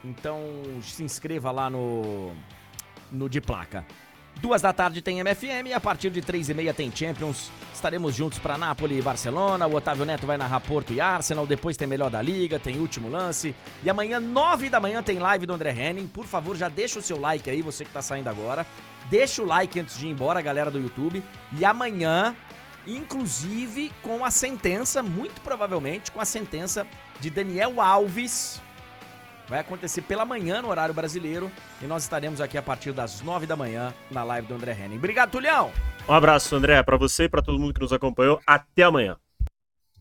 Então 0.03 0.41
se 0.81 1.03
inscreva 1.03 1.51
lá 1.51 1.69
no, 1.69 2.31
no 3.11 3.29
de 3.29 3.41
placa. 3.41 3.85
Duas 4.41 4.61
da 4.61 4.71
tarde 4.71 5.01
tem 5.01 5.21
MFM 5.21 5.67
e 5.67 5.73
a 5.73 5.81
partir 5.81 6.09
de 6.09 6.21
três 6.21 6.47
e 6.47 6.53
meia 6.53 6.73
tem 6.73 6.89
Champions. 6.95 7.51
Estaremos 7.73 8.15
juntos 8.15 8.39
para 8.39 8.57
Nápoles 8.57 8.97
e 8.97 9.01
Barcelona. 9.01 9.67
O 9.67 9.75
Otávio 9.75 10.05
Neto 10.05 10.25
vai 10.25 10.37
narrar 10.37 10.61
Porto 10.61 10.93
e 10.93 11.01
Arsenal. 11.01 11.45
Depois 11.45 11.75
tem 11.75 11.87
Melhor 11.87 12.09
da 12.09 12.21
Liga, 12.21 12.57
tem 12.57 12.79
Último 12.79 13.09
Lance. 13.09 13.53
E 13.83 13.89
amanhã, 13.89 14.17
nove 14.17 14.69
da 14.69 14.79
manhã, 14.79 15.03
tem 15.03 15.19
live 15.19 15.45
do 15.45 15.53
André 15.53 15.71
Henning. 15.71 16.07
Por 16.07 16.25
favor, 16.25 16.55
já 16.55 16.69
deixa 16.69 16.99
o 16.99 17.01
seu 17.01 17.19
like 17.19 17.49
aí, 17.49 17.61
você 17.61 17.83
que 17.83 17.91
tá 17.91 18.01
saindo 18.01 18.29
agora. 18.29 18.65
Deixa 19.09 19.41
o 19.41 19.45
like 19.45 19.77
antes 19.77 19.97
de 19.97 20.07
ir 20.07 20.11
embora, 20.11 20.41
galera 20.41 20.71
do 20.71 20.79
YouTube. 20.79 21.21
E 21.57 21.65
amanhã, 21.65 22.33
inclusive 22.85 23.91
com 24.01 24.23
a 24.23 24.31
sentença, 24.31 25.03
muito 25.03 25.41
provavelmente 25.41 26.11
com 26.11 26.19
a 26.19 26.25
sentença 26.25 26.85
de 27.19 27.29
Daniel 27.29 27.81
Alves 27.81 28.61
Vai 29.49 29.59
acontecer 29.59 30.03
pela 30.03 30.23
manhã 30.23 30.61
no 30.61 30.69
horário 30.69 30.93
brasileiro 30.93 31.51
e 31.81 31.85
nós 31.85 32.03
estaremos 32.03 32.39
aqui 32.39 32.55
a 32.55 32.61
partir 32.61 32.93
das 32.93 33.21
nove 33.21 33.47
da 33.47 33.55
manhã 33.55 33.91
na 34.11 34.23
live 34.23 34.47
do 34.47 34.53
André 34.53 34.73
Henning. 34.73 34.97
Obrigado, 34.97 35.31
Tulhão! 35.31 35.71
Um 36.07 36.13
abraço, 36.13 36.55
André, 36.55 36.81
para 36.83 36.97
você 36.97 37.23
e 37.23 37.29
para 37.29 37.41
todo 37.41 37.57
mundo 37.57 37.73
que 37.73 37.81
nos 37.81 37.91
acompanhou. 37.91 38.39
Até 38.45 38.83
amanhã. 38.83 39.17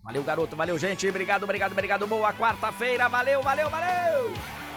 Valeu, 0.04 0.22
garoto. 0.22 0.54
Valeu, 0.54 0.78
gente. 0.78 1.08
Obrigado, 1.08 1.44
obrigado, 1.44 1.72
obrigado. 1.72 2.06
Boa 2.06 2.32
quarta-feira. 2.34 3.08
Valeu, 3.08 3.42
valeu, 3.42 3.70
valeu! 3.70 4.67